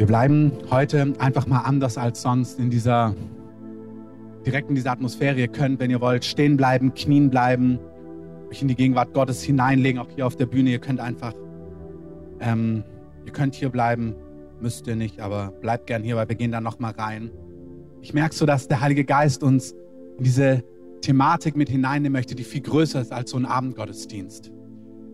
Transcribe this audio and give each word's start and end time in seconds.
Wir 0.00 0.06
bleiben 0.06 0.52
heute 0.70 1.12
einfach 1.18 1.48
mal 1.48 1.62
anders 1.62 1.98
als 1.98 2.22
sonst 2.22 2.60
in 2.60 2.70
dieser, 2.70 3.16
direkt 4.46 4.68
in 4.68 4.76
dieser 4.76 4.92
Atmosphäre. 4.92 5.40
Ihr 5.40 5.48
könnt, 5.48 5.80
wenn 5.80 5.90
ihr 5.90 6.00
wollt, 6.00 6.24
stehen 6.24 6.56
bleiben, 6.56 6.94
knien 6.94 7.30
bleiben, 7.30 7.80
euch 8.48 8.62
in 8.62 8.68
die 8.68 8.76
Gegenwart 8.76 9.12
Gottes 9.12 9.42
hineinlegen, 9.42 10.00
auch 10.00 10.08
hier 10.14 10.24
auf 10.24 10.36
der 10.36 10.46
Bühne. 10.46 10.70
Ihr 10.70 10.78
könnt 10.78 11.00
einfach, 11.00 11.34
ähm, 12.38 12.84
ihr 13.26 13.32
könnt 13.32 13.56
hier 13.56 13.70
bleiben, 13.70 14.14
müsst 14.60 14.86
ihr 14.86 14.94
nicht, 14.94 15.18
aber 15.18 15.50
bleibt 15.50 15.88
gern 15.88 16.04
hier, 16.04 16.14
weil 16.14 16.28
wir 16.28 16.36
gehen 16.36 16.52
dann 16.52 16.62
nochmal 16.62 16.92
rein. 16.92 17.32
Ich 18.00 18.14
merke 18.14 18.36
so, 18.36 18.46
dass 18.46 18.68
der 18.68 18.80
Heilige 18.80 19.04
Geist 19.04 19.42
uns 19.42 19.74
in 20.16 20.22
diese 20.22 20.62
Thematik 21.00 21.56
mit 21.56 21.68
hineinnehmen 21.68 22.12
möchte, 22.12 22.36
die 22.36 22.44
viel 22.44 22.62
größer 22.62 23.00
ist 23.00 23.12
als 23.12 23.30
so 23.30 23.36
ein 23.36 23.46
Abendgottesdienst. 23.46 24.52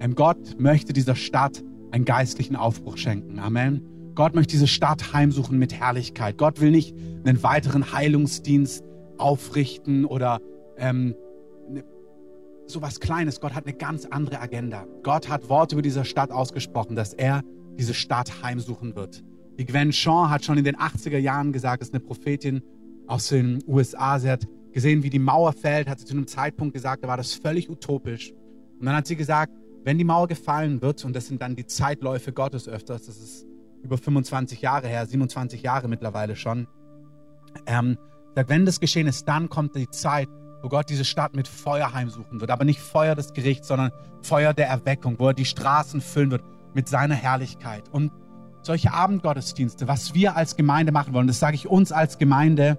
Ähm, 0.01 0.15
Gott 0.15 0.61
möchte 0.61 0.93
dieser 0.93 1.17
Stadt 1.17 1.65
einen 1.91 2.05
geistlichen 2.05 2.55
Aufbruch 2.55 2.99
schenken. 2.99 3.39
Amen. 3.39 3.94
Gott 4.15 4.35
möchte 4.35 4.53
diese 4.53 4.67
Stadt 4.67 5.13
heimsuchen 5.13 5.59
mit 5.59 5.75
Herrlichkeit. 5.75 6.39
Gott 6.39 6.61
will 6.61 6.71
nicht 6.71 6.95
einen 7.25 7.43
weiteren 7.43 7.93
Heilungsdienst 7.93 8.85
aufrichten 9.19 10.05
oder 10.05 10.41
ähm, 10.77 11.15
ne, 11.69 11.85
so 12.67 12.81
was 12.81 13.01
Kleines. 13.01 13.41
Gott 13.41 13.55
hat 13.55 13.67
eine 13.67 13.77
ganz 13.77 14.07
andere 14.07 14.41
Agenda. 14.41 14.87
Gott 15.03 15.29
hat 15.29 15.49
Worte 15.49 15.75
über 15.75 15.83
diese 15.83 16.05
Stadt 16.05 16.31
ausgesprochen, 16.31 16.97
dass 16.97 17.13
er 17.13 17.43
diese 17.79 17.95
Stadt 17.95 18.43
heimsuchen 18.43 18.95
wird. 18.95 19.25
Die 19.59 19.65
Gwen 19.65 19.93
Shaw 19.93 20.29
hat 20.31 20.45
schon 20.45 20.59
in 20.59 20.65
den 20.65 20.77
80er 20.77 21.19
Jahren 21.19 21.53
gesagt, 21.53 21.83
ist 21.83 21.93
eine 21.93 22.01
Prophetin 22.01 22.63
aus 23.07 23.29
den 23.29 23.63
USA. 23.67 24.19
Sie 24.19 24.31
hat 24.31 24.47
gesehen, 24.73 25.03
wie 25.03 25.11
die 25.11 25.19
Mauer 25.19 25.53
fällt, 25.53 25.89
hat 25.89 26.01
sie 26.01 26.07
zu 26.07 26.15
einem 26.15 26.27
Zeitpunkt 26.27 26.75
gesagt, 26.75 27.05
da 27.05 27.09
war 27.09 27.17
das 27.17 27.35
völlig 27.35 27.69
utopisch. 27.69 28.33
Und 28.79 28.87
dann 28.87 28.97
hat 28.97 29.07
sie 29.07 29.17
gesagt, 29.17 29.53
wenn 29.85 29.99
die 29.99 30.05
Mauer 30.05 30.29
gefallen 30.29 30.83
wird, 30.83 31.05
und 31.05 31.15
das 31.15 31.27
sind 31.27 31.43
dann 31.43 31.55
die 31.55 31.67
Zeitläufe 31.67 32.33
Gottes 32.33 32.69
öfters, 32.69 33.07
das 33.07 33.19
ist 33.19 33.47
über 33.85 33.99
25 33.99 34.63
Jahre 34.63 34.89
her, 34.89 35.07
27 35.07 35.63
Jahre 35.63 35.89
mittlerweile 35.89 36.35
schon, 36.35 36.67
ähm, 37.67 37.99
sagt, 38.35 38.49
wenn 38.49 38.67
das 38.67 38.81
geschehen 38.81 39.07
ist, 39.07 39.29
dann 39.29 39.49
kommt 39.49 39.77
die 39.77 39.89
Zeit, 39.89 40.29
wo 40.63 40.69
Gott 40.69 40.89
diese 40.89 41.05
Stadt 41.05 41.37
mit 41.37 41.47
Feuer 41.47 41.93
heimsuchen 41.93 42.41
wird. 42.41 42.51
Aber 42.51 42.65
nicht 42.65 42.81
Feuer 42.81 43.15
des 43.15 43.35
Gerichts, 43.35 43.69
sondern 43.69 43.93
Feuer 44.23 44.55
der 44.55 44.69
Erweckung, 44.69 45.19
wo 45.19 45.29
er 45.29 45.35
die 45.35 45.45
Straßen 45.45 46.01
füllen 46.01 46.31
wird 46.31 46.43
mit 46.73 46.89
seiner 46.89 47.15
Herrlichkeit. 47.15 47.85
Und 47.93 48.11
solche 48.63 48.93
Abendgottesdienste, 48.93 49.87
was 49.87 50.15
wir 50.15 50.37
als 50.37 50.57
Gemeinde 50.57 50.91
machen 50.91 51.13
wollen, 51.13 51.27
das 51.27 51.39
sage 51.39 51.55
ich 51.55 51.69
uns 51.69 51.93
als 51.93 52.17
Gemeinde, 52.17 52.79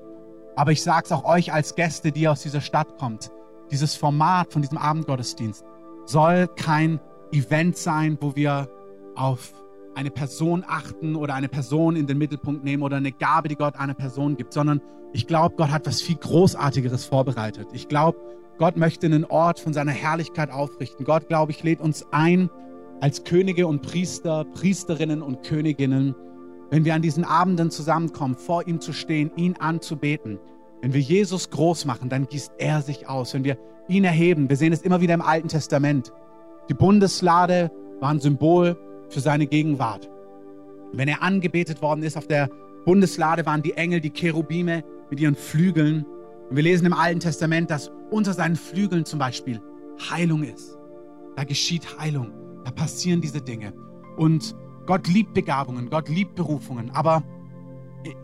aber 0.55 0.71
ich 0.71 0.81
sage 0.81 1.05
es 1.05 1.11
auch 1.11 1.23
euch 1.25 1.53
als 1.53 1.75
Gäste, 1.75 2.11
die 2.11 2.27
aus 2.27 2.41
dieser 2.41 2.61
Stadt 2.61 2.97
kommt. 2.97 3.29
Dieses 3.69 3.95
Format 3.95 4.51
von 4.51 4.63
diesem 4.63 4.79
Abendgottesdienst 4.79 5.63
soll 6.05 6.47
kein 6.47 6.99
Event 7.31 7.77
sein, 7.77 8.17
wo 8.19 8.35
wir 8.35 8.67
auf 9.15 9.53
eine 9.95 10.11
Person 10.11 10.63
achten 10.67 11.15
oder 11.15 11.33
eine 11.33 11.49
Person 11.49 11.95
in 11.95 12.07
den 12.07 12.17
Mittelpunkt 12.17 12.63
nehmen 12.63 12.83
oder 12.83 12.97
eine 12.97 13.11
Gabe, 13.11 13.47
die 13.47 13.55
Gott 13.55 13.75
einer 13.75 13.93
Person 13.93 14.35
gibt, 14.37 14.53
sondern 14.53 14.81
ich 15.13 15.27
glaube, 15.27 15.55
Gott 15.55 15.71
hat 15.71 15.87
was 15.87 16.01
viel 16.01 16.17
Großartigeres 16.17 17.05
vorbereitet. 17.05 17.69
Ich 17.71 17.87
glaube, 17.87 18.19
Gott 18.57 18.77
möchte 18.77 19.05
einen 19.05 19.25
Ort 19.25 19.59
von 19.59 19.73
seiner 19.73 19.91
Herrlichkeit 19.91 20.51
aufrichten. 20.51 21.05
Gott, 21.05 21.27
glaube 21.27 21.51
ich, 21.51 21.63
lädt 21.63 21.79
uns 21.79 22.05
ein 22.11 22.49
als 23.01 23.23
Könige 23.23 23.67
und 23.67 23.81
Priester, 23.81 24.45
Priesterinnen 24.45 25.21
und 25.21 25.43
Königinnen, 25.43 26.15
wenn 26.69 26.85
wir 26.85 26.95
an 26.95 27.01
diesen 27.01 27.23
Abenden 27.23 27.69
zusammenkommen, 27.69 28.35
vor 28.35 28.67
ihm 28.67 28.79
zu 28.81 28.93
stehen, 28.93 29.31
ihn 29.35 29.55
anzubeten. 29.59 30.39
Wenn 30.81 30.93
wir 30.93 31.01
Jesus 31.01 31.49
groß 31.49 31.85
machen, 31.85 32.09
dann 32.09 32.27
gießt 32.27 32.53
er 32.57 32.81
sich 32.81 33.07
aus. 33.07 33.33
Wenn 33.33 33.43
wir 33.43 33.57
ihn 33.87 34.03
erheben, 34.03 34.49
wir 34.49 34.57
sehen 34.57 34.73
es 34.73 34.81
immer 34.81 35.01
wieder 35.01 35.13
im 35.13 35.21
Alten 35.21 35.47
Testament. 35.47 36.11
Die 36.69 36.73
Bundeslade 36.73 37.71
war 37.99 38.09
ein 38.09 38.19
Symbol 38.19 38.77
für 39.15 39.21
seine 39.21 39.47
Gegenwart. 39.47 40.09
Wenn 40.91 41.07
er 41.07 41.23
angebetet 41.23 41.81
worden 41.81 42.03
ist, 42.03 42.17
auf 42.17 42.27
der 42.27 42.49
Bundeslade 42.85 43.45
waren 43.45 43.63
die 43.63 43.73
Engel, 43.73 44.01
die 44.01 44.11
Cherubime 44.11 44.83
mit 45.09 45.19
ihren 45.19 45.35
Flügeln. 45.35 46.05
Und 46.49 46.55
wir 46.57 46.63
lesen 46.63 46.85
im 46.85 46.93
Alten 46.93 47.21
Testament, 47.21 47.71
dass 47.71 47.91
unter 48.11 48.33
seinen 48.33 48.57
Flügeln 48.57 49.05
zum 49.05 49.17
Beispiel 49.17 49.61
Heilung 50.11 50.43
ist. 50.43 50.77
Da 51.37 51.45
geschieht 51.45 51.97
Heilung. 51.97 52.31
Da 52.65 52.71
passieren 52.71 53.21
diese 53.21 53.41
Dinge. 53.41 53.73
Und 54.17 54.53
Gott 54.85 55.07
liebt 55.07 55.33
Begabungen, 55.33 55.89
Gott 55.89 56.09
liebt 56.09 56.35
Berufungen. 56.35 56.91
Aber 56.91 57.23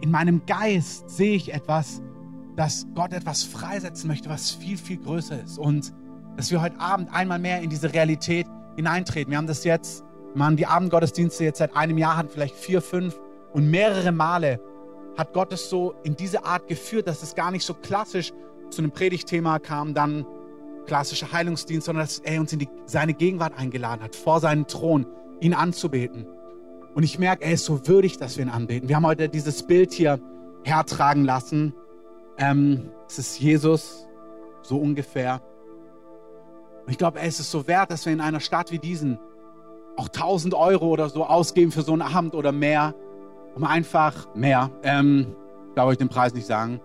in 0.02 0.12
meinem 0.12 0.46
Geist 0.46 1.10
sehe 1.10 1.36
ich 1.36 1.54
etwas, 1.54 2.02
dass 2.58 2.86
Gott 2.96 3.14
etwas 3.14 3.44
freisetzen 3.44 4.10
möchte, 4.10 4.30
was 4.30 4.52
viel, 4.52 4.78
viel 4.78 4.98
größer 4.98 5.42
ist. 5.42 5.58
Und 5.58 5.94
dass 6.36 6.52
wir 6.52 6.62
heute 6.62 6.80
Abend 6.82 7.14
einmal 7.14 7.40
mehr 7.40 7.62
in 7.62 7.70
diese 7.70 7.94
Realität 7.94 8.46
hineintreten. 8.76 9.32
Wir 9.32 9.38
haben 9.38 9.48
das 9.48 9.64
jetzt 9.64 10.04
man 10.36 10.56
die 10.56 10.66
Abendgottesdienste 10.66 11.44
jetzt 11.44 11.60
seit 11.60 11.76
einem 11.76 11.98
Jahr 11.98 12.18
hat, 12.18 12.32
vielleicht 12.32 12.56
vier, 12.56 12.82
fünf 12.82 13.20
und 13.54 13.70
mehrere 13.70 14.12
Male 14.12 14.60
hat 15.18 15.34
Gott 15.34 15.52
es 15.54 15.70
so 15.70 15.94
in 16.04 16.16
diese 16.16 16.46
Art 16.46 16.68
geführt, 16.68 17.08
dass 17.08 17.22
es 17.22 17.36
gar 17.36 17.52
nicht 17.52 17.66
so 17.66 17.74
klassisch 17.74 18.32
zu 18.70 18.82
einem 18.82 18.92
Predigtthema 18.92 19.60
kam, 19.60 19.94
dann 19.94 20.26
klassischer 20.86 21.32
Heilungsdienst, 21.32 21.86
sondern 21.86 22.06
dass 22.06 22.20
er 22.20 22.40
uns 22.40 22.54
in 22.54 22.60
die, 22.60 22.70
seine 22.86 23.14
Gegenwart 23.14 23.58
eingeladen 23.58 24.02
hat, 24.02 24.16
vor 24.16 24.40
seinen 24.40 24.68
Thron, 24.68 25.06
ihn 25.40 25.54
anzubeten. 25.54 26.26
Und 26.94 27.04
ich 27.04 27.20
merke, 27.20 27.44
er 27.44 27.54
ist 27.54 27.66
so 27.66 27.88
würdig, 27.88 28.18
dass 28.18 28.38
wir 28.38 28.46
ihn 28.46 28.50
anbeten. 28.50 28.90
Wir 28.90 28.96
haben 28.96 29.06
heute 29.06 29.30
dieses 29.30 29.64
Bild 29.64 29.94
hier 29.94 30.20
hertragen 30.64 31.24
lassen. 31.24 31.74
Ähm, 32.38 32.92
es 33.08 33.20
ist 33.20 33.40
Jesus, 33.40 34.08
so 34.62 34.78
ungefähr. 34.78 35.42
Und 36.86 36.92
ich 36.92 36.98
glaube, 36.98 37.20
es 37.20 37.40
ist 37.40 37.52
so 37.52 37.68
wert, 37.68 37.92
dass 37.92 38.06
wir 38.06 38.14
in 38.14 38.22
einer 38.22 38.40
Stadt 38.40 38.72
wie 38.72 38.80
diesen 38.80 39.20
auch 39.98 40.08
1000 40.08 40.54
Euro 40.54 40.88
oder 40.88 41.10
so 41.10 41.26
ausgeben 41.26 41.72
für 41.72 41.82
so 41.82 41.94
einen 41.94 42.02
Abend 42.02 42.36
oder 42.36 42.52
mehr, 42.52 42.96
um 43.56 43.64
einfach 43.64 44.34
mehr, 44.36 44.72
ähm, 44.84 45.36
darf 45.76 45.92
ich 45.92 45.98
den 45.98 46.10
Preis 46.10 46.34
nicht 46.34 46.48
sagen, 46.48 46.80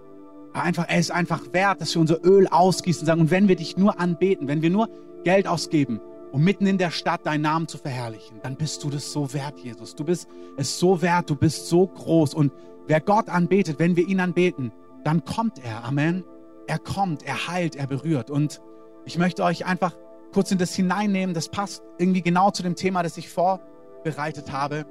einfach, 0.52 0.86
es 0.88 1.00
ist 1.00 1.10
einfach 1.10 1.52
wert, 1.52 1.80
dass 1.80 1.94
wir 1.94 2.00
unser 2.00 2.24
Öl 2.24 2.48
ausgießen 2.48 3.02
und 3.02 3.06
sagen, 3.06 3.20
und 3.20 3.30
wenn 3.30 3.48
wir 3.48 3.56
dich 3.56 3.76
nur 3.76 4.00
anbeten, 4.00 4.48
wenn 4.48 4.62
wir 4.62 4.70
nur 4.70 4.88
Geld 5.24 5.46
ausgeben, 5.46 6.00
um 6.32 6.42
mitten 6.42 6.66
in 6.66 6.78
der 6.78 6.90
Stadt 6.90 7.24
deinen 7.24 7.42
Namen 7.42 7.68
zu 7.68 7.78
verherrlichen, 7.78 8.40
dann 8.42 8.56
bist 8.56 8.82
du 8.84 8.90
das 8.90 9.12
so 9.12 9.32
wert, 9.32 9.58
Jesus. 9.58 9.94
Du 9.94 10.04
bist 10.04 10.28
es 10.56 10.78
so 10.78 11.00
wert, 11.02 11.30
du 11.30 11.36
bist 11.36 11.68
so 11.68 11.86
groß. 11.86 12.34
Und 12.34 12.52
wer 12.86 13.00
Gott 13.00 13.28
anbetet, 13.28 13.78
wenn 13.78 13.96
wir 13.96 14.06
ihn 14.06 14.20
anbeten, 14.20 14.72
dann 15.04 15.24
kommt 15.24 15.64
er. 15.64 15.84
Amen. 15.84 16.24
Er 16.66 16.78
kommt, 16.78 17.22
er 17.22 17.48
heilt, 17.48 17.76
er 17.76 17.86
berührt. 17.86 18.30
Und 18.30 18.60
ich 19.04 19.18
möchte 19.18 19.44
euch 19.44 19.66
einfach 19.66 19.96
kurz 20.36 20.50
in 20.50 20.58
das 20.58 20.74
hineinnehmen. 20.74 21.34
Das 21.34 21.48
passt 21.48 21.82
irgendwie 21.96 22.20
genau 22.20 22.50
zu 22.50 22.62
dem 22.62 22.74
Thema, 22.74 23.02
das 23.02 23.16
ich 23.16 23.30
vorbereitet 23.30 24.52
habe. 24.52 24.84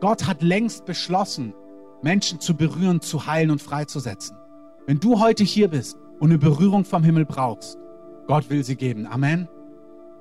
Gott 0.00 0.26
hat 0.26 0.40
längst 0.40 0.86
beschlossen, 0.86 1.52
Menschen 2.00 2.40
zu 2.40 2.56
berühren, 2.56 3.02
zu 3.02 3.26
heilen 3.26 3.50
und 3.50 3.60
freizusetzen. 3.60 4.38
Wenn 4.86 5.00
du 5.00 5.20
heute 5.20 5.44
hier 5.44 5.68
bist 5.68 5.98
und 6.18 6.30
eine 6.30 6.38
Berührung 6.38 6.86
vom 6.86 7.04
Himmel 7.04 7.26
brauchst, 7.26 7.76
Gott 8.26 8.48
will 8.48 8.64
sie 8.64 8.76
geben. 8.76 9.06
Amen. 9.06 9.48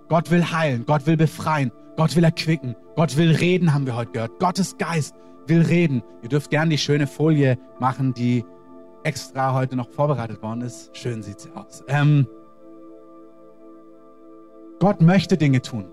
Gott 0.10 0.30
will 0.30 0.44
heilen, 0.44 0.86
Gott 0.86 1.06
will 1.06 1.16
befreien, 1.16 1.72
Gott 1.96 2.18
will 2.18 2.26
erquicken, 2.26 2.76
Gott 2.98 3.16
will 3.16 3.32
reden, 3.32 3.74
haben 3.74 3.86
wir 3.86 3.96
heute 3.96 4.12
gehört. 4.12 4.40
Gottes 4.40 4.78
Geist 4.78 5.16
will 5.48 5.62
reden. 5.62 6.04
Ihr 6.22 6.28
dürft 6.28 6.50
gerne 6.50 6.72
die 6.72 6.78
schöne 6.78 7.08
Folie 7.08 7.58
machen, 7.80 8.14
die 8.14 8.44
extra 9.04 9.54
heute 9.54 9.78
noch 9.78 9.90
vorbereitet 9.90 10.42
worden 10.42 10.64
ist. 10.64 10.90
Schön 10.98 11.24
sieht 11.24 11.40
sie 11.40 11.52
aus. 11.56 11.82
Ähm, 11.88 12.28
Gott 14.80 15.02
möchte 15.02 15.38
Dinge 15.38 15.62
tun. 15.62 15.86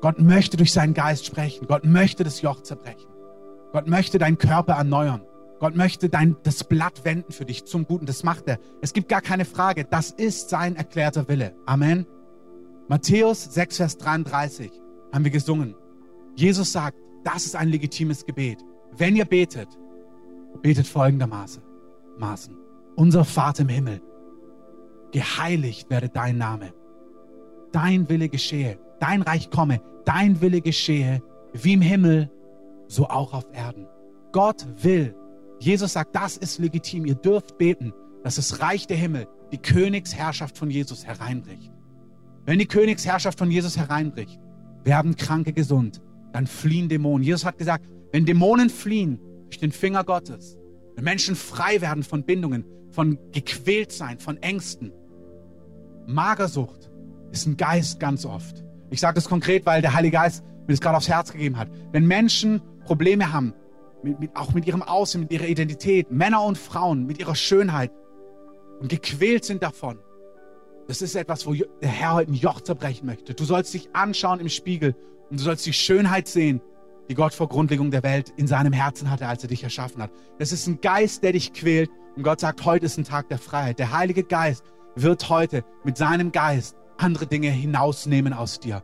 Gott 0.00 0.18
möchte 0.20 0.56
durch 0.56 0.72
seinen 0.72 0.94
Geist 0.94 1.26
sprechen. 1.26 1.66
Gott 1.66 1.84
möchte 1.84 2.24
das 2.24 2.42
Joch 2.42 2.62
zerbrechen. 2.62 3.10
Gott 3.72 3.86
möchte 3.86 4.18
deinen 4.18 4.38
Körper 4.38 4.74
erneuern. 4.74 5.22
Gott 5.58 5.76
möchte 5.76 6.08
dein, 6.08 6.36
das 6.42 6.64
Blatt 6.64 7.04
wenden 7.04 7.32
für 7.32 7.44
dich 7.44 7.66
zum 7.66 7.86
Guten. 7.86 8.06
Das 8.06 8.22
macht 8.22 8.48
er. 8.48 8.58
Es 8.80 8.92
gibt 8.92 9.08
gar 9.08 9.20
keine 9.20 9.44
Frage. 9.44 9.84
Das 9.84 10.10
ist 10.10 10.48
sein 10.48 10.76
erklärter 10.76 11.28
Wille. 11.28 11.54
Amen. 11.66 12.06
Matthäus 12.88 13.52
6, 13.52 13.76
Vers 13.76 13.98
33 13.98 14.70
haben 15.12 15.24
wir 15.24 15.30
gesungen. 15.30 15.74
Jesus 16.34 16.72
sagt, 16.72 16.96
das 17.24 17.44
ist 17.44 17.56
ein 17.56 17.68
legitimes 17.68 18.24
Gebet. 18.24 18.58
Wenn 18.96 19.16
ihr 19.16 19.26
betet, 19.26 19.68
betet 20.62 20.86
folgendermaßen. 20.86 21.62
Maßen. 22.18 22.56
Unser 22.96 23.24
Vater 23.24 23.62
im 23.62 23.68
Himmel, 23.68 24.00
geheiligt 25.12 25.90
werde 25.90 26.08
dein 26.08 26.38
Name 26.38 26.72
dein 27.72 28.08
Wille 28.08 28.28
geschehe, 28.28 28.78
dein 28.98 29.22
Reich 29.22 29.50
komme, 29.50 29.80
dein 30.04 30.40
Wille 30.40 30.60
geschehe, 30.60 31.22
wie 31.52 31.72
im 31.72 31.82
Himmel, 31.82 32.30
so 32.88 33.08
auch 33.08 33.32
auf 33.32 33.46
Erden. 33.52 33.86
Gott 34.32 34.66
will. 34.82 35.14
Jesus 35.58 35.92
sagt, 35.92 36.14
das 36.14 36.36
ist 36.36 36.58
legitim. 36.58 37.04
Ihr 37.06 37.14
dürft 37.14 37.58
beten, 37.58 37.92
dass 38.22 38.36
das 38.36 38.60
Reich 38.60 38.86
der 38.86 38.96
Himmel, 38.96 39.26
die 39.52 39.58
Königsherrschaft 39.58 40.56
von 40.56 40.70
Jesus 40.70 41.06
hereinbricht. 41.06 41.72
Wenn 42.46 42.58
die 42.58 42.66
Königsherrschaft 42.66 43.38
von 43.38 43.50
Jesus 43.50 43.76
hereinbricht, 43.76 44.40
werden 44.84 45.16
Kranke 45.16 45.52
gesund, 45.52 46.00
dann 46.32 46.46
fliehen 46.46 46.88
Dämonen. 46.88 47.24
Jesus 47.24 47.44
hat 47.44 47.58
gesagt, 47.58 47.86
wenn 48.12 48.24
Dämonen 48.24 48.70
fliehen 48.70 49.20
durch 49.44 49.58
den 49.58 49.72
Finger 49.72 50.04
Gottes, 50.04 50.56
wenn 50.94 51.04
Menschen 51.04 51.36
frei 51.36 51.80
werden 51.80 52.02
von 52.02 52.24
Bindungen, 52.24 52.64
von 52.90 53.18
gequält 53.32 53.92
sein, 53.92 54.18
von 54.18 54.36
Ängsten, 54.38 54.92
Magersucht, 56.06 56.89
ist 57.30 57.46
ein 57.46 57.56
Geist 57.56 58.00
ganz 58.00 58.24
oft. 58.24 58.64
Ich 58.90 59.00
sage 59.00 59.14
das 59.14 59.28
konkret, 59.28 59.66
weil 59.66 59.82
der 59.82 59.94
Heilige 59.94 60.16
Geist 60.16 60.44
mir 60.66 60.74
das 60.74 60.80
gerade 60.80 60.96
aufs 60.96 61.08
Herz 61.08 61.32
gegeben 61.32 61.56
hat. 61.56 61.68
Wenn 61.92 62.06
Menschen 62.06 62.60
Probleme 62.84 63.32
haben, 63.32 63.54
mit, 64.02 64.18
mit, 64.18 64.36
auch 64.36 64.52
mit 64.52 64.66
ihrem 64.66 64.82
Aussehen, 64.82 65.22
mit 65.22 65.32
ihrer 65.32 65.46
Identität, 65.46 66.10
Männer 66.10 66.42
und 66.42 66.58
Frauen, 66.58 67.06
mit 67.06 67.18
ihrer 67.18 67.34
Schönheit 67.34 67.92
und 68.80 68.88
gequält 68.88 69.44
sind 69.44 69.62
davon. 69.62 69.98
Das 70.88 71.02
ist 71.02 71.14
etwas, 71.14 71.46
wo 71.46 71.54
der 71.54 71.88
Herr 71.88 72.14
heute 72.14 72.32
ein 72.32 72.34
Joch 72.34 72.62
zerbrechen 72.62 73.06
möchte. 73.06 73.34
Du 73.34 73.44
sollst 73.44 73.72
dich 73.74 73.94
anschauen 73.94 74.40
im 74.40 74.48
Spiegel 74.48 74.96
und 75.30 75.38
du 75.38 75.44
sollst 75.44 75.66
die 75.66 75.72
Schönheit 75.72 76.26
sehen, 76.26 76.60
die 77.08 77.14
Gott 77.14 77.34
vor 77.34 77.48
Grundlegung 77.48 77.90
der 77.90 78.02
Welt 78.02 78.32
in 78.36 78.46
seinem 78.46 78.72
Herzen 78.72 79.10
hatte, 79.10 79.28
als 79.28 79.42
er 79.42 79.48
dich 79.48 79.62
erschaffen 79.62 80.02
hat. 80.02 80.10
Das 80.38 80.52
ist 80.52 80.66
ein 80.66 80.80
Geist, 80.80 81.22
der 81.22 81.32
dich 81.32 81.52
quält 81.52 81.90
und 82.16 82.22
Gott 82.22 82.40
sagt, 82.40 82.64
heute 82.64 82.86
ist 82.86 82.98
ein 82.98 83.04
Tag 83.04 83.28
der 83.28 83.38
Freiheit. 83.38 83.78
Der 83.78 83.92
Heilige 83.92 84.24
Geist 84.24 84.64
wird 84.96 85.28
heute 85.28 85.64
mit 85.84 85.96
seinem 85.96 86.32
Geist 86.32 86.76
andere 87.02 87.26
Dinge 87.26 87.50
hinausnehmen 87.50 88.32
aus 88.32 88.60
dir. 88.60 88.82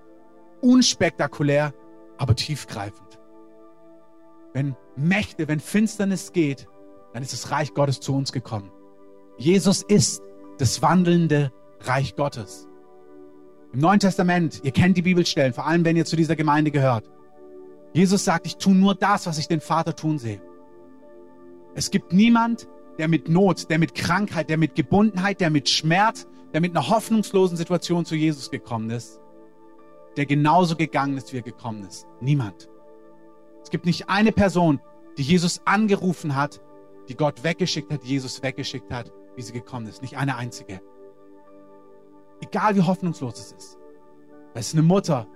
Unspektakulär, 0.60 1.74
aber 2.18 2.34
tiefgreifend. 2.34 3.18
Wenn 4.52 4.74
Mächte, 4.96 5.48
wenn 5.48 5.60
Finsternis 5.60 6.32
geht, 6.32 6.66
dann 7.12 7.22
ist 7.22 7.32
das 7.32 7.50
Reich 7.50 7.74
Gottes 7.74 8.00
zu 8.00 8.14
uns 8.14 8.32
gekommen. 8.32 8.70
Jesus 9.36 9.82
ist 9.82 10.22
das 10.58 10.80
wandelnde 10.80 11.52
Reich 11.80 12.16
Gottes. 12.16 12.68
Im 13.72 13.80
Neuen 13.80 14.00
Testament, 14.00 14.60
ihr 14.64 14.72
kennt 14.72 14.96
die 14.96 15.02
Bibelstellen, 15.02 15.52
vor 15.52 15.66
allem 15.66 15.84
wenn 15.84 15.96
ihr 15.96 16.06
zu 16.06 16.16
dieser 16.16 16.36
Gemeinde 16.36 16.70
gehört. 16.70 17.10
Jesus 17.92 18.24
sagt, 18.24 18.46
ich 18.46 18.56
tue 18.56 18.74
nur 18.74 18.94
das, 18.94 19.26
was 19.26 19.38
ich 19.38 19.48
den 19.48 19.60
Vater 19.60 19.94
tun 19.94 20.18
sehe. 20.18 20.40
Es 21.74 21.90
gibt 21.90 22.12
niemand, 22.12 22.68
der 22.98 23.08
mit 23.08 23.28
Not, 23.28 23.70
der 23.70 23.78
mit 23.78 23.94
Krankheit, 23.94 24.48
der 24.48 24.56
mit 24.56 24.74
Gebundenheit, 24.74 25.40
der 25.40 25.50
mit 25.50 25.68
Schmerz, 25.68 26.26
der 26.52 26.60
mit 26.60 26.76
einer 26.76 26.88
hoffnungslosen 26.88 27.56
Situation 27.56 28.04
zu 28.04 28.14
Jesus 28.14 28.50
gekommen 28.50 28.90
ist, 28.90 29.20
der 30.16 30.26
genauso 30.26 30.76
gegangen 30.76 31.16
ist, 31.16 31.32
wie 31.32 31.38
er 31.38 31.42
gekommen 31.42 31.84
ist. 31.86 32.06
Niemand. 32.20 32.68
Es 33.62 33.70
gibt 33.70 33.84
nicht 33.84 34.08
eine 34.08 34.32
Person, 34.32 34.80
die 35.18 35.22
Jesus 35.22 35.60
angerufen 35.64 36.36
hat, 36.36 36.60
die 37.08 37.16
Gott 37.16 37.44
weggeschickt 37.44 37.92
hat, 37.92 38.04
Jesus 38.04 38.42
weggeschickt 38.42 38.92
hat, 38.92 39.12
wie 39.34 39.42
sie 39.42 39.52
gekommen 39.52 39.86
ist. 39.86 40.02
Nicht 40.02 40.16
eine 40.16 40.36
einzige. 40.36 40.80
Egal 42.40 42.76
wie 42.76 42.82
hoffnungslos 42.82 43.38
es 43.38 43.52
ist. 43.52 43.78
Es 44.54 44.68
ist 44.68 44.74
eine 44.74 44.82
Mutter, 44.82 45.26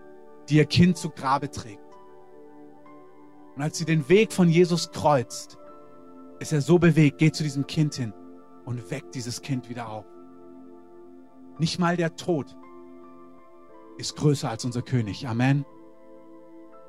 die 0.48 0.56
ihr 0.56 0.64
Kind 0.64 0.96
zu 0.96 1.10
Grabe 1.10 1.50
trägt. 1.50 1.80
Und 3.54 3.62
als 3.62 3.78
sie 3.78 3.84
den 3.84 4.08
Weg 4.08 4.32
von 4.32 4.48
Jesus 4.48 4.90
kreuzt, 4.90 5.58
ist 6.40 6.52
er 6.52 6.60
so 6.60 6.78
bewegt, 6.78 7.19
geht 7.19 7.37
zu 7.37 7.42
diesem 7.42 7.66
Kind 7.66 7.94
hin 7.94 8.12
und 8.64 8.90
weckt 8.90 9.14
dieses 9.14 9.42
Kind 9.42 9.69
wieder 9.69 9.88
auf. 9.88 10.06
Nicht 11.58 11.78
mal 11.78 11.96
der 11.96 12.16
Tod 12.16 12.56
ist 13.98 14.16
größer 14.16 14.50
als 14.50 14.64
unser 14.64 14.82
König. 14.82 15.28
Amen. 15.28 15.66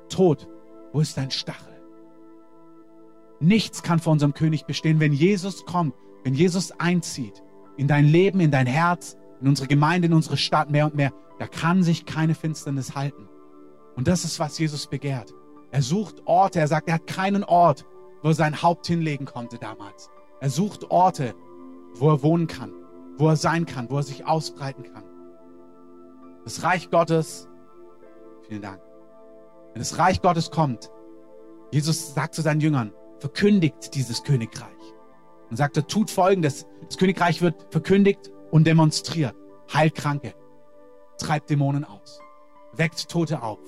Tod, 0.08 0.48
wo 0.92 1.00
ist 1.00 1.16
dein 1.16 1.30
Stachel? 1.30 1.80
Nichts 3.40 3.82
kann 3.82 3.98
vor 3.98 4.12
unserem 4.12 4.34
König 4.34 4.64
bestehen, 4.64 5.00
wenn 5.00 5.12
Jesus 5.12 5.66
kommt, 5.66 5.94
wenn 6.24 6.34
Jesus 6.34 6.72
einzieht 6.72 7.42
in 7.76 7.88
dein 7.88 8.06
Leben, 8.06 8.40
in 8.40 8.50
dein 8.50 8.66
Herz, 8.66 9.16
in 9.40 9.48
unsere 9.48 9.68
Gemeinde, 9.68 10.06
in 10.06 10.14
unsere 10.14 10.36
Stadt 10.36 10.70
mehr 10.70 10.86
und 10.86 10.94
mehr. 10.94 11.12
Da 11.38 11.46
kann 11.46 11.82
sich 11.82 12.06
keine 12.06 12.34
Finsternis 12.34 12.94
halten. 12.94 13.28
Und 13.96 14.08
das 14.08 14.24
ist, 14.24 14.38
was 14.38 14.58
Jesus 14.58 14.86
begehrt. 14.86 15.34
Er 15.70 15.82
sucht 15.82 16.22
Orte, 16.26 16.60
er 16.60 16.68
sagt, 16.68 16.88
er 16.88 16.94
hat 16.94 17.06
keinen 17.06 17.44
Ort, 17.44 17.84
wo 18.22 18.28
er 18.28 18.34
sein 18.34 18.62
Haupt 18.62 18.86
hinlegen 18.86 19.26
konnte 19.26 19.58
damals. 19.58 20.10
Er 20.40 20.50
sucht 20.50 20.90
Orte, 20.90 21.34
wo 21.94 22.10
er 22.10 22.22
wohnen 22.22 22.46
kann, 22.46 22.72
wo 23.16 23.28
er 23.28 23.36
sein 23.36 23.66
kann, 23.66 23.90
wo 23.90 23.96
er 23.96 24.02
sich 24.02 24.26
ausbreiten 24.26 24.84
kann. 24.84 25.04
Das 26.44 26.62
Reich 26.62 26.90
Gottes, 26.90 27.48
vielen 28.48 28.62
Dank. 28.62 28.80
Wenn 29.72 29.80
das 29.80 29.98
Reich 29.98 30.20
Gottes 30.20 30.50
kommt, 30.50 30.90
Jesus 31.70 32.14
sagt 32.14 32.34
zu 32.34 32.42
seinen 32.42 32.60
Jüngern, 32.60 32.92
verkündigt 33.18 33.94
dieses 33.94 34.24
Königreich. 34.24 34.68
Und 35.48 35.56
sagt 35.56 35.76
er, 35.76 35.86
tut 35.86 36.10
Folgendes. 36.10 36.66
Das 36.86 36.98
Königreich 36.98 37.42
wird 37.42 37.66
verkündigt 37.70 38.32
und 38.50 38.66
demonstriert. 38.66 39.36
Heilt 39.72 39.94
Kranke, 39.94 40.34
treibt 41.18 41.48
Dämonen 41.48 41.84
aus, 41.84 42.20
weckt 42.72 43.08
Tote 43.08 43.42
auf, 43.42 43.58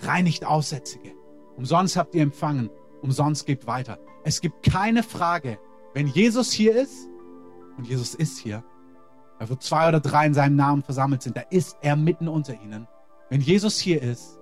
reinigt 0.00 0.44
Aussätzige. 0.44 1.12
Umsonst 1.56 1.96
habt 1.96 2.14
ihr 2.14 2.22
empfangen, 2.22 2.70
umsonst 3.02 3.46
gebt 3.46 3.66
weiter. 3.66 3.98
Es 4.24 4.40
gibt 4.40 4.62
keine 4.62 5.02
Frage, 5.02 5.58
wenn 5.94 6.06
Jesus 6.06 6.52
hier 6.52 6.76
ist, 6.76 7.08
und 7.76 7.86
Jesus 7.86 8.14
ist 8.14 8.38
hier, 8.38 8.64
wo 9.40 9.54
zwei 9.54 9.88
oder 9.88 10.00
drei 10.00 10.26
in 10.26 10.34
seinem 10.34 10.56
Namen 10.56 10.82
versammelt 10.82 11.22
sind, 11.22 11.36
da 11.36 11.42
ist 11.50 11.76
er 11.80 11.96
mitten 11.96 12.28
unter 12.28 12.54
ihnen. 12.54 12.88
Wenn 13.30 13.40
Jesus 13.40 13.78
hier 13.78 14.02
ist, 14.02 14.38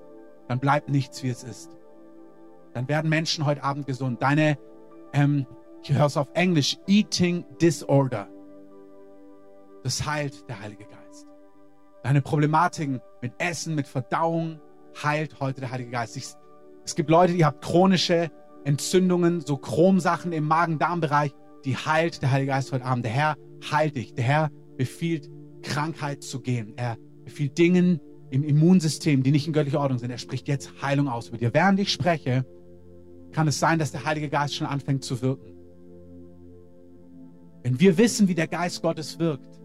dann 0.48 0.58
bleibt 0.58 0.88
nichts, 0.88 1.22
wie 1.22 1.28
es 1.28 1.42
ist. 1.42 1.70
Dann 2.72 2.88
werden 2.88 3.08
Menschen 3.08 3.44
heute 3.44 3.62
Abend 3.62 3.86
gesund. 3.86 4.22
Deine, 4.22 4.58
ähm, 5.12 5.46
ich 5.82 5.92
höre 5.92 6.06
es 6.06 6.16
auf 6.16 6.28
Englisch, 6.34 6.78
Eating 6.86 7.44
Disorder. 7.60 8.28
Das 9.82 10.06
heilt 10.06 10.48
der 10.48 10.60
Heilige 10.60 10.84
Geist. 10.84 11.26
Deine 12.02 12.22
Problematiken 12.22 13.00
mit 13.20 13.32
Essen, 13.38 13.74
mit 13.74 13.86
Verdauung, 13.86 14.60
heilt 15.02 15.40
heute 15.40 15.60
der 15.60 15.70
Heilige 15.70 15.90
Geist. 15.90 16.16
Ich, 16.16 16.26
es 16.84 16.94
gibt 16.94 17.10
Leute, 17.10 17.34
die 17.34 17.44
haben 17.44 17.60
chronische 17.60 18.30
Entzündungen, 18.66 19.40
so 19.40 19.56
Chromsachen 19.56 20.32
im 20.32 20.44
Magen-Darm-Bereich, 20.44 21.32
die 21.64 21.76
heilt 21.76 22.20
der 22.22 22.32
Heilige 22.32 22.50
Geist 22.50 22.72
heute 22.72 22.84
Abend. 22.84 23.04
Der 23.04 23.12
Herr 23.12 23.36
heilt 23.70 23.96
dich. 23.96 24.14
Der 24.14 24.24
Herr 24.24 24.50
befiehlt 24.76 25.30
Krankheit 25.62 26.22
zu 26.22 26.40
gehen. 26.40 26.72
Er 26.76 26.96
befiehlt 27.24 27.56
Dingen 27.58 28.00
im 28.30 28.42
Immunsystem, 28.42 29.22
die 29.22 29.30
nicht 29.30 29.46
in 29.46 29.52
göttlicher 29.52 29.80
Ordnung 29.80 29.98
sind. 29.98 30.10
Er 30.10 30.18
spricht 30.18 30.48
jetzt 30.48 30.82
Heilung 30.82 31.08
aus 31.08 31.28
über 31.28 31.38
dir. 31.38 31.54
Während 31.54 31.78
ich 31.78 31.92
spreche, 31.92 32.44
kann 33.32 33.46
es 33.46 33.58
sein, 33.58 33.78
dass 33.78 33.92
der 33.92 34.04
Heilige 34.04 34.28
Geist 34.28 34.54
schon 34.56 34.66
anfängt 34.66 35.04
zu 35.04 35.22
wirken. 35.22 35.52
Wenn 37.62 37.78
wir 37.80 37.98
wissen, 37.98 38.28
wie 38.28 38.34
der 38.34 38.48
Geist 38.48 38.82
Gottes 38.82 39.18
wirkt 39.18 39.60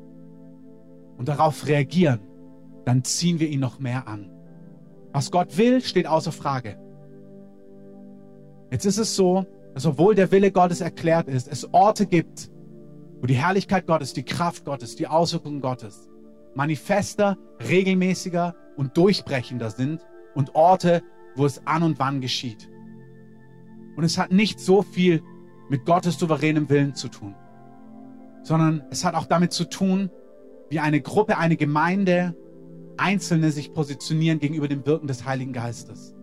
und 1.17 1.27
darauf 1.27 1.67
reagieren, 1.67 2.19
dann 2.85 3.03
ziehen 3.03 3.39
wir 3.39 3.47
ihn 3.47 3.59
noch 3.59 3.79
mehr 3.79 4.07
an. 4.07 4.29
Was 5.11 5.31
Gott 5.31 5.57
will, 5.57 5.81
steht 5.81 6.07
außer 6.07 6.31
Frage. 6.31 6.77
Jetzt 8.71 8.85
ist 8.85 8.97
es 8.97 9.15
so, 9.15 9.45
dass 9.73 9.85
obwohl 9.85 10.15
der 10.15 10.31
Wille 10.31 10.51
Gottes 10.51 10.81
erklärt 10.81 11.27
ist, 11.27 11.47
es 11.47 11.71
Orte 11.73 12.05
gibt, 12.07 12.49
wo 13.19 13.27
die 13.27 13.35
Herrlichkeit 13.35 13.85
Gottes, 13.85 14.13
die 14.13 14.23
Kraft 14.23 14.65
Gottes, 14.65 14.95
die 14.95 15.07
Auswirkungen 15.07 15.61
Gottes 15.61 16.11
manifester, 16.55 17.37
regelmäßiger 17.67 18.55
und 18.75 18.97
durchbrechender 18.97 19.69
sind 19.69 20.05
und 20.35 20.55
Orte, 20.55 21.03
wo 21.35 21.45
es 21.45 21.65
an 21.65 21.83
und 21.83 21.99
wann 21.99 22.21
geschieht. 22.21 22.69
Und 23.95 24.03
es 24.03 24.17
hat 24.17 24.31
nicht 24.31 24.59
so 24.59 24.81
viel 24.81 25.21
mit 25.69 25.85
Gottes 25.85 26.17
souveränem 26.17 26.69
Willen 26.69 26.95
zu 26.95 27.07
tun, 27.07 27.35
sondern 28.43 28.83
es 28.89 29.05
hat 29.05 29.15
auch 29.15 29.25
damit 29.25 29.53
zu 29.53 29.65
tun, 29.65 30.09
wie 30.69 30.79
eine 30.79 31.01
Gruppe, 31.01 31.37
eine 31.37 31.57
Gemeinde, 31.57 32.35
Einzelne 32.97 33.51
sich 33.51 33.73
positionieren 33.73 34.39
gegenüber 34.39 34.67
dem 34.67 34.85
Wirken 34.85 35.07
des 35.07 35.25
Heiligen 35.25 35.53
Geistes. 35.53 36.13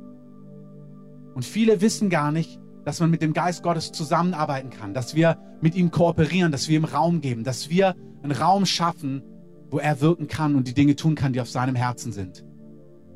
Und 1.38 1.44
viele 1.44 1.80
wissen 1.80 2.10
gar 2.10 2.32
nicht, 2.32 2.58
dass 2.84 2.98
man 2.98 3.12
mit 3.12 3.22
dem 3.22 3.32
Geist 3.32 3.62
Gottes 3.62 3.92
zusammenarbeiten 3.92 4.70
kann, 4.70 4.92
dass 4.92 5.14
wir 5.14 5.38
mit 5.60 5.76
ihm 5.76 5.92
kooperieren, 5.92 6.50
dass 6.50 6.68
wir 6.68 6.76
ihm 6.76 6.84
Raum 6.84 7.20
geben, 7.20 7.44
dass 7.44 7.70
wir 7.70 7.94
einen 8.24 8.32
Raum 8.32 8.66
schaffen, 8.66 9.22
wo 9.70 9.78
er 9.78 10.00
wirken 10.00 10.26
kann 10.26 10.56
und 10.56 10.66
die 10.66 10.74
Dinge 10.74 10.96
tun 10.96 11.14
kann, 11.14 11.32
die 11.32 11.40
auf 11.40 11.48
seinem 11.48 11.76
Herzen 11.76 12.10
sind. 12.10 12.44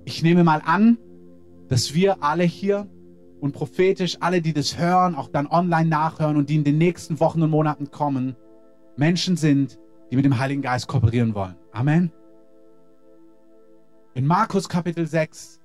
Ich 0.04 0.22
nehme 0.22 0.44
mal 0.44 0.62
an, 0.64 0.98
dass 1.66 1.94
wir 1.94 2.22
alle 2.22 2.44
hier 2.44 2.88
und 3.40 3.54
prophetisch 3.54 4.18
alle, 4.20 4.40
die 4.40 4.52
das 4.52 4.78
hören, 4.78 5.16
auch 5.16 5.26
dann 5.26 5.48
online 5.48 5.88
nachhören 5.88 6.36
und 6.36 6.48
die 6.48 6.54
in 6.54 6.62
den 6.62 6.78
nächsten 6.78 7.18
Wochen 7.18 7.42
und 7.42 7.50
Monaten 7.50 7.90
kommen, 7.90 8.36
Menschen 8.96 9.36
sind, 9.36 9.80
die 10.12 10.14
mit 10.14 10.24
dem 10.24 10.38
Heiligen 10.38 10.62
Geist 10.62 10.86
kooperieren 10.86 11.34
wollen. 11.34 11.56
Amen. 11.72 12.12
In 14.14 14.26
Markus 14.26 14.68
Kapitel 14.68 15.08
6 15.08 15.61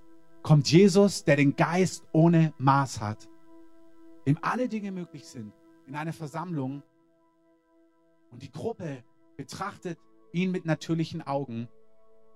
kommt 0.48 0.72
Jesus, 0.72 1.24
der 1.26 1.36
den 1.36 1.56
Geist 1.56 2.04
ohne 2.14 2.54
Maß 2.58 3.02
hat 3.02 3.28
dem 4.28 4.38
alle 4.42 4.68
Dinge 4.68 4.92
möglich 4.92 5.26
sind, 5.26 5.54
in 5.88 5.96
eine 5.96 6.12
Versammlung 6.12 6.84
und 8.30 8.42
die 8.44 8.52
Gruppe 8.52 9.04
betrachtet 9.38 9.98
ihn 10.34 10.52
mit 10.52 10.66
natürlichen 10.66 11.26
Augen 11.26 11.70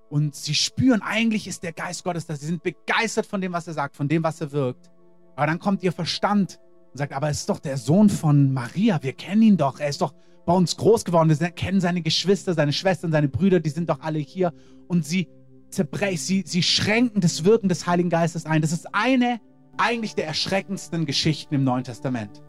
und 0.10 0.34
sie 0.34 0.56
spüren, 0.56 1.02
eigentlich 1.02 1.48
ist 1.48 1.64
der 1.64 1.74
Geist 1.74 2.06
Gottes 2.06 2.26
da. 2.26 2.36
Sie 2.36 2.46
sind 2.46 2.64
begeistert 2.64 3.26
von 3.26 3.42
dem, 3.42 3.52
was 3.52 3.68
er 3.68 3.74
sagt, 3.74 3.98
von 3.98 4.08
dem, 4.08 4.24
was 4.24 4.40
er 4.40 4.54
wirkt. 4.54 4.90
Aber 5.36 5.48
dann 5.48 5.60
kommt 5.60 5.84
ihr 5.84 5.92
Verstand 5.92 6.60
und 6.92 6.98
sagt, 6.98 7.14
aber 7.14 7.30
es 7.30 7.40
ist 7.40 7.50
doch 7.50 7.60
der 7.60 7.78
Sohn 7.78 8.10
von 8.10 8.54
Maria. 8.54 9.02
Wir 9.04 9.14
kennen 9.14 9.42
ihn 9.42 9.58
doch. 9.58 9.80
Er 9.80 9.88
ist 9.88 10.02
doch 10.02 10.14
bei 10.46 10.54
uns 10.54 10.76
groß 10.76 11.06
geworden. 11.06 11.30
Wir 11.30 11.52
kennen 11.52 11.80
seine 11.80 12.02
Geschwister, 12.02 12.54
seine 12.54 12.74
Schwestern, 12.74 13.14
seine 13.14 13.30
Brüder. 13.30 13.62
Die 13.62 13.70
sind 13.70 13.90
doch 13.90 14.02
alle 14.02 14.20
hier. 14.20 14.54
Und 14.90 15.06
sie 15.06 15.30
zerbrechen, 15.72 16.18
sie, 16.18 16.44
sie 16.46 16.64
schränken 16.64 17.22
das 17.22 17.44
Wirken 17.44 17.70
des 17.70 17.88
Heiligen 17.88 18.10
Geistes 18.10 18.46
ein. 18.46 18.62
Das 18.62 18.72
ist 18.72 18.94
eine 18.94 19.40
eigentlich 19.78 20.16
der 20.16 20.28
erschreckendsten 20.28 21.06
Geschichten 21.06 21.56
im 21.56 21.64
Neuen 21.64 21.84
Testament. 21.84 22.42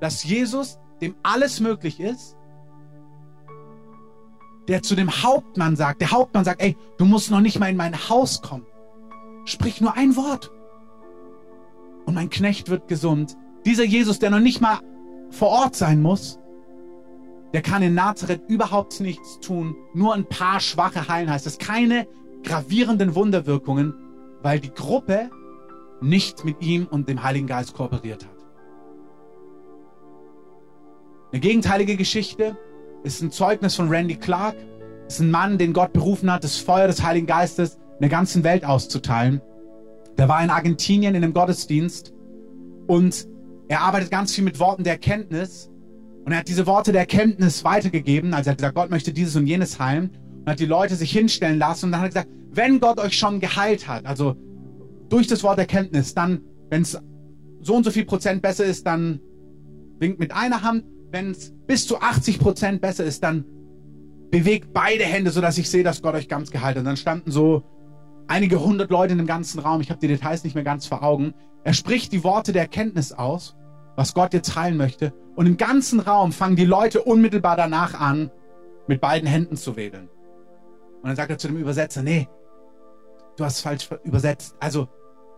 Dass 0.00 0.24
Jesus, 0.24 0.78
dem 1.00 1.14
alles 1.22 1.60
möglich 1.60 2.00
ist, 2.00 2.36
der 4.68 4.82
zu 4.82 4.94
dem 4.94 5.10
Hauptmann 5.22 5.76
sagt, 5.76 6.00
der 6.00 6.12
Hauptmann 6.12 6.44
sagt, 6.44 6.62
ey, 6.62 6.76
du 6.98 7.04
musst 7.04 7.30
noch 7.30 7.40
nicht 7.40 7.58
mal 7.58 7.68
in 7.68 7.76
mein 7.76 8.08
Haus 8.08 8.42
kommen. 8.42 8.66
Sprich 9.44 9.80
nur 9.80 9.96
ein 9.96 10.16
Wort. 10.16 10.52
Und 12.06 12.14
mein 12.14 12.30
Knecht 12.30 12.68
wird 12.68 12.88
gesund. 12.88 13.36
Dieser 13.66 13.84
Jesus, 13.84 14.18
der 14.18 14.30
noch 14.30 14.40
nicht 14.40 14.60
mal 14.60 14.78
vor 15.30 15.48
Ort 15.48 15.74
sein 15.74 16.00
muss, 16.00 16.38
der 17.52 17.62
kann 17.62 17.82
in 17.82 17.94
Nazareth 17.94 18.42
überhaupt 18.48 19.00
nichts 19.00 19.38
tun, 19.40 19.76
nur 19.94 20.14
ein 20.14 20.24
paar 20.26 20.60
Schwache 20.60 21.08
heilen 21.08 21.30
heißt 21.30 21.44
das. 21.44 21.58
Keine 21.58 22.06
gravierenden 22.42 23.14
Wunderwirkungen, 23.14 23.94
weil 24.42 24.60
die 24.60 24.72
Gruppe 24.72 25.30
nicht 26.00 26.44
mit 26.44 26.62
ihm 26.62 26.86
und 26.86 27.08
dem 27.08 27.22
Heiligen 27.22 27.46
Geist 27.46 27.74
kooperiert 27.74 28.24
hat. 28.24 28.32
Eine 31.32 31.40
gegenteilige 31.40 31.96
Geschichte 31.96 32.56
ist 33.04 33.22
ein 33.22 33.30
Zeugnis 33.30 33.74
von 33.74 33.88
Randy 33.88 34.16
Clark. 34.16 34.56
Das 35.04 35.14
ist 35.14 35.20
ein 35.20 35.30
Mann, 35.30 35.58
den 35.58 35.72
Gott 35.72 35.92
berufen 35.92 36.30
hat, 36.30 36.44
das 36.44 36.58
Feuer 36.58 36.86
des 36.86 37.02
Heiligen 37.02 37.26
Geistes 37.26 37.74
in 37.74 38.00
der 38.00 38.10
ganzen 38.10 38.44
Welt 38.44 38.64
auszuteilen. 38.64 39.40
Der 40.18 40.28
war 40.28 40.42
in 40.42 40.50
Argentinien 40.50 41.14
in 41.14 41.24
einem 41.24 41.32
Gottesdienst 41.32 42.12
und 42.86 43.26
er 43.68 43.80
arbeitet 43.80 44.10
ganz 44.10 44.34
viel 44.34 44.44
mit 44.44 44.60
Worten 44.60 44.84
der 44.84 44.94
Erkenntnis. 44.94 45.70
Und 46.24 46.32
er 46.32 46.40
hat 46.40 46.48
diese 46.48 46.66
Worte 46.66 46.92
der 46.92 47.00
Erkenntnis 47.02 47.64
weitergegeben. 47.64 48.34
Also 48.34 48.48
er 48.48 48.52
hat 48.52 48.58
gesagt, 48.58 48.74
Gott 48.74 48.90
möchte 48.90 49.12
dieses 49.12 49.34
und 49.34 49.46
jenes 49.46 49.80
heilen. 49.80 50.10
Und 50.44 50.50
hat 50.50 50.60
die 50.60 50.66
Leute 50.66 50.96
sich 50.96 51.12
hinstellen 51.12 51.58
lassen. 51.58 51.86
Und 51.86 51.92
dann 51.92 52.00
hat 52.00 52.06
er 52.06 52.24
gesagt, 52.24 52.28
wenn 52.50 52.80
Gott 52.80 52.98
euch 52.98 53.16
schon 53.16 53.40
geheilt 53.40 53.88
hat, 53.88 54.06
also 54.06 54.36
durch 55.08 55.26
das 55.26 55.42
Wort 55.42 55.58
Erkenntnis, 55.58 56.14
dann, 56.14 56.42
wenn 56.70 56.82
es 56.82 56.98
so 57.60 57.74
und 57.74 57.84
so 57.84 57.90
viel 57.90 58.04
Prozent 58.04 58.42
besser 58.42 58.64
ist, 58.64 58.86
dann 58.86 59.20
winkt 59.98 60.18
mit 60.18 60.32
einer 60.32 60.62
Hand. 60.62 60.84
Wenn 61.10 61.30
es 61.30 61.54
bis 61.66 61.86
zu 61.86 62.00
80 62.00 62.38
Prozent 62.38 62.80
besser 62.80 63.04
ist, 63.04 63.22
dann 63.22 63.44
bewegt 64.30 64.72
beide 64.72 65.04
Hände, 65.04 65.30
sodass 65.30 65.58
ich 65.58 65.70
sehe, 65.70 65.84
dass 65.84 66.02
Gott 66.02 66.14
euch 66.14 66.28
ganz 66.28 66.50
geheilt 66.50 66.76
hat. 66.76 66.80
Und 66.80 66.86
dann 66.86 66.96
standen 66.96 67.30
so 67.30 67.62
einige 68.26 68.60
hundert 68.64 68.90
Leute 68.90 69.12
in 69.12 69.18
dem 69.18 69.26
ganzen 69.26 69.60
Raum. 69.60 69.80
Ich 69.80 69.90
habe 69.90 70.00
die 70.00 70.08
Details 70.08 70.42
nicht 70.42 70.54
mehr 70.54 70.64
ganz 70.64 70.86
vor 70.86 71.02
Augen. 71.02 71.34
Er 71.64 71.74
spricht 71.74 72.12
die 72.12 72.24
Worte 72.24 72.52
der 72.52 72.62
Erkenntnis 72.62 73.12
aus, 73.12 73.56
was 73.94 74.14
Gott 74.14 74.32
jetzt 74.32 74.56
heilen 74.56 74.76
möchte. 74.76 75.12
Und 75.36 75.46
im 75.46 75.56
ganzen 75.56 76.00
Raum 76.00 76.32
fangen 76.32 76.56
die 76.56 76.64
Leute 76.64 77.02
unmittelbar 77.02 77.56
danach 77.56 77.94
an, 77.98 78.30
mit 78.88 79.00
beiden 79.00 79.28
Händen 79.28 79.56
zu 79.56 79.76
wedeln. 79.76 80.08
Und 81.02 81.08
dann 81.08 81.16
sagt 81.16 81.30
er 81.30 81.38
zu 81.38 81.48
dem 81.48 81.56
Übersetzer, 81.56 82.02
nee, 82.02 82.28
du 83.36 83.44
hast 83.44 83.60
falsch 83.60 83.88
übersetzt. 84.04 84.56
Also, 84.60 84.88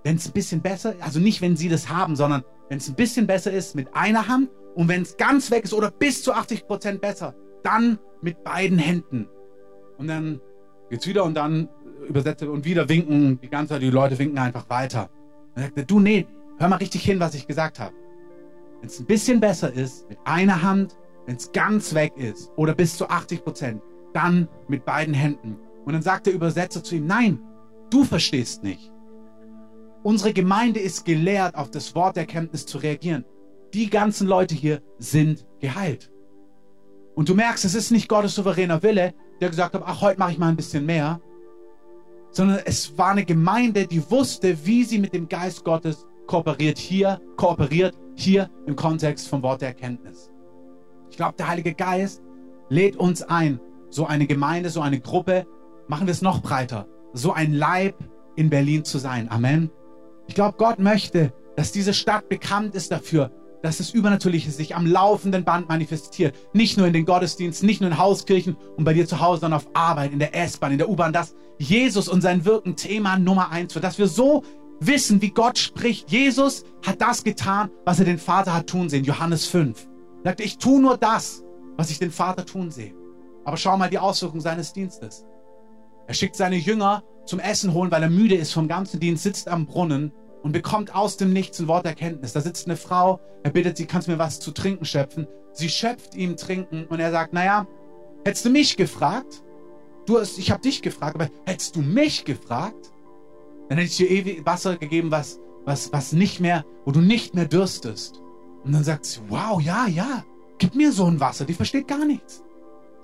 wenn 0.02 0.16
es 0.16 0.26
ein 0.26 0.32
bisschen 0.32 0.60
besser, 0.60 0.94
also 1.00 1.18
nicht, 1.18 1.40
wenn 1.40 1.56
sie 1.56 1.68
das 1.68 1.88
haben, 1.88 2.16
sondern 2.16 2.44
wenn 2.68 2.78
es 2.78 2.88
ein 2.88 2.94
bisschen 2.94 3.26
besser 3.26 3.50
ist 3.50 3.74
mit 3.74 3.94
einer 3.94 4.28
Hand 4.28 4.50
und 4.74 4.88
wenn 4.88 5.02
es 5.02 5.16
ganz 5.16 5.50
weg 5.50 5.64
ist 5.64 5.72
oder 5.72 5.90
bis 5.90 6.22
zu 6.22 6.32
80 6.32 6.66
Prozent 6.66 7.00
besser, 7.00 7.34
dann 7.62 7.98
mit 8.20 8.44
beiden 8.44 8.78
Händen. 8.78 9.28
Und 9.96 10.08
dann 10.08 10.40
geht's 10.90 11.06
wieder 11.06 11.24
und 11.24 11.34
dann 11.34 11.68
übersetze 12.06 12.50
und 12.50 12.66
wieder 12.66 12.88
winken, 12.88 13.40
die 13.40 13.48
ganze 13.48 13.74
Zeit, 13.74 13.82
die 13.82 13.90
Leute 13.90 14.18
winken 14.18 14.38
einfach 14.38 14.68
weiter. 14.68 15.08
Dann 15.54 15.64
sagt 15.64 15.78
er, 15.78 15.84
du, 15.84 16.00
nee, 16.00 16.26
hör 16.58 16.68
mal 16.68 16.76
richtig 16.76 17.02
hin, 17.02 17.20
was 17.20 17.34
ich 17.34 17.46
gesagt 17.46 17.80
habe. 17.80 17.94
Wenn 18.80 18.88
es 18.88 19.00
ein 19.00 19.06
bisschen 19.06 19.40
besser 19.40 19.72
ist, 19.72 20.08
mit 20.10 20.18
einer 20.24 20.60
Hand, 20.60 20.96
wenn 21.24 21.36
es 21.36 21.52
ganz 21.52 21.94
weg 21.94 22.12
ist 22.16 22.50
oder 22.56 22.74
bis 22.74 22.98
zu 22.98 23.08
80 23.08 23.42
Prozent, 23.44 23.82
dann 24.14 24.48
mit 24.68 24.84
beiden 24.84 25.12
Händen. 25.12 25.58
Und 25.84 25.92
dann 25.92 26.02
sagt 26.02 26.26
der 26.26 26.34
Übersetzer 26.34 26.82
zu 26.82 26.96
ihm, 26.96 27.06
nein, 27.06 27.40
du 27.90 28.04
verstehst 28.04 28.62
nicht. 28.62 28.90
Unsere 30.02 30.32
Gemeinde 30.32 30.80
ist 30.80 31.04
gelehrt, 31.04 31.54
auf 31.54 31.70
das 31.70 31.94
Wort 31.94 32.16
der 32.16 32.22
Erkenntnis 32.22 32.66
zu 32.66 32.78
reagieren. 32.78 33.24
Die 33.74 33.90
ganzen 33.90 34.26
Leute 34.26 34.54
hier 34.54 34.80
sind 34.98 35.46
geheilt. 35.60 36.10
Und 37.14 37.28
du 37.28 37.34
merkst, 37.34 37.64
es 37.64 37.74
ist 37.74 37.90
nicht 37.90 38.08
Gottes 38.08 38.34
souveräner 38.34 38.82
Wille, 38.82 39.14
der 39.40 39.50
gesagt 39.50 39.74
hat, 39.74 39.82
ach, 39.84 40.00
heute 40.00 40.18
mache 40.18 40.32
ich 40.32 40.38
mal 40.38 40.48
ein 40.48 40.56
bisschen 40.56 40.86
mehr, 40.86 41.20
sondern 42.30 42.60
es 42.64 42.96
war 42.98 43.10
eine 43.10 43.24
Gemeinde, 43.24 43.86
die 43.86 44.10
wusste, 44.10 44.56
wie 44.66 44.84
sie 44.84 44.98
mit 44.98 45.14
dem 45.14 45.28
Geist 45.28 45.64
Gottes 45.64 46.06
kooperiert 46.26 46.78
hier, 46.78 47.20
kooperiert 47.36 47.96
hier 48.16 48.50
im 48.66 48.76
Kontext 48.76 49.28
vom 49.28 49.42
Wort 49.42 49.60
der 49.60 49.68
Erkenntnis. 49.68 50.30
Ich 51.10 51.16
glaube, 51.16 51.36
der 51.38 51.48
Heilige 51.48 51.74
Geist 51.74 52.22
lädt 52.68 52.96
uns 52.96 53.22
ein, 53.22 53.60
so 53.94 54.06
eine 54.06 54.26
Gemeinde, 54.26 54.70
so 54.70 54.80
eine 54.80 54.98
Gruppe, 54.98 55.46
machen 55.86 56.06
wir 56.06 56.12
es 56.12 56.22
noch 56.22 56.42
breiter, 56.42 56.88
so 57.12 57.32
ein 57.32 57.52
Leib 57.52 57.94
in 58.34 58.50
Berlin 58.50 58.84
zu 58.84 58.98
sein. 58.98 59.30
Amen. 59.30 59.70
Ich 60.26 60.34
glaube, 60.34 60.56
Gott 60.58 60.80
möchte, 60.80 61.32
dass 61.56 61.70
diese 61.70 61.94
Stadt 61.94 62.28
bekannt 62.28 62.74
ist 62.74 62.90
dafür, 62.90 63.30
dass 63.62 63.78
das 63.78 63.90
Übernatürliche 63.90 64.50
sich 64.50 64.74
am 64.74 64.84
laufenden 64.84 65.44
Band 65.44 65.68
manifestiert. 65.68 66.34
Nicht 66.52 66.76
nur 66.76 66.88
in 66.88 66.92
den 66.92 67.06
Gottesdiensten, 67.06 67.66
nicht 67.66 67.80
nur 67.80 67.90
in 67.90 67.98
Hauskirchen 67.98 68.56
und 68.76 68.84
bei 68.84 68.94
dir 68.94 69.06
zu 69.06 69.20
Hause, 69.20 69.42
sondern 69.42 69.60
auf 69.60 69.68
Arbeit, 69.74 70.12
in 70.12 70.18
der 70.18 70.34
S-Bahn, 70.34 70.72
in 70.72 70.78
der 70.78 70.88
U-Bahn, 70.88 71.12
dass 71.12 71.34
Jesus 71.58 72.08
und 72.08 72.20
sein 72.20 72.44
Wirken 72.44 72.74
Thema 72.74 73.16
Nummer 73.16 73.52
eins 73.52 73.74
wird. 73.74 73.84
Dass 73.84 73.98
wir 73.98 74.08
so 74.08 74.42
wissen, 74.80 75.22
wie 75.22 75.30
Gott 75.30 75.56
spricht. 75.56 76.10
Jesus 76.10 76.64
hat 76.84 77.00
das 77.00 77.22
getan, 77.22 77.70
was 77.84 78.00
er 78.00 78.04
den 78.04 78.18
Vater 78.18 78.52
hat 78.52 78.66
tun 78.66 78.88
sehen. 78.88 79.04
Johannes 79.04 79.46
5. 79.46 79.88
Er 80.24 80.30
sagte, 80.30 80.42
ich 80.42 80.58
tue 80.58 80.82
nur 80.82 80.98
das, 80.98 81.44
was 81.76 81.90
ich 81.90 81.98
den 82.00 82.10
Vater 82.10 82.44
tun 82.44 82.70
sehe. 82.70 82.92
Aber 83.44 83.56
schau 83.56 83.76
mal 83.76 83.90
die 83.90 83.98
Auswirkungen 83.98 84.40
seines 84.40 84.72
Dienstes. 84.72 85.24
Er 86.06 86.14
schickt 86.14 86.36
seine 86.36 86.56
Jünger 86.56 87.02
zum 87.26 87.38
Essen 87.38 87.72
holen, 87.72 87.90
weil 87.90 88.02
er 88.02 88.10
müde 88.10 88.34
ist 88.34 88.52
vom 88.52 88.68
ganzen 88.68 89.00
Dienst, 89.00 89.22
sitzt 89.22 89.48
am 89.48 89.66
Brunnen 89.66 90.12
und 90.42 90.52
bekommt 90.52 90.94
aus 90.94 91.16
dem 91.16 91.32
Nichts 91.32 91.58
ein 91.58 91.68
Wort 91.68 91.86
Erkenntnis. 91.86 92.32
Da 92.34 92.40
sitzt 92.40 92.66
eine 92.66 92.76
Frau, 92.76 93.20
er 93.42 93.50
bittet 93.50 93.76
sie, 93.76 93.86
kannst 93.86 94.08
du 94.08 94.12
mir 94.12 94.18
was 94.18 94.40
zu 94.40 94.50
trinken 94.50 94.84
schöpfen? 94.84 95.26
Sie 95.52 95.68
schöpft 95.68 96.14
ihm 96.14 96.36
Trinken 96.36 96.86
und 96.86 97.00
er 97.00 97.10
sagt, 97.10 97.32
naja, 97.32 97.66
hättest 98.24 98.44
du 98.44 98.50
mich 98.50 98.76
gefragt? 98.76 99.42
Du 100.06 100.18
hast, 100.18 100.38
ich 100.38 100.50
habe 100.50 100.60
dich 100.60 100.82
gefragt, 100.82 101.14
aber 101.14 101.30
hättest 101.46 101.76
du 101.76 101.80
mich 101.80 102.24
gefragt? 102.24 102.92
Dann 103.68 103.78
hätte 103.78 103.90
ich 103.90 103.96
dir 103.96 104.10
ewig 104.10 104.44
Wasser 104.44 104.76
gegeben, 104.76 105.10
was, 105.10 105.40
was, 105.64 105.92
was 105.92 106.12
nicht 106.12 106.40
mehr, 106.40 106.64
wo 106.84 106.92
du 106.92 107.00
nicht 107.00 107.34
mehr 107.34 107.46
dürstest. 107.46 108.20
Und 108.64 108.72
dann 108.72 108.84
sagt 108.84 109.06
sie, 109.06 109.20
wow, 109.28 109.60
ja, 109.60 109.86
ja, 109.86 110.24
gib 110.58 110.74
mir 110.74 110.92
so 110.92 111.06
ein 111.06 111.20
Wasser. 111.20 111.46
Die 111.46 111.54
versteht 111.54 111.88
gar 111.88 112.04
nichts. 112.04 112.42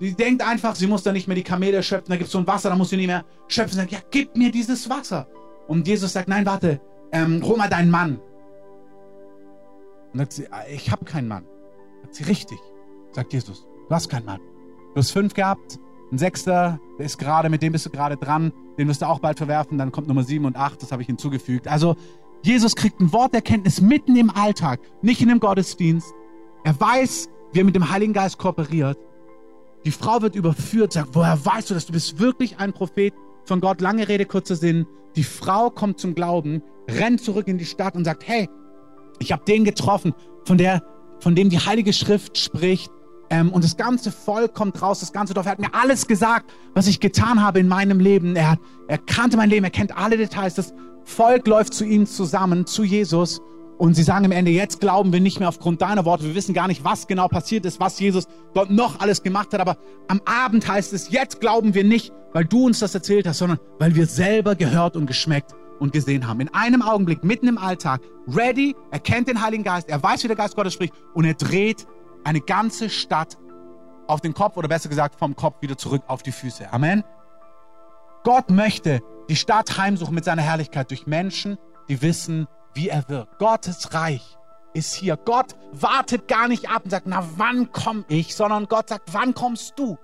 Sie 0.01 0.15
denkt 0.15 0.43
einfach, 0.43 0.75
sie 0.75 0.87
muss 0.87 1.03
da 1.03 1.13
nicht 1.13 1.29
mehr 1.29 1.35
die 1.35 1.43
Kamele 1.43 1.83
schöpfen, 1.83 2.09
da 2.09 2.17
gibt 2.17 2.27
es 2.27 2.33
so 2.33 2.39
ein 2.39 2.47
Wasser, 2.47 2.71
da 2.71 2.77
muss 2.77 2.89
sie 2.89 2.97
nicht 2.97 3.07
mehr 3.07 3.25
schöpfen. 3.49 3.73
Sie 3.73 3.79
sagt, 3.81 3.93
ja, 3.93 3.99
gib 4.11 4.35
mir 4.35 4.51
dieses 4.51 4.89
Wasser. 4.89 5.29
Und 5.69 5.87
Jesus 5.87 6.15
sagt, 6.15 6.29
nein, 6.29 6.47
warte, 6.47 6.81
ähm, 7.13 7.43
hol 7.45 7.59
mal 7.59 7.69
deinen 7.69 7.91
Mann. 7.91 8.19
Und 10.13 10.19
sagt 10.19 10.33
sie, 10.33 10.51
ah, 10.51 10.63
ich 10.73 10.91
habe 10.91 11.05
keinen 11.05 11.29
Mann. 11.29 11.45
Sagt 12.03 12.15
sie, 12.15 12.25
richtig, 12.25 12.59
sagt 13.13 13.33
Jesus, 13.35 13.67
du 13.89 13.95
hast 13.95 14.09
keinen 14.09 14.25
Mann. 14.25 14.41
Du 14.95 14.99
hast 14.99 15.11
fünf 15.11 15.35
gehabt, 15.35 15.79
ein 16.11 16.19
Sechster, 16.19 16.81
der 16.99 17.07
ist 17.07 17.19
gerade, 17.19 17.51
mit 17.51 17.63
dem 17.63 17.73
bist 17.73 17.87
du 17.87 17.91
gerade 17.91 18.17
dran, 18.17 18.53
den 18.79 18.89
wirst 18.89 19.03
du 19.03 19.07
auch 19.07 19.21
bald 19.21 19.37
verwerfen, 19.37 19.77
dann 19.77 19.93
kommt 19.93 20.09
Nummer 20.09 20.25
sieben 20.25 20.47
und 20.47 20.57
acht, 20.57 20.83
das 20.83 20.93
habe 20.93 21.03
ich 21.03 21.07
hinzugefügt. 21.07 21.69
Also 21.69 21.95
Jesus 22.43 22.75
kriegt 22.75 23.01
ein 23.01 23.13
Wort 23.13 23.35
der 23.35 23.43
Kenntnis 23.43 23.81
mitten 23.83 24.17
im 24.17 24.31
Alltag, 24.31 24.81
nicht 25.03 25.21
in 25.21 25.29
dem 25.29 25.41
Gottesdienst. 25.41 26.13
Er 26.65 26.81
weiß, 26.81 27.29
wie 27.53 27.61
er 27.61 27.65
mit 27.65 27.77
dem 27.77 27.91
Heiligen 27.91 28.15
Geist 28.15 28.39
kooperiert. 28.39 28.99
Die 29.85 29.91
Frau 29.91 30.21
wird 30.21 30.35
überführt, 30.35 30.93
sagt, 30.93 31.11
woher 31.13 31.45
weißt 31.45 31.71
du 31.71 31.75
das? 31.75 31.87
Du 31.87 31.93
bist 31.93 32.19
wirklich 32.19 32.59
ein 32.59 32.73
Prophet 32.73 33.15
von 33.45 33.61
Gott. 33.61 33.81
Lange 33.81 34.09
Rede, 34.09 34.27
kurzer 34.27 34.57
Sinn. 34.57 34.87
Die 35.17 35.25
Frau 35.25 35.71
kommt 35.71 35.99
zum 35.99 36.15
Glauben, 36.15 36.63
rennt 36.89 37.21
zurück 37.23 37.49
in 37.49 37.59
die 37.59 37.65
Stadt 37.65 37.97
und 37.97 38.05
sagt, 38.05 38.27
hey, 38.29 38.49
ich 39.19 39.33
habe 39.33 39.45
den 39.45 39.65
getroffen, 39.65 40.15
von, 40.45 40.59
der, 40.59 40.83
von 41.21 41.35
dem 41.35 41.51
die 41.51 41.59
Heilige 41.59 41.93
Schrift 41.93 42.39
spricht. 42.39 42.91
Ähm, 43.31 43.53
und 43.53 43.65
das 43.65 43.77
ganze 43.77 44.11
Volk 44.11 44.55
kommt 44.55 44.83
raus, 44.83 45.01
das 45.01 45.13
ganze 45.13 45.35
Dorf. 45.35 45.47
Er 45.47 45.53
hat 45.53 45.61
mir 45.61 45.75
alles 45.75 46.07
gesagt, 46.07 46.53
was 46.75 46.87
ich 46.87 47.01
getan 47.01 47.43
habe 47.43 47.61
in 47.61 47.69
meinem 47.69 48.01
Leben. 48.01 48.37
Er, 48.37 48.59
er 48.89 48.99
kannte 48.99 49.37
mein 49.37 49.49
Leben, 49.49 49.65
er 49.65 49.71
kennt 49.71 49.97
alle 49.97 50.17
Details. 50.17 50.55
Das 50.55 50.75
Volk 51.05 51.47
läuft 51.47 51.75
zu 51.75 51.85
ihm 51.85 52.07
zusammen, 52.07 52.67
zu 52.67 52.83
Jesus. 52.83 53.41
Und 53.81 53.95
sie 53.95 54.03
sagen 54.03 54.27
am 54.27 54.33
Ende, 54.33 54.51
jetzt 54.51 54.79
glauben 54.79 55.11
wir 55.11 55.21
nicht 55.21 55.41
mehr 55.41 55.49
aufgrund 55.49 55.81
deiner 55.81 56.05
Worte. 56.05 56.25
Wir 56.25 56.35
wissen 56.35 56.53
gar 56.53 56.69
nicht, 56.69 56.85
was 56.85 57.07
genau 57.07 57.29
passiert 57.29 57.65
ist, 57.65 57.81
was 57.81 57.99
Jesus 57.99 58.27
dort 58.53 58.71
noch 58.71 59.01
alles 59.01 59.23
gemacht 59.23 59.55
hat. 59.55 59.61
Aber 59.63 59.79
am 60.07 60.21
Abend 60.27 60.69
heißt 60.69 60.93
es, 60.93 61.11
jetzt 61.11 61.41
glauben 61.41 61.73
wir 61.73 61.83
nicht, 61.83 62.13
weil 62.35 62.45
du 62.45 62.67
uns 62.67 62.81
das 62.81 62.95
erzählt 62.95 63.27
hast, 63.27 63.39
sondern 63.39 63.59
weil 63.79 63.95
wir 63.95 64.05
selber 64.05 64.55
gehört 64.55 64.97
und 64.97 65.07
geschmeckt 65.07 65.55
und 65.79 65.95
gesehen 65.95 66.29
haben. 66.29 66.41
In 66.41 66.53
einem 66.53 66.83
Augenblick, 66.83 67.25
mitten 67.25 67.49
im 67.49 67.57
Alltag, 67.57 68.03
ready, 68.29 68.77
er 68.91 68.99
kennt 68.99 69.29
den 69.29 69.41
Heiligen 69.41 69.65
Geist, 69.65 69.89
er 69.89 70.03
weiß, 70.03 70.25
wie 70.25 70.29
der 70.29 70.37
Geist 70.37 70.57
Gottes 70.57 70.75
spricht 70.75 70.93
und 71.15 71.25
er 71.25 71.33
dreht 71.33 71.87
eine 72.23 72.43
ganze 72.43 72.91
Stadt 72.91 73.39
auf 74.07 74.21
den 74.21 74.35
Kopf 74.35 74.59
oder 74.59 74.69
besser 74.69 74.91
gesagt 74.91 75.19
vom 75.19 75.35
Kopf 75.37 75.63
wieder 75.63 75.79
zurück 75.79 76.03
auf 76.07 76.23
die 76.23 76.33
Füße. 76.33 76.71
Amen. 76.71 77.03
Gott 78.25 78.51
möchte 78.51 79.01
die 79.31 79.37
Stadt 79.37 79.79
heimsuchen 79.79 80.15
mit 80.15 80.27
seiner 80.27 80.43
Herrlichkeit 80.43 80.91
durch 80.91 81.07
Menschen, 81.07 81.57
die 81.89 82.03
wissen, 82.03 82.47
wie 82.75 82.89
er 82.89 83.09
wirkt. 83.09 83.39
Gottes 83.39 83.93
Reich 83.95 84.39
ist 84.75 84.95
hier. 84.95 85.17
Gott 85.17 85.57
wartet 85.73 86.29
gar 86.29 86.49
nicht 86.49 86.71
ab 86.71 86.85
und 86.85 86.91
sagt, 86.91 87.07
na 87.07 87.27
wann 87.37 87.73
komme 87.73 88.05
ich, 88.09 88.35
sondern 88.35 88.67
Gott 88.67 88.89
sagt, 88.89 89.13
wann 89.13 89.35
kommst 89.35 89.79
du? 89.79 89.99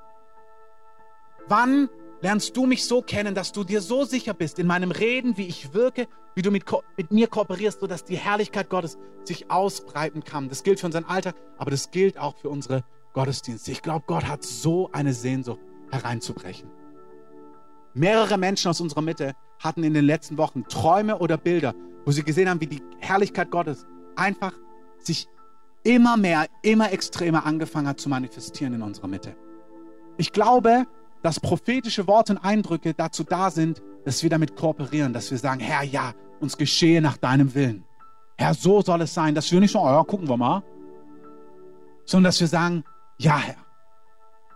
Wann 1.48 1.88
lernst 2.20 2.56
du 2.56 2.66
mich 2.66 2.86
so 2.86 3.02
kennen, 3.02 3.34
dass 3.34 3.52
du 3.52 3.62
dir 3.64 3.80
so 3.80 4.04
sicher 4.04 4.34
bist 4.34 4.58
in 4.58 4.66
meinem 4.66 4.90
Reden, 4.90 5.36
wie 5.36 5.46
ich 5.46 5.74
wirke, 5.74 6.08
wie 6.34 6.42
du 6.42 6.50
mit, 6.50 6.64
mit 6.96 7.12
mir 7.12 7.28
kooperierst, 7.28 7.80
sodass 7.80 8.04
die 8.04 8.16
Herrlichkeit 8.16 8.68
Gottes 8.68 8.98
sich 9.24 9.50
ausbreiten 9.50 10.24
kann. 10.24 10.48
Das 10.48 10.62
gilt 10.62 10.80
für 10.80 10.86
unseren 10.86 11.04
Alltag, 11.04 11.36
aber 11.58 11.70
das 11.70 11.90
gilt 11.90 12.18
auch 12.18 12.36
für 12.36 12.48
unsere 12.48 12.84
Gottesdienste. 13.12 13.70
Ich 13.70 13.82
glaube, 13.82 14.04
Gott 14.06 14.26
hat 14.26 14.42
so 14.42 14.90
eine 14.92 15.12
Sehnsucht 15.12 15.60
hereinzubrechen. 15.90 16.68
Mehrere 17.94 18.36
Menschen 18.36 18.68
aus 18.68 18.80
unserer 18.80 19.00
Mitte 19.00 19.32
hatten 19.58 19.82
in 19.82 19.94
den 19.94 20.04
letzten 20.04 20.36
Wochen 20.36 20.64
Träume 20.64 21.18
oder 21.18 21.38
Bilder, 21.38 21.74
wo 22.06 22.12
sie 22.12 22.22
gesehen 22.22 22.48
haben, 22.48 22.60
wie 22.60 22.68
die 22.68 22.82
Herrlichkeit 23.00 23.50
Gottes 23.50 23.84
einfach 24.14 24.52
sich 24.98 25.28
immer 25.82 26.16
mehr, 26.16 26.46
immer 26.62 26.92
extremer 26.92 27.44
angefangen 27.44 27.88
hat 27.88 28.00
zu 28.00 28.08
manifestieren 28.08 28.74
in 28.74 28.82
unserer 28.82 29.08
Mitte. 29.08 29.36
Ich 30.16 30.32
glaube, 30.32 30.86
dass 31.22 31.40
prophetische 31.40 32.06
Worte 32.06 32.34
und 32.34 32.38
Eindrücke 32.38 32.94
dazu 32.94 33.24
da 33.24 33.50
sind, 33.50 33.82
dass 34.04 34.22
wir 34.22 34.30
damit 34.30 34.56
kooperieren, 34.56 35.12
dass 35.12 35.30
wir 35.30 35.38
sagen, 35.38 35.60
Herr, 35.60 35.82
ja, 35.82 36.14
uns 36.40 36.56
geschehe 36.56 37.02
nach 37.02 37.16
deinem 37.16 37.54
Willen. 37.54 37.84
Herr, 38.38 38.54
so 38.54 38.82
soll 38.82 39.02
es 39.02 39.12
sein, 39.12 39.34
dass 39.34 39.50
wir 39.50 39.60
nicht 39.60 39.72
so, 39.72 39.80
oh 39.80 39.86
ja, 39.86 40.02
gucken 40.04 40.28
wir 40.28 40.36
mal, 40.36 40.62
sondern 42.04 42.28
dass 42.28 42.40
wir 42.40 42.46
sagen, 42.46 42.84
ja, 43.18 43.38
Herr. 43.38 43.56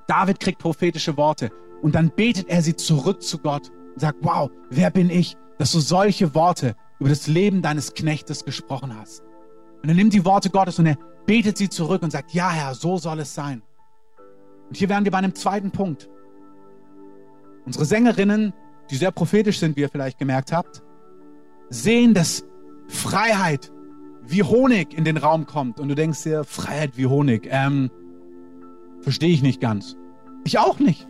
David 0.06 0.38
kriegt 0.38 0.58
prophetische 0.58 1.16
Worte 1.16 1.50
und 1.82 1.94
dann 1.94 2.10
betet 2.10 2.48
er 2.48 2.62
sie 2.62 2.76
zurück 2.76 3.22
zu 3.22 3.38
Gott 3.38 3.70
und 3.94 4.00
sagt, 4.00 4.18
wow, 4.22 4.50
wer 4.68 4.90
bin 4.90 5.10
ich, 5.10 5.36
dass 5.58 5.72
du 5.72 5.80
solche 5.80 6.34
Worte 6.34 6.76
über 7.00 7.08
das 7.08 7.26
Leben 7.26 7.62
deines 7.62 7.94
Knechtes 7.94 8.44
gesprochen 8.44 8.96
hast. 8.96 9.24
Und 9.82 9.88
er 9.88 9.94
nimmt 9.94 10.12
die 10.12 10.24
Worte 10.24 10.50
Gottes 10.50 10.78
und 10.78 10.86
er 10.86 10.98
betet 11.26 11.56
sie 11.56 11.68
zurück 11.68 12.02
und 12.02 12.10
sagt, 12.12 12.32
ja 12.32 12.50
Herr, 12.50 12.74
so 12.74 12.98
soll 12.98 13.20
es 13.20 13.34
sein. 13.34 13.62
Und 14.68 14.76
hier 14.76 14.88
wären 14.88 15.04
wir 15.04 15.10
bei 15.10 15.18
einem 15.18 15.34
zweiten 15.34 15.70
Punkt. 15.70 16.08
Unsere 17.64 17.84
Sängerinnen, 17.84 18.52
die 18.90 18.96
sehr 18.96 19.10
prophetisch 19.10 19.58
sind, 19.58 19.76
wie 19.76 19.80
ihr 19.80 19.88
vielleicht 19.88 20.18
gemerkt 20.18 20.52
habt, 20.52 20.82
sehen, 21.70 22.14
dass 22.14 22.44
Freiheit 22.88 23.72
wie 24.22 24.42
Honig 24.42 24.92
in 24.92 25.04
den 25.04 25.16
Raum 25.16 25.46
kommt. 25.46 25.80
Und 25.80 25.88
du 25.88 25.94
denkst 25.94 26.22
dir, 26.22 26.44
Freiheit 26.44 26.96
wie 26.96 27.06
Honig. 27.06 27.48
Ähm, 27.50 27.90
verstehe 29.00 29.30
ich 29.30 29.42
nicht 29.42 29.60
ganz. 29.60 29.96
Ich 30.44 30.58
auch 30.58 30.78
nicht. 30.78 31.08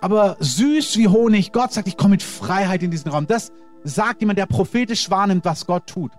Aber 0.00 0.36
süß 0.40 0.96
wie 0.96 1.08
Honig. 1.08 1.52
Gott 1.52 1.72
sagt, 1.72 1.88
ich 1.88 1.96
komme 1.96 2.12
mit 2.12 2.22
Freiheit 2.22 2.82
in 2.82 2.90
diesen 2.90 3.10
Raum. 3.10 3.26
Das 3.26 3.52
sagt 3.84 4.20
jemand, 4.20 4.38
der 4.38 4.46
prophetisch 4.46 5.10
wahrnimmt, 5.10 5.44
was 5.44 5.66
Gott 5.66 5.86
tut. 5.86 6.12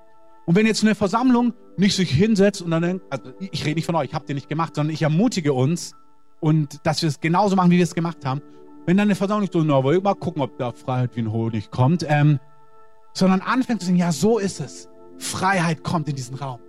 Und 0.45 0.55
wenn 0.55 0.65
jetzt 0.65 0.83
eine 0.83 0.95
Versammlung 0.95 1.53
nicht 1.77 1.95
sich 1.95 2.09
hinsetzt 2.09 2.61
und 2.61 2.71
dann 2.71 2.81
denkt, 2.81 3.05
also 3.09 3.31
ich 3.39 3.65
rede 3.65 3.75
nicht 3.75 3.85
von 3.85 3.95
euch, 3.95 4.13
habt 4.13 4.29
ihr 4.29 4.35
nicht 4.35 4.49
gemacht, 4.49 4.75
sondern 4.75 4.93
ich 4.93 5.01
ermutige 5.01 5.53
uns 5.53 5.93
und 6.39 6.79
dass 6.85 7.01
wir 7.01 7.09
es 7.09 7.19
genauso 7.19 7.55
machen, 7.55 7.71
wie 7.71 7.77
wir 7.77 7.83
es 7.83 7.95
gemacht 7.95 8.25
haben. 8.25 8.41
Wenn 8.85 8.97
dann 8.97 9.07
eine 9.07 9.15
Versammlung 9.15 9.41
nicht 9.41 9.53
so, 9.53 9.61
na, 9.61 9.83
wollen 9.83 9.97
wir 9.97 10.03
mal 10.03 10.15
gucken, 10.15 10.41
ob 10.41 10.57
da 10.57 10.71
Freiheit 10.71 11.15
wie 11.15 11.21
ein 11.21 11.31
Honig 11.31 11.69
kommt, 11.69 12.05
ähm, 12.07 12.39
sondern 13.13 13.41
anfängt 13.41 13.81
zu 13.81 13.87
sagen, 13.87 13.99
ja, 13.99 14.11
so 14.11 14.39
ist 14.39 14.59
es. 14.59 14.89
Freiheit 15.17 15.83
kommt 15.83 16.07
in 16.09 16.15
diesen 16.15 16.35
Raum. 16.35 16.59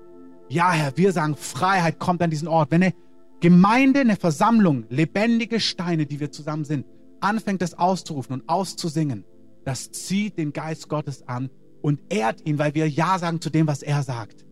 Ja, 0.49 0.73
Herr, 0.73 0.97
wir 0.97 1.13
sagen, 1.13 1.37
Freiheit 1.37 1.99
kommt 1.99 2.21
an 2.21 2.31
diesen 2.31 2.49
Ort. 2.49 2.71
Wenn 2.71 2.83
eine 2.83 2.95
Gemeinde, 3.41 4.01
eine 4.01 4.17
Versammlung, 4.17 4.85
lebendige 4.91 5.61
Steine, 5.61 6.05
die 6.07 6.21
wir 6.21 6.31
zusammen 6.31 6.65
sind, 6.65 6.85
anfängt 7.21 7.63
das 7.63 7.79
auszurufen 7.79 8.35
und 8.35 8.49
auszusingen, 8.49 9.25
das 9.65 9.91
zieht 9.91 10.39
den 10.39 10.53
Geist 10.53 10.89
Gottes 10.89 11.27
an 11.27 11.51
und 11.83 12.01
ehrt 12.13 12.47
ihn, 12.47 12.59
weil 12.59 12.75
wir 12.75 12.89
Ja 12.89 13.19
sagen 13.19 13.41
zu 13.41 13.51
dem, 13.51 13.67
was 13.67 13.83
er 13.83 14.03
sagt. 14.03 14.45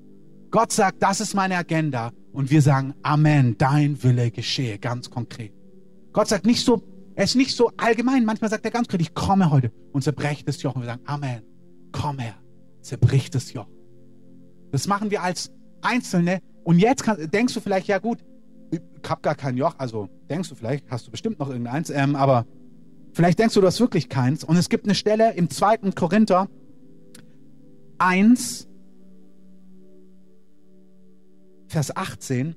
Gott 0.51 0.73
sagt, 0.73 1.03
das 1.03 1.21
ist 1.21 1.35
meine 1.35 1.57
Agenda 1.57 2.13
und 2.33 2.51
wir 2.51 2.63
sagen, 2.63 2.95
Amen, 3.03 3.57
dein 3.59 4.03
Wille 4.03 4.31
geschehe, 4.31 4.79
ganz 4.79 5.11
konkret. 5.11 5.53
Gott 6.13 6.29
sagt 6.29 6.47
nicht 6.47 6.65
so, 6.65 6.83
er 7.15 7.25
ist 7.25 7.37
nicht 7.37 7.55
so 7.55 7.71
allgemein, 7.77 8.25
manchmal 8.25 8.51
sagt 8.51 8.65
er 8.65 8.71
ganz 8.71 8.89
konkret, 8.89 9.09
ich 9.09 9.15
komme 9.15 9.51
heute 9.51 9.73
und 9.93 10.03
zerbrech 10.03 10.45
das 10.45 10.63
Joch 10.63 10.75
und 10.75 10.83
wir 10.83 10.87
sagen, 10.87 11.03
Amen, 11.05 11.43
komm 11.93 12.19
her, 12.19 12.35
zerbrich 12.81 13.31
das 13.31 13.53
Joch. 13.53 13.69
Das 14.71 14.87
machen 14.87 15.11
wir 15.11 15.23
als 15.23 15.51
Einzelne 15.83 16.41
und 16.65 16.79
jetzt 16.79 17.03
kann, 17.03 17.31
denkst 17.31 17.55
du 17.55 17.61
vielleicht, 17.61 17.87
ja 17.87 17.99
gut, 17.99 18.25
ich 18.71 18.81
habe 19.09 19.21
gar 19.23 19.35
kein 19.35 19.57
Joch, 19.57 19.75
also 19.79 20.09
denkst 20.31 20.49
du 20.49 20.55
vielleicht, 20.55 20.91
hast 20.91 21.07
du 21.07 21.11
bestimmt 21.11 21.39
noch 21.39 21.49
irgendeins, 21.49 21.91
ähm, 21.91 22.17
aber 22.17 22.47
Vielleicht 23.13 23.39
denkst 23.39 23.55
du, 23.55 23.61
du 23.61 23.67
hast 23.67 23.81
wirklich 23.81 24.09
keins. 24.09 24.45
Und 24.45 24.57
es 24.57 24.69
gibt 24.69 24.85
eine 24.85 24.95
Stelle 24.95 25.35
im 25.35 25.51
2. 25.51 25.93
Korinther 25.95 26.49
1, 27.99 28.69
Vers 31.69 31.97
18. 31.97 32.55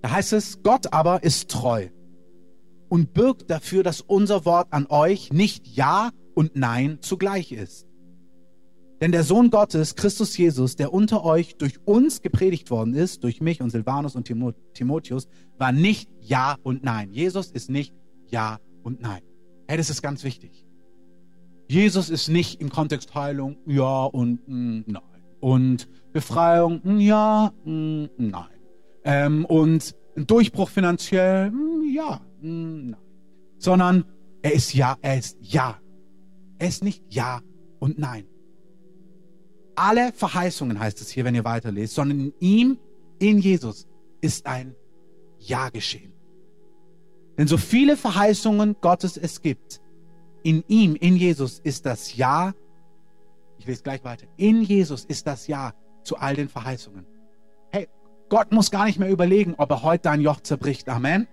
Da 0.00 0.10
heißt 0.10 0.32
es, 0.32 0.62
Gott 0.62 0.92
aber 0.92 1.22
ist 1.22 1.50
treu 1.50 1.88
und 2.88 3.14
birgt 3.14 3.48
dafür, 3.50 3.82
dass 3.82 4.00
unser 4.00 4.44
Wort 4.44 4.68
an 4.70 4.86
euch 4.88 5.32
nicht 5.32 5.66
Ja 5.66 6.10
und 6.34 6.56
Nein 6.56 6.98
zugleich 7.00 7.52
ist. 7.52 7.86
Denn 9.00 9.12
der 9.12 9.24
Sohn 9.24 9.50
Gottes, 9.50 9.96
Christus 9.96 10.36
Jesus, 10.36 10.76
der 10.76 10.92
unter 10.92 11.24
euch 11.24 11.56
durch 11.56 11.80
uns 11.84 12.22
gepredigt 12.22 12.70
worden 12.70 12.94
ist, 12.94 13.24
durch 13.24 13.40
mich 13.40 13.60
und 13.60 13.70
Silvanus 13.70 14.14
und 14.14 14.26
Timotheus, 14.74 15.26
war 15.58 15.72
nicht 15.72 16.08
Ja 16.20 16.56
und 16.62 16.84
Nein. 16.84 17.12
Jesus 17.12 17.50
ist 17.50 17.68
nicht 17.68 17.92
ja 18.32 18.58
und 18.82 19.00
Nein. 19.00 19.22
Hey, 19.68 19.76
das 19.76 19.90
ist 19.90 20.02
ganz 20.02 20.24
wichtig. 20.24 20.66
Jesus 21.68 22.10
ist 22.10 22.28
nicht 22.28 22.60
im 22.60 22.70
Kontext 22.70 23.14
Heilung 23.14 23.56
Ja 23.66 24.04
und 24.04 24.46
mm, 24.46 24.82
Nein. 24.86 25.02
Und 25.40 25.88
Befreiung 26.12 26.80
mm, 26.82 26.98
Ja, 26.98 27.52
mm, 27.64 28.04
Nein. 28.18 28.60
Ähm, 29.04 29.44
und 29.44 29.94
Durchbruch 30.16 30.68
finanziell 30.68 31.52
Ja, 31.94 32.20
Nein. 32.40 32.96
Sondern 33.58 34.04
er 34.42 34.52
ist 34.52 34.74
Ja, 34.74 34.96
er 35.00 35.18
ist 35.18 35.38
Ja. 35.40 35.78
Er 36.58 36.68
ist 36.68 36.84
nicht 36.84 37.02
Ja 37.08 37.40
und 37.78 37.98
Nein. 37.98 38.26
Alle 39.74 40.12
Verheißungen 40.12 40.78
heißt 40.78 41.00
es 41.00 41.10
hier, 41.10 41.24
wenn 41.24 41.34
ihr 41.34 41.44
weiterlest, 41.44 41.94
sondern 41.94 42.20
in 42.20 42.34
ihm, 42.40 42.78
in 43.18 43.38
Jesus, 43.38 43.88
ist 44.20 44.46
ein 44.46 44.74
Ja 45.38 45.70
geschehen. 45.70 46.11
Denn 47.38 47.46
so 47.46 47.56
viele 47.56 47.96
Verheißungen 47.96 48.76
Gottes 48.80 49.16
es 49.16 49.42
gibt, 49.42 49.80
in 50.42 50.64
ihm, 50.68 50.96
in 50.96 51.16
Jesus 51.16 51.60
ist 51.60 51.86
das 51.86 52.16
Ja, 52.16 52.52
ich 53.58 53.66
lese 53.66 53.82
gleich 53.82 54.04
weiter, 54.04 54.26
in 54.36 54.62
Jesus 54.62 55.04
ist 55.04 55.26
das 55.26 55.46
Ja 55.46 55.72
zu 56.02 56.16
all 56.16 56.34
den 56.34 56.48
Verheißungen. 56.48 57.06
Hey, 57.70 57.88
Gott 58.28 58.52
muss 58.52 58.70
gar 58.70 58.86
nicht 58.86 58.98
mehr 58.98 59.10
überlegen, 59.10 59.54
ob 59.56 59.70
er 59.70 59.82
heute 59.82 60.02
dein 60.02 60.20
Joch 60.20 60.40
zerbricht. 60.40 60.88
Amen. 60.88 61.28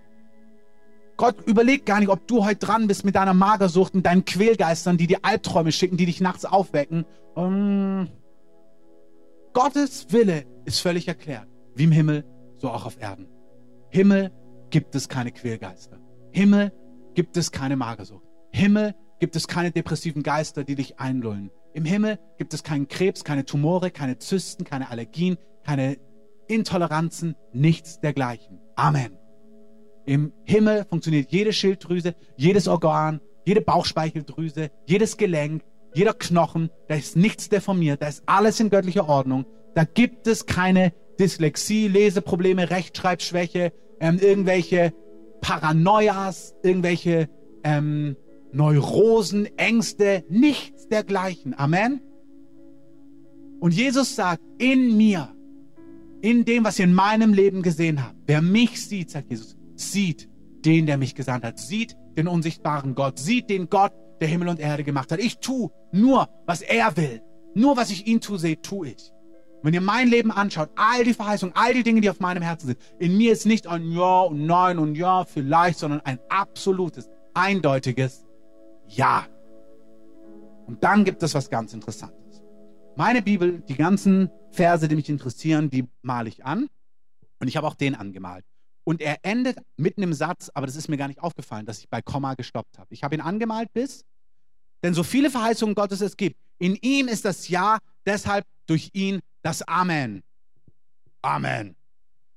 Gott 1.16 1.36
überlegt 1.46 1.84
gar 1.84 2.00
nicht, 2.00 2.08
ob 2.08 2.26
du 2.28 2.44
heute 2.44 2.64
dran 2.64 2.86
bist 2.86 3.04
mit 3.04 3.14
deiner 3.14 3.34
Magersucht 3.34 3.94
und 3.94 4.06
deinen 4.06 4.24
Quälgeistern, 4.24 4.96
die 4.96 5.06
dir 5.06 5.18
Albträume 5.22 5.70
schicken, 5.70 5.98
die 5.98 6.06
dich 6.06 6.20
nachts 6.20 6.46
aufwecken. 6.46 7.04
Um, 7.34 7.44
ähm, 7.44 8.08
Gottes 9.52 10.06
Wille 10.12 10.46
ist 10.64 10.80
völlig 10.80 11.08
erklärt. 11.08 11.46
Wie 11.74 11.84
im 11.84 11.92
Himmel, 11.92 12.24
so 12.56 12.70
auch 12.70 12.86
auf 12.86 13.00
Erden. 13.00 13.26
Himmel 13.90 14.30
gibt 14.70 14.94
es 14.94 15.08
keine 15.08 15.32
Quälgeister. 15.32 15.98
Himmel 16.32 16.72
gibt 17.14 17.36
es 17.36 17.50
keine 17.52 17.76
Magersucht. 17.76 18.24
Himmel 18.52 18.94
gibt 19.18 19.36
es 19.36 19.46
keine 19.46 19.70
depressiven 19.70 20.22
Geister, 20.22 20.64
die 20.64 20.74
dich 20.74 20.98
einlullen. 20.98 21.50
Im 21.74 21.84
Himmel 21.84 22.18
gibt 22.38 22.54
es 22.54 22.62
keinen 22.62 22.88
Krebs, 22.88 23.22
keine 23.22 23.44
Tumore, 23.44 23.90
keine 23.90 24.18
Zysten, 24.18 24.64
keine 24.64 24.90
Allergien, 24.90 25.36
keine 25.64 25.98
Intoleranzen, 26.48 27.36
nichts 27.52 28.00
dergleichen. 28.00 28.60
Amen. 28.74 29.16
Im 30.06 30.32
Himmel 30.44 30.84
funktioniert 30.88 31.30
jede 31.30 31.52
Schilddrüse, 31.52 32.14
jedes 32.36 32.66
Organ, 32.66 33.20
jede 33.44 33.60
Bauchspeicheldrüse, 33.60 34.70
jedes 34.86 35.16
Gelenk, 35.16 35.62
jeder 35.94 36.14
Knochen. 36.14 36.70
Da 36.88 36.96
ist 36.96 37.16
nichts 37.16 37.48
deformiert, 37.48 38.02
da 38.02 38.08
ist 38.08 38.24
alles 38.26 38.58
in 38.58 38.70
göttlicher 38.70 39.08
Ordnung. 39.08 39.46
Da 39.74 39.84
gibt 39.84 40.26
es 40.26 40.46
keine 40.46 40.92
Dyslexie, 41.20 41.86
Leseprobleme, 41.86 42.70
Rechtschreibschwäche, 42.70 43.72
ähm, 44.00 44.18
irgendwelche 44.18 44.92
Paranoias, 45.40 46.54
irgendwelche 46.62 47.28
ähm, 47.64 48.16
Neurosen, 48.52 49.46
Ängste, 49.56 50.24
nichts 50.28 50.88
dergleichen. 50.88 51.54
Amen. 51.56 52.00
Und 53.60 53.74
Jesus 53.74 54.16
sagt, 54.16 54.42
in 54.58 54.96
mir, 54.96 55.34
in 56.22 56.44
dem, 56.44 56.64
was 56.64 56.78
ihr 56.78 56.86
in 56.86 56.94
meinem 56.94 57.32
Leben 57.32 57.62
gesehen 57.62 58.02
habt, 58.02 58.16
wer 58.26 58.42
mich 58.42 58.86
sieht, 58.86 59.10
sagt 59.10 59.30
Jesus, 59.30 59.56
sieht 59.74 60.28
den, 60.64 60.86
der 60.86 60.98
mich 60.98 61.14
gesandt 61.14 61.44
hat, 61.44 61.58
sieht 61.58 61.96
den 62.16 62.26
unsichtbaren 62.26 62.94
Gott, 62.94 63.18
sieht 63.18 63.50
den 63.50 63.68
Gott, 63.68 63.92
der 64.20 64.28
Himmel 64.28 64.48
und 64.48 64.60
Erde 64.60 64.84
gemacht 64.84 65.12
hat. 65.12 65.20
Ich 65.20 65.38
tue 65.38 65.70
nur, 65.92 66.28
was 66.46 66.62
er 66.62 66.96
will. 66.96 67.22
Nur, 67.54 67.76
was 67.76 67.90
ich 67.90 68.06
ihn 68.06 68.20
tue, 68.20 68.38
sehe, 68.38 68.60
tue 68.60 68.88
ich. 68.88 69.12
Wenn 69.62 69.74
ihr 69.74 69.80
mein 69.80 70.08
Leben 70.08 70.30
anschaut, 70.30 70.70
all 70.76 71.04
die 71.04 71.12
Verheißungen, 71.12 71.54
all 71.54 71.74
die 71.74 71.82
Dinge, 71.82 72.00
die 72.00 72.08
auf 72.08 72.20
meinem 72.20 72.42
Herzen 72.42 72.68
sind, 72.68 72.78
in 72.98 73.16
mir 73.16 73.32
ist 73.32 73.44
nicht 73.44 73.66
ein 73.66 73.90
Ja 73.92 74.22
und 74.22 74.46
Nein 74.46 74.78
und 74.78 74.94
Ja 74.94 75.24
vielleicht, 75.24 75.78
sondern 75.78 76.00
ein 76.00 76.18
absolutes, 76.28 77.08
eindeutiges 77.34 78.24
Ja. 78.86 79.26
Und 80.66 80.82
dann 80.82 81.04
gibt 81.04 81.22
es 81.22 81.34
was 81.34 81.50
ganz 81.50 81.74
Interessantes. 81.74 82.42
Meine 82.96 83.22
Bibel, 83.22 83.60
die 83.68 83.76
ganzen 83.76 84.30
Verse, 84.50 84.86
die 84.88 84.96
mich 84.96 85.08
interessieren, 85.08 85.68
die 85.68 85.86
male 86.02 86.28
ich 86.28 86.44
an. 86.44 86.68
Und 87.38 87.48
ich 87.48 87.56
habe 87.56 87.66
auch 87.66 87.74
den 87.74 87.94
angemalt. 87.94 88.44
Und 88.84 89.00
er 89.00 89.18
endet 89.22 89.58
mitten 89.76 90.02
im 90.02 90.12
Satz, 90.12 90.50
aber 90.54 90.66
das 90.66 90.76
ist 90.76 90.88
mir 90.88 90.96
gar 90.96 91.08
nicht 91.08 91.20
aufgefallen, 91.20 91.66
dass 91.66 91.78
ich 91.78 91.88
bei 91.88 92.02
Komma 92.02 92.34
gestoppt 92.34 92.78
habe. 92.78 92.92
Ich 92.92 93.04
habe 93.04 93.14
ihn 93.14 93.20
angemalt 93.20 93.72
bis, 93.72 94.04
denn 94.82 94.94
so 94.94 95.02
viele 95.02 95.30
Verheißungen 95.30 95.74
Gottes 95.74 96.00
es 96.00 96.16
gibt, 96.16 96.40
in 96.58 96.76
ihm 96.76 97.08
ist 97.08 97.24
das 97.24 97.48
Ja, 97.48 97.78
deshalb 98.06 98.46
durch 98.66 98.90
ihn 98.92 99.20
das 99.42 99.62
Amen. 99.62 100.22
Amen. 101.22 101.76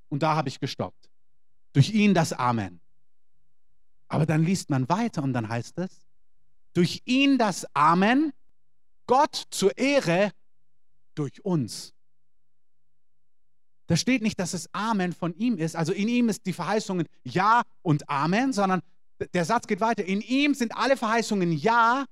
Und 0.09 0.23
da 0.23 0.35
habe 0.35 0.49
ich 0.49 0.59
gestoppt. 0.59 1.09
Durch 1.73 1.89
ihn 1.89 2.13
das 2.13 2.33
Amen. 2.33 2.79
Aber 4.07 4.25
dann 4.25 4.43
liest 4.43 4.69
man 4.69 4.87
weiter 4.89 5.23
und 5.23 5.33
dann 5.33 5.49
heißt 5.49 5.79
es, 5.79 6.05
durch 6.73 7.01
ihn 7.05 7.37
das 7.37 7.65
Amen, 7.73 8.31
Gott 9.07 9.47
zur 9.49 9.77
Ehre 9.77 10.31
durch 11.15 11.43
uns. 11.43 11.93
da 13.87 13.97
steht 13.97 14.21
nicht, 14.21 14.39
dass 14.39 14.53
es 14.53 14.73
Amen 14.73 15.13
von 15.13 15.33
ihm 15.35 15.57
ist. 15.57 15.75
Also 15.75 15.93
in 15.93 16.07
ihm 16.07 16.29
ist 16.29 16.45
die 16.45 16.53
Verheißungen 16.53 17.07
Ja 17.23 17.63
und 17.81 18.09
Amen, 18.09 18.53
sondern 18.53 18.81
der 19.33 19.45
Satz 19.45 19.67
geht 19.67 19.81
weiter. 19.81 20.03
In 20.05 20.21
ihm 20.21 20.53
sind 20.53 20.75
alle 20.75 20.97
Verheißungen 20.97 21.51
Ja 21.51 22.05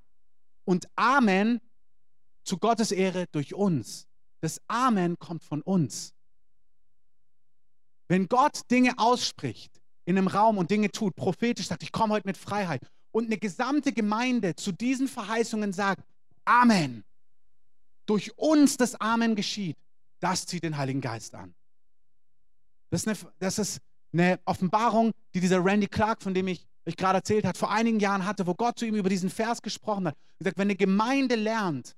und 0.65 0.87
Amen 0.95 1.59
zu 2.43 2.57
Gottes 2.57 2.91
Ehre 2.91 3.25
durch 3.31 3.53
uns. 3.53 4.07
Das 4.41 4.59
Amen 4.67 5.17
kommt 5.17 5.43
von 5.43 5.61
uns. 5.61 6.13
Wenn 8.07 8.27
Gott 8.27 8.69
Dinge 8.69 8.93
ausspricht 8.97 9.81
in 10.05 10.17
einem 10.17 10.27
Raum 10.27 10.57
und 10.57 10.69
Dinge 10.69 10.91
tut, 10.91 11.15
prophetisch 11.15 11.67
sagt, 11.67 11.83
ich 11.83 11.91
komme 11.91 12.13
heute 12.13 12.27
mit 12.27 12.37
Freiheit 12.37 12.81
und 13.11 13.25
eine 13.25 13.37
gesamte 13.37 13.93
Gemeinde 13.93 14.55
zu 14.55 14.71
diesen 14.71 15.07
Verheißungen 15.07 15.71
sagt, 15.71 16.03
Amen, 16.43 17.03
durch 18.05 18.37
uns 18.37 18.77
das 18.77 18.95
Amen 18.95 19.35
geschieht, 19.35 19.77
das 20.19 20.45
zieht 20.45 20.63
den 20.63 20.75
Heiligen 20.75 21.01
Geist 21.01 21.35
an. 21.35 21.53
Das 22.89 23.05
ist 23.05 23.07
eine, 23.07 23.33
das 23.39 23.59
ist 23.59 23.79
eine 24.11 24.39
Offenbarung, 24.45 25.13
die 25.33 25.39
dieser 25.39 25.63
Randy 25.63 25.87
Clark, 25.87 26.21
von 26.21 26.33
dem 26.33 26.47
ich 26.47 26.67
euch 26.85 26.97
gerade 26.97 27.19
erzählt 27.19 27.45
habe, 27.45 27.57
vor 27.57 27.71
einigen 27.71 27.99
Jahren 27.99 28.25
hatte, 28.25 28.47
wo 28.47 28.55
Gott 28.55 28.77
zu 28.79 28.85
ihm 28.85 28.95
über 28.95 29.09
diesen 29.09 29.29
Vers 29.29 29.61
gesprochen 29.61 30.07
hat. 30.07 30.17
Er 30.39 30.45
sagt, 30.45 30.57
wenn 30.57 30.67
eine 30.67 30.75
Gemeinde 30.75 31.35
lernt, 31.35 31.95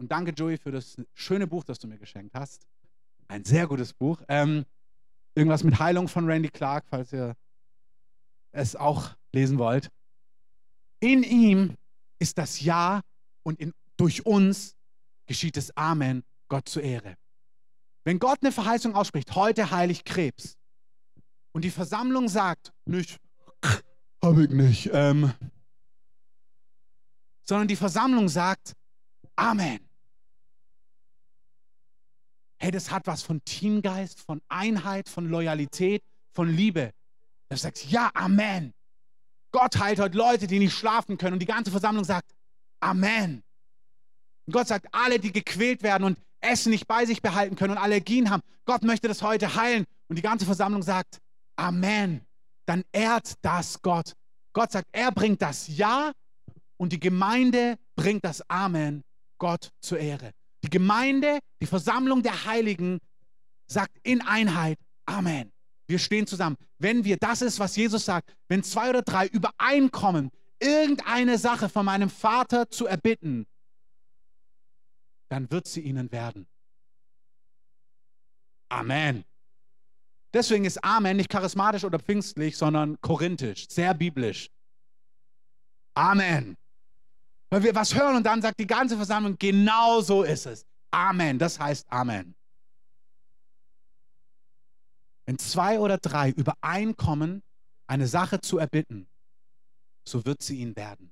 und 0.00 0.10
danke 0.10 0.32
Joey 0.32 0.56
für 0.56 0.72
das 0.72 0.96
schöne 1.12 1.46
Buch, 1.46 1.62
das 1.62 1.78
du 1.78 1.86
mir 1.86 1.98
geschenkt 1.98 2.34
hast, 2.34 2.66
ein 3.28 3.44
sehr 3.44 3.66
gutes 3.66 3.92
Buch, 3.92 4.22
ähm, 4.28 4.64
irgendwas 5.34 5.62
mit 5.62 5.78
Heilung 5.78 6.08
von 6.08 6.24
Randy 6.26 6.48
Clark, 6.48 6.84
falls 6.88 7.12
ihr 7.12 7.36
es 8.52 8.74
auch 8.74 9.10
lesen 9.32 9.58
wollt. 9.58 9.90
In 11.00 11.22
ihm 11.22 11.76
ist 12.18 12.38
das 12.38 12.60
Ja 12.60 13.02
und 13.42 13.60
in, 13.60 13.72
durch 13.96 14.24
uns 14.24 14.74
geschieht 15.26 15.56
das 15.56 15.76
Amen, 15.76 16.24
Gott 16.48 16.68
zur 16.68 16.82
Ehre. 16.82 17.14
Wenn 18.04 18.18
Gott 18.18 18.38
eine 18.40 18.52
Verheißung 18.52 18.94
ausspricht, 18.94 19.34
heute 19.34 19.70
heilig 19.70 20.04
Krebs, 20.04 20.56
und 21.52 21.62
die 21.62 21.70
Versammlung 21.70 22.28
sagt, 22.28 22.72
nicht, 22.86 23.18
habe 24.24 24.44
ich 24.44 24.50
nicht, 24.50 24.90
ähm, 24.92 25.32
sondern 27.44 27.68
die 27.68 27.76
Versammlung 27.76 28.28
sagt, 28.28 28.74
Amen. 29.36 29.89
Hey, 32.62 32.70
das 32.70 32.90
hat 32.90 33.06
was 33.06 33.22
von 33.22 33.42
Teamgeist, 33.44 34.20
von 34.20 34.42
Einheit, 34.48 35.08
von 35.08 35.26
Loyalität, 35.26 36.02
von 36.34 36.48
Liebe. 36.48 36.92
Du 37.48 37.56
sagst, 37.56 37.90
ja, 37.90 38.10
Amen. 38.12 38.74
Gott 39.50 39.78
heilt 39.78 39.98
heute 39.98 40.16
Leute, 40.16 40.46
die 40.46 40.58
nicht 40.58 40.74
schlafen 40.74 41.16
können. 41.16 41.32
Und 41.32 41.38
die 41.40 41.46
ganze 41.46 41.70
Versammlung 41.70 42.04
sagt, 42.04 42.30
Amen. 42.80 43.42
Und 44.46 44.52
Gott 44.52 44.68
sagt, 44.68 44.86
alle, 44.92 45.18
die 45.18 45.32
gequält 45.32 45.82
werden 45.82 46.04
und 46.04 46.18
Essen 46.40 46.70
nicht 46.70 46.86
bei 46.86 47.06
sich 47.06 47.22
behalten 47.22 47.56
können 47.56 47.72
und 47.72 47.78
Allergien 47.78 48.28
haben, 48.28 48.42
Gott 48.66 48.82
möchte 48.82 49.08
das 49.08 49.22
heute 49.22 49.54
heilen. 49.54 49.86
Und 50.08 50.16
die 50.16 50.22
ganze 50.22 50.44
Versammlung 50.44 50.82
sagt, 50.82 51.18
Amen. 51.56 52.26
Dann 52.66 52.84
ehrt 52.92 53.34
das 53.40 53.80
Gott. 53.80 54.12
Gott 54.52 54.72
sagt, 54.72 54.88
er 54.92 55.12
bringt 55.12 55.40
das 55.40 55.66
Ja 55.66 56.12
und 56.76 56.92
die 56.92 57.00
Gemeinde 57.00 57.78
bringt 57.96 58.24
das 58.24 58.42
Amen 58.50 59.02
Gott 59.38 59.70
zur 59.80 59.98
Ehre. 59.98 60.32
Die 60.62 60.70
Gemeinde, 60.70 61.38
die 61.60 61.66
Versammlung 61.66 62.22
der 62.22 62.44
Heiligen 62.44 62.98
sagt 63.66 63.98
in 64.02 64.20
Einheit 64.22 64.78
Amen. 65.10 65.52
Wir 65.88 65.98
stehen 65.98 66.26
zusammen. 66.26 66.56
Wenn 66.78 67.04
wir, 67.04 67.16
das 67.16 67.42
ist, 67.42 67.58
was 67.58 67.74
Jesus 67.74 68.04
sagt, 68.04 68.32
wenn 68.48 68.62
zwei 68.62 68.90
oder 68.90 69.02
drei 69.02 69.26
übereinkommen, 69.26 70.30
irgendeine 70.60 71.36
Sache 71.36 71.68
von 71.68 71.84
meinem 71.84 72.08
Vater 72.08 72.70
zu 72.70 72.86
erbitten, 72.86 73.46
dann 75.28 75.50
wird 75.50 75.66
sie 75.66 75.80
ihnen 75.80 76.12
werden. 76.12 76.46
Amen. 78.68 79.24
Deswegen 80.32 80.64
ist 80.64 80.82
Amen 80.84 81.16
nicht 81.16 81.28
charismatisch 81.28 81.82
oder 81.82 81.98
pfingstlich, 81.98 82.56
sondern 82.56 83.00
korinthisch, 83.00 83.66
sehr 83.68 83.94
biblisch. 83.94 84.48
Amen. 85.94 86.56
Weil 87.50 87.64
wir 87.64 87.74
was 87.74 87.94
hören 87.94 88.16
und 88.16 88.24
dann 88.24 88.40
sagt 88.40 88.60
die 88.60 88.66
ganze 88.66 88.96
Versammlung, 88.96 89.36
genau 89.36 90.00
so 90.00 90.22
ist 90.22 90.46
es. 90.46 90.64
Amen. 90.92 91.38
Das 91.38 91.58
heißt 91.58 91.90
Amen. 91.90 92.34
Wenn 95.26 95.38
zwei 95.38 95.78
oder 95.80 95.98
drei 95.98 96.30
übereinkommen, 96.30 97.42
eine 97.88 98.06
Sache 98.06 98.40
zu 98.40 98.58
erbitten, 98.58 99.08
so 100.04 100.24
wird 100.24 100.42
sie 100.42 100.60
ihnen 100.60 100.76
werden. 100.76 101.10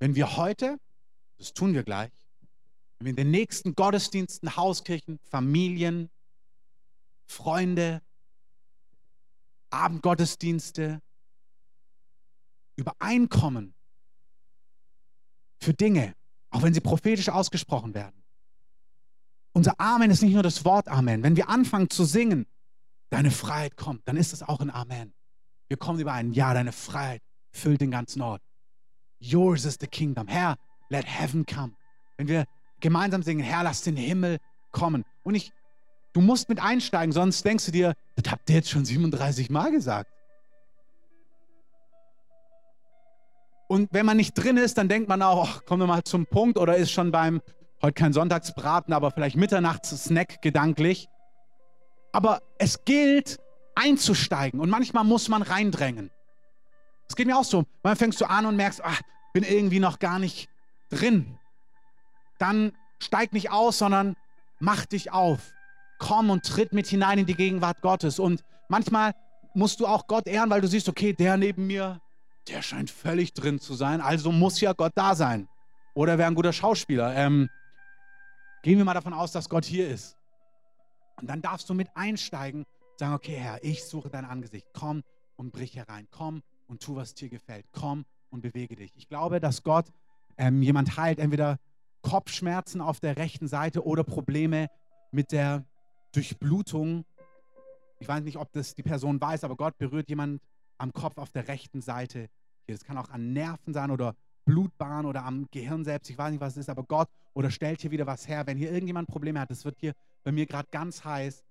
Wenn 0.00 0.14
wir 0.16 0.36
heute, 0.36 0.78
das 1.38 1.54
tun 1.54 1.72
wir 1.72 1.84
gleich, 1.84 2.10
wenn 2.98 3.06
wir 3.06 3.10
in 3.10 3.16
den 3.16 3.30
nächsten 3.30 3.74
Gottesdiensten, 3.74 4.56
Hauskirchen, 4.56 5.20
Familien, 5.30 6.10
Freunde, 7.26 8.02
Abendgottesdienste 9.70 11.00
übereinkommen 12.76 13.74
für 15.60 15.74
Dinge, 15.74 16.14
auch 16.50 16.62
wenn 16.62 16.74
sie 16.74 16.80
prophetisch 16.80 17.28
ausgesprochen 17.28 17.94
werden. 17.94 18.22
Unser 19.52 19.78
Amen 19.80 20.10
ist 20.10 20.22
nicht 20.22 20.34
nur 20.34 20.42
das 20.42 20.64
Wort 20.64 20.88
Amen. 20.88 21.22
Wenn 21.22 21.36
wir 21.36 21.48
anfangen 21.48 21.90
zu 21.90 22.04
singen, 22.04 22.46
deine 23.10 23.30
Freiheit 23.30 23.76
kommt, 23.76 24.06
dann 24.06 24.16
ist 24.16 24.32
es 24.32 24.42
auch 24.42 24.60
ein 24.60 24.70
Amen. 24.70 25.12
Wir 25.68 25.76
kommen 25.76 25.98
überein, 25.98 26.32
ja, 26.32 26.54
deine 26.54 26.72
Freiheit 26.72 27.22
füllt 27.50 27.80
den 27.80 27.90
ganzen 27.90 28.22
Ort. 28.22 28.42
Yours 29.18 29.64
is 29.64 29.76
the 29.80 29.86
kingdom. 29.86 30.28
Herr, 30.28 30.56
let 30.90 31.06
heaven 31.06 31.44
come. 31.44 31.72
Wenn 32.16 32.28
wir 32.28 32.44
gemeinsam 32.80 33.22
singen, 33.22 33.42
Herr, 33.42 33.64
lass 33.64 33.82
den 33.82 33.96
Himmel 33.96 34.38
kommen. 34.70 35.04
Und 35.24 35.34
ich, 35.34 35.52
du 36.12 36.20
musst 36.20 36.48
mit 36.48 36.60
einsteigen, 36.60 37.12
sonst 37.12 37.44
denkst 37.44 37.66
du 37.66 37.72
dir, 37.72 37.94
das 38.16 38.30
habt 38.30 38.48
ihr 38.48 38.56
jetzt 38.56 38.70
schon 38.70 38.84
37 38.84 39.50
Mal 39.50 39.70
gesagt. 39.72 40.10
Und 43.68 43.90
wenn 43.92 44.06
man 44.06 44.16
nicht 44.16 44.34
drin 44.34 44.56
ist, 44.56 44.78
dann 44.78 44.88
denkt 44.88 45.08
man 45.08 45.22
auch, 45.22 45.46
ach, 45.46 45.62
wir 45.78 45.86
mal 45.86 46.02
zum 46.02 46.26
Punkt 46.26 46.58
oder 46.58 46.76
ist 46.76 46.90
schon 46.90 47.12
beim, 47.12 47.42
heute 47.82 47.92
kein 47.92 48.12
Sonntagsbraten, 48.12 48.94
aber 48.94 49.10
vielleicht 49.10 49.36
Mitternachts-Snack 49.36 50.40
gedanklich. 50.42 51.08
Aber 52.12 52.40
es 52.58 52.84
gilt, 52.84 53.38
einzusteigen 53.74 54.58
und 54.58 54.70
manchmal 54.70 55.04
muss 55.04 55.28
man 55.28 55.42
reindrängen. 55.42 56.10
Es 57.08 57.14
geht 57.14 57.26
mir 57.26 57.38
auch 57.38 57.44
so. 57.44 57.64
Man 57.82 57.96
fängst 57.96 58.20
du 58.20 58.28
an 58.28 58.46
und 58.46 58.56
merkst, 58.56 58.82
ach, 58.82 59.00
bin 59.32 59.44
irgendwie 59.44 59.80
noch 59.80 59.98
gar 59.98 60.18
nicht 60.18 60.48
drin. 60.90 61.38
Dann 62.38 62.72
steig 62.98 63.32
nicht 63.32 63.50
aus, 63.50 63.78
sondern 63.78 64.16
mach 64.58 64.86
dich 64.86 65.12
auf. 65.12 65.52
Komm 65.98 66.30
und 66.30 66.44
tritt 66.44 66.72
mit 66.72 66.86
hinein 66.86 67.18
in 67.18 67.26
die 67.26 67.34
Gegenwart 67.34 67.80
Gottes. 67.82 68.18
Und 68.18 68.42
manchmal 68.68 69.14
musst 69.54 69.80
du 69.80 69.86
auch 69.86 70.06
Gott 70.06 70.26
ehren, 70.26 70.50
weil 70.50 70.60
du 70.60 70.68
siehst, 70.68 70.88
okay, 70.88 71.12
der 71.12 71.36
neben 71.36 71.66
mir, 71.66 72.00
der 72.48 72.62
scheint 72.62 72.90
völlig 72.90 73.34
drin 73.34 73.58
zu 73.60 73.74
sein, 73.74 74.00
also 74.00 74.32
muss 74.32 74.60
ja 74.60 74.72
Gott 74.72 74.92
da 74.94 75.14
sein. 75.14 75.48
Oder 75.94 76.18
wäre 76.18 76.28
ein 76.28 76.34
guter 76.34 76.52
Schauspieler. 76.52 77.14
Ähm, 77.16 77.48
gehen 78.62 78.78
wir 78.78 78.84
mal 78.84 78.94
davon 78.94 79.12
aus, 79.12 79.32
dass 79.32 79.48
Gott 79.48 79.64
hier 79.64 79.88
ist. 79.88 80.16
Und 81.20 81.28
dann 81.28 81.42
darfst 81.42 81.68
du 81.68 81.74
mit 81.74 81.88
einsteigen, 81.94 82.64
sagen, 82.96 83.14
okay, 83.14 83.36
Herr, 83.36 83.62
ich 83.64 83.84
suche 83.84 84.08
dein 84.08 84.24
Angesicht. 84.24 84.66
Komm 84.72 85.02
und 85.36 85.52
brich 85.52 85.74
herein. 85.76 86.06
Komm 86.10 86.42
und 86.68 86.82
tu, 86.82 86.96
was 86.96 87.14
dir 87.14 87.28
gefällt. 87.28 87.66
Komm 87.72 88.04
und 88.30 88.42
bewege 88.42 88.76
dich. 88.76 88.92
Ich 88.96 89.08
glaube, 89.08 89.40
dass 89.40 89.62
Gott 89.62 89.86
ähm, 90.36 90.62
jemand 90.62 90.96
heilt, 90.96 91.18
entweder 91.18 91.58
Kopfschmerzen 92.02 92.80
auf 92.80 93.00
der 93.00 93.16
rechten 93.16 93.48
Seite 93.48 93.84
oder 93.84 94.04
Probleme 94.04 94.68
mit 95.10 95.32
der 95.32 95.64
Durchblutung. 96.12 97.04
Ich 97.98 98.06
weiß 98.06 98.22
nicht, 98.22 98.36
ob 98.36 98.52
das 98.52 98.74
die 98.74 98.82
Person 98.82 99.20
weiß, 99.20 99.44
aber 99.44 99.56
Gott 99.56 99.76
berührt 99.78 100.08
jemand 100.08 100.40
am 100.78 100.92
Kopf 100.92 101.18
auf 101.18 101.30
der 101.30 101.48
rechten 101.48 101.80
Seite. 101.80 102.28
Das 102.74 102.84
kann 102.84 102.98
auch 102.98 103.08
an 103.10 103.32
Nerven 103.32 103.72
sein 103.72 103.90
oder 103.90 104.14
Blutbahn 104.44 105.06
oder 105.06 105.24
am 105.24 105.48
Gehirn 105.50 105.84
selbst. 105.84 106.10
Ich 106.10 106.18
weiß 106.18 106.30
nicht, 106.30 106.40
was 106.40 106.52
es 106.52 106.58
ist, 106.58 106.70
aber 106.70 106.84
Gott 106.84 107.08
oder 107.34 107.50
stellt 107.50 107.80
hier 107.80 107.90
wieder 107.90 108.06
was 108.06 108.28
her. 108.28 108.46
Wenn 108.46 108.56
hier 108.56 108.72
irgendjemand 108.72 109.08
Probleme 109.08 109.40
hat, 109.40 109.50
das 109.50 109.64
wird 109.64 109.78
hier 109.78 109.94
bei 110.24 110.32
mir 110.32 110.46
gerade 110.46 110.68
ganz 110.70 111.04
heiß. 111.04 111.44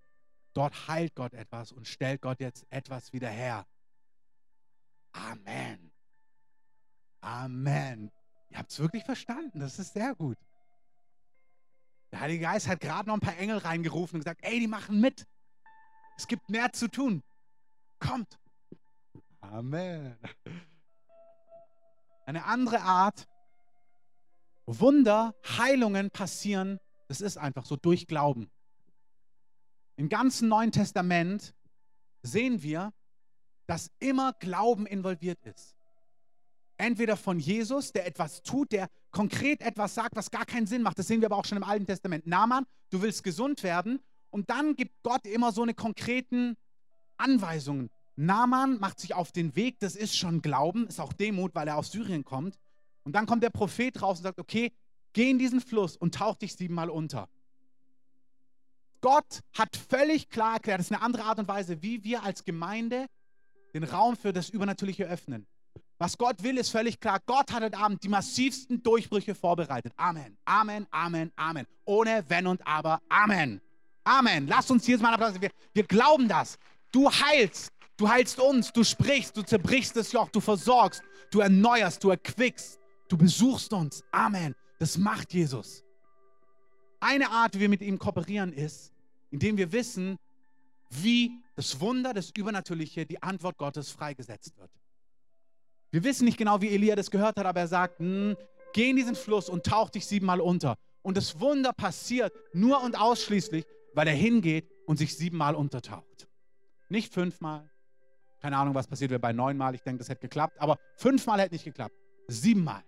Dort 0.54 0.88
heilt 0.88 1.14
Gott 1.16 1.34
etwas 1.34 1.72
und 1.72 1.88
stellt 1.88 2.22
Gott 2.22 2.40
jetzt 2.40 2.66
etwas 2.70 3.14
wieder 3.14 3.30
her. 3.30 3.66
Amen. 5.12 5.92
Amen. 7.22 8.12
Ihr 8.50 8.58
habt 8.58 8.72
es 8.72 8.80
wirklich 8.80 9.04
verstanden. 9.04 9.60
Das 9.60 9.80
ist 9.80 9.94
sehr 9.94 10.16
gut. 10.16 10.38
Der 12.12 12.22
Heilige 12.22 12.44
Geist 12.44 12.68
hat 12.68 12.80
gerade 12.80 13.08
noch 13.08 13.16
ein 13.16 13.20
paar 13.20 13.38
Engel 13.38 13.58
reingerufen 13.58 14.16
und 14.16 14.24
gesagt, 14.24 14.42
ey, 14.44 14.60
die 14.60 14.68
machen 14.68 15.02
mit. 15.02 15.28
Es 16.16 16.28
gibt 16.28 16.50
mehr 16.50 16.72
zu 16.72 16.88
tun. 16.88 17.22
Kommt. 18.00 18.40
Amen. 19.42 20.18
Eine 22.28 22.44
andere 22.44 22.82
Art, 22.82 23.26
Wunder, 24.66 25.34
Heilungen 25.58 26.12
passieren, 26.12 26.78
das 27.08 27.22
ist 27.22 27.38
einfach 27.38 27.66
so 27.66 27.78
durch 27.78 28.06
Glauben. 28.06 28.52
Im 29.96 30.10
ganzen 30.10 30.50
Neuen 30.50 30.74
Testament 30.74 31.56
sehen 32.24 32.62
wir, 32.62 32.92
dass 33.66 33.92
immer 34.00 34.34
Glauben 34.34 34.86
involviert 34.86 35.40
ist. 35.46 35.78
Entweder 36.76 37.16
von 37.16 37.40
Jesus, 37.40 37.94
der 37.94 38.06
etwas 38.06 38.44
tut, 38.44 38.74
der 38.74 38.90
konkret 39.12 39.62
etwas 39.62 39.96
sagt, 39.96 40.18
was 40.18 40.30
gar 40.30 40.46
keinen 40.46 40.68
Sinn 40.68 40.82
macht. 40.82 41.00
Das 41.00 41.08
sehen 41.08 41.22
wir 41.22 41.28
aber 41.28 41.38
auch 41.38 41.46
schon 41.46 41.58
im 41.58 41.64
Alten 41.64 41.86
Testament. 41.86 42.28
Naaman, 42.28 42.66
du 42.90 43.02
willst 43.02 43.24
gesund 43.24 43.64
werden 43.64 44.02
Und 44.32 44.50
dann 44.50 44.76
gibt 44.76 45.02
Gott 45.02 45.26
immer 45.26 45.54
so 45.54 45.64
eine 45.64 45.74
konkreten 45.74 46.58
Anweisungen. 47.16 47.90
Naaman 48.18 48.80
macht 48.80 49.00
sich 49.00 49.14
auf 49.14 49.32
den 49.32 49.56
Weg, 49.56 49.80
das 49.80 49.96
ist 49.96 50.18
schon 50.18 50.42
Glauben, 50.42 50.88
ist 50.88 51.00
auch 51.00 51.14
Demut, 51.14 51.54
weil 51.54 51.68
er 51.68 51.78
aus 51.78 51.92
Syrien 51.92 52.26
kommt. 52.26 52.60
Und 53.04 53.14
dann 53.14 53.28
kommt 53.28 53.44
der 53.44 53.52
Prophet 53.52 54.02
raus 54.02 54.18
und 54.18 54.24
sagt, 54.24 54.40
okay, 54.40 54.74
geh 55.14 55.30
in 55.30 55.40
diesen 55.40 55.62
Fluss 55.62 55.96
und 55.96 56.16
tauch 56.16 56.36
dich 56.36 56.56
siebenmal 56.56 56.90
unter. 56.90 57.30
Gott 59.02 59.42
hat 59.54 59.78
völlig 59.78 60.30
klar 60.30 60.56
erklärt, 60.56 60.80
das 60.80 60.88
ist 60.88 60.92
eine 60.94 61.04
andere 61.04 61.24
Art 61.24 61.38
und 61.38 61.48
Weise, 61.48 61.82
wie 61.84 62.04
wir 62.04 62.24
als 62.24 62.44
Gemeinde 62.44 63.06
den 63.74 63.84
Raum 63.84 64.18
für 64.18 64.34
das 64.34 64.50
Übernatürliche 64.50 65.06
öffnen. 65.06 65.46
Was 66.00 66.18
Gott 66.18 66.42
will, 66.44 66.58
ist 66.58 66.70
völlig 66.70 67.00
klar. 67.00 67.20
Gott 67.26 67.52
hat 67.52 67.64
heute 67.64 67.78
Abend 67.78 68.04
die 68.04 68.10
massivsten 68.10 68.82
Durchbrüche 68.82 69.36
vorbereitet. 69.36 69.94
Amen, 69.96 70.38
Amen, 70.46 70.88
Amen, 70.90 71.32
Amen. 71.36 71.68
Ohne 71.86 72.24
Wenn 72.28 72.48
und 72.48 72.66
Aber. 72.66 73.00
Amen. 73.10 73.62
Amen. 74.04 74.48
Lass 74.48 74.72
uns 74.72 74.86
hier 74.86 74.98
mal 75.00 75.14
Applaus. 75.14 75.40
Wir, 75.40 75.52
wir 75.74 75.84
glauben 75.84 76.28
das. 76.28 76.58
Du 76.92 77.12
heilst. 77.12 77.72
Du 77.98 78.08
heilst 78.08 78.40
uns. 78.40 78.72
Du 78.72 78.84
sprichst. 78.84 79.36
Du 79.36 79.42
zerbrichst 79.42 79.96
das 79.96 80.12
Joch. 80.12 80.30
Du 80.30 80.40
versorgst. 80.40 81.02
Du 81.32 81.40
erneuerst. 81.40 82.04
Du 82.04 82.12
erquickst. 82.12 82.80
Du 83.10 83.18
besuchst 83.18 83.74
uns. 83.74 84.04
Amen. 84.12 84.56
Das 84.80 84.98
macht 84.98 85.34
Jesus. 85.34 85.84
Eine 87.00 87.30
Art, 87.30 87.56
wie 87.56 87.62
wir 87.62 87.70
mit 87.70 87.82
ihm 87.82 88.00
kooperieren, 88.00 88.54
ist, 88.54 88.94
indem 89.32 89.58
wir 89.58 89.72
wissen, 89.72 90.18
wie 90.90 91.32
das 91.56 91.80
Wunder, 91.80 92.14
das 92.14 92.32
Übernatürliche, 92.36 93.06
die 93.06 93.22
Antwort 93.22 93.58
Gottes 93.58 93.92
freigesetzt 93.92 94.58
wird. 94.58 94.72
Wir 95.92 96.04
wissen 96.04 96.26
nicht 96.26 96.38
genau, 96.38 96.62
wie 96.62 96.70
Elia 96.70 96.96
das 96.96 97.12
gehört 97.12 97.38
hat, 97.38 97.46
aber 97.46 97.62
er 97.62 97.68
sagt, 97.68 98.00
hm, 98.00 98.36
geh 98.74 98.90
in 98.90 98.96
diesen 98.96 99.16
Fluss 99.16 99.50
und 99.50 99.66
tauch 99.66 99.90
dich 99.90 100.06
siebenmal 100.06 100.42
unter. 100.42 100.78
Und 101.02 101.18
das 101.18 101.40
Wunder 101.40 101.72
passiert 101.72 102.34
nur 102.54 102.84
und 102.84 103.00
ausschließlich, 103.00 103.66
weil 103.94 104.08
er 104.08 104.14
hingeht 104.14 104.70
und 104.86 104.98
sich 104.98 105.16
siebenmal 105.16 105.56
untertaucht. 105.56 106.28
Nicht 106.90 107.14
fünfmal. 107.14 107.70
Keine 108.42 108.58
Ahnung, 108.58 108.76
was 108.76 108.88
passiert 108.88 109.12
wäre 109.12 109.20
bei 109.20 109.34
neunmal. 109.34 109.76
Ich 109.76 109.82
denke, 109.82 110.00
das 110.00 110.10
hätte 110.10 110.22
geklappt. 110.22 110.60
Aber 110.60 110.78
fünfmal 110.96 111.40
hätte 111.40 111.56
nicht 111.56 111.66
geklappt. 111.66 111.96
Siebenmal. 112.28 112.84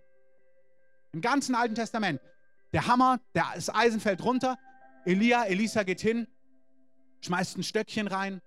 Im 1.12 1.22
ganzen 1.22 1.56
Alten 1.56 1.76
Testament. 1.76 2.22
Der 2.72 2.88
Hammer, 2.88 3.20
das 3.34 3.74
Eisen 3.74 4.00
fällt 4.00 4.24
runter. 4.24 4.58
Elia, 5.06 5.46
Elisa 5.46 5.84
geht 5.84 6.02
hin, 6.02 6.28
schmeißt 7.22 7.58
ein 7.58 7.64
Stöckchen 7.64 8.08
rein. 8.08 8.42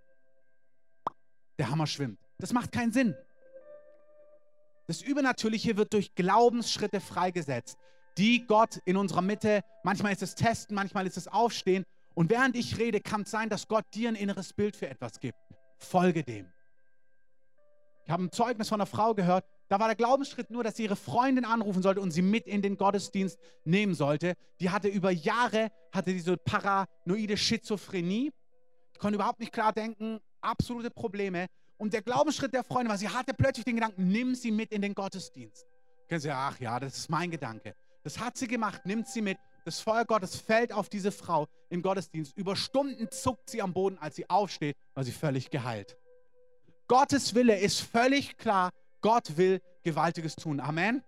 Der 1.58 1.70
Hammer 1.70 1.86
schwimmt. 1.86 2.20
Das 2.38 2.52
macht 2.52 2.72
keinen 2.72 2.92
Sinn. 2.92 3.16
Das 4.86 5.02
Übernatürliche 5.02 5.76
wird 5.76 5.92
durch 5.92 6.14
Glaubensschritte 6.14 7.00
freigesetzt, 7.00 7.78
die 8.18 8.46
Gott 8.46 8.80
in 8.84 8.96
unserer 8.96 9.22
Mitte, 9.22 9.62
manchmal 9.84 10.12
ist 10.12 10.22
es 10.22 10.34
Testen, 10.34 10.74
manchmal 10.74 11.06
ist 11.06 11.16
es 11.16 11.28
Aufstehen. 11.28 11.84
Und 12.14 12.30
während 12.30 12.56
ich 12.56 12.78
rede, 12.78 13.00
kann 13.00 13.22
es 13.22 13.30
sein, 13.30 13.48
dass 13.48 13.68
Gott 13.68 13.84
dir 13.94 14.08
ein 14.08 14.16
inneres 14.16 14.52
Bild 14.52 14.76
für 14.76 14.88
etwas 14.88 15.18
gibt. 15.18 15.38
Folge 15.78 16.22
dem. 16.22 16.52
Ich 18.04 18.10
habe 18.10 18.24
ein 18.24 18.32
Zeugnis 18.32 18.68
von 18.68 18.80
einer 18.80 18.86
Frau 18.86 19.14
gehört, 19.14 19.44
da 19.68 19.78
war 19.78 19.86
der 19.86 19.96
Glaubensschritt 19.96 20.50
nur, 20.50 20.64
dass 20.64 20.76
sie 20.76 20.84
ihre 20.84 20.96
Freundin 20.96 21.44
anrufen 21.44 21.82
sollte 21.82 22.00
und 22.00 22.10
sie 22.10 22.22
mit 22.22 22.46
in 22.46 22.60
den 22.60 22.76
Gottesdienst 22.76 23.38
nehmen 23.64 23.94
sollte. 23.94 24.34
Die 24.60 24.70
hatte 24.70 24.88
über 24.88 25.10
Jahre, 25.10 25.70
hatte 25.92 26.12
diese 26.12 26.36
paranoide 26.36 27.36
Schizophrenie, 27.36 28.32
ich 28.92 28.98
konnte 28.98 29.14
überhaupt 29.14 29.40
nicht 29.40 29.52
klar 29.52 29.72
denken, 29.72 30.20
absolute 30.40 30.90
Probleme. 30.90 31.46
Und 31.78 31.92
der 31.92 32.02
Glaubensschritt 32.02 32.52
der 32.52 32.64
Freundin 32.64 32.90
war, 32.90 32.98
sie 32.98 33.08
hatte 33.08 33.34
plötzlich 33.34 33.64
den 33.64 33.76
Gedanken, 33.76 34.08
nimm 34.08 34.34
sie 34.34 34.50
mit 34.50 34.72
in 34.72 34.82
den 34.82 34.94
Gottesdienst. 34.94 35.66
Kennen 36.08 36.20
Sie, 36.20 36.30
ach 36.30 36.60
ja, 36.60 36.78
das 36.78 36.98
ist 36.98 37.10
mein 37.10 37.30
Gedanke. 37.30 37.74
Das 38.04 38.18
hat 38.18 38.36
sie 38.36 38.48
gemacht, 38.48 38.84
nimmt 38.84 39.08
sie 39.08 39.22
mit. 39.22 39.38
Das 39.64 39.80
Feuer 39.80 40.04
Gottes 40.04 40.36
fällt 40.36 40.72
auf 40.72 40.88
diese 40.88 41.12
Frau 41.12 41.46
im 41.70 41.82
Gottesdienst. 41.82 42.36
Über 42.36 42.56
Stunden 42.56 43.10
zuckt 43.10 43.48
sie 43.48 43.62
am 43.62 43.72
Boden, 43.72 43.96
als 43.98 44.16
sie 44.16 44.28
aufsteht, 44.28 44.76
war 44.94 45.04
sie 45.04 45.12
völlig 45.12 45.50
geheilt. 45.50 45.96
Gottes 46.88 47.34
Wille 47.34 47.58
ist 47.58 47.80
völlig 47.80 48.36
klar. 48.36 48.70
Gott 49.00 49.36
will 49.36 49.60
Gewaltiges 49.82 50.36
tun. 50.36 50.60
Amen. 50.60 51.02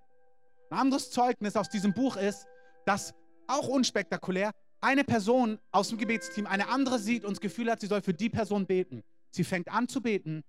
Ein 0.71 0.79
anderes 0.79 1.11
Zeugnis 1.11 1.57
aus 1.57 1.69
diesem 1.69 1.93
Buch 1.93 2.17
ist, 2.17 2.47
dass 2.87 3.15
auch 3.47 3.69
unspektakulär 3.69 4.53
eine 4.81 5.05
Person 5.05 5.59
aus 5.71 5.89
dem 5.89 5.99
Gebetsteam 5.99 6.47
eine 6.47 6.69
andere 6.69 6.99
sieht 6.99 7.25
und 7.25 7.33
das 7.33 7.41
Gefühl 7.41 7.71
hat, 7.71 7.81
sie 7.81 7.87
soll 7.87 8.03
für 8.03 8.15
die 8.15 8.29
Person 8.29 8.67
beten. 8.67 9.03
Sie 9.31 9.45
fängt 9.45 9.69
an 9.69 9.89
zu 9.89 10.01
beten. 10.01 10.43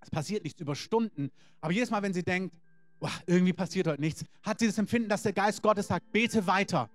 Es 0.00 0.10
passiert 0.10 0.44
nichts 0.44 0.60
über 0.60 0.74
Stunden. 0.74 1.30
Aber 1.60 1.72
jedes 1.72 1.90
Mal, 1.90 2.02
wenn 2.02 2.14
sie 2.14 2.22
denkt, 2.22 2.56
boah, 2.98 3.12
irgendwie 3.26 3.52
passiert 3.52 3.86
heute 3.86 4.00
nichts, 4.00 4.24
hat 4.42 4.58
sie 4.58 4.66
das 4.66 4.78
Empfinden, 4.78 5.08
dass 5.08 5.22
der 5.22 5.32
Geist 5.32 5.62
Gottes 5.62 5.88
sagt, 5.88 6.10
bete 6.12 6.46
weiter. 6.46 6.90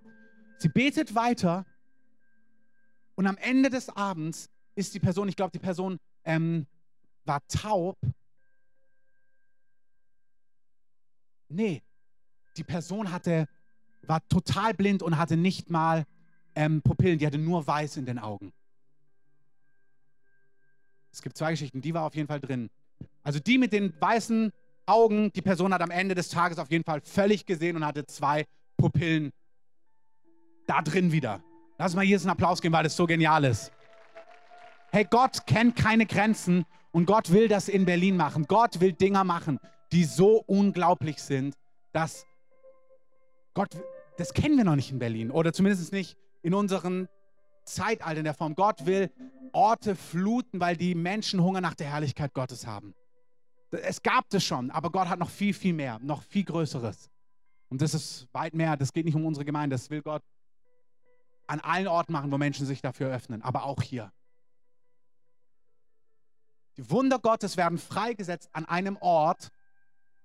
Sie 0.58 0.68
betet 0.68 1.14
weiter 1.14 1.64
und 3.14 3.26
am 3.26 3.36
Ende 3.38 3.70
des 3.70 3.88
Abends 3.88 4.48
ist 4.74 4.94
die 4.94 5.00
Person, 5.00 5.28
ich 5.28 5.36
glaube, 5.36 5.52
die 5.52 5.58
Person 5.58 5.98
ähm, 6.24 6.66
war 7.26 7.46
taub. 7.48 7.96
Nee, 11.48 11.82
die 12.56 12.64
Person 12.64 13.12
hatte, 13.12 13.48
war 14.02 14.26
total 14.28 14.74
blind 14.74 15.02
und 15.02 15.18
hatte 15.18 15.36
nicht 15.36 15.70
mal 15.70 16.04
ähm, 16.54 16.82
Pupillen, 16.82 17.18
die 17.18 17.26
hatte 17.26 17.38
nur 17.38 17.66
weiß 17.66 17.96
in 17.96 18.06
den 18.06 18.18
Augen. 18.18 18.52
Es 21.12 21.22
gibt 21.22 21.36
zwei 21.36 21.52
Geschichten, 21.52 21.80
die 21.80 21.94
war 21.94 22.02
auf 22.02 22.14
jeden 22.14 22.26
Fall 22.26 22.40
drin. 22.40 22.70
Also 23.22 23.38
die 23.38 23.58
mit 23.58 23.72
den 23.72 23.94
weißen 24.00 24.52
Augen, 24.86 25.32
die 25.32 25.42
Person 25.42 25.72
hat 25.72 25.80
am 25.80 25.90
Ende 25.90 26.14
des 26.14 26.28
Tages 26.28 26.58
auf 26.58 26.70
jeden 26.70 26.84
Fall 26.84 27.00
völlig 27.00 27.46
gesehen 27.46 27.76
und 27.76 27.86
hatte 27.86 28.04
zwei 28.06 28.46
Pupillen 28.76 29.32
da 30.66 30.82
drin 30.82 31.12
wieder. 31.12 31.42
Lass 31.78 31.94
mal 31.94 32.04
hier 32.04 32.18
einen 32.18 32.30
Applaus 32.30 32.60
geben, 32.60 32.74
weil 32.74 32.84
das 32.84 32.96
so 32.96 33.06
genial 33.06 33.44
ist. 33.44 33.72
Hey, 34.90 35.06
Gott 35.08 35.46
kennt 35.46 35.76
keine 35.76 36.06
Grenzen 36.06 36.64
und 36.94 37.06
Gott 37.06 37.32
will 37.32 37.48
das 37.48 37.68
in 37.68 37.84
Berlin 37.84 38.16
machen. 38.16 38.44
Gott 38.46 38.80
will 38.80 38.92
Dinger 38.92 39.24
machen, 39.24 39.58
die 39.90 40.04
so 40.04 40.44
unglaublich 40.46 41.18
sind, 41.18 41.56
dass 41.92 42.24
Gott, 43.52 43.70
das 44.16 44.32
kennen 44.32 44.56
wir 44.56 44.64
noch 44.64 44.76
nicht 44.76 44.92
in 44.92 45.00
Berlin 45.00 45.32
oder 45.32 45.52
zumindest 45.52 45.92
nicht 45.92 46.16
in 46.42 46.54
unseren 46.54 47.08
Zeitalter 47.64 48.18
in 48.18 48.24
der 48.24 48.34
Form. 48.34 48.54
Gott 48.54 48.86
will 48.86 49.10
Orte 49.52 49.96
fluten, 49.96 50.60
weil 50.60 50.76
die 50.76 50.94
Menschen 50.94 51.42
Hunger 51.42 51.60
nach 51.60 51.74
der 51.74 51.88
Herrlichkeit 51.90 52.32
Gottes 52.32 52.64
haben. 52.64 52.94
Es 53.72 54.00
gab 54.02 54.30
das 54.30 54.44
schon, 54.44 54.70
aber 54.70 54.90
Gott 54.90 55.08
hat 55.08 55.18
noch 55.18 55.30
viel, 55.30 55.52
viel 55.52 55.74
mehr, 55.74 55.98
noch 56.00 56.22
viel 56.22 56.44
Größeres. 56.44 57.10
Und 57.70 57.82
das 57.82 57.92
ist 57.92 58.28
weit 58.32 58.54
mehr. 58.54 58.76
Das 58.76 58.92
geht 58.92 59.04
nicht 59.04 59.16
um 59.16 59.26
unsere 59.26 59.44
Gemeinde. 59.44 59.74
Das 59.74 59.90
will 59.90 60.00
Gott 60.00 60.22
an 61.48 61.58
allen 61.58 61.88
Orten 61.88 62.12
machen, 62.12 62.30
wo 62.30 62.38
Menschen 62.38 62.66
sich 62.66 62.82
dafür 62.82 63.12
öffnen, 63.12 63.42
aber 63.42 63.64
auch 63.64 63.82
hier. 63.82 64.12
Die 66.76 66.90
Wunder 66.90 67.18
Gottes 67.18 67.56
werden 67.56 67.78
freigesetzt 67.78 68.50
an 68.52 68.64
einem 68.64 68.96
Ort, 68.96 69.50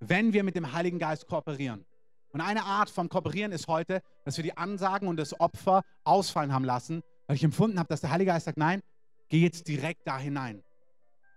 wenn 0.00 0.32
wir 0.32 0.42
mit 0.42 0.56
dem 0.56 0.72
Heiligen 0.72 0.98
Geist 0.98 1.26
kooperieren. 1.26 1.84
Und 2.32 2.40
eine 2.40 2.64
Art 2.64 2.90
von 2.90 3.08
Kooperieren 3.08 3.52
ist 3.52 3.66
heute, 3.66 4.02
dass 4.24 4.36
wir 4.36 4.44
die 4.44 4.56
Ansagen 4.56 5.08
und 5.08 5.16
das 5.16 5.38
Opfer 5.40 5.82
ausfallen 6.04 6.52
haben 6.52 6.64
lassen, 6.64 7.02
weil 7.26 7.36
ich 7.36 7.44
empfunden 7.44 7.78
habe, 7.78 7.88
dass 7.88 8.00
der 8.00 8.10
Heilige 8.10 8.30
Geist 8.30 8.46
sagt, 8.46 8.58
nein, 8.58 8.80
geh 9.28 9.40
jetzt 9.40 9.66
direkt 9.68 10.06
da 10.06 10.18
hinein. 10.18 10.62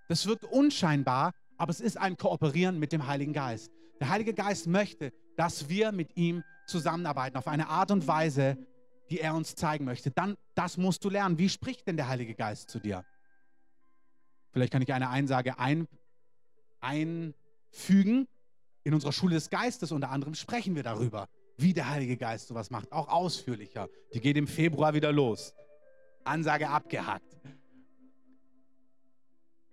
Das 0.08 0.28
wirkt 0.28 0.46
unscheinbar, 0.46 1.34
aber 1.58 1.72
es 1.72 1.80
ist 1.80 1.98
ein 1.98 2.18
Kooperieren 2.18 2.80
mit 2.80 2.92
dem 2.92 3.08
Heiligen 3.08 3.34
Geist. 3.34 3.72
Der 4.00 4.10
Heilige 4.10 4.34
Geist 4.34 4.68
möchte, 4.68 5.12
dass 5.36 5.70
wir 5.70 5.92
mit 5.92 6.16
ihm 6.16 6.44
zusammenarbeiten 6.68 7.38
auf 7.38 7.48
eine 7.48 7.70
Art 7.70 7.92
und 7.92 8.08
Weise, 8.08 8.58
die 9.10 9.20
er 9.20 9.36
uns 9.36 9.56
zeigen 9.56 9.86
möchte. 9.86 10.12
Dann, 10.12 10.36
das 10.56 10.78
musst 10.78 11.04
du 11.04 11.10
lernen. 11.10 11.38
Wie 11.38 11.50
spricht 11.50 11.88
denn 11.88 11.98
der 11.98 12.08
Heilige 12.08 12.36
Geist 12.36 12.70
zu 12.70 12.80
dir? 12.80 13.04
Vielleicht 14.54 14.72
kann 14.72 14.84
ich 14.84 14.94
eine 14.94 15.10
Einsage 15.10 15.58
ein, 15.58 15.88
einfügen. 16.80 18.28
In 18.84 18.94
unserer 18.94 19.12
Schule 19.12 19.34
des 19.34 19.50
Geistes 19.50 19.92
unter 19.92 20.12
anderem 20.12 20.36
sprechen 20.36 20.76
wir 20.76 20.84
darüber, 20.84 21.28
wie 21.58 21.74
der 21.74 21.90
Heilige 21.90 22.18
Geist 22.18 22.48
sowas 22.50 22.70
macht, 22.70 22.92
auch 22.92 23.08
ausführlicher. 23.08 23.90
Die 24.14 24.20
geht 24.20 24.38
im 24.38 24.48
Februar 24.48 24.94
wieder 24.94 25.12
los. 25.12 25.54
Ansage 26.24 26.70
abgehackt. 26.70 27.36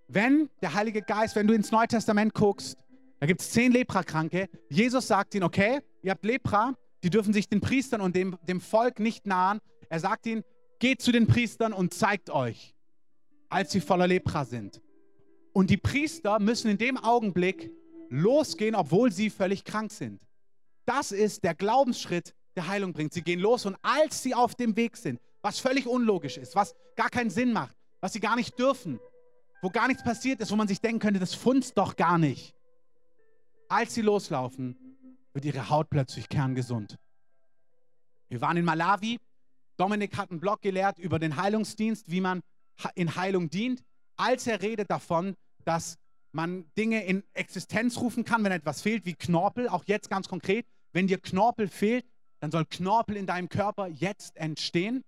Wenn 0.09 0.49
der 0.63 0.75
Heilige 0.75 1.03
Geist, 1.03 1.37
wenn 1.37 1.47
du 1.47 1.55
ins 1.55 1.71
Neue 1.71 1.87
Testament 1.87 2.35
guckst, 2.35 2.79
da 3.21 3.27
gibt 3.27 3.43
es 3.43 3.51
zehn 3.51 3.71
Leprakranke. 3.73 4.49
Jesus 4.71 5.07
sagt 5.07 5.35
ihnen, 5.35 5.45
okay, 5.45 5.81
ihr 6.03 6.13
habt 6.13 6.25
Lepra, 6.25 6.75
die 7.03 7.11
dürfen 7.11 7.35
sich 7.35 7.49
den 7.49 7.61
Priestern 7.61 8.01
und 8.01 8.17
dem, 8.17 8.39
dem 8.49 8.61
Volk 8.61 8.99
nicht 8.99 9.27
nahen. 9.27 9.61
Er 9.91 10.01
sagt 10.01 10.27
ihnen, 10.27 10.43
geht 10.79 11.03
zu 11.03 11.13
den 11.13 11.27
Priestern 11.27 11.73
und 11.75 11.93
zeigt 11.93 12.31
euch 12.31 12.75
als 13.51 13.73
sie 13.73 13.81
voller 13.81 14.07
Lepra 14.07 14.45
sind. 14.45 14.81
Und 15.53 15.69
die 15.69 15.77
Priester 15.77 16.39
müssen 16.39 16.71
in 16.71 16.79
dem 16.79 16.97
Augenblick 16.97 17.71
losgehen, 18.09 18.75
obwohl 18.75 19.13
sie 19.13 19.29
völlig 19.29 19.65
krank 19.65 19.91
sind. 19.91 20.27
Das 20.87 21.13
ist 21.13 21.45
der 21.45 21.55
Glaubensschritt, 21.55 22.35
der 22.57 22.69
Heilung 22.69 22.93
bringt. 22.93 23.13
Sie 23.13 23.23
gehen 23.23 23.41
los 23.41 23.67
und 23.67 23.77
als 23.83 24.23
sie 24.23 24.35
auf 24.35 24.55
dem 24.55 24.77
Weg 24.77 24.97
sind, 24.97 25.21
was 25.43 25.59
völlig 25.59 25.87
unlogisch 25.87 26.39
ist, 26.39 26.55
was 26.55 26.75
gar 26.97 27.11
keinen 27.11 27.31
Sinn 27.31 27.53
macht, 27.53 27.77
was 28.01 28.13
sie 28.13 28.21
gar 28.21 28.37
nicht 28.37 28.59
dürfen, 28.59 28.99
wo 29.63 29.71
gar 29.71 29.89
nichts 29.89 30.03
passiert 30.03 30.41
ist, 30.41 30.51
wo 30.51 30.57
man 30.57 30.69
sich 30.69 30.81
denken 30.81 31.01
könnte, 31.01 31.21
das 31.21 31.35
funzt 31.35 31.77
doch 31.77 31.97
gar 31.97 32.19
nicht. 32.19 32.55
Als 33.69 33.95
sie 33.95 34.03
loslaufen, 34.03 34.77
wird 35.33 35.45
ihre 35.45 35.69
Haut 35.69 35.91
plötzlich 35.91 36.29
kerngesund. 36.29 36.97
Wir 38.29 38.41
waren 38.41 38.57
in 38.57 38.65
Malawi 38.65 39.19
Dominik 39.81 40.19
hat 40.19 40.31
einen 40.31 40.41
Blog 40.41 40.61
gelehrt 40.61 40.99
über 40.99 41.19
den 41.19 41.37
Heilungsdienst, 41.37 42.11
wie 42.11 42.21
man 42.21 42.43
in 42.95 43.17
Heilung 43.17 43.51
dient, 43.51 43.83
als 44.17 44.47
er 44.47 44.63
redet 44.63 44.91
davon, 44.91 45.35
dass 45.65 45.99
man 46.33 46.71
Dinge 46.77 47.05
in 47.05 47.25
Existenz 47.33 47.99
rufen 47.99 48.25
kann, 48.25 48.45
wenn 48.45 48.53
etwas 48.53 48.83
fehlt, 48.83 49.05
wie 49.05 49.15
Knorpel, 49.15 49.69
auch 49.69 49.85
jetzt 49.87 50.11
ganz 50.11 50.29
konkret. 50.29 50.67
Wenn 50.93 51.07
dir 51.07 51.19
Knorpel 51.19 51.69
fehlt, 51.69 52.07
dann 52.41 52.51
soll 52.51 52.65
Knorpel 52.65 53.17
in 53.17 53.27
deinem 53.27 53.49
Körper 53.49 53.87
jetzt 53.87 54.37
entstehen. 54.37 55.03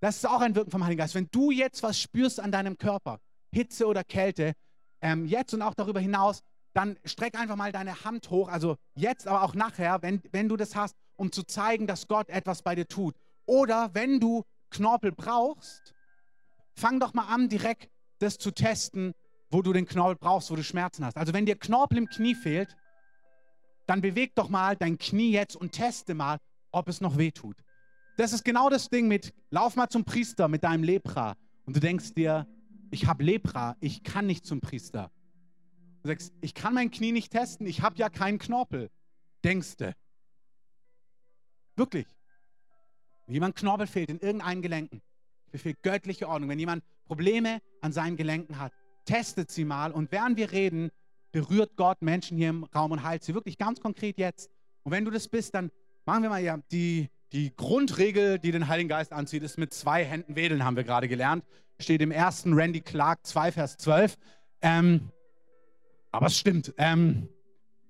Das 0.00 0.16
ist 0.16 0.26
auch 0.26 0.40
ein 0.40 0.54
Wirken 0.54 0.70
vom 0.70 0.84
Heiligen 0.84 0.98
Geist. 0.98 1.14
Wenn 1.14 1.28
du 1.30 1.50
jetzt 1.50 1.82
was 1.82 2.00
spürst 2.00 2.40
an 2.40 2.50
deinem 2.50 2.78
Körper, 2.78 3.20
Hitze 3.52 3.86
oder 3.86 4.02
Kälte, 4.04 4.54
ähm, 5.00 5.26
jetzt 5.26 5.52
und 5.54 5.62
auch 5.62 5.74
darüber 5.74 6.00
hinaus, 6.00 6.40
dann 6.74 6.96
streck 7.04 7.38
einfach 7.38 7.56
mal 7.56 7.72
deine 7.72 8.04
Hand 8.04 8.30
hoch, 8.30 8.48
also 8.48 8.76
jetzt, 8.94 9.26
aber 9.26 9.42
auch 9.42 9.54
nachher, 9.54 10.00
wenn, 10.02 10.22
wenn 10.32 10.48
du 10.48 10.56
das 10.56 10.74
hast, 10.74 10.96
um 11.16 11.30
zu 11.30 11.42
zeigen, 11.42 11.86
dass 11.86 12.08
Gott 12.08 12.30
etwas 12.30 12.62
bei 12.62 12.74
dir 12.74 12.88
tut. 12.88 13.14
Oder 13.44 13.90
wenn 13.94 14.20
du 14.20 14.44
Knorpel 14.70 15.12
brauchst, 15.12 15.94
fang 16.74 17.00
doch 17.00 17.14
mal 17.14 17.26
an, 17.26 17.48
direkt 17.48 17.90
das 18.18 18.38
zu 18.38 18.50
testen, 18.50 19.14
wo 19.50 19.62
du 19.62 19.72
den 19.72 19.86
Knorpel 19.86 20.16
brauchst, 20.16 20.50
wo 20.50 20.56
du 20.56 20.64
Schmerzen 20.64 21.04
hast. 21.04 21.16
Also 21.16 21.32
wenn 21.32 21.46
dir 21.46 21.56
Knorpel 21.56 21.98
im 21.98 22.08
Knie 22.08 22.34
fehlt, 22.34 22.76
dann 23.86 24.00
beweg 24.00 24.34
doch 24.34 24.48
mal 24.48 24.76
dein 24.76 24.98
Knie 24.98 25.32
jetzt 25.32 25.56
und 25.56 25.72
teste 25.72 26.14
mal, 26.14 26.38
ob 26.70 26.88
es 26.88 27.00
noch 27.00 27.18
weh 27.18 27.30
tut. 27.30 27.56
Das 28.16 28.32
ist 28.32 28.44
genau 28.44 28.70
das 28.70 28.88
Ding 28.88 29.08
mit, 29.08 29.32
lauf 29.50 29.76
mal 29.76 29.88
zum 29.88 30.04
Priester 30.04 30.48
mit 30.48 30.64
deinem 30.64 30.84
Lepra 30.84 31.36
und 31.64 31.76
du 31.76 31.80
denkst 31.80 32.14
dir, 32.14 32.46
ich 32.90 33.06
habe 33.06 33.24
Lepra, 33.24 33.76
ich 33.80 34.02
kann 34.02 34.26
nicht 34.26 34.44
zum 34.46 34.60
Priester. 34.60 35.10
Du 36.02 36.08
sagst, 36.08 36.32
ich 36.40 36.54
kann 36.54 36.74
mein 36.74 36.90
Knie 36.90 37.12
nicht 37.12 37.32
testen, 37.32 37.66
ich 37.66 37.80
habe 37.80 37.96
ja 37.96 38.10
keinen 38.10 38.38
Knorpel. 38.38 38.90
Denkst 39.44 39.76
du. 39.76 39.94
Wirklich. 41.76 42.06
Wenn 43.26 43.34
jemand 43.34 43.56
Knorpel 43.56 43.86
fehlt 43.86 44.10
in 44.10 44.18
irgendeinen 44.18 44.62
Gelenken, 44.62 45.00
befehlt 45.52 45.82
göttliche 45.82 46.28
Ordnung. 46.28 46.50
Wenn 46.50 46.58
jemand 46.58 46.82
Probleme 47.06 47.60
an 47.80 47.92
seinen 47.92 48.16
Gelenken 48.16 48.58
hat, 48.58 48.72
testet 49.04 49.50
sie 49.50 49.64
mal 49.64 49.92
und 49.92 50.10
während 50.10 50.36
wir 50.36 50.50
reden, 50.52 50.90
berührt 51.30 51.76
Gott 51.76 52.02
Menschen 52.02 52.36
hier 52.36 52.50
im 52.50 52.64
Raum 52.64 52.92
und 52.92 53.02
heilt 53.02 53.22
sie. 53.22 53.34
Wirklich 53.34 53.58
ganz 53.58 53.80
konkret 53.80 54.18
jetzt. 54.18 54.50
Und 54.82 54.92
wenn 54.92 55.04
du 55.04 55.10
das 55.10 55.28
bist, 55.28 55.54
dann 55.54 55.70
machen 56.04 56.22
wir 56.22 56.30
mal 56.30 56.42
ja 56.42 56.58
die, 56.70 57.08
die 57.32 57.54
Grundregel, 57.56 58.38
die 58.38 58.52
den 58.52 58.68
Heiligen 58.68 58.88
Geist 58.88 59.12
anzieht, 59.12 59.42
ist 59.42 59.58
mit 59.58 59.72
zwei 59.72 60.04
Händen 60.04 60.36
wedeln, 60.36 60.64
haben 60.64 60.76
wir 60.76 60.84
gerade 60.84 61.08
gelernt. 61.08 61.44
Steht 61.78 62.02
im 62.02 62.10
ersten 62.10 62.52
Randy 62.52 62.80
Clark 62.80 63.26
2, 63.26 63.52
Vers 63.52 63.76
12. 63.78 64.16
Ähm, 64.60 65.10
aber 66.10 66.26
es 66.26 66.38
stimmt. 66.38 66.74
Ähm, 66.76 67.28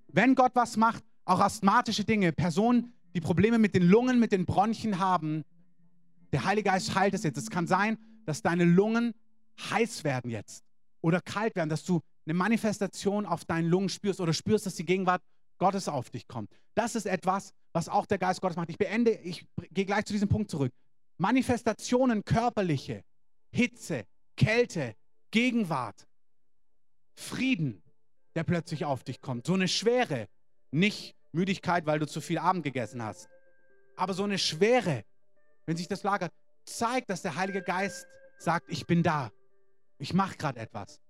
wenn 0.09 0.35
Gott 0.35 0.53
was 0.55 0.77
macht, 0.77 1.03
auch 1.25 1.40
asthmatische 1.40 2.05
Dinge, 2.05 2.33
Personen, 2.33 2.94
die 3.14 3.20
Probleme 3.20 3.59
mit 3.59 3.75
den 3.75 3.83
Lungen, 3.83 4.18
mit 4.18 4.33
den 4.33 4.46
Bronchien 4.46 4.98
haben, 4.98 5.44
der 6.33 6.45
Heilige 6.45 6.71
Geist 6.71 6.95
heilt 6.95 7.14
es 7.14 7.23
jetzt. 7.23 7.37
Es 7.37 7.51
kann 7.51 7.66
sein, 7.66 7.99
dass 8.25 8.42
deine 8.42 8.64
Lungen 8.64 9.14
heiß 9.71 10.05
werden 10.05 10.31
jetzt 10.31 10.64
oder 11.01 11.21
kalt 11.21 11.55
werden, 11.57 11.68
dass 11.68 11.85
du 11.85 12.01
eine 12.25 12.35
Manifestation 12.35 13.27
auf 13.27 13.45
deinen 13.45 13.68
Lungen 13.68 13.88
spürst 13.88 14.21
oder 14.21 14.33
spürst, 14.33 14.66
dass 14.66 14.77
die 14.77 14.85
Gegenwart 14.85 15.23
Gottes 15.59 15.88
auf 15.88 16.11
dich 16.11 16.27
kommt. 16.27 16.51
Das 16.75 16.95
ist 16.95 17.07
etwas, 17.07 17.53
was 17.73 17.88
auch 17.88 18.07
der 18.07 18.18
Geist 18.18 18.40
Gottes 18.40 18.57
macht. 18.57 18.71
Ich 18.71 18.79
beende, 18.79 19.12
ich 19.12 19.47
gehe 19.71 19.85
gleich 19.85 20.05
zu 20.05 20.12
diesem 20.12 20.29
Punkt 20.29 20.51
zurück. 20.51 20.73
Manifestationen 21.18 22.25
körperliche, 22.25 23.05
Hitze, 23.51 24.07
Kälte, 24.37 24.95
Gegenwart, 25.31 26.07
Frieden, 27.14 27.83
der 28.35 28.45
plötzlich 28.45 28.85
auf 28.85 29.05
dich 29.05 29.21
kommt. 29.21 29.47
So 29.47 29.55
eine 29.55 29.68
Schwere, 29.68 30.29
nicht 30.71 31.14
Müdigkeit, 31.33 31.87
weil 31.87 31.99
du 31.99 32.07
zu 32.07 32.21
viel 32.21 32.38
Abend 32.38 32.64
gegessen 32.64 33.03
hast, 33.03 33.29
aber 33.97 34.14
so 34.14 34.25
eine 34.25 34.38
Schwere, 34.38 35.05
wenn 35.66 35.77
sich 35.77 35.88
das 35.88 36.03
lagert, 36.03 36.33
zeigt, 36.64 37.11
dass 37.11 37.22
der 37.22 37.37
Heilige 37.37 37.62
Geist 37.62 38.07
sagt, 38.38 38.66
ich 38.68 38.87
bin 38.87 39.03
da. 39.03 39.31
Ich 39.98 40.14
mache 40.14 40.37
gerade 40.37 40.59
etwas. 40.61 41.01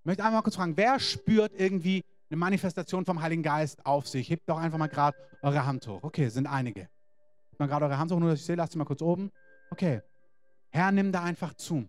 Ich 0.00 0.04
möchte 0.04 0.24
einmal 0.24 0.42
kurz 0.42 0.56
fragen, 0.56 0.76
wer 0.76 1.00
spürt 1.00 1.52
irgendwie 1.54 2.04
eine 2.30 2.38
Manifestation 2.38 3.04
vom 3.04 3.20
Heiligen 3.20 3.42
Geist 3.42 3.84
auf 3.84 4.06
sich? 4.06 4.30
Hebt 4.30 4.48
doch 4.48 4.58
einfach 4.58 4.78
mal 4.78 4.88
gerade 4.88 5.16
eure 5.42 5.66
Hand 5.66 5.86
hoch. 5.86 6.02
Okay, 6.02 6.28
sind 6.28 6.46
einige. 6.46 6.82
Hebt 6.82 7.58
mal 7.58 7.66
gerade 7.66 7.86
eure 7.86 7.98
Hand 7.98 8.12
hoch, 8.12 8.18
nur 8.18 8.30
dass 8.30 8.40
ich 8.40 8.46
sehe, 8.46 8.56
lasst 8.56 8.72
sie 8.72 8.78
mal 8.78 8.84
kurz 8.84 9.02
oben. 9.02 9.30
Okay. 9.70 10.00
Herr, 10.70 10.92
nimm 10.92 11.12
da 11.12 11.22
einfach 11.22 11.54
zu. 11.54 11.88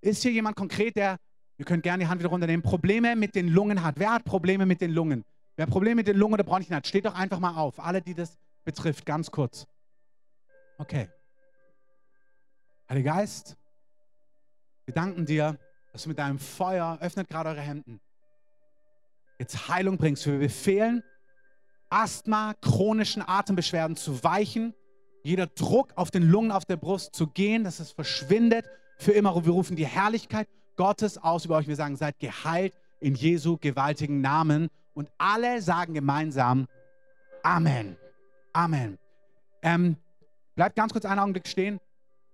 Ist 0.00 0.22
hier 0.22 0.32
jemand 0.32 0.56
konkret, 0.56 0.96
der, 0.96 1.16
ihr 1.58 1.64
könnt 1.64 1.82
gerne 1.82 2.04
die 2.04 2.08
Hand 2.08 2.20
wieder 2.20 2.30
runternehmen, 2.30 2.62
Probleme 2.62 3.16
mit 3.16 3.34
den 3.34 3.48
Lungen 3.48 3.82
hat? 3.82 3.98
Wer 3.98 4.12
hat 4.12 4.24
Probleme 4.24 4.66
mit 4.66 4.80
den 4.80 4.92
Lungen? 4.92 5.24
Wer 5.56 5.66
Probleme 5.66 5.96
mit 5.96 6.06
den 6.06 6.16
Lungen 6.16 6.34
oder 6.34 6.44
Bronchien 6.44 6.76
hat, 6.76 6.86
steht 6.86 7.06
doch 7.06 7.14
einfach 7.14 7.40
mal 7.40 7.56
auf. 7.56 7.80
Alle, 7.80 8.02
die 8.02 8.14
das 8.14 8.36
betrifft, 8.64 9.06
ganz 9.06 9.30
kurz. 9.30 9.66
Okay. 10.78 11.08
Heiliger 12.88 13.14
Geist, 13.14 13.56
wir 14.84 14.94
danken 14.94 15.26
dir, 15.26 15.58
dass 15.92 16.02
du 16.02 16.10
mit 16.10 16.18
deinem 16.18 16.38
Feuer, 16.38 16.98
öffnet 17.00 17.28
gerade 17.28 17.50
eure 17.50 17.60
Händen, 17.60 18.00
jetzt 19.38 19.68
Heilung 19.68 19.96
bringst. 19.96 20.26
Wir 20.26 20.38
befehlen, 20.38 21.02
Asthma, 21.88 22.54
chronischen 22.60 23.22
Atembeschwerden 23.26 23.96
zu 23.96 24.22
weichen, 24.22 24.74
jeder 25.22 25.46
Druck 25.46 25.92
auf 25.96 26.10
den 26.10 26.22
Lungen, 26.22 26.52
auf 26.52 26.64
der 26.64 26.76
Brust 26.76 27.14
zu 27.14 27.26
gehen, 27.26 27.64
dass 27.64 27.80
es 27.80 27.90
verschwindet 27.90 28.66
für 28.98 29.12
immer. 29.12 29.44
Wir 29.44 29.52
rufen 29.52 29.74
die 29.74 29.86
Herrlichkeit 29.86 30.48
Gottes 30.76 31.18
aus 31.18 31.44
über 31.46 31.56
euch. 31.56 31.66
Wir 31.66 31.76
sagen, 31.76 31.96
seid 31.96 32.18
geheilt 32.20 32.74
in 33.00 33.14
Jesu 33.14 33.56
gewaltigen 33.56 34.20
Namen. 34.20 34.68
Und 34.94 35.10
alle 35.18 35.60
sagen 35.62 35.94
gemeinsam 35.94 36.68
Amen. 37.42 37.96
Amen. 38.52 38.98
Ähm, 39.62 39.96
bleibt 40.56 40.74
ganz 40.74 40.92
kurz 40.92 41.04
einen 41.04 41.20
Augenblick 41.20 41.46
stehen. 41.46 41.78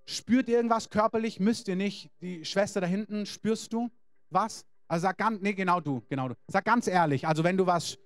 Spürt 0.07 0.49
ihr 0.49 0.57
irgendwas 0.57 0.89
körperlich? 0.89 1.39
Müsst 1.39 1.69
ihr 1.69 1.77
nicht. 1.77 2.11
Die 2.23 2.45
Schwester 2.45 2.81
da 2.81 2.87
hinten, 2.87 3.27
spürst 3.27 3.73
du 3.73 3.91
was? 4.31 4.65
Also 4.89 5.03
sag 5.03 5.19
ganz, 5.19 5.41
nee, 5.43 5.53
genau 5.53 5.81
du, 5.81 6.03
genau 6.09 6.29
du. 6.29 6.35
Sag 6.49 6.65
ganz 6.65 6.87
ehrlich, 6.87 7.27
also 7.27 7.45
wenn 7.45 7.57
du 7.57 7.67
was, 7.67 7.99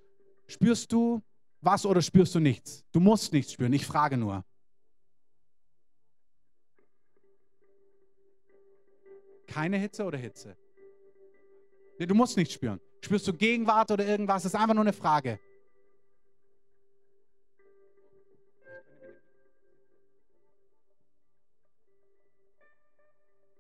spürst 0.47 0.93
du 0.93 1.23
was 1.61 1.87
oder 1.87 2.03
spürst 2.03 2.35
du 2.35 2.41
nichts? 2.41 2.85
Du 2.93 3.01
musst 3.01 3.33
nichts 3.33 3.53
spüren, 3.53 3.73
ich 3.73 3.87
frage 3.87 4.17
nur. 4.17 4.45
Keine 9.47 9.79
Hitze 9.79 10.05
oder 10.05 10.19
Hitze? 10.19 10.57
Nee, 11.99 12.07
du 12.07 12.15
musst 12.15 12.37
nichts 12.37 12.55
spüren. 12.55 12.81
Spürst 13.01 13.27
du 13.27 13.33
Gegenwart 13.33 13.91
oder 13.91 14.07
irgendwas? 14.07 14.43
Das 14.43 14.53
ist 14.53 14.61
einfach 14.61 14.75
nur 14.75 14.85
eine 14.85 14.93
Frage. 14.93 15.41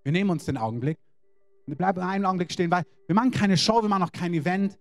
Wir 0.07 0.13
nehmen 0.13 0.31
uns 0.31 0.45
den 0.45 0.57
Augenblick 0.57 0.99
wir 1.67 1.77
bleiben 1.77 2.01
einen 2.01 2.25
Augenblick 2.25 2.53
stehen, 2.53 2.71
weil 2.71 2.85
wir 3.07 3.15
machen 3.15 3.33
keine 3.33 3.57
Show, 3.57 3.83
wir 3.83 3.89
machen 3.89 4.05
auch 4.05 4.13
kein 4.13 4.33
Event. 4.33 4.79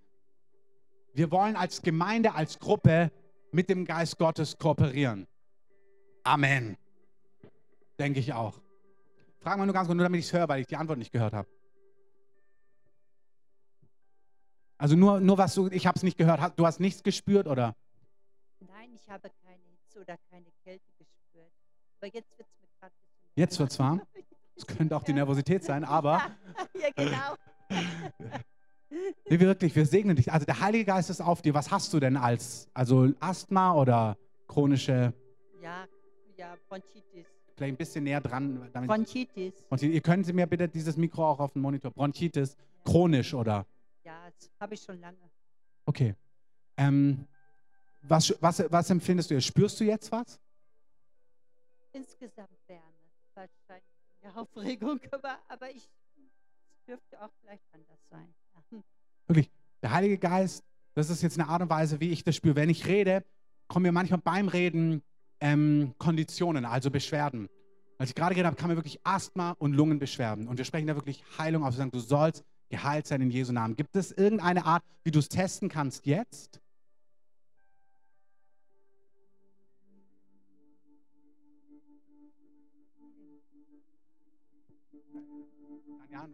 Wir 1.14 1.32
wollen 1.32 1.56
als 1.56 1.82
Gemeinde, 1.82 2.34
als 2.34 2.60
Gruppe 2.60 3.12
mit 3.52 3.70
dem 3.70 3.86
Geist 3.86 4.18
Gottes 4.18 4.58
kooperieren. 4.58 5.28
Amen. 6.24 6.78
Denke 7.98 8.20
ich 8.20 8.34
auch. 8.34 8.62
Frag 9.40 9.58
mal 9.58 9.66
nur 9.66 9.74
ganz 9.74 9.88
kurz, 9.88 9.96
nur 9.96 10.04
damit 10.04 10.20
ich 10.20 10.28
es 10.28 10.34
höre, 10.34 10.48
weil 10.48 10.62
ich 10.62 10.68
die 10.68 10.76
Antwort 10.76 11.00
nicht 11.00 11.12
gehört 11.12 11.34
habe. 11.34 11.48
Also 14.78 14.96
nur, 14.96 15.20
nur 15.20 15.38
was 15.38 15.56
du, 15.56 15.68
ich 15.68 15.88
habe 15.88 15.96
es 15.96 16.04
nicht 16.04 16.18
gehört. 16.18 16.60
Du 16.60 16.66
hast 16.66 16.80
nichts 16.80 17.02
gespürt, 17.02 17.48
oder? 17.48 17.76
Nein, 18.60 18.92
ich 18.94 19.10
habe 19.10 19.32
keine 19.44 19.64
Hitze 19.64 20.02
oder 20.02 20.18
keine 20.30 20.52
Kälte 20.64 20.92
gespürt. 20.98 21.52
Aber 22.00 22.08
jetzt 22.14 22.38
wird 22.38 22.48
es 22.48 22.62
mir 22.62 22.68
gerade 22.80 22.94
Jetzt 23.36 23.60
wird 23.60 23.72
es 23.72 23.80
warm? 23.80 24.02
Es 24.56 24.66
könnte 24.66 24.96
auch 24.96 25.04
die 25.04 25.14
Nervosität 25.14 25.64
sein, 25.64 25.84
aber. 25.86 26.22
ja, 26.74 26.90
genau. 26.96 27.36
nee, 29.30 29.40
wirklich, 29.40 29.76
wir 29.76 29.86
segnen 29.86 30.16
dich. 30.16 30.32
Also 30.32 30.46
der 30.46 30.60
Heilige 30.60 30.86
Geist 30.86 31.10
ist 31.10 31.22
auf 31.22 31.42
dir. 31.42 31.54
Was 31.54 31.72
hast 31.72 31.94
du 31.94 32.00
denn 32.00 32.18
als, 32.18 32.70
also 32.74 33.12
Asthma 33.20 33.74
oder 33.74 34.18
chronische? 34.48 35.14
Ja, 35.62 35.88
ja, 36.38 36.56
Bronchitis. 36.70 37.28
Vielleicht 37.56 37.74
ein 37.74 37.78
bisschen 37.78 38.04
näher 38.04 38.22
dran. 38.22 38.70
Bronchitis. 38.74 39.64
Bronchitis. 39.70 40.08
Ihr 40.08 40.24
Sie 40.24 40.34
mir 40.34 40.46
bitte 40.46 40.68
dieses 40.68 40.98
Mikro 40.98 41.26
auch 41.30 41.40
auf 41.40 41.54
den 41.54 41.62
Monitor. 41.62 41.92
Bronchitis, 41.92 42.56
ja. 42.58 42.92
chronisch 42.92 43.34
oder? 43.34 43.66
Ja, 44.04 44.30
das 44.38 44.52
habe 44.60 44.74
ich 44.74 44.82
schon 44.82 45.00
lange. 45.00 45.18
Okay. 45.86 46.16
Ähm, 46.78 47.28
was, 48.02 48.36
was, 48.42 48.64
was 48.70 48.90
empfindest 48.90 49.30
du 49.30 49.36
jetzt? 49.36 49.46
Spürst 49.46 49.80
du 49.80 49.86
jetzt 49.86 50.12
was? 50.12 50.40
Insgesamt 51.94 52.50
Wärme. 52.68 52.84
Wahrscheinlich 53.34 53.95
Aufregung, 54.34 55.00
aber, 55.12 55.38
aber 55.48 55.72
ich, 55.72 55.90
dürfte 56.88 57.22
auch 57.22 57.32
vielleicht 57.42 57.64
anders 57.74 58.00
sein. 58.10 58.34
Ja. 58.72 58.80
Wirklich, 59.28 59.50
der 59.82 59.92
Heilige 59.92 60.18
Geist, 60.18 60.64
das 60.94 61.10
ist 61.10 61.22
jetzt 61.22 61.40
eine 61.40 61.50
Art 61.50 61.62
und 61.62 61.70
Weise, 61.70 62.00
wie 62.00 62.10
ich 62.10 62.24
das 62.24 62.36
spüre. 62.36 62.56
Wenn 62.56 62.70
ich 62.70 62.86
rede, 62.86 63.24
kommen 63.68 63.84
mir 63.84 63.92
manchmal 63.92 64.20
beim 64.20 64.48
Reden 64.48 65.02
ähm, 65.40 65.94
Konditionen, 65.98 66.66
also 66.66 66.92
Beschwerden. 66.92 67.50
Als 67.98 68.10
ich 68.10 68.16
gerade 68.16 68.36
geredet 68.36 68.48
habe, 68.48 68.56
kam 68.56 68.70
mir 68.70 68.76
wirklich 68.76 69.00
Asthma 69.04 69.52
und 69.52 69.74
Lungenbeschwerden. 69.74 70.48
Und 70.48 70.58
wir 70.58 70.66
sprechen 70.66 70.88
da 70.88 70.96
wirklich 70.96 71.24
Heilung 71.38 71.64
auf. 71.64 71.74
Wir 71.74 71.78
sagen, 71.78 71.92
du 71.92 72.00
sollst 72.00 72.44
geheilt 72.70 73.08
sein 73.08 73.22
in 73.22 73.32
Jesu 73.32 73.54
Namen. 73.54 73.76
Gibt 73.76 73.96
es 73.96 74.12
irgendeine 74.12 74.66
Art, 74.66 74.84
wie 75.04 75.12
du 75.12 75.20
es 75.20 75.30
testen 75.30 75.70
kannst 75.70 76.06
jetzt? 76.06 76.60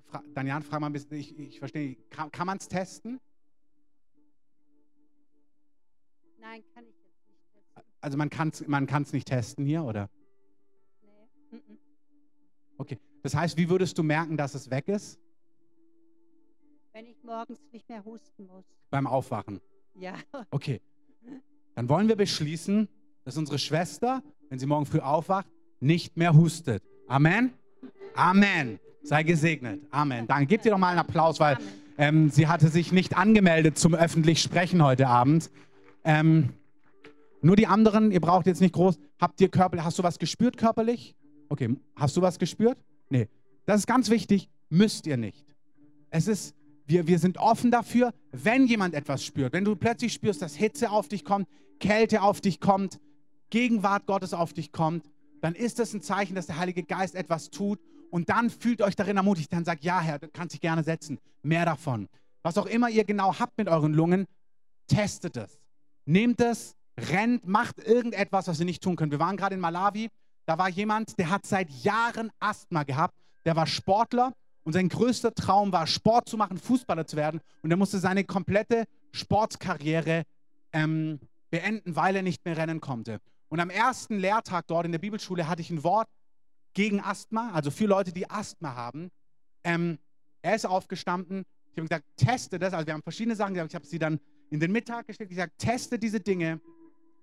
Fra 0.06 0.24
Danian 0.34 0.64
frag 0.64 0.80
mal 0.80 0.88
ein 0.88 0.94
bisschen, 0.94 1.18
ich, 1.18 1.38
ich 1.38 1.60
verstehe, 1.60 1.90
nicht. 1.90 2.12
kann, 2.12 2.32
kann 2.32 2.48
man 2.48 2.58
es 2.58 2.68
testen? 2.68 3.20
Nein, 6.40 6.64
kann 6.74 6.86
ich 6.86 6.96
jetzt 7.04 7.28
nicht 7.30 7.44
testen. 7.54 7.84
Also 8.02 8.18
man 8.18 8.30
kann 8.30 8.50
es 8.50 8.68
man 8.68 8.88
kann's 8.88 9.14
nicht 9.14 9.28
testen 9.28 9.66
hier, 9.66 9.84
oder? 9.84 10.10
Nee. 11.52 11.60
Okay. 12.78 13.00
Das 13.24 13.36
heißt, 13.36 13.58
wie 13.58 13.70
würdest 13.70 13.98
du 13.98 14.04
merken, 14.04 14.38
dass 14.38 14.56
es 14.56 14.70
weg 14.72 14.88
ist? 14.88 15.20
Wenn 16.94 17.06
ich 17.06 17.24
morgens 17.24 17.60
nicht 17.72 17.88
mehr 17.88 18.04
husten 18.04 18.48
muss. 18.48 18.66
Beim 18.90 19.08
Aufwachen. 19.08 19.62
Ja. 19.96 20.16
Okay. 20.50 20.82
Dann 21.76 21.88
wollen 21.88 22.08
wir 22.08 22.16
beschließen, 22.16 22.90
dass 23.24 23.38
unsere 23.38 23.60
Schwester, 23.60 24.24
wenn 24.50 24.60
sie 24.60 24.66
morgen 24.66 24.86
früh 24.86 25.00
aufwacht, 25.00 25.48
nicht 25.80 26.18
mehr 26.18 26.34
hustet. 26.34 26.84
Amen? 27.08 27.54
Amen. 28.16 28.80
Sei 29.04 29.24
gesegnet. 29.24 29.82
Amen. 29.92 30.28
Dann 30.28 30.48
gebt 30.48 30.66
ihr 30.66 30.72
doch 30.72 30.78
mal 30.78 30.90
einen 30.90 31.00
Applaus, 31.00 31.40
weil 31.40 31.58
ähm, 31.98 32.30
sie 32.30 32.48
hatte 32.48 32.68
sich 32.70 32.92
nicht 32.92 33.18
angemeldet 33.18 33.78
zum 33.78 33.96
öffentlich 33.96 34.42
Sprechen 34.42 34.84
heute 34.84 35.08
Abend. 35.08 35.50
Ähm, 36.04 36.50
nur 37.42 37.56
die 37.56 37.68
anderen, 37.68 38.12
ihr 38.12 38.22
braucht 38.22 38.46
jetzt 38.46 38.62
nicht 38.62 38.74
groß. 38.74 39.00
Habt 39.20 39.42
ihr 39.42 39.50
körperlich, 39.50 39.86
hast 39.86 40.00
du 40.00 40.04
was 40.04 40.20
gespürt 40.20 40.58
körperlich? 40.58 41.16
Okay, 41.50 41.76
hast 41.96 42.16
du 42.16 42.22
was 42.22 42.40
gespürt? 42.40 42.78
Nee. 43.10 43.28
Das 43.66 43.80
ist 43.80 43.88
ganz 43.88 44.10
wichtig, 44.10 44.50
müsst 44.70 45.08
ihr 45.08 45.18
nicht. 45.18 45.46
Es 46.10 46.28
ist, 46.28 46.56
wir, 46.86 47.08
wir 47.08 47.20
sind 47.20 47.38
offen 47.38 47.72
dafür, 47.72 48.14
wenn 48.32 48.66
jemand 48.68 48.94
etwas 48.94 49.24
spürt. 49.24 49.54
Wenn 49.54 49.66
du 49.66 49.76
plötzlich 49.76 50.14
spürst, 50.14 50.42
dass 50.42 50.56
Hitze 50.56 50.92
auf 50.92 51.08
dich 51.08 51.26
kommt, 51.26 51.48
Kälte 51.80 52.22
auf 52.22 52.42
dich 52.42 52.60
kommt, 52.60 53.00
Gegenwart 53.50 54.06
Gottes 54.06 54.34
auf 54.34 54.54
dich 54.54 54.72
kommt, 54.72 55.10
dann 55.42 55.56
ist 55.56 55.80
das 55.80 55.94
ein 55.94 56.02
Zeichen, 56.02 56.36
dass 56.36 56.46
der 56.46 56.58
Heilige 56.58 56.84
Geist 56.84 57.16
etwas 57.16 57.50
tut. 57.50 57.80
Und 58.12 58.30
dann 58.30 58.50
fühlt 58.50 58.82
euch 58.82 58.96
darin 58.96 59.18
ermutigt, 59.18 59.52
dann 59.52 59.66
sagt, 59.66 59.84
ja 59.84 60.02
Herr, 60.02 60.20
du 60.20 60.28
kannst 60.28 60.54
dich 60.54 60.62
gerne 60.62 60.84
setzen. 60.84 61.18
Mehr 61.42 61.66
davon. 61.66 62.08
Was 62.44 62.58
auch 62.58 62.66
immer 62.66 62.90
ihr 62.90 63.06
genau 63.06 63.40
habt 63.40 63.58
mit 63.58 63.68
euren 63.68 63.94
Lungen, 63.94 64.28
testet 64.88 65.38
es. 65.38 65.60
Nehmt 66.06 66.42
es, 66.42 66.76
rennt, 67.00 67.48
macht 67.48 67.80
irgendetwas, 67.80 68.48
was 68.48 68.60
ihr 68.60 68.66
nicht 68.66 68.84
tun 68.84 68.98
könnt. 68.98 69.12
Wir 69.12 69.20
waren 69.20 69.38
gerade 69.38 69.56
in 69.56 69.62
Malawi, 69.62 70.10
da 70.46 70.58
war 70.58 70.70
jemand, 70.70 71.18
der 71.18 71.30
hat 71.30 71.46
seit 71.46 71.70
Jahren 71.70 72.32
Asthma 72.40 72.84
gehabt. 72.84 73.16
Der 73.46 73.56
war 73.56 73.66
Sportler 73.66 74.34
und 74.64 74.74
sein 74.74 74.90
größter 74.90 75.34
Traum 75.34 75.72
war, 75.72 75.88
Sport 75.88 76.28
zu 76.28 76.38
machen, 76.38 76.58
Fußballer 76.58 77.08
zu 77.08 77.16
werden. 77.16 77.40
Und 77.62 77.72
er 77.72 77.78
musste 77.78 78.00
seine 78.00 78.26
komplette 78.26 78.86
Sportskarriere 79.14 80.24
ähm, 80.74 81.20
beenden, 81.50 81.96
weil 81.96 82.18
er 82.18 82.22
nicht 82.22 82.44
mehr 82.44 82.58
rennen 82.58 82.82
konnte. 82.82 83.20
Und 83.48 83.60
am 83.60 83.70
ersten 83.70 84.18
Lehrtag 84.18 84.68
dort 84.68 84.86
in 84.86 84.92
der 84.92 85.00
Bibelschule 85.00 85.48
hatte 85.48 85.62
ich 85.62 85.70
ein 85.70 85.84
Wort 85.84 86.10
gegen 86.74 87.00
Asthma, 87.00 87.52
also 87.52 87.72
für 87.72 87.86
Leute, 87.86 88.12
die 88.12 88.30
Asthma 88.30 88.76
haben. 88.76 89.12
Ähm, 89.64 90.00
er 90.42 90.56
ist 90.56 90.66
aufgestanden. 90.66 91.46
Ich 91.72 91.78
habe 91.78 91.88
gesagt, 91.88 92.06
teste 92.18 92.60
das. 92.60 92.74
Also 92.74 92.88
wir 92.88 92.94
haben 92.94 93.04
verschiedene 93.04 93.36
Sachen 93.36 93.54
gesagt. 93.54 93.72
Ich 93.72 93.76
habe 93.76 93.86
sie 93.86 94.00
dann 94.00 94.20
in 94.50 94.60
den 94.60 94.72
Mittag 94.72 95.08
gestellt. 95.08 95.32
Ich 95.32 95.38
habe 95.38 95.50
gesagt, 95.50 95.60
teste 95.60 96.00
diese 96.00 96.20
Dinge. 96.20 96.60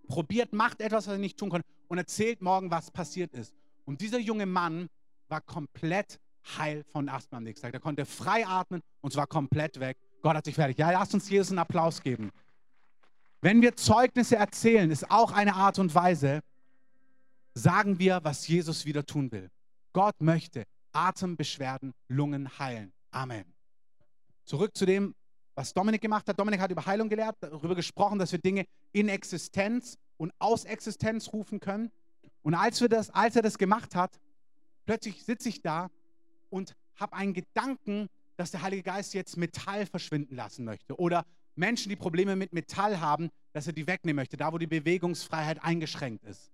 Probiert, 0.06 0.52
macht 0.52 0.80
etwas, 0.80 1.06
was 1.06 1.14
ihr 1.14 1.18
nicht 1.18 1.38
tun 1.38 1.50
könnt 1.50 1.64
und 1.88 1.98
erzählt 1.98 2.40
morgen, 2.40 2.70
was 2.70 2.90
passiert 2.90 3.34
ist. 3.34 3.54
Und 3.84 4.00
dieser 4.00 4.18
junge 4.18 4.46
Mann 4.46 4.88
war 5.28 5.40
komplett 5.40 6.18
heil 6.56 6.84
von 6.92 7.08
Asthma 7.08 7.38
am 7.38 7.44
nächsten 7.44 7.66
Tag. 7.66 7.74
Er 7.74 7.80
konnte 7.80 8.06
frei 8.06 8.46
atmen 8.46 8.80
und 9.00 9.12
zwar 9.12 9.26
komplett 9.26 9.80
weg. 9.80 9.98
Gott 10.22 10.36
hat 10.36 10.44
sich 10.46 10.54
fertig. 10.54 10.78
Ja, 10.78 10.90
lasst 10.90 11.14
uns 11.14 11.28
Jesus 11.28 11.50
einen 11.50 11.58
Applaus 11.58 12.02
geben. 12.02 12.30
Wenn 13.40 13.62
wir 13.62 13.76
Zeugnisse 13.76 14.36
erzählen, 14.36 14.90
ist 14.90 15.10
auch 15.10 15.32
eine 15.32 15.54
Art 15.54 15.78
und 15.78 15.94
Weise, 15.94 16.40
sagen 17.58 17.98
wir, 17.98 18.20
was 18.22 18.46
Jesus 18.48 18.86
wieder 18.86 19.04
tun 19.04 19.30
will. 19.32 19.50
Gott 19.92 20.20
möchte 20.20 20.64
Atembeschwerden, 20.92 21.92
Lungen 22.08 22.58
heilen. 22.58 22.92
Amen. 23.10 23.44
Zurück 24.44 24.76
zu 24.76 24.86
dem, 24.86 25.14
was 25.54 25.74
Dominik 25.74 26.00
gemacht 26.00 26.28
hat. 26.28 26.38
Dominik 26.38 26.60
hat 26.60 26.70
über 26.70 26.86
Heilung 26.86 27.08
gelehrt, 27.08 27.36
darüber 27.40 27.74
gesprochen, 27.74 28.18
dass 28.18 28.32
wir 28.32 28.38
Dinge 28.38 28.64
in 28.92 29.08
Existenz 29.08 29.98
und 30.16 30.32
aus 30.38 30.64
Existenz 30.64 31.32
rufen 31.32 31.60
können. 31.60 31.90
Und 32.42 32.54
als, 32.54 32.80
wir 32.80 32.88
das, 32.88 33.10
als 33.10 33.36
er 33.36 33.42
das 33.42 33.58
gemacht 33.58 33.94
hat, 33.94 34.18
plötzlich 34.86 35.24
sitze 35.24 35.48
ich 35.48 35.60
da 35.60 35.90
und 36.48 36.74
habe 36.94 37.14
einen 37.14 37.34
Gedanken, 37.34 38.08
dass 38.36 38.52
der 38.52 38.62
Heilige 38.62 38.84
Geist 38.84 39.14
jetzt 39.14 39.36
Metall 39.36 39.84
verschwinden 39.84 40.36
lassen 40.36 40.64
möchte. 40.64 40.98
Oder 40.98 41.24
Menschen, 41.56 41.90
die 41.90 41.96
Probleme 41.96 42.36
mit 42.36 42.52
Metall 42.52 43.00
haben, 43.00 43.30
dass 43.52 43.66
er 43.66 43.72
die 43.72 43.86
wegnehmen 43.86 44.16
möchte, 44.16 44.36
da 44.36 44.52
wo 44.52 44.58
die 44.58 44.68
Bewegungsfreiheit 44.68 45.62
eingeschränkt 45.64 46.24
ist. 46.24 46.52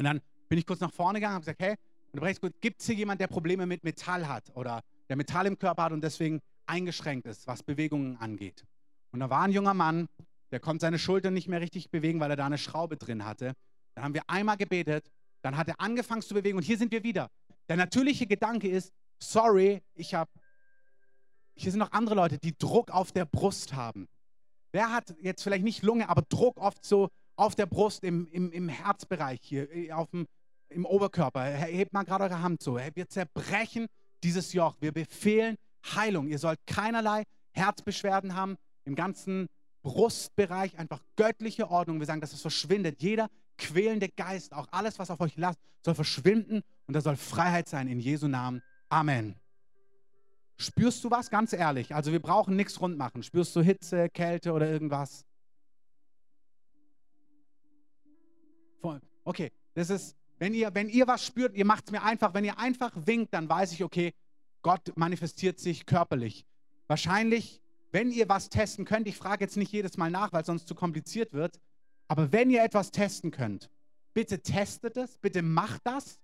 Und 0.00 0.04
dann 0.04 0.22
bin 0.48 0.56
ich 0.56 0.64
kurz 0.64 0.80
nach 0.80 0.90
vorne 0.90 1.20
gegangen 1.20 1.36
und 1.36 1.46
habe 1.46 1.56
gesagt, 1.56 1.60
hey, 1.60 2.50
gibt 2.62 2.80
es 2.80 2.86
hier 2.86 2.94
jemand, 2.94 3.20
der 3.20 3.26
Probleme 3.26 3.66
mit 3.66 3.84
Metall 3.84 4.26
hat 4.26 4.50
oder 4.56 4.82
der 5.10 5.16
Metall 5.16 5.44
im 5.44 5.58
Körper 5.58 5.82
hat 5.82 5.92
und 5.92 6.02
deswegen 6.02 6.40
eingeschränkt 6.64 7.26
ist, 7.26 7.46
was 7.46 7.62
Bewegungen 7.62 8.16
angeht? 8.16 8.64
Und 9.12 9.20
da 9.20 9.28
war 9.28 9.42
ein 9.42 9.52
junger 9.52 9.74
Mann, 9.74 10.08
der 10.52 10.58
konnte 10.58 10.80
seine 10.80 10.98
Schultern 10.98 11.34
nicht 11.34 11.48
mehr 11.48 11.60
richtig 11.60 11.90
bewegen, 11.90 12.18
weil 12.18 12.30
er 12.30 12.36
da 12.36 12.46
eine 12.46 12.56
Schraube 12.56 12.96
drin 12.96 13.26
hatte. 13.26 13.52
Dann 13.94 14.04
haben 14.04 14.14
wir 14.14 14.22
einmal 14.26 14.56
gebetet, 14.56 15.12
dann 15.42 15.58
hat 15.58 15.68
er 15.68 15.78
angefangen 15.78 16.22
zu 16.22 16.32
bewegen 16.32 16.56
und 16.56 16.64
hier 16.64 16.78
sind 16.78 16.92
wir 16.92 17.04
wieder. 17.04 17.28
Der 17.68 17.76
natürliche 17.76 18.26
Gedanke 18.26 18.70
ist, 18.70 18.94
sorry, 19.18 19.82
ich 19.94 20.14
habe, 20.14 20.30
hier 21.56 21.72
sind 21.72 21.78
noch 21.78 21.92
andere 21.92 22.14
Leute, 22.14 22.38
die 22.38 22.56
Druck 22.56 22.90
auf 22.90 23.12
der 23.12 23.26
Brust 23.26 23.74
haben. 23.74 24.08
Wer 24.72 24.94
hat 24.94 25.14
jetzt 25.20 25.42
vielleicht 25.42 25.64
nicht 25.64 25.82
Lunge, 25.82 26.08
aber 26.08 26.22
Druck 26.22 26.56
oft 26.56 26.86
so 26.86 27.10
auf 27.40 27.54
der 27.54 27.66
Brust, 27.66 28.04
im, 28.04 28.28
im, 28.32 28.52
im 28.52 28.68
Herzbereich 28.68 29.40
hier, 29.42 29.74
äh, 29.74 29.92
auf 29.92 30.10
dem, 30.10 30.26
im 30.68 30.84
Oberkörper? 30.84 31.42
Hebt 31.42 31.92
mal 31.92 32.04
gerade 32.04 32.24
eure 32.24 32.42
Hand 32.42 32.62
so. 32.62 32.78
Wir 32.94 33.08
zerbrechen 33.08 33.86
dieses 34.22 34.52
Joch. 34.52 34.76
Wir 34.80 34.92
befehlen 34.92 35.56
Heilung. 35.94 36.28
Ihr 36.28 36.38
sollt 36.38 36.58
keinerlei 36.66 37.24
Herzbeschwerden 37.52 38.34
haben. 38.34 38.56
Im 38.84 38.94
ganzen 38.94 39.48
Brustbereich 39.82 40.78
einfach 40.78 41.00
göttliche 41.16 41.70
Ordnung. 41.70 41.98
Wir 41.98 42.06
sagen, 42.06 42.20
dass 42.20 42.34
es 42.34 42.42
verschwindet. 42.42 43.00
Jeder 43.00 43.28
quälende 43.56 44.08
Geist, 44.08 44.52
auch 44.52 44.66
alles, 44.70 44.98
was 44.98 45.10
auf 45.10 45.20
euch 45.20 45.36
lasst, 45.36 45.58
soll 45.82 45.94
verschwinden 45.94 46.62
und 46.86 46.94
da 46.94 47.00
soll 47.00 47.16
Freiheit 47.16 47.68
sein 47.68 47.88
in 47.88 48.00
Jesu 48.00 48.28
Namen. 48.28 48.62
Amen. 48.90 49.34
Spürst 50.58 51.02
du 51.04 51.10
was? 51.10 51.30
Ganz 51.30 51.54
ehrlich. 51.54 51.94
Also 51.94 52.12
wir 52.12 52.20
brauchen 52.20 52.54
nichts 52.54 52.78
rund 52.82 52.98
machen. 52.98 53.22
Spürst 53.22 53.56
du 53.56 53.62
Hitze, 53.62 54.10
Kälte 54.10 54.52
oder 54.52 54.70
irgendwas? 54.70 55.24
Okay, 59.24 59.52
das 59.74 59.90
ist, 59.90 60.16
wenn 60.38 60.54
ihr, 60.54 60.74
wenn 60.74 60.88
ihr 60.88 61.06
was 61.06 61.24
spürt, 61.24 61.54
ihr 61.54 61.64
macht 61.64 61.84
es 61.86 61.92
mir 61.92 62.02
einfach. 62.02 62.34
Wenn 62.34 62.44
ihr 62.44 62.58
einfach 62.58 62.92
winkt, 62.94 63.34
dann 63.34 63.48
weiß 63.48 63.72
ich, 63.72 63.84
okay, 63.84 64.12
Gott 64.62 64.92
manifestiert 64.96 65.58
sich 65.58 65.86
körperlich. 65.86 66.46
Wahrscheinlich, 66.86 67.62
wenn 67.92 68.10
ihr 68.10 68.28
was 68.28 68.48
testen 68.48 68.84
könnt, 68.84 69.06
ich 69.06 69.16
frage 69.16 69.44
jetzt 69.44 69.56
nicht 69.56 69.72
jedes 69.72 69.96
Mal 69.96 70.10
nach, 70.10 70.32
weil 70.32 70.44
sonst 70.44 70.68
zu 70.68 70.74
kompliziert 70.74 71.32
wird, 71.32 71.60
aber 72.08 72.32
wenn 72.32 72.50
ihr 72.50 72.64
etwas 72.64 72.90
testen 72.90 73.30
könnt, 73.30 73.70
bitte 74.14 74.40
testet 74.40 74.96
es, 74.96 75.18
bitte 75.18 75.42
macht 75.42 75.82
das. 75.84 76.18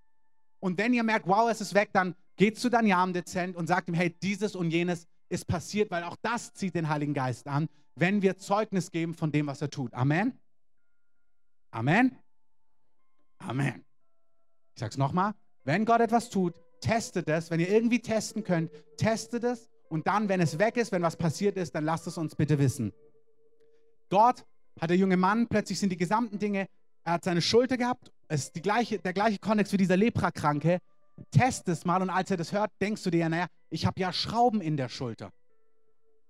Und 0.59 0.79
wenn 0.79 0.93
ihr 0.93 1.03
merkt, 1.03 1.29
wow, 1.29 1.49
es 1.51 1.61
ist 1.61 1.75
weg, 1.75 1.91
dann 1.93 2.15
geht 2.37 2.59
zu 2.59 2.69
Daniel 2.69 3.13
Dezent 3.13 3.57
und 3.57 3.67
sagt 3.67 3.89
ihm, 3.89 3.95
hey, 3.95 4.11
dieses 4.23 4.57
und 4.57 4.71
jenes 4.71 5.07
ist 5.29 5.47
passiert, 5.47 5.91
weil 5.91 6.05
auch 6.05 6.17
das 6.23 6.53
zieht 6.55 6.75
den 6.75 6.89
Heiligen 6.89 7.15
Geist 7.15 7.47
an, 7.47 7.69
wenn 7.95 8.23
wir 8.23 8.37
Zeugnis 8.37 8.91
geben 8.91 9.15
von 9.15 9.33
dem, 9.33 9.47
was 9.47 9.63
er 9.63 9.71
tut. 9.71 9.95
Amen. 9.95 10.39
Amen. 11.71 12.17
Amen. 13.39 13.85
Ich 14.75 14.81
sage 14.81 14.91
es 14.91 14.99
nochmal. 14.99 15.33
Wenn 15.65 15.85
Gott 15.85 16.01
etwas 16.01 16.31
tut, 16.31 16.55
testet 16.81 17.29
es. 17.29 17.51
Wenn 17.51 17.61
ihr 17.61 17.69
irgendwie 17.69 18.01
testen 18.01 18.45
könnt, 18.45 18.71
testet 18.97 19.45
es. 19.45 19.69
Und 19.89 20.07
dann, 20.07 20.29
wenn 20.29 20.41
es 20.41 20.59
weg 20.59 20.77
ist, 20.77 20.93
wenn 20.93 21.03
was 21.03 21.17
passiert 21.17 21.57
ist, 21.57 21.75
dann 21.75 21.85
lasst 21.85 22.07
es 22.07 22.19
uns 22.19 22.35
bitte 22.35 22.59
wissen. 22.59 22.93
Dort 24.09 24.45
hat 24.81 24.91
der 24.91 24.97
junge 24.97 25.17
Mann, 25.17 25.49
plötzlich 25.49 25.79
sind 25.79 25.91
die 25.91 25.97
gesamten 25.97 26.39
Dinge, 26.39 26.69
er 27.05 27.15
hat 27.15 27.25
seine 27.25 27.41
Schulter 27.41 27.77
gehabt, 27.77 28.13
es 28.29 28.45
ist 28.45 28.57
die 28.57 28.63
gleiche, 28.63 28.99
der 28.99 29.13
gleiche 29.13 29.39
Kontext 29.39 29.73
wie 29.73 29.77
dieser 29.77 29.97
Leprakranke. 29.97 30.79
Test 31.31 31.69
es 31.69 31.85
mal 31.85 32.03
und 32.03 32.11
als 32.11 32.31
er 32.31 32.37
das 32.37 32.53
hört, 32.53 32.71
denkst 32.81 33.03
du 33.05 33.11
dir, 33.11 33.29
naja, 33.29 33.47
ich 33.71 33.87
habe 33.87 34.01
ja 34.01 34.13
Schrauben 34.13 34.61
in 34.61 34.77
der 34.77 34.89
Schulter. 34.89 35.31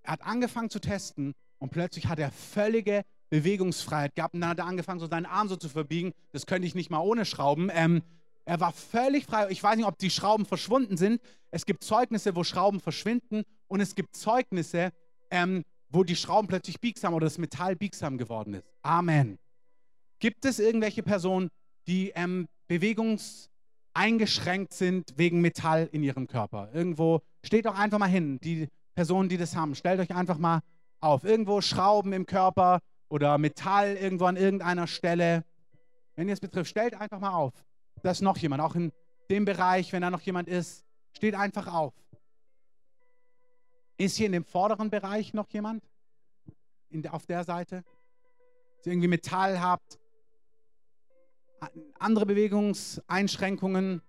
Er 0.03 0.13
hat 0.13 0.23
angefangen 0.23 0.71
zu 0.71 0.79
testen 0.79 1.35
und 1.59 1.71
plötzlich 1.71 2.07
hat 2.07 2.19
er 2.19 2.31
völlige 2.31 3.03
Bewegungsfreiheit 3.31 4.15
gehabt 4.15 4.35
und 4.35 4.41
dann 4.41 4.51
hat 4.51 4.59
er 4.59 4.67
angefangen, 4.67 5.01
so 5.01 5.07
seinen 5.07 5.27
Arm 5.27 5.49
so 5.49 5.57
zu 5.57 5.69
verbiegen. 5.69 6.13
Das 6.33 6.47
könnte 6.47 6.67
ich 6.67 6.75
nicht 6.75 6.91
mal 6.91 7.01
ohne 7.01 7.25
Schrauben. 7.25 7.71
Ähm, 7.73 8.03
er 8.45 8.61
war 8.61 8.73
völlig 8.73 9.27
frei. 9.27 9.49
Ich 9.51 9.63
weiß 9.63 9.77
nicht, 9.77 9.87
ob 9.87 9.99
die 9.99 10.11
Schrauben 10.11 10.47
verschwunden 10.47 10.97
sind. 10.97 11.21
Es 11.51 11.67
gibt 11.67 11.83
Zeugnisse, 11.83 12.37
wo 12.37 12.45
Schrauben 12.45 12.81
verschwinden 12.81 13.43
und 13.67 13.81
es 13.81 13.95
gibt 13.95 14.15
Zeugnisse, 14.15 14.93
ähm, 15.31 15.65
wo 15.89 16.05
die 16.05 16.17
Schrauben 16.17 16.49
plötzlich 16.49 16.81
biegsam 16.81 17.15
oder 17.15 17.27
das 17.27 17.39
Metall 17.39 17.77
biegsam 17.77 18.19
geworden 18.19 18.55
ist. 18.55 18.65
Amen. 18.83 19.39
Gibt 20.19 20.45
es 20.45 20.59
irgendwelche 20.59 21.03
Personen, 21.03 21.51
die 21.87 22.13
ähm, 22.15 22.49
bewegungseingeschränkt 22.69 24.73
sind 24.73 25.13
wegen 25.17 25.41
Metall 25.41 25.89
in 25.91 26.03
ihrem 26.03 26.27
Körper? 26.27 26.71
Irgendwo, 26.73 27.23
steht 27.45 27.67
doch 27.67 27.79
einfach 27.79 27.99
mal 27.99 28.07
hin, 28.07 28.39
die 28.41 28.69
Personen, 28.95 29.29
die 29.29 29.37
das 29.37 29.57
haben. 29.57 29.75
Stellt 29.75 30.01
euch 30.01 30.15
einfach 30.15 30.39
mal 30.39 30.61
auf. 31.01 31.25
Irgendwo 31.25 31.61
Schrauben 31.61 32.13
im 32.13 32.27
Körper 32.27 32.81
oder 33.09 33.39
Metall 33.39 33.97
irgendwo 33.97 34.25
an 34.25 34.37
irgendeiner 34.37 34.87
Stelle. 34.87 35.45
Wenn 36.15 36.29
ihr 36.29 36.35
es 36.35 36.41
betrifft, 36.41 36.71
stellt 36.71 36.95
einfach 36.95 37.21
mal 37.21 37.33
auf. 37.33 37.53
Da 38.03 38.11
ist 38.11 38.23
noch 38.23 38.37
jemand, 38.39 38.63
auch 38.63 38.75
in 38.75 38.93
dem 39.31 39.45
Bereich, 39.45 39.93
wenn 39.93 40.03
da 40.03 40.11
noch 40.11 40.21
jemand 40.21 40.49
ist, 40.49 40.85
steht 41.13 41.35
einfach 41.35 41.73
auf. 41.73 41.95
Ist 43.99 44.17
hier 44.17 44.27
in 44.27 44.33
dem 44.33 44.45
vorderen 44.45 44.91
Bereich 44.91 45.35
noch 45.35 45.49
jemand? 45.51 45.83
In 46.91 47.07
auf 47.09 47.27
der 47.27 47.45
Seite? 47.45 47.83
Dass 48.77 48.87
ihr 48.87 48.93
irgendwie 48.93 49.09
Metall 49.09 49.61
habt? 49.61 49.99
Andere 51.99 52.27
Bewegungseinschränkungen 52.27 54.03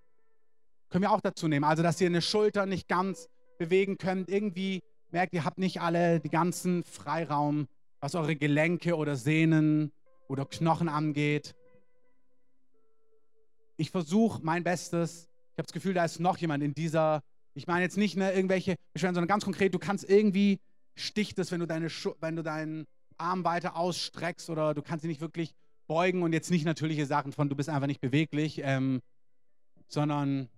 können 0.90 1.02
wir 1.02 1.12
auch 1.12 1.22
dazu 1.22 1.48
nehmen. 1.48 1.64
Also, 1.64 1.84
dass 1.84 2.00
ihr 2.02 2.08
eine 2.08 2.22
Schulter 2.22 2.66
nicht 2.66 2.88
ganz 2.88 3.30
bewegen 3.58 3.98
könnt. 3.98 4.30
Irgendwie 4.30 4.84
merkt 5.10 5.34
ihr, 5.34 5.46
habt 5.46 5.58
nicht 5.58 5.82
alle 5.82 6.20
die 6.20 6.30
ganzen 6.30 6.84
Freiraum, 6.84 7.68
was 8.00 8.16
eure 8.16 8.36
Gelenke 8.36 8.96
oder 8.96 9.16
Sehnen 9.16 9.92
oder 10.28 10.46
Knochen 10.46 10.90
angeht. 10.90 11.56
Ich 13.78 13.92
versuche 13.92 14.42
mein 14.44 14.64
Bestes. 14.64 15.30
Ich 15.54 15.60
habe 15.60 15.68
das 15.68 15.74
Gefühl, 15.74 15.94
da 15.94 16.06
ist 16.06 16.20
noch 16.20 16.38
jemand 16.38 16.64
in 16.64 16.74
dieser. 16.74 17.24
Ich 17.54 17.68
meine 17.68 17.84
jetzt 17.84 17.98
nicht 17.98 18.18
ne, 18.18 18.34
irgendwelche 18.34 18.76
Beschwerden, 18.94 19.16
sondern 19.16 19.28
ganz 19.28 19.44
konkret, 19.44 19.74
du 19.74 19.80
kannst 19.80 20.08
irgendwie 20.08 20.60
sticht 20.96 21.40
es, 21.40 21.52
wenn 21.52 21.60
du, 21.60 21.68
deine 21.68 21.88
wenn 22.20 22.36
du 22.36 22.44
deinen 22.44 22.86
Arm 23.18 23.44
weiter 23.44 23.76
ausstreckst 23.76 24.50
oder 24.50 24.74
du 24.74 24.82
kannst 24.82 25.06
ihn 25.06 25.10
nicht 25.10 25.22
wirklich 25.22 25.56
beugen 25.88 26.22
und 26.24 26.34
jetzt 26.34 26.52
nicht 26.52 26.66
natürliche 26.66 27.06
Sachen 27.06 27.32
von, 27.32 27.50
du 27.50 27.56
bist 27.56 27.70
einfach 27.70 27.88
nicht 27.88 28.02
beweglich, 28.02 28.62
ähm, 28.64 29.02
sondern 29.88 30.50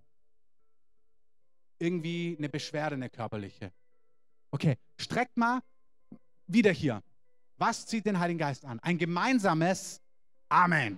irgendwie 1.77 2.35
eine 2.37 2.49
Beschwerde, 2.49 2.95
eine 2.95 3.09
körperliche. 3.09 3.71
Okay, 4.51 4.77
streckt 4.97 5.37
mal 5.37 5.61
wieder 6.47 6.71
hier. 6.71 7.01
Was 7.59 7.85
zieht 7.85 8.05
den 8.05 8.17
Heiligen 8.19 8.39
Geist 8.39 8.63
an? 8.63 8.79
Ein 8.79 8.97
gemeinsames 8.97 10.01
Amen. 10.47 10.97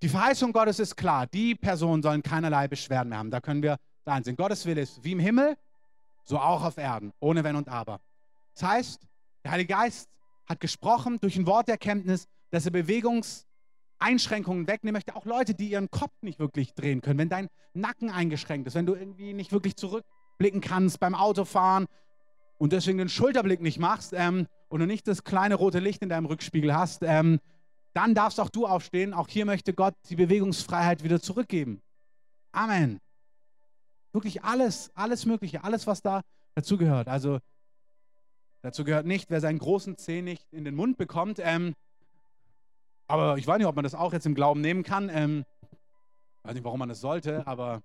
Die 0.00 0.08
Verheißung 0.08 0.50
Gottes 0.50 0.78
ist 0.78 0.96
klar. 0.96 1.26
Die 1.26 1.54
Personen 1.54 2.02
sollen 2.02 2.22
keinerlei 2.22 2.68
Beschwerden 2.68 3.10
mehr 3.10 3.18
haben. 3.18 3.30
Da 3.30 3.40
können 3.40 3.62
wir 3.62 3.76
da 4.06 4.14
einsehen. 4.14 4.34
Gottes 4.34 4.64
Wille 4.64 4.80
ist 4.80 5.04
wie 5.04 5.12
im 5.12 5.18
Himmel, 5.18 5.58
so 6.24 6.38
auch 6.38 6.64
auf 6.64 6.78
Erden, 6.78 7.12
ohne 7.20 7.44
Wenn 7.44 7.54
und 7.54 7.68
Aber. 7.68 8.00
Das 8.54 8.62
heißt, 8.62 9.06
der 9.44 9.50
Heilige 9.52 9.74
Geist 9.74 10.08
hat 10.46 10.58
gesprochen 10.58 11.18
durch 11.20 11.36
ein 11.36 11.46
Wort 11.46 11.68
der 11.68 11.74
Erkenntnis, 11.74 12.26
dass 12.50 12.64
er 12.64 12.70
Bewegungseinschränkungen 12.72 14.66
wegnehmen 14.68 14.94
möchte. 14.94 15.14
Auch 15.14 15.26
Leute, 15.26 15.52
die 15.52 15.68
ihren 15.68 15.90
Kopf 15.90 16.14
nicht 16.22 16.38
wirklich 16.38 16.72
drehen 16.72 17.02
können. 17.02 17.18
Wenn 17.18 17.28
dein 17.28 17.48
Nacken 17.74 18.10
eingeschränkt 18.10 18.66
ist, 18.68 18.74
wenn 18.74 18.86
du 18.86 18.94
irgendwie 18.94 19.34
nicht 19.34 19.52
wirklich 19.52 19.76
zurückblicken 19.76 20.62
kannst 20.62 20.98
beim 20.98 21.14
Autofahren 21.14 21.84
und 22.56 22.72
deswegen 22.72 22.96
den 22.96 23.10
Schulterblick 23.10 23.60
nicht 23.60 23.78
machst 23.78 24.14
ähm, 24.16 24.46
und 24.70 24.80
du 24.80 24.86
nicht 24.86 25.06
das 25.06 25.24
kleine 25.24 25.56
rote 25.56 25.80
Licht 25.80 26.00
in 26.00 26.08
deinem 26.08 26.26
Rückspiegel 26.26 26.74
hast, 26.74 27.02
ähm, 27.02 27.40
dann 27.92 28.14
darfst 28.14 28.38
auch 28.40 28.50
du 28.50 28.66
aufstehen. 28.66 29.12
Auch 29.12 29.28
hier 29.28 29.44
möchte 29.44 29.74
Gott 29.74 29.94
die 30.08 30.16
Bewegungsfreiheit 30.16 31.02
wieder 31.02 31.20
zurückgeben. 31.20 31.82
Amen. 32.52 33.00
Wirklich 34.12 34.44
alles, 34.44 34.90
alles 34.94 35.26
Mögliche, 35.26 35.64
alles, 35.64 35.86
was 35.86 36.02
da 36.02 36.22
dazugehört. 36.54 37.08
Also 37.08 37.40
dazu 38.62 38.84
gehört 38.84 39.06
nicht, 39.06 39.30
wer 39.30 39.40
seinen 39.40 39.58
großen 39.58 39.98
Zeh 39.98 40.22
nicht 40.22 40.46
in 40.52 40.64
den 40.64 40.76
Mund 40.76 40.96
bekommt. 40.98 41.40
Ähm, 41.40 41.74
aber 43.08 43.38
ich 43.38 43.46
weiß 43.46 43.58
nicht, 43.58 43.66
ob 43.66 43.74
man 43.74 43.84
das 43.84 43.96
auch 43.96 44.12
jetzt 44.12 44.26
im 44.26 44.36
Glauben 44.36 44.60
nehmen 44.60 44.84
kann. 44.84 45.08
Ähm, 45.08 45.44
weiß 46.44 46.54
nicht, 46.54 46.64
warum 46.64 46.78
man 46.78 46.88
das 46.88 47.00
sollte, 47.00 47.44
aber 47.46 47.82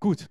gut. 0.00 0.28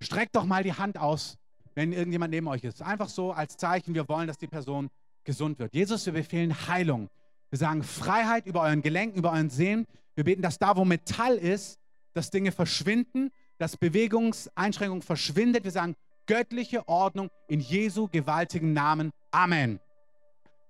Streckt 0.00 0.36
doch 0.36 0.44
mal 0.44 0.62
die 0.62 0.74
Hand 0.74 0.98
aus, 0.98 1.38
wenn 1.76 1.92
irgendjemand 1.92 2.32
neben 2.32 2.48
euch 2.48 2.64
ist. 2.64 2.82
Einfach 2.82 3.08
so 3.08 3.32
als 3.32 3.56
Zeichen, 3.56 3.94
wir 3.94 4.08
wollen, 4.08 4.26
dass 4.26 4.38
die 4.38 4.48
Person 4.48 4.88
gesund 5.24 5.58
wird. 5.58 5.74
Jesus, 5.74 6.06
wir 6.06 6.14
befehlen 6.14 6.66
Heilung. 6.66 7.10
Wir 7.50 7.58
sagen 7.58 7.82
Freiheit 7.82 8.46
über 8.46 8.62
euren 8.62 8.82
Gelenken, 8.82 9.18
über 9.18 9.30
euren 9.30 9.50
Sehnen. 9.50 9.86
Wir 10.14 10.24
beten, 10.24 10.42
dass 10.42 10.58
da, 10.58 10.76
wo 10.76 10.84
Metall 10.84 11.36
ist, 11.36 11.78
dass 12.14 12.30
Dinge 12.30 12.50
verschwinden, 12.50 13.30
dass 13.58 13.76
Bewegungseinschränkung 13.76 15.02
verschwindet. 15.02 15.64
Wir 15.64 15.70
sagen 15.70 15.94
göttliche 16.26 16.88
Ordnung 16.88 17.30
in 17.46 17.60
Jesu 17.60 18.08
gewaltigen 18.08 18.72
Namen. 18.72 19.10
Amen. 19.30 19.78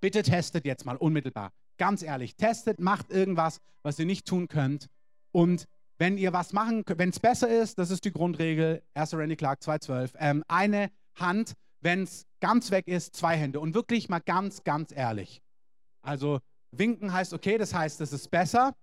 Bitte 0.01 0.23
testet 0.23 0.65
jetzt 0.65 0.85
mal 0.85 0.97
unmittelbar. 0.97 1.51
Ganz 1.77 2.03
ehrlich, 2.03 2.35
testet, 2.35 2.79
macht 2.79 3.09
irgendwas, 3.11 3.59
was 3.81 3.97
ihr 3.97 4.05
nicht 4.05 4.27
tun 4.27 4.49
könnt. 4.49 4.87
Und 5.31 5.67
wenn 5.97 6.17
ihr 6.17 6.33
was 6.33 6.53
machen 6.53 6.85
könnt, 6.85 6.99
wenn 6.99 7.09
es 7.09 7.19
besser 7.19 7.49
ist, 7.49 7.79
das 7.79 7.91
ist 7.91 8.05
die 8.05 8.11
Grundregel, 8.11 8.83
1. 8.93 9.13
Randy 9.15 9.35
Clark 9.35 9.61
2.12, 9.61 10.13
ähm, 10.19 10.43
eine 10.47 10.91
Hand 11.15 11.55
wenn 11.81 12.03
es 12.03 12.25
ganz 12.39 12.71
weg 12.71 12.87
ist, 12.87 13.15
zwei 13.15 13.37
Hände. 13.37 13.59
Und 13.59 13.73
wirklich 13.73 14.09
mal 14.09 14.19
ganz, 14.19 14.63
ganz 14.63 14.91
ehrlich. 14.91 15.41
Also 16.01 16.39
winken 16.71 17.13
heißt 17.13 17.33
okay, 17.33 17.57
das 17.57 17.73
heißt, 17.73 17.99
das 18.01 18.13
ist 18.13 18.29
besser. 18.29 18.75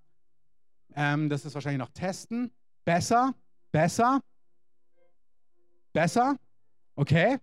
Ähm, 0.95 1.29
das 1.29 1.45
ist 1.45 1.55
wahrscheinlich 1.55 1.81
noch 1.81 1.91
testen. 1.91 2.53
Besser, 2.85 3.35
besser, 3.73 4.21
besser. 5.93 6.37
Okay, 6.97 7.39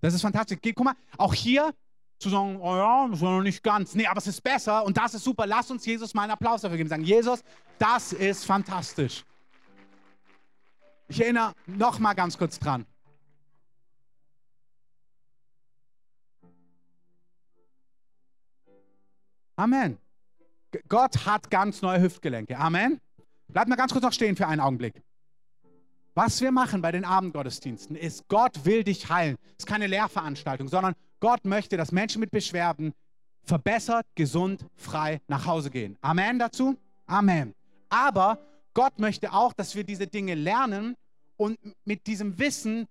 das 0.00 0.14
ist 0.14 0.22
fantastisch. 0.22 0.58
Guck 0.62 0.84
mal, 0.84 0.94
auch 1.16 1.34
hier 1.34 1.72
zu 2.20 2.28
sagen, 2.28 2.58
oh 2.60 2.76
ja, 2.76 3.06
das 3.08 3.16
ist 3.16 3.22
noch 3.22 3.40
nicht 3.40 3.62
ganz. 3.62 3.94
Nee, 3.94 4.06
aber 4.06 4.18
es 4.18 4.26
ist 4.26 4.42
besser 4.42 4.84
und 4.84 4.96
das 4.96 5.14
ist 5.14 5.24
super. 5.24 5.46
Lass 5.46 5.70
uns 5.70 5.84
Jesus 5.86 6.12
mal 6.14 6.22
einen 6.22 6.32
Applaus 6.32 6.60
dafür 6.60 6.76
geben. 6.76 6.88
Sagen, 6.88 7.04
Jesus, 7.04 7.42
das 7.78 8.12
ist 8.12 8.44
fantastisch. 8.44 9.24
Ich 11.08 11.20
erinnere 11.20 11.54
noch 11.66 11.98
mal 11.98 12.14
ganz 12.14 12.36
kurz 12.36 12.58
dran. 12.58 12.86
Amen. 19.56 19.98
Gott 20.88 21.26
hat 21.26 21.50
ganz 21.50 21.82
neue 21.82 22.00
Hüftgelenke. 22.00 22.56
Amen. 22.56 23.00
Bleibt 23.48 23.68
mal 23.68 23.76
ganz 23.76 23.92
kurz 23.92 24.04
noch 24.04 24.12
stehen 24.12 24.36
für 24.36 24.46
einen 24.46 24.60
Augenblick. 24.60 25.02
Was 26.22 26.42
wir 26.42 26.52
machen 26.52 26.82
bei 26.82 26.92
den 26.92 27.06
Abendgottesdiensten 27.06 27.96
ist, 27.96 28.28
Gott 28.28 28.66
will 28.66 28.84
dich 28.84 29.08
heilen. 29.08 29.38
Es 29.52 29.60
ist 29.60 29.66
keine 29.66 29.86
Lehrveranstaltung, 29.86 30.68
sondern 30.68 30.92
Gott 31.18 31.46
möchte, 31.46 31.78
dass 31.78 31.92
Menschen 31.92 32.20
mit 32.20 32.30
Beschwerden 32.30 32.92
verbessert, 33.42 34.04
gesund, 34.16 34.66
frei 34.76 35.22
nach 35.28 35.46
Hause 35.46 35.70
gehen. 35.70 35.96
Amen 36.02 36.38
dazu? 36.38 36.76
Amen. 37.06 37.54
Aber 37.88 38.38
Gott 38.74 38.98
möchte 38.98 39.32
auch, 39.32 39.54
dass 39.54 39.74
wir 39.74 39.82
diese 39.82 40.06
Dinge 40.06 40.34
lernen 40.34 40.94
und 41.38 41.58
mit 41.86 42.06
diesem 42.06 42.38
Wissen 42.38 42.86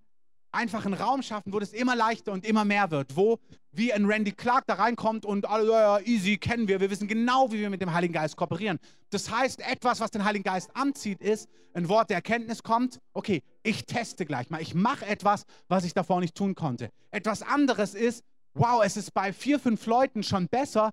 einfach 0.52 0.86
einen 0.86 0.96
Raum 0.96 1.22
schaffen, 1.22 1.54
wo 1.54 1.60
das 1.60 1.74
immer 1.74 1.96
leichter 1.96 2.32
und 2.32 2.46
immer 2.46 2.66
mehr 2.66 2.92
wird, 2.92 3.16
wo 3.16 3.40
wie 3.72 3.94
ein 3.94 4.06
Randy 4.06 4.32
Clark 4.32 4.66
da 4.68 4.76
reinkommt 4.76 5.26
und 5.26 5.48
alle, 5.48 5.72
ja, 5.72 6.00
easy, 6.00 6.38
kennen 6.38 6.68
wir, 6.68 6.80
wir 6.80 6.90
wissen 6.90 7.08
genau, 7.08 7.52
wie 7.52 7.60
wir 7.60 7.70
mit 7.70 7.82
dem 7.82 7.94
Heiligen 7.94 8.14
Geist 8.14 8.36
kooperieren. 8.36 8.80
Das 9.12 9.30
heißt, 9.30 9.62
etwas, 9.62 10.00
was 10.00 10.12
den 10.12 10.26
Heiligen 10.26 10.44
Geist 10.44 10.76
anzieht, 10.76 11.22
ist, 11.22 11.48
ein 11.74 11.88
Wort 11.88 12.10
der 12.10 12.18
Erkenntnis 12.18 12.64
kommt, 12.64 13.00
okay, 13.14 13.44
ich 13.62 13.86
teste 13.86 14.26
gleich 14.26 14.50
mal, 14.50 14.62
ich 14.62 14.74
mache 14.74 15.06
etwas, 15.06 15.46
was 15.68 15.84
ich 15.84 15.94
davor 15.94 16.20
nicht 16.20 16.36
tun 16.36 16.56
konnte. 16.56 16.90
Etwas 17.12 17.44
anderes 17.44 17.94
ist, 17.94 18.24
wow, 18.54 18.82
es 18.84 18.98
ist 18.98 19.14
bei 19.14 19.32
vier, 19.34 19.60
fünf 19.60 19.86
Leuten 19.86 20.24
schon 20.24 20.48
besser, 20.48 20.92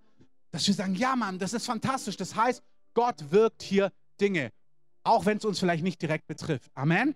dass 0.50 0.66
wir 0.66 0.74
sagen, 0.74 0.94
ja 0.94 1.16
Mann, 1.16 1.38
das 1.38 1.54
ist 1.54 1.66
fantastisch. 1.66 2.16
Das 2.16 2.36
heißt, 2.36 2.62
Gott 2.94 3.30
wirkt 3.30 3.62
hier 3.62 3.90
Dinge, 4.20 4.50
auch 5.02 5.26
wenn 5.26 5.38
es 5.38 5.44
uns 5.44 5.58
vielleicht 5.58 5.82
nicht 5.82 6.00
direkt 6.00 6.26
betrifft. 6.26 6.70
Amen. 6.74 7.14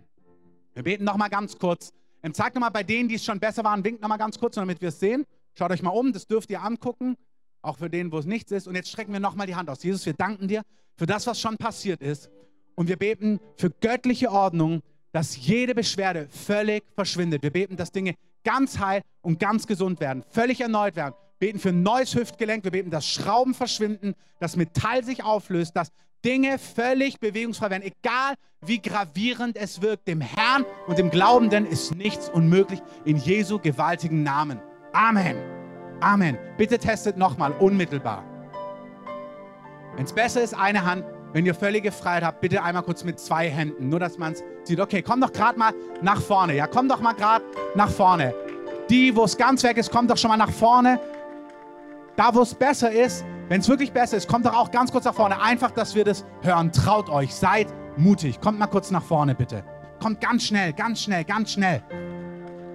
Wir 0.72 0.82
beten 0.82 1.04
nochmal 1.04 1.30
ganz 1.30 1.58
kurz 1.58 1.92
ähm, 2.22 2.34
zeigt 2.34 2.54
nochmal 2.54 2.70
bei 2.70 2.82
denen, 2.82 3.08
die 3.08 3.16
es 3.16 3.24
schon 3.24 3.40
besser 3.40 3.64
waren, 3.64 3.84
winkt 3.84 4.02
nochmal 4.02 4.18
ganz 4.18 4.38
kurz, 4.38 4.54
damit 4.54 4.80
wir 4.80 4.88
es 4.88 5.00
sehen. 5.00 5.24
Schaut 5.54 5.70
euch 5.70 5.82
mal 5.82 5.90
um, 5.90 6.12
das 6.12 6.26
dürft 6.26 6.50
ihr 6.50 6.62
angucken, 6.62 7.16
auch 7.62 7.78
für 7.78 7.90
den, 7.90 8.12
wo 8.12 8.18
es 8.18 8.26
nichts 8.26 8.52
ist. 8.52 8.66
Und 8.66 8.74
jetzt 8.74 8.90
strecken 8.90 9.12
wir 9.12 9.20
nochmal 9.20 9.46
die 9.46 9.54
Hand 9.54 9.68
aus. 9.68 9.82
Jesus, 9.82 10.06
wir 10.06 10.14
danken 10.14 10.48
dir 10.48 10.62
für 10.96 11.06
das, 11.06 11.26
was 11.26 11.40
schon 11.40 11.56
passiert 11.56 12.02
ist. 12.02 12.30
Und 12.74 12.88
wir 12.88 12.96
beten 12.96 13.40
für 13.56 13.70
göttliche 13.70 14.30
Ordnung, 14.30 14.82
dass 15.12 15.36
jede 15.36 15.74
Beschwerde 15.74 16.28
völlig 16.30 16.84
verschwindet. 16.94 17.42
Wir 17.42 17.50
beten, 17.50 17.76
dass 17.76 17.90
Dinge 17.90 18.14
ganz 18.44 18.78
heil 18.78 19.02
und 19.22 19.38
ganz 19.38 19.66
gesund 19.66 20.00
werden, 20.00 20.24
völlig 20.30 20.60
erneut 20.60 20.96
werden. 20.96 21.14
Beten 21.40 21.58
für 21.58 21.70
ein 21.70 21.82
neues 21.82 22.14
Hüftgelenk. 22.14 22.62
Wir 22.64 22.70
beten, 22.70 22.90
dass 22.90 23.06
Schrauben 23.06 23.54
verschwinden, 23.54 24.14
dass 24.38 24.56
Metall 24.56 25.02
sich 25.02 25.24
auflöst, 25.24 25.74
dass 25.74 25.90
Dinge 26.22 26.58
völlig 26.58 27.18
bewegungsfrei 27.18 27.70
werden, 27.70 27.82
egal 27.82 28.34
wie 28.60 28.80
gravierend 28.80 29.56
es 29.56 29.80
wirkt. 29.80 30.06
Dem 30.06 30.20
Herrn 30.20 30.66
und 30.86 30.98
dem 30.98 31.10
Glaubenden 31.10 31.64
ist 31.64 31.94
nichts 31.94 32.28
unmöglich 32.28 32.80
in 33.06 33.16
Jesu 33.16 33.58
gewaltigen 33.58 34.22
Namen. 34.22 34.60
Amen. 34.92 35.36
Amen. 36.02 36.36
Bitte 36.58 36.78
testet 36.78 37.16
nochmal 37.16 37.52
unmittelbar. 37.52 38.22
Wenn 39.96 40.04
es 40.04 40.12
besser 40.12 40.42
ist, 40.42 40.54
eine 40.54 40.84
Hand. 40.84 41.04
Wenn 41.32 41.46
ihr 41.46 41.54
völlige 41.54 41.90
Freiheit 41.90 42.24
habt, 42.24 42.40
bitte 42.40 42.62
einmal 42.62 42.82
kurz 42.82 43.02
mit 43.04 43.18
zwei 43.18 43.48
Händen, 43.48 43.88
nur 43.88 44.00
dass 44.00 44.18
man 44.18 44.32
es 44.32 44.42
sieht. 44.64 44.80
Okay, 44.80 45.00
komm 45.00 45.20
doch 45.20 45.32
gerade 45.32 45.58
mal 45.58 45.72
nach 46.02 46.20
vorne. 46.20 46.54
Ja, 46.54 46.66
komm 46.66 46.88
doch 46.88 47.00
mal 47.00 47.14
gerade 47.14 47.44
nach 47.76 47.90
vorne. 47.90 48.34
Die, 48.90 49.14
wo 49.14 49.24
es 49.24 49.36
ganz 49.38 49.62
weg 49.62 49.76
ist, 49.76 49.90
kommt 49.90 50.10
doch 50.10 50.16
schon 50.18 50.30
mal 50.30 50.36
nach 50.36 50.50
vorne. 50.50 51.00
Da, 52.16 52.34
wo 52.34 52.42
es 52.42 52.54
besser 52.54 52.90
ist, 52.90 53.24
wenn 53.48 53.60
es 53.60 53.68
wirklich 53.68 53.92
besser 53.92 54.16
ist, 54.16 54.28
kommt 54.28 54.46
doch 54.46 54.54
auch 54.54 54.70
ganz 54.70 54.92
kurz 54.92 55.04
nach 55.04 55.14
vorne. 55.14 55.40
Einfach, 55.40 55.70
dass 55.70 55.94
wir 55.94 56.04
das 56.04 56.24
hören. 56.42 56.70
Traut 56.72 57.08
euch, 57.08 57.34
seid 57.34 57.68
mutig. 57.96 58.40
Kommt 58.40 58.58
mal 58.58 58.66
kurz 58.66 58.90
nach 58.90 59.02
vorne, 59.02 59.34
bitte. 59.34 59.64
Kommt 60.00 60.20
ganz 60.20 60.44
schnell, 60.44 60.72
ganz 60.72 61.02
schnell, 61.02 61.24
ganz 61.24 61.52
schnell. 61.52 61.82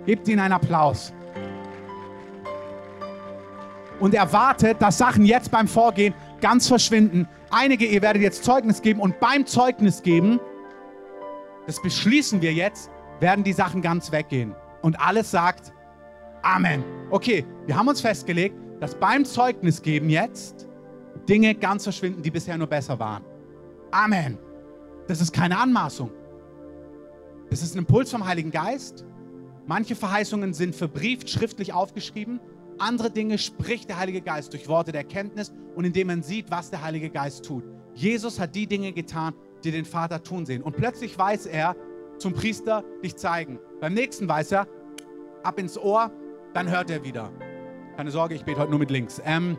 Gebt 0.06 0.28
ihnen 0.28 0.40
einen 0.40 0.54
Applaus. 0.54 1.14
Und 4.00 4.14
erwartet, 4.14 4.82
dass 4.82 4.98
Sachen 4.98 5.26
jetzt 5.26 5.50
beim 5.52 5.68
Vorgehen 5.68 6.14
ganz 6.42 6.68
verschwinden. 6.68 7.28
Einige, 7.50 7.86
ihr 7.86 8.02
werdet 8.02 8.22
jetzt 8.22 8.44
Zeugnis 8.44 8.82
geben 8.82 9.00
und 9.00 9.20
beim 9.20 9.46
Zeugnis 9.46 10.02
geben, 10.02 10.40
das 11.66 11.82
beschließen 11.82 12.42
wir 12.42 12.54
jetzt, 12.54 12.92
werden 13.20 13.44
die 13.44 13.54
Sachen 13.54 13.82
ganz 13.82 14.12
weggehen. 14.12 14.54
Und 14.82 15.00
alles 15.00 15.32
sagt 15.32 15.72
Amen. 16.46 16.84
Okay, 17.10 17.44
wir 17.66 17.76
haben 17.76 17.88
uns 17.88 18.02
festgelegt, 18.02 18.56
dass 18.86 18.94
beim 18.94 19.26
Zeugnis 19.26 19.82
geben 19.82 20.12
jetzt 20.12 20.68
Dinge 21.28 21.56
ganz 21.56 21.86
verschwinden, 21.86 22.22
die 22.22 22.30
bisher 22.30 22.56
nur 22.56 22.68
besser 22.68 23.00
waren. 23.00 23.24
Amen. 23.90 24.38
Das 25.08 25.22
ist 25.22 25.34
keine 25.34 25.58
Anmaßung. 25.58 26.12
Das 27.50 27.64
ist 27.64 27.74
ein 27.74 27.80
Impuls 27.80 28.12
vom 28.12 28.28
Heiligen 28.28 28.52
Geist. 28.52 29.04
Manche 29.66 29.96
Verheißungen 29.96 30.54
sind 30.54 30.76
verbrieft, 30.76 31.32
schriftlich 31.32 31.74
aufgeschrieben. 31.74 32.40
Andere 32.78 33.10
Dinge 33.10 33.40
spricht 33.40 33.90
der 33.90 33.98
Heilige 33.98 34.22
Geist 34.22 34.54
durch 34.54 34.68
Worte 34.68 34.92
der 34.92 35.04
Kenntnis 35.04 35.52
und 35.76 35.84
indem 35.84 36.06
man 36.06 36.22
sieht, 36.22 36.52
was 36.52 36.70
der 36.70 36.84
Heilige 36.84 37.10
Geist 37.10 37.44
tut. 37.44 37.64
Jesus 37.96 38.40
hat 38.40 38.54
die 38.54 38.68
Dinge 38.68 38.94
getan, 38.94 39.34
die 39.64 39.72
den 39.72 39.86
Vater 39.86 40.22
tun 40.22 40.46
sehen. 40.46 40.62
Und 40.62 40.76
plötzlich 40.76 41.18
weiß 41.18 41.48
er, 41.48 41.76
zum 42.20 42.34
Priester 42.34 42.84
dich 43.04 43.16
zeigen. 43.16 43.58
Beim 43.82 43.96
nächsten 43.96 44.30
weiß 44.30 44.52
er, 44.52 44.68
ab 45.42 45.58
ins 45.58 45.76
Ohr, 45.76 46.12
dann 46.54 46.70
hört 46.70 46.92
er 46.92 47.04
wieder. 47.04 47.32
Keine 47.98 48.12
Sorge, 48.12 48.36
ich 48.36 48.44
bete 48.44 48.60
heute 48.60 48.72
nur 48.72 48.80
mit 48.80 48.92
links. 48.92 49.22
Ähm, 49.24 49.58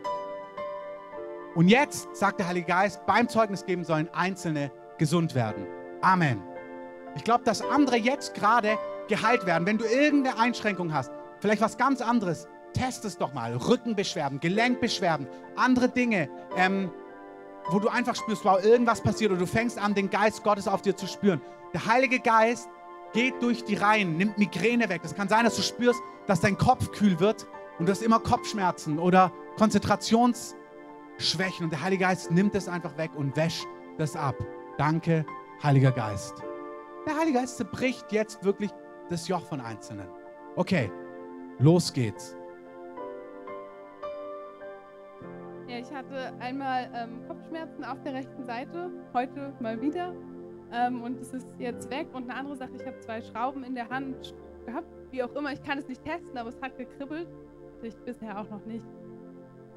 und 1.54 1.68
jetzt 1.68 2.14
sagt 2.14 2.38
der 2.38 2.48
Heilige 2.48 2.66
Geist, 2.66 3.06
beim 3.06 3.30
Zeugnis 3.30 3.64
geben 3.64 3.82
sollen 3.82 4.10
Einzelne 4.12 4.70
gesund 4.98 5.34
werden. 5.34 5.66
Amen. 6.02 6.42
Ich 7.14 7.24
glaube, 7.24 7.44
dass 7.44 7.62
andere 7.62 7.96
jetzt 7.96 8.34
gerade 8.34 8.76
geheilt 9.08 9.46
werden. 9.46 9.66
Wenn 9.66 9.78
du 9.78 9.86
irgendeine 9.86 10.38
Einschränkung 10.38 10.92
hast, 10.92 11.10
vielleicht 11.40 11.62
was 11.62 11.78
ganz 11.78 12.02
anderes, 12.02 12.46
test 12.74 13.06
es 13.06 13.16
doch 13.16 13.32
mal. 13.32 13.56
Rückenbeschwerden, 13.56 14.38
Gelenkbeschwerden, 14.38 15.26
andere 15.56 15.88
Dinge, 15.88 16.28
ähm, 16.58 16.90
wo 17.70 17.78
du 17.78 17.88
einfach 17.88 18.16
spürst, 18.16 18.44
wow, 18.44 18.62
irgendwas 18.62 19.00
passiert 19.00 19.30
oder 19.30 19.40
du 19.40 19.46
fängst 19.46 19.78
an, 19.78 19.94
den 19.94 20.10
Geist 20.10 20.44
Gottes 20.44 20.68
auf 20.68 20.82
dir 20.82 20.94
zu 20.94 21.06
spüren. 21.06 21.40
Der 21.72 21.86
Heilige 21.86 22.20
Geist 22.20 22.68
geht 23.14 23.42
durch 23.42 23.64
die 23.64 23.76
Reihen, 23.76 24.18
nimmt 24.18 24.36
Migräne 24.36 24.90
weg. 24.90 25.00
Es 25.04 25.14
kann 25.14 25.30
sein, 25.30 25.44
dass 25.44 25.56
du 25.56 25.62
spürst, 25.62 26.00
dass 26.26 26.40
dein 26.40 26.58
Kopf 26.58 26.92
kühl 26.92 27.18
wird 27.18 27.46
und 27.78 27.86
du 27.86 27.92
hast 27.92 28.02
immer 28.02 28.20
Kopfschmerzen 28.20 28.98
oder 28.98 29.32
Konzentrationsschwächen 29.58 31.64
und 31.64 31.70
der 31.70 31.82
Heilige 31.82 32.04
Geist 32.04 32.30
nimmt 32.30 32.54
es 32.54 32.68
einfach 32.68 32.96
weg 32.98 33.10
und 33.14 33.36
wäscht 33.36 33.66
das 33.98 34.16
ab. 34.16 34.36
Danke, 34.78 35.24
Heiliger 35.62 35.92
Geist. 35.92 36.42
Der 37.06 37.16
Heilige 37.16 37.38
Geist 37.38 37.56
zerbricht 37.56 38.12
jetzt 38.12 38.44
wirklich 38.44 38.70
das 39.08 39.28
Joch 39.28 39.42
von 39.42 39.60
Einzelnen. 39.60 40.08
Okay, 40.56 40.90
los 41.58 41.92
geht's. 41.92 42.36
Ja, 45.68 45.78
ich 45.78 45.92
hatte 45.92 46.32
einmal 46.38 46.90
ähm, 46.94 47.26
Kopfschmerzen 47.26 47.84
auf 47.84 48.00
der 48.02 48.14
rechten 48.14 48.44
Seite, 48.44 48.90
heute 49.12 49.52
mal 49.60 49.80
wieder. 49.80 50.14
Ähm, 50.72 51.02
und 51.02 51.20
es 51.20 51.32
ist 51.32 51.46
jetzt 51.58 51.90
weg. 51.90 52.08
Und 52.12 52.30
eine 52.30 52.38
andere 52.38 52.56
Sache, 52.56 52.70
ich 52.76 52.86
habe 52.86 52.98
zwei 53.00 53.22
Schrauben 53.22 53.64
in 53.64 53.74
der 53.74 53.88
Hand 53.88 54.34
gehabt, 54.64 54.88
wie 55.10 55.22
auch 55.22 55.34
immer. 55.34 55.52
Ich 55.52 55.62
kann 55.62 55.78
es 55.78 55.88
nicht 55.88 56.04
testen, 56.04 56.36
aber 56.36 56.50
es 56.50 56.60
hat 56.60 56.76
gekribbelt. 56.76 57.28
Ich 57.82 57.94
bisher 57.96 58.38
auch 58.38 58.48
noch 58.50 58.64
nicht. 58.66 58.84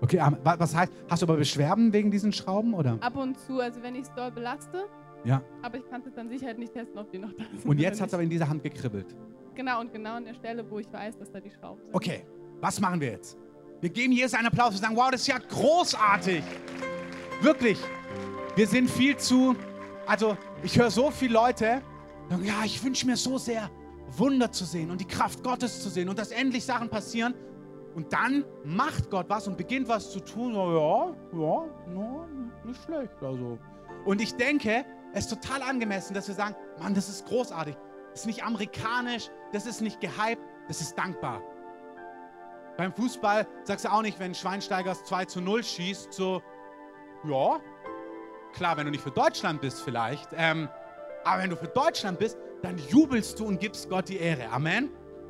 Okay, 0.02 0.18
wa- 0.18 0.56
was 0.58 0.76
heißt, 0.76 0.92
hast 1.10 1.22
du 1.22 1.26
aber 1.26 1.36
Beschwerden 1.38 1.92
wegen 1.92 2.10
diesen 2.10 2.32
Schrauben 2.32 2.74
oder? 2.74 2.98
Ab 3.02 3.18
und 3.18 3.38
zu, 3.40 3.60
also 3.60 3.82
wenn 3.84 3.96
ich 3.96 4.04
es 4.04 4.14
doll 4.14 4.32
belaste, 4.32 4.86
Ja. 5.26 5.42
aber 5.62 5.78
ich 5.78 5.90
kann 5.90 6.02
es 6.06 6.14
dann 6.14 6.30
sicher 6.30 6.54
nicht 6.54 6.74
testen, 6.74 6.98
ob 6.98 7.12
die 7.12 7.18
noch 7.20 7.34
da 7.34 7.44
sind. 7.54 7.66
Und 7.66 7.80
jetzt 7.80 8.00
hat 8.00 8.08
es 8.08 8.14
aber 8.14 8.24
in 8.24 8.30
dieser 8.30 8.48
Hand 8.48 8.64
gekribbelt. 8.64 9.08
Genau, 9.56 9.82
und 9.82 9.92
genau 9.92 10.14
an 10.16 10.24
der 10.26 10.34
Stelle, 10.36 10.64
wo 10.70 10.80
ich 10.80 10.92
weiß, 10.92 11.18
dass 11.18 11.30
da 11.32 11.40
die 11.42 11.52
Schrauben 11.52 11.82
sind. 11.84 11.94
Okay, 11.94 12.26
was 12.62 12.80
machen 12.80 13.02
wir 13.02 13.10
jetzt? 13.12 13.38
Wir 13.82 13.90
geben 13.90 14.14
Jesus 14.14 14.34
einen 14.36 14.48
Applaus 14.48 14.72
und 14.72 14.78
sagen, 14.78 14.96
wow, 14.96 15.12
das 15.12 15.22
ist 15.22 15.28
ja 15.28 15.38
großartig. 15.38 16.44
Wirklich. 17.42 17.78
Wir 18.56 18.68
sind 18.68 18.90
viel 18.90 19.16
zu, 19.18 19.56
also 20.06 20.38
ich 20.64 20.78
höre 20.80 20.92
so 20.92 21.12
viele 21.12 21.34
Leute, 21.34 21.82
sagen, 22.30 22.44
ja, 22.46 22.64
ich 22.64 22.82
wünsche 22.84 23.06
mir 23.06 23.18
so 23.18 23.38
sehr, 23.38 23.70
Wunder 24.18 24.52
zu 24.52 24.66
sehen 24.66 24.90
und 24.90 25.00
die 25.00 25.06
Kraft 25.06 25.44
Gottes 25.44 25.82
zu 25.84 25.90
sehen 25.90 26.10
und 26.10 26.18
dass 26.18 26.32
endlich 26.32 26.66
Sachen 26.66 26.90
passieren. 26.90 27.34
Und 27.96 28.14
dann 28.14 28.46
macht 28.64 29.10
Gott 29.10 29.26
was 29.30 29.48
und 29.48 29.58
beginnt 29.58 29.88
was 29.88 30.12
zu 30.12 30.20
tun. 30.20 30.54
So, 30.54 30.60
ja, 30.60 31.40
ja, 31.40 31.66
ja, 31.96 32.28
nicht 32.64 32.84
schlecht. 32.84 33.22
Also. 33.22 33.58
Und 34.06 34.22
ich 34.22 34.36
denke, 34.36 34.86
es 35.14 35.26
ist 35.26 35.42
total 35.42 35.62
angemessen, 35.64 36.14
dass 36.14 36.28
wir 36.28 36.36
sagen, 36.36 36.56
Mann, 36.80 36.94
das 36.94 37.10
ist 37.10 37.26
großartig. 37.26 37.76
Das 38.12 38.22
ist 38.22 38.26
nicht 38.26 38.44
amerikanisch, 38.44 39.30
das 39.52 39.66
ist 39.66 39.82
nicht 39.82 40.00
gehypt, 40.02 40.42
das 40.68 40.82
ist 40.82 40.98
dankbar. 40.98 41.42
Beim 42.78 42.94
Fußball 42.94 43.46
sagst 43.64 43.86
du 43.86 43.92
auch 43.92 44.02
nicht, 44.02 44.20
wenn 44.20 44.34
Schweinsteigers 44.34 45.04
2 45.04 45.26
zu 45.26 45.42
0 45.42 45.64
schießt, 45.64 46.14
so, 46.14 46.42
ja, 47.28 47.60
klar, 48.54 48.78
wenn 48.78 48.86
du 48.86 48.92
nicht 48.92 49.04
für 49.04 49.12
Deutschland 49.12 49.62
bist 49.62 49.82
vielleicht, 49.82 50.30
ähm, 50.34 50.70
aber 51.26 51.44
wenn 51.44 51.50
du 51.50 51.58
für 51.58 51.68
Deutschland 51.68 52.20
bist, 52.20 52.38
dann 52.62 52.78
jubelst 52.78 53.40
du 53.40 53.46
und 53.46 53.60
gibst 53.60 53.90
Gott 53.90 54.10
die 54.10 54.18
Ehre. 54.18 54.50
Amen. 54.50 54.90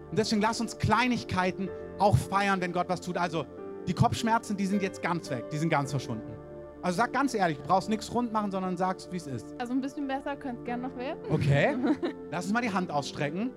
Und 0.09 0.17
deswegen 0.17 0.41
lass 0.41 0.61
uns 0.61 0.77
Kleinigkeiten 0.77 1.69
auch 1.99 2.17
feiern, 2.17 2.61
wenn 2.61 2.71
Gott 2.71 2.89
was 2.89 3.01
tut. 3.01 3.17
Also 3.17 3.45
die 3.87 3.93
Kopfschmerzen, 3.93 4.57
die 4.57 4.65
sind 4.65 4.81
jetzt 4.81 5.01
ganz 5.01 5.29
weg, 5.29 5.49
die 5.49 5.57
sind 5.57 5.69
ganz 5.69 5.91
verschwunden. 5.91 6.31
Also 6.81 6.97
sag 6.97 7.11
ganz 7.11 7.33
ehrlich, 7.33 7.57
du 7.57 7.63
brauchst 7.63 7.89
nichts 7.89 8.13
rund 8.13 8.31
machen, 8.31 8.51
sondern 8.51 8.77
sagst, 8.77 9.11
wie 9.11 9.17
es 9.17 9.27
ist. 9.27 9.53
Also 9.59 9.73
ein 9.73 9.81
bisschen 9.81 10.07
besser 10.07 10.35
könnte 10.37 10.59
es 10.59 10.65
gerne 10.65 10.87
noch 10.87 10.97
werden. 10.97 11.19
Okay, 11.29 11.75
lass 12.31 12.45
uns 12.45 12.53
mal 12.53 12.61
die 12.61 12.71
Hand 12.71 12.89
ausstrecken. 12.89 13.51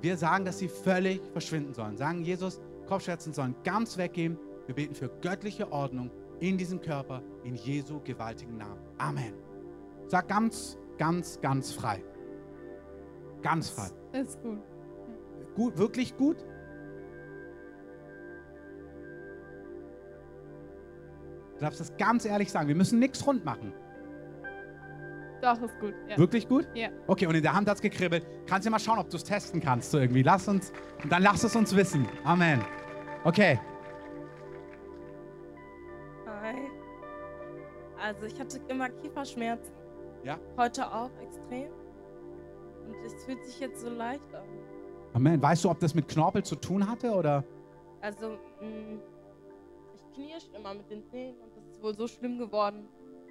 Wir 0.00 0.16
sagen, 0.16 0.44
dass 0.44 0.58
sie 0.58 0.68
völlig 0.68 1.20
verschwinden 1.32 1.74
sollen. 1.74 1.96
Sagen, 1.96 2.22
Jesus, 2.22 2.60
Kopfschmerzen 2.86 3.32
sollen 3.32 3.56
ganz 3.64 3.98
weggehen. 3.98 4.38
Wir 4.66 4.76
beten 4.76 4.94
für 4.94 5.08
göttliche 5.22 5.72
Ordnung 5.72 6.10
in 6.38 6.56
diesem 6.56 6.80
Körper, 6.80 7.22
in 7.42 7.56
Jesu 7.56 8.00
gewaltigen 8.04 8.56
Namen. 8.56 8.80
Amen. 8.98 9.34
Sag 10.06 10.28
ganz, 10.28 10.78
ganz, 10.98 11.40
ganz 11.40 11.72
frei. 11.72 12.04
Ganz 13.42 13.70
frei. 13.70 13.88
Ist 14.12 14.40
gut. 14.42 14.58
Gut, 15.56 15.78
wirklich 15.78 16.16
gut? 16.16 16.36
Du 21.58 21.64
darfst 21.64 21.80
das 21.80 21.96
ganz 21.96 22.24
ehrlich 22.24 22.50
sagen. 22.52 22.68
Wir 22.68 22.76
müssen 22.76 23.00
nichts 23.00 23.26
rund 23.26 23.44
machen. 23.44 23.72
Doch, 25.42 25.60
ist 25.60 25.78
gut. 25.80 25.94
Ja. 26.08 26.16
Wirklich 26.16 26.48
gut? 26.48 26.68
Ja. 26.74 26.88
Okay, 27.06 27.26
und 27.26 27.34
in 27.34 27.42
der 27.42 27.52
Hand 27.52 27.68
hat 27.68 27.76
es 27.76 27.82
gekribbelt. 27.82 28.26
Kannst 28.46 28.66
du 28.66 28.70
mal 28.70 28.78
schauen, 28.78 28.98
ob 28.98 29.10
du 29.10 29.16
es 29.16 29.24
testen 29.24 29.60
kannst 29.60 29.90
so 29.90 29.98
irgendwie. 29.98 30.22
Lass 30.22 30.48
uns, 30.48 30.72
und 31.02 31.10
dann 31.10 31.22
lass 31.22 31.44
es 31.44 31.54
uns 31.54 31.74
wissen. 31.74 32.06
Amen. 32.24 32.60
Okay. 33.24 33.58
Hi. 36.26 36.54
Also 38.00 38.26
ich 38.26 38.38
hatte 38.38 38.60
immer 38.68 38.88
Kieferschmerzen. 38.88 39.74
Ja. 40.24 40.38
Heute 40.56 40.92
auch 40.92 41.10
extrem. 41.22 41.70
Und 42.86 42.94
es 43.04 43.24
fühlt 43.24 43.44
sich 43.44 43.60
jetzt 43.60 43.80
so 43.80 43.88
leicht 43.90 44.34
an. 44.34 44.46
Amen. 45.14 45.42
Weißt 45.42 45.64
du, 45.64 45.70
ob 45.70 45.78
das 45.80 45.94
mit 45.94 46.08
Knorpel 46.08 46.44
zu 46.44 46.56
tun 46.56 46.88
hatte 46.88 47.10
oder? 47.12 47.44
Also 48.00 48.30
mh, 48.60 49.00
ich 50.18 50.26
knirsch 50.26 50.48
immer 50.54 50.74
mit 50.74 50.90
den 50.90 51.04
Zähnen 51.04 51.40
und 51.40 51.56
das 51.56 51.64
ist 51.66 51.82
wohl 51.82 51.94
so 51.94 52.06
schlimm 52.08 52.38
geworden, 52.38 52.88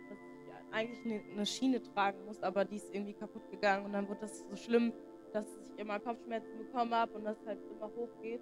dass 0.09 0.17
ich 0.19 0.73
eigentlich 0.73 1.05
eine, 1.05 1.21
eine 1.33 1.45
Schiene 1.45 1.81
tragen 1.81 2.25
muss, 2.25 2.41
aber 2.41 2.65
die 2.65 2.77
ist 2.77 2.93
irgendwie 2.93 3.13
kaputt 3.13 3.49
gegangen 3.51 3.85
und 3.85 3.93
dann 3.93 4.07
wurde 4.07 4.21
das 4.21 4.45
so 4.49 4.55
schlimm, 4.55 4.93
dass 5.33 5.45
ich 5.63 5.79
immer 5.79 5.99
Kopfschmerzen 5.99 6.57
bekommen 6.57 6.93
habe 6.93 7.13
und 7.13 7.25
das 7.25 7.37
halt 7.45 7.59
immer 7.71 7.91
hochgeht. 7.95 8.41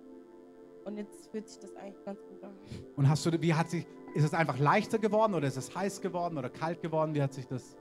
Und 0.86 0.98
jetzt 0.98 1.32
fühlt 1.32 1.48
sich 1.50 1.60
das 1.60 1.76
eigentlich 1.76 2.04
ganz 2.06 2.20
gut 2.22 2.44
an. 2.44 2.54
Und 2.96 3.10
hast 3.10 3.26
du, 3.26 3.42
wie 3.42 3.54
hat 3.54 3.72
sich, 3.72 3.88
ist 4.14 4.24
es 4.24 4.34
einfach 4.36 4.60
leichter 4.60 5.00
geworden 5.00 5.34
oder 5.34 5.48
ist 5.48 5.58
es 5.58 5.76
heiß 5.76 6.00
geworden 6.00 6.38
oder 6.38 6.50
kalt 6.50 6.82
geworden? 6.82 7.16
Wie 7.16 7.24
hat 7.24 7.34
sich 7.34 7.48
das? 7.48 7.76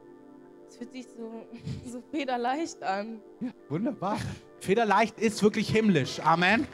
Es 0.66 0.78
fühlt 0.78 0.92
sich 0.92 1.06
so, 1.06 1.46
so 1.84 2.00
federleicht 2.10 2.82
an. 2.82 3.20
Ja, 3.40 3.50
wunderbar. 3.68 4.16
Federleicht 4.60 5.20
ist 5.20 5.42
wirklich 5.42 5.68
himmlisch. 5.68 6.18
Amen. 6.20 6.66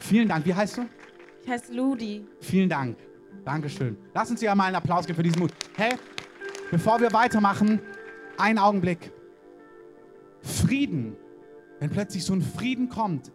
Vielen 0.00 0.28
Dank. 0.28 0.44
Wie 0.44 0.54
heißt 0.54 0.78
du? 0.78 0.88
Ich 1.44 1.50
heiße 1.50 1.74
Ludi. 1.74 2.24
Vielen 2.40 2.70
Dank. 2.70 2.96
Dankeschön. 3.44 3.98
Lass 4.14 4.30
uns 4.30 4.40
ja 4.40 4.54
mal 4.54 4.64
einen 4.64 4.76
Applaus 4.76 5.04
geben 5.04 5.16
für 5.16 5.22
diesen 5.22 5.40
Mut. 5.40 5.52
Hey, 5.76 5.92
bevor 6.70 6.98
wir 7.02 7.12
weitermachen, 7.12 7.80
einen 8.38 8.58
Augenblick. 8.58 9.12
Frieden, 10.40 11.16
wenn 11.80 11.90
plötzlich 11.90 12.24
so 12.24 12.32
ein 12.32 12.40
Frieden 12.40 12.88
kommt, 12.88 13.30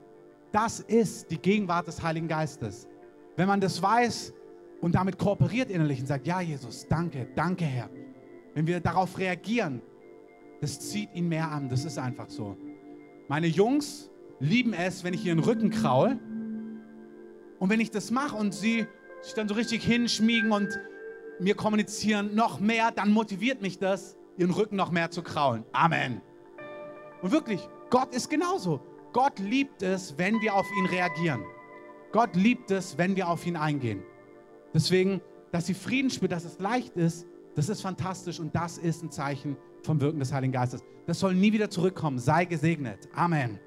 das 0.52 0.80
ist 0.80 1.30
die 1.30 1.38
Gegenwart 1.38 1.86
des 1.86 2.02
Heiligen 2.02 2.28
Geistes. 2.28 2.88
Wenn 3.36 3.48
man 3.48 3.62
das 3.62 3.80
weiß 3.80 4.34
und 4.82 4.96
damit 4.96 5.20
kooperiert 5.20 5.70
innerlich 5.70 6.00
und 6.00 6.08
sagt, 6.08 6.26
ja 6.26 6.42
Jesus, 6.42 6.88
danke, 6.88 7.28
danke 7.36 7.66
Herr. 7.66 7.92
Wenn 8.56 8.66
wir 8.66 8.80
darauf 8.80 9.20
reagieren, 9.20 9.84
das 10.62 10.80
zieht 10.80 11.14
ihn 11.14 11.30
mehr 11.30 11.52
an. 11.52 11.70
Das 11.70 11.86
ist 11.86 12.00
einfach 12.00 12.30
so. 12.32 12.58
Meine 13.28 13.46
Jungs 13.46 14.10
lieben 14.40 14.74
es, 14.74 15.04
wenn 15.04 15.14
ich 15.14 15.24
ihren 15.28 15.40
Rücken 15.40 15.70
kraul. 15.70 16.18
Und 17.60 17.70
wenn 17.70 17.80
ich 17.80 17.92
das 17.92 18.10
mache 18.10 18.36
und 18.36 18.54
sie 18.54 18.88
sich 19.22 19.34
dann 19.34 19.48
so 19.48 19.54
richtig 19.54 19.84
hinschmiegen 19.84 20.52
und 20.52 20.80
mir 21.40 21.56
kommunizieren 21.56 22.36
noch 22.36 22.60
mehr, 22.60 22.92
dann 22.92 23.12
motiviert 23.12 23.62
mich 23.62 23.78
das, 23.78 24.18
ihren 24.38 24.52
Rücken 24.52 24.76
noch 24.76 24.92
mehr 24.92 25.12
zu 25.12 25.22
kraulen. 25.22 25.66
Amen. 25.74 26.22
Und 27.22 27.32
wirklich, 27.32 27.68
Gott 27.90 28.16
ist 28.16 28.30
genauso. 28.30 28.82
Gott 29.12 29.40
liebt 29.40 29.82
es, 29.82 30.18
wenn 30.18 30.40
wir 30.42 30.54
auf 30.54 30.68
ihn 30.78 30.86
reagieren. 30.86 31.44
Gott 32.12 32.36
liebt 32.36 32.72
es, 32.72 32.98
wenn 32.98 33.16
wir 33.16 33.28
auf 33.28 33.46
ihn 33.46 33.56
eingehen. 33.56 34.04
Deswegen, 34.74 35.22
dass 35.52 35.66
sie 35.66 35.74
Frieden 35.74 36.10
spürt, 36.10 36.32
dass 36.32 36.46
es 36.46 36.60
leicht 36.60 36.96
ist, 36.96 37.28
das 37.56 37.70
ist 37.70 37.82
fantastisch 37.82 38.40
und 38.40 38.56
das 38.56 38.78
ist 38.78 39.04
ein 39.04 39.12
Zeichen 39.12 39.58
vom 39.84 40.00
Wirken 40.00 40.20
des 40.20 40.32
Heiligen 40.32 40.54
Geistes. 40.54 40.82
Das 41.08 41.20
soll 41.20 41.34
nie 41.34 41.52
wieder 41.52 41.70
zurückkommen. 41.70 42.20
Sei 42.20 42.46
gesegnet. 42.46 43.10
Amen. 43.14 43.60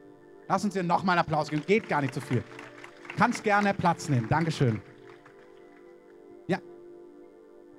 Lass 0.49 0.64
uns 0.64 0.76
ihr 0.76 0.82
nochmal 0.82 1.18
einen 1.18 1.26
Applaus 1.26 1.51
geben. 1.51 1.62
Geht 1.66 1.88
gar 1.88 2.01
nicht 2.01 2.14
so 2.14 2.20
viel. 2.20 2.43
Kannst 3.17 3.45
gerne 3.45 3.75
Platz 3.75 4.09
nehmen. 4.09 4.29
Dankeschön. 4.29 4.81
Ja, 6.47 6.59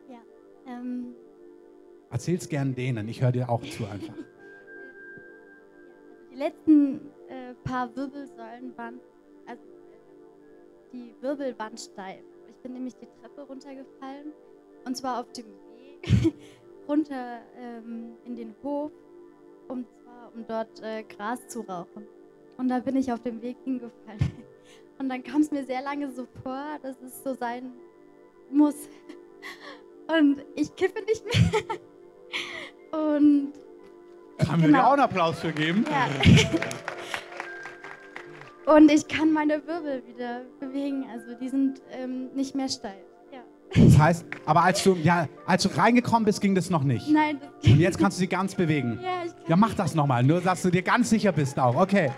Ja, 0.10 0.20
ähm, 0.68 1.16
erzähl's 2.12 2.48
gern 2.48 2.76
denen. 2.76 3.08
Ich 3.10 3.22
höre 3.22 3.32
dir 3.32 3.50
auch 3.50 3.62
zu 3.62 3.86
einfach. 3.86 4.14
die 6.32 6.36
letzten 6.36 7.02
äh, 7.28 7.54
paar 7.64 7.96
Wirbelsäulen 7.96 8.78
waren, 8.78 9.00
also 9.46 9.64
die 10.92 11.14
Wirbel 11.22 11.58
waren 11.58 11.78
steif. 11.78 12.24
Ich 12.50 12.56
bin 12.58 12.74
nämlich 12.74 12.96
die 12.96 13.08
Treppe 13.22 13.42
runtergefallen 13.42 14.32
und 14.86 14.96
zwar 14.96 15.20
auf 15.20 15.32
dem 15.34 15.46
Weg 15.46 16.34
runter 16.88 17.42
ähm, 17.58 18.14
in 18.26 18.36
den 18.36 18.56
Hof, 18.64 18.92
um 19.68 19.86
zwar 19.86 20.32
um 20.36 20.46
dort 20.48 20.82
äh, 20.82 21.04
Gras 21.04 21.48
zu 21.48 21.62
rauchen. 21.62 22.08
Und 22.58 22.70
da 22.70 22.80
bin 22.80 22.96
ich 22.96 23.12
auf 23.12 23.22
dem 23.22 23.42
Weg 23.42 23.58
hingefallen. 23.64 24.20
Und 25.00 25.10
dann 25.10 25.24
kam 25.24 25.42
es 25.42 25.52
mir 25.52 25.66
sehr 25.66 25.82
lange 25.82 26.10
so 26.12 26.26
vor, 26.44 26.64
dass 26.82 26.96
es 27.02 27.24
so 27.24 27.34
sein 27.34 27.72
muss. 28.52 28.76
Und 30.08 30.44
ich 30.56 30.76
kiffe 30.76 31.02
nicht 31.06 31.24
mehr. 31.26 31.64
Und 33.00 33.54
Kann 34.38 34.60
mir 34.62 34.68
Genau. 34.68 34.80
dir 34.80 34.88
auch 34.88 34.92
einen 34.94 35.02
Applaus 35.02 35.40
für 35.40 35.52
geben? 35.52 35.86
ja. 35.90 36.08
Und 38.66 38.90
ich 38.92 39.08
kann 39.08 39.32
meine 39.34 39.66
Wirbel 39.68 40.04
wieder 40.08 40.42
bewegen. 40.60 41.06
Also 41.12 41.34
die 41.40 41.50
sind 41.50 41.82
ähm, 41.92 42.30
nicht 42.34 42.56
mehr 42.56 42.70
steif. 42.70 42.94
Ja. 43.32 43.40
Das 43.76 43.98
heißt, 43.98 44.26
aber 44.46 44.64
als 44.64 44.84
du, 44.84 44.96
ja, 44.96 45.28
als 45.46 45.64
du 45.64 45.70
reingekommen 45.78 46.24
bist, 46.26 46.40
ging 46.40 46.56
das 46.56 46.70
noch 46.70 46.84
nicht. 46.84 47.10
Nein, 47.10 47.42
Und 47.66 47.80
jetzt 47.80 47.98
kannst 48.00 48.18
du 48.18 48.20
sie 48.22 48.28
ganz 48.28 48.56
bewegen. 48.56 49.00
ja, 49.04 49.26
ich 49.26 49.32
kann 49.34 49.44
Ja, 49.48 49.56
mach 49.58 49.74
das 49.74 49.96
nochmal, 49.96 50.24
nur 50.24 50.40
dass 50.40 50.62
du 50.62 50.70
dir 50.70 50.82
ganz 50.82 51.10
sicher 51.10 51.32
bist 51.34 51.60
auch. 51.60 51.76
Okay. 51.76 52.12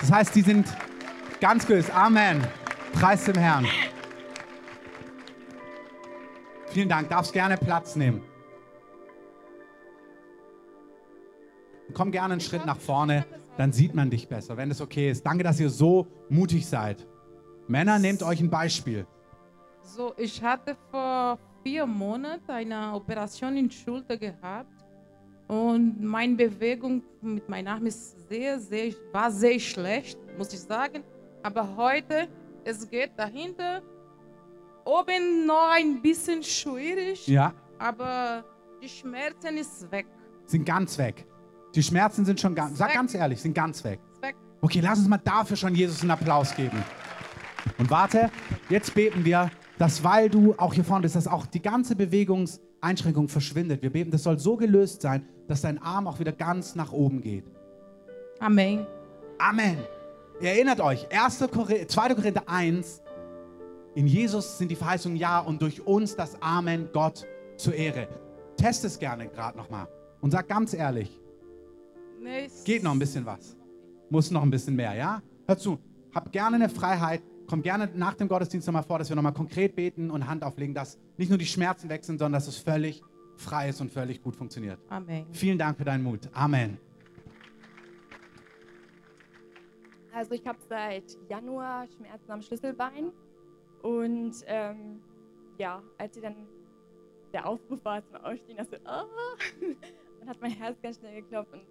Das 0.00 0.12
heißt, 0.12 0.34
die 0.34 0.42
sind 0.42 0.66
ganz 1.40 1.66
gelöst. 1.66 1.94
Amen. 1.94 2.46
Preis 2.92 3.24
dem 3.24 3.36
Herrn. 3.36 3.66
Vielen 6.68 6.88
Dank. 6.88 7.08
Darfst 7.08 7.32
gerne 7.32 7.56
Platz 7.56 7.96
nehmen. 7.96 8.22
Komm 11.92 12.10
gerne 12.10 12.32
einen 12.32 12.40
Schritt 12.40 12.66
nach 12.66 12.78
vorne, 12.78 13.24
dann 13.56 13.72
sieht 13.72 13.94
man 13.94 14.10
dich 14.10 14.26
besser, 14.28 14.56
wenn 14.56 14.70
es 14.70 14.80
okay 14.80 15.10
ist. 15.10 15.24
Danke, 15.24 15.44
dass 15.44 15.60
ihr 15.60 15.70
so 15.70 16.06
mutig 16.28 16.66
seid. 16.66 17.06
Männer, 17.68 17.98
nehmt 17.98 18.22
euch 18.22 18.40
ein 18.40 18.50
Beispiel. 18.50 19.06
So, 19.82 20.12
ich 20.16 20.42
hatte 20.42 20.76
vor 20.90 21.38
vier 21.62 21.86
Monaten 21.86 22.50
eine 22.50 22.92
Operation 22.94 23.56
in 23.56 23.70
Schulter 23.70 24.16
gehabt 24.16 24.72
und 25.46 26.02
meine 26.02 26.34
Bewegung 26.34 27.02
mit 27.20 27.48
meinem 27.48 27.68
Arm 27.68 27.86
ist 27.86 28.28
sehr, 28.28 28.58
sehr, 28.58 28.92
war 29.12 29.30
sehr 29.30 29.60
schlecht, 29.60 30.18
muss 30.36 30.52
ich 30.52 30.60
sagen. 30.60 31.04
Aber 31.44 31.76
heute, 31.76 32.26
es 32.64 32.88
geht 32.88 33.10
dahinter. 33.18 33.82
Oben 34.86 35.46
noch 35.46 35.72
ein 35.76 36.00
bisschen 36.00 36.42
schwierig, 36.42 37.26
Ja, 37.28 37.52
aber 37.78 38.44
die 38.82 38.88
Schmerzen 38.88 39.58
ist 39.58 39.90
weg. 39.92 40.06
sind 40.46 40.64
ganz 40.64 40.96
weg. 40.98 41.26
Die 41.74 41.82
Schmerzen 41.82 42.24
sind 42.24 42.40
schon 42.40 42.54
ganz, 42.54 42.78
sag 42.78 42.88
Weg. 42.88 42.96
ganz 42.96 43.14
ehrlich, 43.14 43.40
sind 43.42 43.54
ganz 43.54 43.84
weg. 43.84 44.00
Weg. 44.22 44.36
Okay, 44.62 44.80
lass 44.80 44.98
uns 44.98 45.08
mal 45.08 45.18
dafür 45.18 45.56
schon 45.56 45.74
Jesus 45.74 46.00
einen 46.00 46.10
Applaus 46.12 46.54
geben. 46.54 46.82
Und 47.78 47.90
warte, 47.90 48.30
jetzt 48.70 48.94
beten 48.94 49.24
wir, 49.24 49.50
dass 49.78 50.02
weil 50.02 50.30
du 50.30 50.54
auch 50.56 50.72
hier 50.72 50.84
vorne 50.84 51.02
bist, 51.02 51.16
dass 51.16 51.26
auch 51.28 51.44
die 51.46 51.60
ganze 51.62 51.94
Bewegungseinschränkung 51.96 53.28
verschwindet. 53.28 53.82
Wir 53.82 53.90
beten, 53.90 54.10
das 54.10 54.22
soll 54.22 54.38
so 54.38 54.56
gelöst 54.56 55.02
sein, 55.02 55.26
dass 55.48 55.60
dein 55.62 55.78
Arm 55.82 56.06
auch 56.06 56.20
wieder 56.20 56.32
ganz 56.32 56.74
nach 56.74 56.92
oben 56.92 57.20
geht. 57.20 57.44
Amém. 58.40 58.86
Amen. 59.38 59.78
Ihr 60.40 60.50
erinnert 60.50 60.80
euch, 60.80 61.06
1. 61.10 61.44
Korinther, 61.50 61.88
2. 61.88 62.14
Korinther 62.14 62.48
1, 62.48 63.02
in 63.94 64.06
Jesus 64.06 64.58
sind 64.58 64.70
die 64.70 64.76
Verheißungen 64.76 65.16
ja 65.16 65.38
und 65.38 65.62
durch 65.62 65.86
uns 65.86 66.16
das 66.16 66.40
Amen 66.42 66.88
Gott 66.92 67.26
zur 67.56 67.74
Ehre. 67.74 68.08
Test 68.56 68.84
es 68.84 68.98
gerne 68.98 69.28
gerade 69.28 69.56
nochmal 69.56 69.86
und 70.20 70.30
sag 70.32 70.48
ganz 70.48 70.74
ehrlich, 70.74 71.20
Nee, 72.24 72.48
Geht 72.64 72.82
noch 72.82 72.92
ein 72.92 72.98
bisschen 72.98 73.26
was. 73.26 73.54
Muss 74.08 74.30
noch 74.30 74.42
ein 74.42 74.50
bisschen 74.50 74.74
mehr, 74.74 74.94
ja? 74.94 75.22
Hör 75.46 75.58
zu, 75.58 75.78
hab 76.14 76.32
gerne 76.32 76.56
eine 76.56 76.70
Freiheit. 76.70 77.22
Komm 77.46 77.60
gerne 77.60 77.90
nach 77.94 78.14
dem 78.14 78.28
Gottesdienst 78.28 78.66
nochmal 78.66 78.82
vor, 78.82 78.98
dass 78.98 79.10
wir 79.10 79.16
nochmal 79.16 79.34
konkret 79.34 79.76
beten 79.76 80.10
und 80.10 80.26
Hand 80.26 80.42
auflegen, 80.42 80.74
dass 80.74 80.98
nicht 81.18 81.28
nur 81.28 81.36
die 81.36 81.44
Schmerzen 81.44 81.90
weg 81.90 82.02
sind, 82.02 82.18
sondern 82.18 82.32
dass 82.32 82.48
es 82.48 82.56
völlig 82.56 83.02
frei 83.36 83.68
ist 83.68 83.82
und 83.82 83.92
völlig 83.92 84.22
gut 84.22 84.36
funktioniert. 84.36 84.78
Amém. 84.88 85.26
Vielen 85.32 85.58
Dank 85.58 85.76
für 85.76 85.84
deinen 85.84 86.02
Mut. 86.02 86.30
Amen. 86.32 86.78
Also 90.14 90.32
ich 90.32 90.46
habe 90.46 90.58
seit 90.68 91.18
Januar 91.28 91.86
Schmerzen 91.88 92.30
am 92.30 92.40
Schlüsselbein 92.42 93.10
und 93.82 94.32
ähm, 94.46 95.00
ja, 95.58 95.82
als 95.98 96.14
sie 96.14 96.20
dann 96.20 96.36
der 97.32 97.46
Aufruf 97.46 97.84
war 97.84 98.04
zum 98.06 98.16
Aufstehen, 98.16 98.56
dass 98.56 98.70
so, 98.70 98.76
ah, 98.84 99.06
dann 100.20 100.28
hat 100.28 100.40
mein 100.40 100.52
Herz 100.52 100.80
ganz 100.80 100.98
schnell 100.98 101.20
geklopft 101.20 101.52
und 101.52 101.62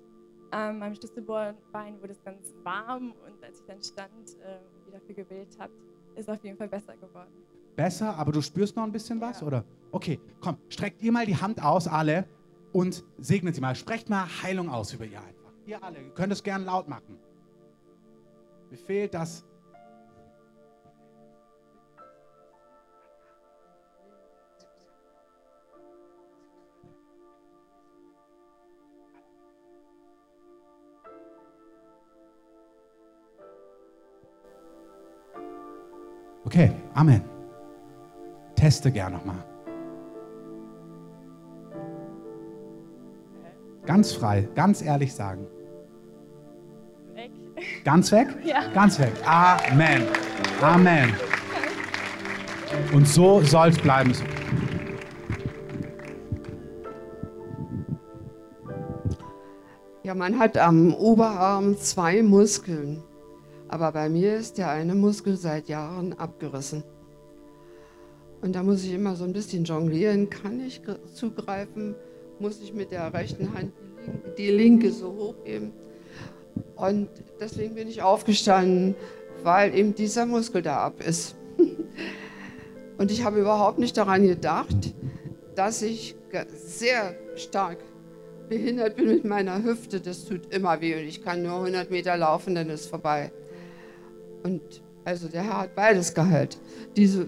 ähm, 0.51 0.79
meinem 0.79 0.93
Schlüsselbein 0.95 1.99
wurde 2.01 2.11
es 2.11 2.23
ganz 2.23 2.53
warm 2.63 3.13
und 3.25 3.43
als 3.43 3.59
ich 3.61 3.65
dann 3.65 3.81
stand 3.81 4.37
äh, 4.41 4.59
und 4.77 4.87
wieder 4.87 4.99
für 4.99 5.13
gewählt 5.13 5.57
habe, 5.57 5.71
ist 6.15 6.27
es 6.27 6.29
auf 6.29 6.43
jeden 6.43 6.57
Fall 6.57 6.67
besser 6.67 6.95
geworden. 6.97 7.31
Besser, 7.75 8.15
aber 8.17 8.31
du 8.31 8.41
spürst 8.41 8.75
noch 8.75 8.83
ein 8.83 8.91
bisschen 8.91 9.19
was, 9.19 9.41
Ja. 9.41 9.47
oder? 9.47 9.63
Okay, 9.91 10.19
komm, 10.41 10.57
streckt 10.69 11.01
ihr 11.01 11.11
mal 11.11 11.25
die 11.25 11.37
Hand 11.37 11.63
aus, 11.63 11.87
alle, 11.87 12.27
und 12.71 13.03
segnet 13.17 13.55
sie 13.55 13.61
mal. 13.61 13.73
Sprecht 13.75 14.09
mal 14.09 14.25
Heilung 14.43 14.69
aus 14.69 14.93
über 14.93 15.05
ihr 15.05 15.19
einfach. 15.19 15.51
Ihr 15.65 15.81
alle, 15.83 16.01
ihr 16.01 16.09
könnt 16.13 16.33
es 16.33 16.43
gern 16.43 16.65
laut 16.65 16.87
machen. 16.87 17.17
Mir 18.73 18.79
fehlt 18.79 19.13
das. 19.13 19.45
Okay, 36.43 36.71
Amen. 36.95 37.21
Teste 38.55 38.91
gern 38.91 39.13
nochmal. 39.13 39.35
Ganz 43.85 44.13
frei, 44.13 44.49
ganz 44.55 44.81
ehrlich 44.81 45.13
sagen. 45.13 45.45
Ganz 47.83 48.11
weg? 48.11 48.27
Ja. 48.45 48.63
Ganz 48.73 48.97
weg. 48.99 49.11
Amen. 49.25 50.03
Amen. 50.61 51.13
Und 52.93 53.07
so 53.07 53.41
soll 53.41 53.69
es 53.69 53.77
bleiben. 53.77 54.13
Ja, 60.03 60.13
man 60.15 60.37
hat 60.39 60.57
am 60.57 60.93
Oberarm 60.93 61.77
zwei 61.77 62.21
Muskeln. 62.21 63.03
Aber 63.69 63.91
bei 63.91 64.09
mir 64.09 64.35
ist 64.35 64.57
der 64.57 64.69
eine 64.69 64.93
Muskel 64.93 65.35
seit 65.37 65.67
Jahren 65.67 66.13
abgerissen. 66.13 66.83
Und 68.41 68.53
da 68.55 68.61
muss 68.61 68.83
ich 68.83 68.93
immer 68.93 69.15
so 69.15 69.23
ein 69.23 69.33
bisschen 69.33 69.63
jonglieren. 69.63 70.29
Kann 70.29 70.59
ich 70.59 70.83
gr- 70.83 71.01
zugreifen? 71.13 71.95
Muss 72.39 72.61
ich 72.61 72.73
mit 72.73 72.91
der 72.91 73.13
rechten 73.13 73.53
Hand 73.53 73.71
die 74.03 74.11
linke, 74.11 74.33
die 74.37 74.49
linke 74.51 74.91
so 74.91 75.13
hochheben? 75.13 75.71
Und 76.75 77.09
deswegen 77.39 77.75
bin 77.75 77.87
ich 77.87 78.01
aufgestanden, 78.01 78.95
weil 79.43 79.75
eben 79.75 79.95
dieser 79.95 80.25
Muskel 80.25 80.61
da 80.61 80.77
ab 80.77 81.01
ist. 81.05 81.35
Und 82.97 83.11
ich 83.11 83.23
habe 83.23 83.39
überhaupt 83.39 83.79
nicht 83.79 83.97
daran 83.97 84.25
gedacht, 84.25 84.93
dass 85.55 85.81
ich 85.81 86.15
sehr 86.55 87.15
stark 87.35 87.77
behindert 88.49 88.95
bin 88.95 89.07
mit 89.07 89.25
meiner 89.25 89.63
Hüfte. 89.63 89.99
Das 89.99 90.25
tut 90.25 90.53
immer 90.53 90.81
weh 90.81 90.95
und 90.95 91.07
ich 91.07 91.23
kann 91.23 91.43
nur 91.43 91.59
100 91.59 91.91
Meter 91.91 92.17
laufen, 92.17 92.55
dann 92.55 92.69
ist 92.69 92.87
vorbei. 92.87 93.31
Und 94.43 94.61
also 95.05 95.27
der 95.27 95.43
Herr 95.43 95.61
hat 95.61 95.75
beides 95.75 96.13
geheilt. 96.13 96.57
Diese 96.95 97.27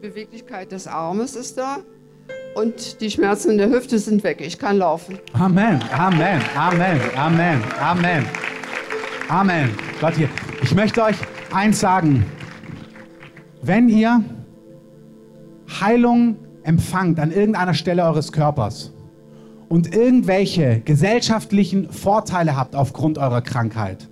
Beweglichkeit 0.00 0.72
des 0.72 0.86
Armes 0.86 1.36
ist 1.36 1.58
da 1.58 1.78
und 2.54 3.00
die 3.00 3.10
Schmerzen 3.10 3.52
in 3.52 3.58
der 3.58 3.70
Hüfte 3.70 3.98
sind 3.98 4.22
weg. 4.24 4.40
Ich 4.40 4.58
kann 4.58 4.78
laufen. 4.78 5.18
Amen, 5.32 5.82
Amen, 5.92 6.42
Amen, 6.56 7.00
Amen, 7.16 7.62
Amen. 7.78 8.26
Amen. 9.28 9.70
Gott 10.00 10.14
hier. 10.14 10.28
Ich 10.62 10.72
möchte 10.74 11.02
euch 11.02 11.16
eins 11.52 11.80
sagen. 11.80 12.24
Wenn 13.60 13.88
ihr 13.88 14.22
Heilung 15.80 16.36
empfangt 16.62 17.18
an 17.18 17.32
irgendeiner 17.32 17.74
Stelle 17.74 18.04
eures 18.04 18.30
Körpers 18.30 18.92
und 19.68 19.92
irgendwelche 19.92 20.80
gesellschaftlichen 20.80 21.90
Vorteile 21.90 22.56
habt 22.56 22.76
aufgrund 22.76 23.18
eurer 23.18 23.42
Krankheit, 23.42 24.08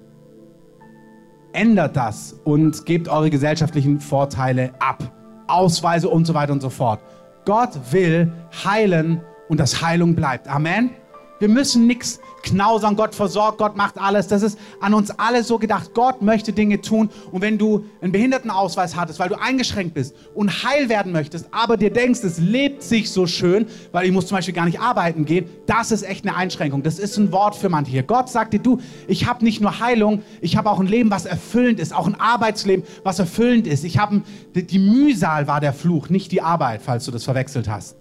ändert 1.53 1.97
das 1.97 2.33
und 2.43 2.85
gebt 2.85 3.09
eure 3.09 3.31
gesellschaftlichen 3.31 4.01
Vorteile 4.01 4.73
ab. 4.81 5.13
Ausweise 5.47 6.09
und 6.09 6.25
so 6.25 6.35
weiter 6.35 6.53
und 6.53 6.61
so 6.61 6.71
fort. 6.71 7.01
Gott 7.45 7.79
will 7.93 8.33
heilen 8.65 9.21
und 9.49 9.61
dass 9.61 9.81
Heilung 9.81 10.17
bleibt. 10.17 10.49
Amen. 10.49 10.91
Wir 11.39 11.49
müssen 11.49 11.87
nichts 11.87 12.21
knausern. 12.45 12.97
Gott 12.97 13.15
versorgt, 13.15 13.59
Gott 13.59 13.77
macht 13.77 13.99
alles. 13.99 14.29
Das 14.29 14.43
ist 14.43 14.59
an 14.81 14.95
uns 14.95 15.11
alle 15.11 15.43
so 15.43 15.59
gedacht. 15.59 15.93
Gott 15.95 16.23
möchte 16.23 16.53
Dinge 16.53 16.81
tun. 16.81 17.11
Und 17.33 17.43
wenn 17.43 17.59
du 17.59 17.85
einen 18.01 18.13
Behindertenausweis 18.13 18.97
hattest, 18.97 19.19
weil 19.19 19.29
du 19.29 19.41
eingeschränkt 19.41 19.95
bist 19.95 20.15
und 20.35 20.65
heil 20.65 20.89
werden 20.89 21.13
möchtest, 21.13 21.49
aber 21.51 21.77
dir 21.77 21.91
denkst, 21.91 22.21
es 22.23 22.39
lebt 22.39 22.83
sich 22.83 23.11
so 23.11 23.27
schön, 23.27 23.67
weil 23.93 24.07
ich 24.07 24.13
muss 24.13 24.27
zum 24.27 24.37
Beispiel 24.37 24.55
gar 24.55 24.67
nicht 24.67 24.81
arbeiten 24.81 25.25
gehen, 25.25 25.47
das 25.67 25.91
ist 25.91 26.03
echt 26.03 26.27
eine 26.27 26.37
Einschränkung. 26.37 26.83
Das 26.83 26.99
ist 26.99 27.17
ein 27.17 27.33
Wort 27.33 27.57
für 27.57 27.69
manche 27.69 27.91
hier. 27.91 28.03
Gott 28.03 28.29
sagt 28.29 28.53
dir, 28.53 28.61
du, 28.61 28.79
ich 29.09 29.27
habe 29.27 29.45
nicht 29.45 29.61
nur 29.61 29.81
Heilung, 29.81 30.23
ich 30.41 30.57
habe 30.57 30.71
auch 30.71 30.81
ein 30.81 30.87
Leben, 30.87 31.11
was 31.11 31.27
erfüllend 31.27 31.81
ist, 31.81 31.95
auch 31.95 32.07
ein 32.07 32.19
Arbeitsleben, 32.21 32.85
was 33.03 33.19
erfüllend 33.19 33.67
ist. 33.67 33.85
Ich 33.85 33.99
habe 33.99 34.23
die, 34.55 34.79
Mühsal 34.79 35.47
war 35.47 35.61
der 35.61 35.73
Fluch, 35.73 36.09
nicht 36.09 36.31
die 36.33 36.43
Arbeit, 36.43 36.83
falls 36.83 37.05
du 37.05 37.11
das 37.11 37.25
verwechselt 37.25 37.69
hast. 37.69 37.97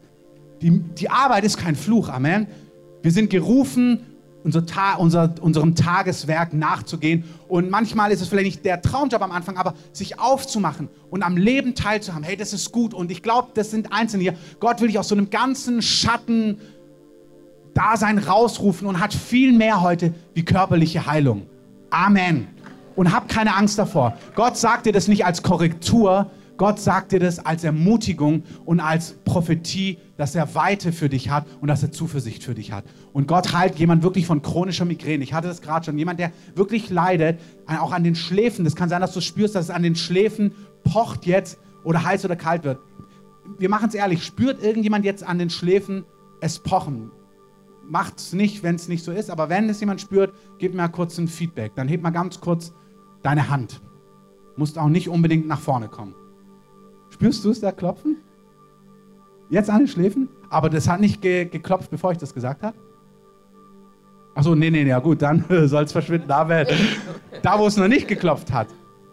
Die, 0.62 0.80
die 0.80 1.10
Arbeit 1.10 1.44
ist 1.44 1.58
kein 1.58 1.76
Fluch, 1.76 2.10
Amen. 2.10 2.48
Wir 3.02 3.12
sind 3.12 3.30
gerufen, 3.30 4.00
unser 4.44 4.66
Ta 4.66 4.96
unser, 4.96 5.34
unserem 5.42 5.76
Tageswerk 5.76 6.54
nachzugehen. 6.54 7.24
Und 7.48 7.70
manchmal 7.70 8.12
ist 8.12 8.22
es 8.22 8.28
vielleicht 8.28 8.46
nicht 8.46 8.66
der 8.66 8.82
Traumjob 8.82 9.22
am 9.22 9.32
Anfang, 9.32 9.58
aber 9.58 9.74
sich 9.92 10.20
aufzumachen 10.20 10.90
und 11.10 11.24
am 11.24 11.38
Leben 11.38 11.76
teilzuhaben. 11.76 12.24
Hey, 12.24 12.38
das 12.38 12.54
ist 12.54 12.72
gut. 12.72 12.94
Und 12.94 13.12
ich 13.12 13.24
glaube, 13.24 13.50
das 13.54 13.72
sind 13.72 13.94
Einzelne 13.94 14.24
hier. 14.24 14.36
Gott 14.60 14.82
will 14.82 14.88
dich 14.88 15.00
aus 15.00 15.08
so 15.08 15.16
einem 15.16 15.30
ganzen 15.30 15.82
Schatten 15.82 16.60
Dasein 17.74 18.20
rausrufen 18.20 18.88
und 18.88 19.00
hat 19.00 19.14
viel 19.14 19.52
mehr 19.52 19.82
heute 19.82 20.14
wie 20.34 20.44
körperliche 20.44 21.06
Heilung. 21.06 21.44
Amen. 21.90 22.48
Und 22.96 23.12
hab 23.12 23.30
keine 23.30 23.56
Angst 23.56 23.80
davor. 23.80 24.18
Gott 24.36 24.58
sagt 24.58 24.86
dir 24.86 24.94
das 24.94 25.08
nicht 25.08 25.26
als 25.26 25.42
Korrektur, 25.42 26.30
Gott 26.58 26.80
sagt 26.80 27.12
dir 27.12 27.20
das 27.20 27.40
als 27.40 27.64
Ermutigung 27.64 28.44
und 28.64 28.80
als 28.80 29.14
Prophetie, 29.26 29.98
dass 30.18 30.36
er 30.36 30.54
Weite 30.54 30.92
für 30.92 31.10
dich 31.10 31.30
hat 31.30 31.48
und 31.62 31.68
dass 31.68 31.82
er 31.82 31.92
Zuversicht 31.92 32.44
für 32.44 32.54
dich 32.54 32.72
hat. 32.72 32.86
Und 33.12 33.28
Gott 33.28 33.54
heilt 33.54 33.76
jemand 33.80 34.04
wirklich 34.04 34.28
von 34.28 34.42
chronischer 34.42 34.86
Migräne. 34.86 35.24
Ich 35.24 35.34
hatte 35.34 35.48
das 35.48 35.62
gerade 35.62 35.86
schon. 35.86 35.98
Jemand, 35.98 36.20
der 36.20 36.32
wirklich 36.56 36.90
leidet, 36.92 37.40
auch 37.68 37.92
an 37.92 38.04
den 38.04 38.16
Schläfen. 38.16 38.66
Das 38.66 38.76
kann 38.76 38.88
sein, 38.88 39.02
dass 39.02 39.14
du 39.14 39.22
spürst, 39.22 39.56
dass 39.56 39.66
es 39.66 39.72
an 39.72 39.82
den 39.82 39.96
Schläfen 39.96 40.54
pocht 40.84 41.26
jetzt 41.26 41.58
oder 41.84 42.04
heiß 42.04 42.24
oder 42.26 42.36
kalt 42.36 42.64
wird. 42.64 42.80
Wir 43.58 43.70
machen 43.70 43.90
es 43.90 43.96
ehrlich. 43.96 44.24
Spürt 44.24 44.62
irgendjemand 44.64 45.06
jetzt 45.06 45.24
an 45.24 45.40
den 45.40 45.50
Schläfen 45.50 46.06
es 46.40 46.60
pochen? 46.60 47.12
Macht 47.90 48.20
es 48.20 48.34
nicht, 48.34 48.62
wenn 48.62 48.76
es 48.76 48.88
nicht 48.88 49.04
so 49.04 49.12
ist. 49.12 49.32
Aber 49.32 49.50
wenn 49.50 49.68
es 49.70 49.80
jemand 49.80 50.02
spürt, 50.02 50.34
gib 50.60 50.76
mir 50.76 50.88
kurz 50.90 51.18
ein 51.18 51.28
Feedback. 51.28 51.74
Dann 51.76 51.88
heb 51.88 52.04
mal 52.04 52.12
ganz 52.12 52.40
kurz 52.40 52.74
deine 53.24 53.50
Hand. 53.50 53.82
Musst 54.56 54.78
auch 54.78 54.88
nicht 54.88 55.10
unbedingt 55.10 55.48
nach 55.48 55.60
vorne 55.60 55.88
kommen. 55.88 56.14
Spürst 57.24 57.46
du 57.46 57.52
es 57.52 57.62
da 57.62 57.72
klopfen? 57.72 58.18
Jetzt 59.50 59.70
an 59.70 59.78
den 59.78 59.88
Schläfen? 59.88 60.28
Aber 60.50 60.70
das 60.70 60.90
hat 60.90 61.00
nicht 61.00 61.22
ge 61.22 61.46
geklopft, 61.46 61.90
bevor 61.90 62.12
ich 62.12 62.18
das 62.18 62.34
gesagt 62.34 62.64
habe? 62.64 62.78
Achso, 64.36 64.56
nee, 64.56 64.70
nee, 64.70 64.84
ja 64.84 65.00
gut, 65.00 65.22
dann 65.22 65.46
soll 65.68 65.86
es 65.86 65.94
verschwinden. 65.94 66.30
Aber 66.30 66.66
da, 67.42 67.60
wo 67.60 67.66
es 67.66 67.78
noch 67.78 67.88
nicht 67.88 68.10
geklopft 68.10 68.52
hat, 68.52 68.68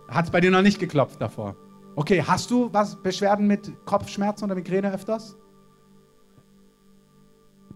hat 0.09 0.25
es 0.25 0.33
bei 0.33 0.41
dir 0.41 0.51
noch 0.51 0.63
nicht 0.63 0.81
geklopft 0.81 1.23
davor. 1.23 1.55
Okay, 1.95 2.21
hast 2.27 2.51
du 2.51 2.69
was 2.73 3.01
Beschwerden 3.01 3.47
mit 3.47 3.73
Kopfschmerzen 3.87 4.47
oder 4.47 4.57
Migräne 4.57 4.93
öfters? 4.93 5.37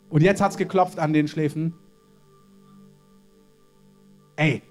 Und 0.09 0.25
jetzt 0.25 0.41
hat 0.41 0.51
es 0.51 0.57
geklopft 0.57 0.99
an 0.99 1.13
den 1.13 1.29
Schläfen. 1.29 1.75
Ey, 4.35 4.65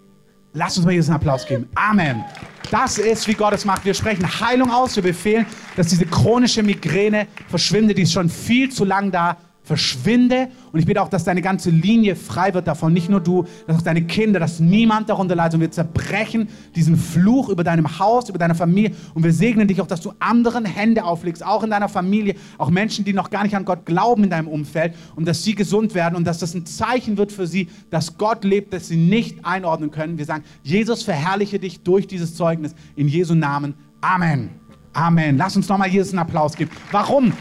lass 0.53 0.77
uns 0.77 0.85
mal 0.85 0.91
hier 0.93 1.03
einen 1.03 1.13
Applaus 1.13 1.45
geben. 1.45 1.67
Amen. 1.75 2.23
Das 2.71 2.97
ist, 2.97 3.27
wie 3.27 3.33
Gott 3.33 3.53
es 3.53 3.65
macht. 3.65 3.85
Wir 3.85 3.93
sprechen 3.93 4.27
Heilung 4.39 4.71
aus. 4.71 4.95
Wir 4.95 5.03
befehlen, 5.03 5.45
dass 5.75 5.87
diese 5.87 6.05
chronische 6.05 6.63
Migräne 6.63 7.27
verschwindet. 7.49 7.97
Die 7.97 8.03
ist 8.03 8.13
schon 8.13 8.29
viel 8.29 8.71
zu 8.71 8.85
lang 8.85 9.11
da. 9.11 9.37
Verschwinde. 9.64 10.49
Und 10.74 10.80
ich 10.80 10.86
bitte 10.86 11.01
auch, 11.01 11.07
dass 11.07 11.24
deine 11.24 11.41
ganze 11.41 11.70
Linie 11.70 12.16
frei 12.16 12.53
wird 12.53 12.68
davon. 12.68 12.91
Nicht 12.91 13.09
nur 13.09 13.22
du, 13.22 13.45
dass 13.66 13.78
auch 13.78 13.82
deine 13.82 14.03
Kinder, 14.03 14.39
dass 14.39 14.59
niemand 14.59 15.09
darunter 15.09 15.36
leidet. 15.36 15.55
Und 15.55 15.61
wir 15.61 15.72
zerbrechen 15.72 16.49
diesen 16.76 16.97
Fluch 16.97 17.47
über 17.47 17.64
deinem 17.64 17.97
Haus, 17.97 18.28
über 18.28 18.38
deine 18.38 18.55
Familie. 18.55 18.91
Und 19.14 19.24
wir 19.24 19.32
segnen 19.32 19.68
dich 19.68 19.82
auch, 19.82 19.88
dass 19.88 20.01
du 20.01 20.11
anderen 20.20 20.66
Hände 20.66 21.05
auflegst, 21.05 21.45
auch 21.45 21.64
in 21.64 21.70
deiner 21.70 21.88
Familie, 21.88 22.36
auch 22.57 22.70
Menschen, 22.70 23.05
die 23.05 23.14
noch 23.14 23.30
gar 23.30 23.43
nicht 23.43 23.55
an 23.55 23.64
Gott 23.64 23.86
glauben 23.86 24.26
in 24.26 24.30
deinem 24.30 24.49
Umfeld. 24.49 24.95
Und 25.16 25.26
dass 25.28 25.43
sie 25.43 25.55
gesund 25.55 25.95
werden 25.95 26.16
und 26.16 26.26
dass 26.28 26.39
das 26.39 26.53
ein 26.53 26.66
Zeichen 26.66 27.18
wird 27.18 27.32
für 27.32 27.47
sie, 27.47 27.70
dass 27.89 28.18
Gott 28.18 28.43
lebt, 28.43 28.74
dass 28.74 28.89
sie 28.89 28.97
nicht 28.97 29.45
einordnen 29.45 29.91
können. 29.91 30.18
Wir 30.18 30.26
sagen, 30.26 30.43
Jesus, 30.64 31.03
verherrliche 31.03 31.57
dich 31.57 31.82
durch 31.84 32.05
dieses 32.05 32.36
Zeugnis. 32.36 32.76
In 32.97 33.07
Jesu 33.07 33.34
Namen. 33.34 33.76
Amen. 34.01 34.49
Amen. 34.91 35.38
Lass 35.38 35.55
uns 35.55 35.70
nochmal 35.70 35.89
hier 35.89 36.03
einen 36.03 36.20
Applaus 36.20 36.55
geben. 36.55 36.70
Warum? 36.91 37.32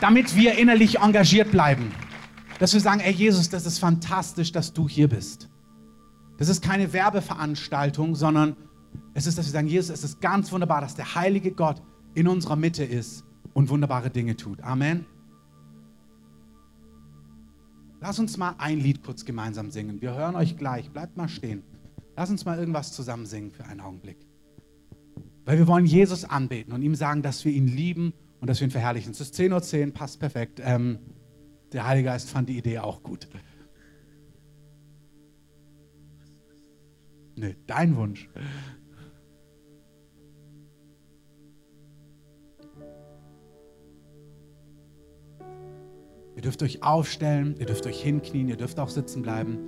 Damit 0.00 0.36
wir 0.36 0.58
innerlich 0.58 0.98
engagiert 1.00 1.50
bleiben. 1.50 1.92
Dass 2.58 2.72
wir 2.72 2.80
sagen, 2.80 3.00
ey 3.00 3.12
Jesus, 3.12 3.48
das 3.48 3.66
ist 3.66 3.78
fantastisch, 3.78 4.52
dass 4.52 4.72
du 4.72 4.88
hier 4.88 5.08
bist. 5.08 5.48
Das 6.38 6.48
ist 6.48 6.62
keine 6.62 6.92
Werbeveranstaltung, 6.92 8.14
sondern 8.14 8.56
es 9.14 9.26
ist, 9.26 9.38
dass 9.38 9.46
wir 9.46 9.52
sagen, 9.52 9.68
Jesus, 9.68 9.90
es 9.90 10.04
ist 10.04 10.20
ganz 10.20 10.52
wunderbar, 10.52 10.80
dass 10.80 10.94
der 10.94 11.14
heilige 11.14 11.52
Gott 11.52 11.82
in 12.14 12.28
unserer 12.28 12.56
Mitte 12.56 12.84
ist 12.84 13.24
und 13.54 13.68
wunderbare 13.68 14.10
Dinge 14.10 14.36
tut. 14.36 14.62
Amen. 14.62 15.06
Lass 18.00 18.18
uns 18.18 18.36
mal 18.36 18.54
ein 18.58 18.78
Lied 18.78 19.02
kurz 19.02 19.24
gemeinsam 19.24 19.70
singen. 19.70 20.00
Wir 20.00 20.14
hören 20.14 20.36
euch 20.36 20.56
gleich. 20.56 20.90
Bleibt 20.90 21.16
mal 21.16 21.28
stehen. 21.28 21.62
Lass 22.16 22.30
uns 22.30 22.44
mal 22.44 22.58
irgendwas 22.58 22.92
zusammen 22.92 23.26
singen 23.26 23.50
für 23.50 23.64
einen 23.64 23.80
Augenblick. 23.80 24.18
Weil 25.44 25.58
wir 25.58 25.66
wollen 25.66 25.86
Jesus 25.86 26.24
anbeten 26.24 26.72
und 26.72 26.82
ihm 26.82 26.94
sagen, 26.94 27.22
dass 27.22 27.44
wir 27.44 27.52
ihn 27.52 27.66
lieben 27.66 28.12
und 28.40 28.48
dass 28.48 28.60
wir 28.60 28.68
ihn 28.68 28.70
verherrlichen. 28.70 29.12
Es 29.12 29.20
ist 29.20 29.34
10.10 29.34 29.86
Uhr, 29.86 29.92
passt 29.92 30.20
perfekt. 30.20 30.60
Ähm, 30.62 30.98
der 31.72 31.86
Heilige 31.86 32.08
Geist 32.08 32.30
fand 32.30 32.48
die 32.48 32.58
Idee 32.58 32.78
auch 32.78 33.02
gut. 33.02 33.28
Nee, 37.36 37.54
dein 37.66 37.96
Wunsch. 37.96 38.28
Ihr 46.34 46.42
dürft 46.42 46.62
euch 46.62 46.82
aufstellen, 46.82 47.56
ihr 47.58 47.66
dürft 47.66 47.86
euch 47.86 48.02
hinknien, 48.02 48.48
ihr 48.48 48.56
dürft 48.56 48.78
auch 48.78 48.90
sitzen 48.90 49.22
bleiben. 49.22 49.58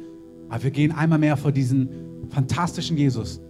Aber 0.48 0.62
wir 0.62 0.70
gehen 0.70 0.92
einmal 0.92 1.18
mehr 1.18 1.36
vor 1.36 1.52
diesen 1.52 2.28
fantastischen 2.30 2.96
Jesus, 2.96 3.40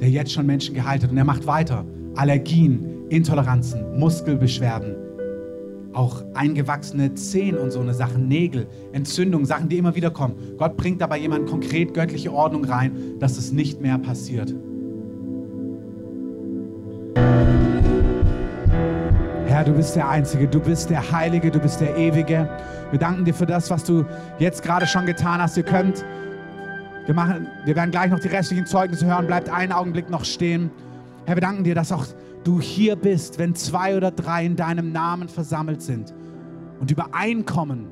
der 0.00 0.10
jetzt 0.10 0.32
schon 0.32 0.46
Menschen 0.46 0.74
geheilt 0.74 1.02
hat. 1.02 1.10
Und 1.10 1.16
er 1.16 1.24
macht 1.24 1.46
weiter. 1.46 1.84
Allergien, 2.16 2.93
Intoleranzen, 3.08 3.98
Muskelbeschwerden, 3.98 4.96
auch 5.92 6.22
eingewachsene 6.34 7.14
Zehen 7.14 7.56
und 7.56 7.70
so 7.70 7.80
eine 7.80 7.94
Sachen, 7.94 8.28
Nägel, 8.28 8.66
Entzündungen, 8.92 9.46
Sachen, 9.46 9.68
die 9.68 9.78
immer 9.78 9.94
wieder 9.94 10.10
kommen. 10.10 10.34
Gott 10.58 10.76
bringt 10.76 11.00
dabei 11.00 11.18
jemand 11.18 11.46
konkret 11.46 11.94
göttliche 11.94 12.32
Ordnung 12.32 12.64
rein, 12.64 13.18
dass 13.20 13.36
es 13.36 13.52
nicht 13.52 13.80
mehr 13.80 13.98
passiert. 13.98 14.54
Herr, 19.46 19.62
du 19.62 19.72
bist 19.72 19.94
der 19.94 20.08
Einzige, 20.08 20.48
du 20.48 20.58
bist 20.58 20.90
der 20.90 21.12
Heilige, 21.12 21.48
du 21.48 21.60
bist 21.60 21.80
der 21.80 21.96
Ewige. 21.96 22.48
Wir 22.90 22.98
danken 22.98 23.24
dir 23.24 23.34
für 23.34 23.46
das, 23.46 23.70
was 23.70 23.84
du 23.84 24.04
jetzt 24.40 24.64
gerade 24.64 24.84
schon 24.86 25.06
getan 25.06 25.40
hast. 25.40 25.56
Ihr 25.56 25.62
könnt, 25.62 26.04
wir, 27.06 27.14
machen, 27.14 27.46
wir 27.64 27.76
werden 27.76 27.92
gleich 27.92 28.10
noch 28.10 28.18
die 28.18 28.28
restlichen 28.28 28.66
Zeugnisse 28.66 29.06
hören. 29.06 29.28
Bleibt 29.28 29.48
einen 29.48 29.70
Augenblick 29.70 30.10
noch 30.10 30.24
stehen. 30.24 30.72
Herr, 31.26 31.36
wir 31.36 31.40
danken 31.40 31.62
dir, 31.62 31.76
dass 31.76 31.92
auch 31.92 32.04
du 32.44 32.60
hier 32.60 32.96
bist, 32.96 33.38
wenn 33.38 33.54
zwei 33.54 33.96
oder 33.96 34.10
drei 34.10 34.44
in 34.44 34.56
deinem 34.56 34.92
Namen 34.92 35.28
versammelt 35.28 35.82
sind 35.82 36.14
und 36.80 36.90
übereinkommen, 36.90 37.88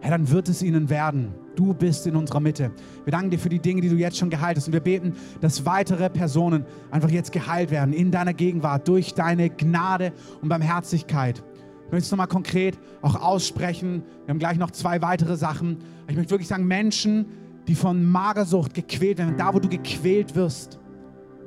Herr, 0.00 0.10
dann 0.12 0.30
wird 0.30 0.48
es 0.48 0.62
ihnen 0.62 0.88
werden. 0.88 1.34
Du 1.56 1.74
bist 1.74 2.06
in 2.06 2.16
unserer 2.16 2.40
Mitte. 2.40 2.70
Wir 3.04 3.10
danken 3.10 3.30
dir 3.30 3.38
für 3.38 3.50
die 3.50 3.58
Dinge, 3.58 3.82
die 3.82 3.90
du 3.90 3.96
jetzt 3.96 4.16
schon 4.16 4.30
geheilt 4.30 4.56
hast. 4.56 4.66
Und 4.66 4.72
wir 4.72 4.80
beten, 4.80 5.14
dass 5.42 5.66
weitere 5.66 6.08
Personen 6.08 6.64
einfach 6.90 7.10
jetzt 7.10 7.32
geheilt 7.32 7.70
werden 7.70 7.92
in 7.92 8.10
deiner 8.10 8.32
Gegenwart 8.32 8.88
durch 8.88 9.12
deine 9.12 9.50
Gnade 9.50 10.12
und 10.40 10.48
Barmherzigkeit. 10.48 11.42
Ich 11.84 11.92
möchte 11.92 12.04
es 12.04 12.10
nochmal 12.10 12.28
konkret 12.28 12.78
auch 13.02 13.20
aussprechen. 13.20 14.02
Wir 14.24 14.32
haben 14.32 14.38
gleich 14.38 14.56
noch 14.56 14.70
zwei 14.70 15.02
weitere 15.02 15.36
Sachen. 15.36 15.78
Ich 16.08 16.16
möchte 16.16 16.30
wirklich 16.30 16.48
sagen, 16.48 16.66
Menschen, 16.66 17.26
die 17.68 17.74
von 17.74 18.04
Magersucht 18.04 18.72
gequält 18.72 19.18
werden, 19.18 19.36
da 19.36 19.52
wo 19.52 19.58
du 19.58 19.68
gequält 19.68 20.34
wirst, 20.34 20.79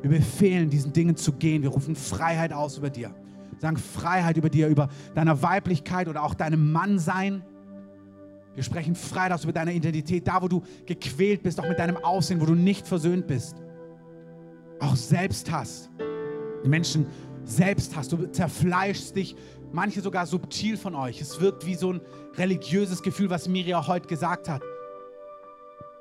wir 0.04 0.10
befehlen, 0.10 0.70
diesen 0.70 0.92
Dingen 0.92 1.16
zu 1.16 1.32
gehen. 1.32 1.64
Wir 1.64 1.70
rufen 1.70 1.96
Freiheit 1.96 2.52
aus 2.52 2.78
über 2.78 2.90
dir. 2.90 3.16
Wir 3.52 3.60
sagen 3.60 3.78
Freiheit 3.78 4.36
über 4.36 4.50
dir, 4.50 4.68
über 4.68 4.90
deiner 5.16 5.42
Weiblichkeit 5.42 6.10
oder 6.10 6.24
auch 6.24 6.34
deinem 6.34 6.74
Mannsein. 6.74 7.44
Wir 8.54 8.64
sprechen 8.64 8.96
Freiheit 8.96 9.32
aus 9.32 9.46
über 9.46 9.54
deine 9.54 9.74
Identität, 9.74 10.28
da 10.28 10.42
wo 10.42 10.48
du 10.48 10.62
gequält 10.86 11.42
bist, 11.42 11.60
auch 11.60 11.68
mit 11.68 11.80
deinem 11.80 11.98
Aussehen, 11.98 12.42
wo 12.42 12.46
du 12.46 12.54
nicht 12.54 12.86
versöhnt 12.86 13.28
bist. 13.28 13.56
Auch 14.80 14.96
Selbsthass. 14.96 15.90
Die 16.66 16.70
Menschen 16.70 17.08
Selbsthass. 17.46 18.10
Du 18.10 18.30
zerfleischst 18.30 19.16
dich, 19.16 19.36
manche 19.72 20.02
sogar 20.02 20.28
subtil 20.28 20.76
von 20.76 20.96
euch. 20.96 21.22
Es 21.22 21.40
wirkt 21.40 21.66
wie 21.66 21.76
so 21.76 21.94
ein 21.94 22.02
religiöses 22.36 23.02
Gefühl, 23.02 23.30
was 23.30 23.48
Miriam 23.48 23.88
heute 23.88 24.08
gesagt 24.08 24.50
hat. 24.50 24.62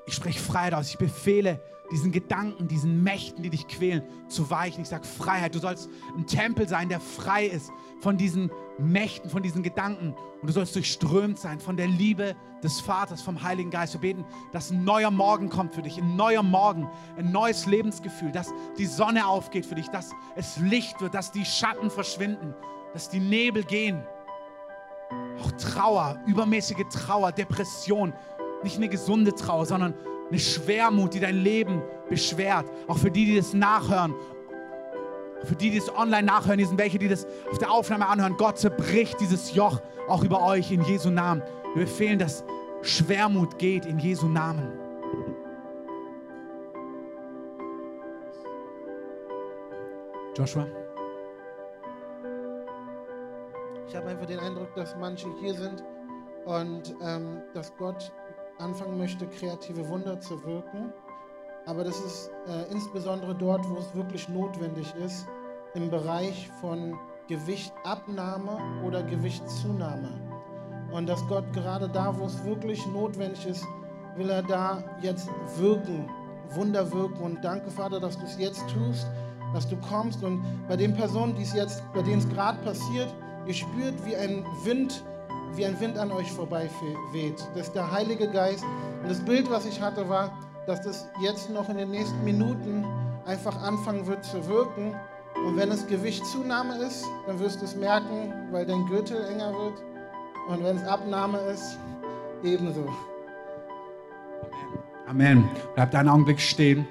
Ich 0.06 0.14
spreche 0.14 0.40
Freiheit 0.40 0.74
aus. 0.74 0.90
Ich 0.90 0.98
befehle 0.98 1.60
diesen 1.92 2.10
Gedanken, 2.10 2.66
diesen 2.66 3.02
Mächten, 3.04 3.42
die 3.42 3.50
dich 3.50 3.68
quälen, 3.68 4.02
zu 4.26 4.50
weichen. 4.50 4.82
Ich 4.82 4.88
sage 4.88 5.06
Freiheit. 5.06 5.54
Du 5.54 5.58
sollst 5.58 5.90
ein 6.16 6.26
Tempel 6.26 6.66
sein, 6.66 6.88
der 6.88 7.00
frei 7.00 7.46
ist 7.46 7.70
von 8.00 8.16
diesen 8.16 8.50
Mächten, 8.78 9.30
von 9.30 9.42
diesen 9.42 9.62
Gedanken. 9.62 10.14
Und 10.40 10.48
du 10.48 10.52
sollst 10.52 10.74
durchströmt 10.74 11.38
sein 11.38 11.60
von 11.60 11.76
der 11.76 11.86
Liebe 11.86 12.34
des 12.62 12.80
Vaters, 12.80 13.20
vom 13.20 13.42
Heiligen 13.42 13.70
Geist. 13.70 13.92
Wir 13.92 14.00
beten, 14.00 14.24
dass 14.52 14.70
ein 14.70 14.84
neuer 14.84 15.10
Morgen 15.10 15.50
kommt 15.50 15.74
für 15.74 15.82
dich, 15.82 15.98
ein 15.98 16.16
neuer 16.16 16.42
Morgen, 16.42 16.88
ein 17.16 17.30
neues 17.30 17.66
Lebensgefühl, 17.66 18.32
dass 18.32 18.52
die 18.78 18.86
Sonne 18.86 19.26
aufgeht 19.26 19.66
für 19.66 19.74
dich, 19.74 19.88
dass 19.88 20.10
es 20.34 20.56
Licht 20.56 21.00
wird, 21.00 21.14
dass 21.14 21.30
die 21.30 21.44
Schatten 21.44 21.90
verschwinden, 21.90 22.54
dass 22.94 23.10
die 23.10 23.20
Nebel 23.20 23.64
gehen. 23.64 24.02
Auch 25.40 25.52
Trauer, 25.52 26.18
übermäßige 26.26 26.84
Trauer, 26.90 27.32
Depression, 27.32 28.14
nicht 28.62 28.76
eine 28.76 28.88
gesunde 28.88 29.34
Trauer, 29.34 29.66
sondern 29.66 29.94
eine 30.32 30.40
Schwermut, 30.40 31.12
die 31.12 31.20
dein 31.20 31.36
Leben 31.36 31.82
beschwert. 32.08 32.64
Auch 32.88 32.96
für 32.96 33.10
die, 33.10 33.26
die 33.26 33.36
das 33.36 33.52
nachhören. 33.52 34.14
Für 35.44 35.54
die, 35.54 35.70
die 35.70 35.78
das 35.78 35.94
online 35.94 36.22
nachhören, 36.22 36.58
die 36.58 36.64
sind 36.64 36.78
welche, 36.78 36.98
die 36.98 37.08
das 37.08 37.26
auf 37.50 37.58
der 37.58 37.70
Aufnahme 37.70 38.08
anhören. 38.08 38.36
Gott 38.38 38.58
zerbricht 38.58 39.20
dieses 39.20 39.54
Joch 39.54 39.82
auch 40.08 40.24
über 40.24 40.42
euch 40.42 40.72
in 40.72 40.82
Jesu 40.84 41.10
Namen. 41.10 41.42
Wir 41.74 41.84
befehlen, 41.84 42.18
dass 42.18 42.44
Schwermut 42.80 43.58
geht 43.58 43.84
in 43.84 43.98
Jesu 43.98 44.26
Namen. 44.26 44.72
Joshua? 50.34 50.66
Ich 53.86 53.94
habe 53.94 54.08
einfach 54.08 54.24
den 54.24 54.38
Eindruck, 54.38 54.74
dass 54.74 54.96
manche 54.96 55.28
hier 55.40 55.52
sind 55.52 55.84
und 56.46 56.96
ähm, 57.02 57.42
dass 57.52 57.76
Gott 57.76 58.10
anfangen 58.58 58.98
möchte, 58.98 59.26
kreative 59.26 59.88
Wunder 59.88 60.20
zu 60.20 60.42
wirken. 60.44 60.92
Aber 61.66 61.84
das 61.84 61.98
ist 62.00 62.30
äh, 62.48 62.70
insbesondere 62.72 63.34
dort, 63.34 63.68
wo 63.68 63.76
es 63.76 63.94
wirklich 63.94 64.28
notwendig 64.28 64.92
ist, 64.96 65.26
im 65.74 65.90
Bereich 65.90 66.50
von 66.60 66.98
Gewichtabnahme 67.28 68.58
oder 68.84 69.02
Gewichtszunahme. 69.02 70.10
Und 70.92 71.08
dass 71.08 71.26
Gott 71.28 71.50
gerade 71.52 71.88
da, 71.88 72.16
wo 72.18 72.26
es 72.26 72.44
wirklich 72.44 72.84
notwendig 72.86 73.46
ist, 73.46 73.64
will 74.16 74.28
er 74.28 74.42
da 74.42 74.82
jetzt 75.00 75.28
wirken, 75.56 76.08
Wunder 76.50 76.90
wirken. 76.92 77.22
Und 77.22 77.42
danke, 77.42 77.70
Vater, 77.70 78.00
dass 78.00 78.18
du 78.18 78.24
es 78.24 78.38
jetzt 78.38 78.62
tust, 78.68 79.06
dass 79.54 79.68
du 79.68 79.76
kommst. 79.76 80.22
Und 80.22 80.44
bei 80.68 80.76
den 80.76 80.94
Personen, 80.94 81.34
die 81.34 81.42
es 81.42 81.54
jetzt, 81.54 81.82
bei 81.94 82.02
denen 82.02 82.18
es 82.18 82.28
gerade 82.28 82.58
passiert, 82.62 83.14
ihr 83.46 83.54
spürt, 83.54 84.04
wie 84.04 84.16
ein 84.16 84.44
Wind 84.64 85.04
wie 85.56 85.66
ein 85.66 85.78
Wind 85.80 85.98
an 85.98 86.12
euch 86.12 86.30
vorbei 86.32 86.68
weht. 87.12 87.46
Das 87.54 87.68
ist 87.68 87.74
der 87.74 87.90
Heilige 87.90 88.28
Geist. 88.28 88.64
Und 89.02 89.08
das 89.08 89.20
Bild, 89.20 89.50
was 89.50 89.66
ich 89.66 89.80
hatte, 89.80 90.08
war, 90.08 90.36
dass 90.66 90.80
das 90.82 91.08
jetzt 91.20 91.50
noch 91.50 91.68
in 91.68 91.76
den 91.76 91.90
nächsten 91.90 92.22
Minuten 92.24 92.84
einfach 93.26 93.60
anfangen 93.62 94.06
wird 94.06 94.24
zu 94.24 94.46
wirken. 94.48 94.94
Und 95.46 95.56
wenn 95.56 95.70
es 95.70 95.86
Gewichtszunahme 95.86 96.76
ist, 96.76 97.04
dann 97.26 97.38
wirst 97.40 97.60
du 97.60 97.64
es 97.64 97.74
merken, 97.74 98.32
weil 98.50 98.64
dein 98.64 98.86
Gürtel 98.86 99.24
enger 99.26 99.52
wird. 99.52 99.82
Und 100.48 100.64
wenn 100.64 100.76
es 100.76 100.84
Abnahme 100.84 101.38
ist, 101.52 101.78
ebenso. 102.42 102.86
Amen. 105.06 105.48
Bleib 105.74 105.90
da 105.90 106.00
einen 106.00 106.08
Augenblick 106.08 106.40
stehen. 106.40 106.86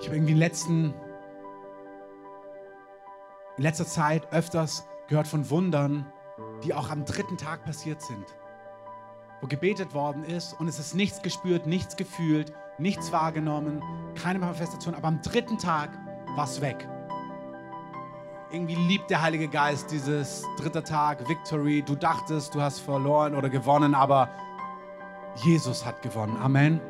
Ich 0.00 0.06
habe 0.06 0.16
irgendwie 0.16 0.32
in, 0.32 0.38
letzten, 0.38 0.94
in 3.56 3.62
letzter 3.62 3.86
Zeit 3.86 4.32
öfters 4.32 4.84
gehört 5.08 5.26
von 5.26 5.48
Wundern, 5.50 6.06
die 6.64 6.74
auch 6.74 6.90
am 6.90 7.04
dritten 7.04 7.36
Tag 7.36 7.64
passiert 7.64 8.02
sind. 8.02 8.24
Wo 9.40 9.46
gebetet 9.46 9.94
worden 9.94 10.24
ist 10.24 10.58
und 10.58 10.68
es 10.68 10.78
ist 10.78 10.94
nichts 10.94 11.22
gespürt, 11.22 11.66
nichts 11.66 11.96
gefühlt, 11.96 12.52
nichts 12.78 13.12
wahrgenommen, 13.12 13.82
keine 14.14 14.38
Manifestation, 14.38 14.94
aber 14.94 15.08
am 15.08 15.22
dritten 15.22 15.58
Tag 15.58 15.90
war 16.36 16.44
es 16.44 16.60
weg. 16.60 16.86
Irgendwie 18.52 18.74
liebt 18.74 19.10
der 19.10 19.22
Heilige 19.22 19.48
Geist 19.48 19.90
dieses 19.92 20.44
dritte 20.58 20.82
Tag, 20.82 21.26
Victory. 21.28 21.82
Du 21.82 21.94
dachtest, 21.94 22.54
du 22.54 22.60
hast 22.60 22.80
verloren 22.80 23.34
oder 23.36 23.48
gewonnen, 23.48 23.94
aber 23.94 24.28
Jesus 25.36 25.86
hat 25.86 26.02
gewonnen. 26.02 26.36
Amen. 26.36 26.80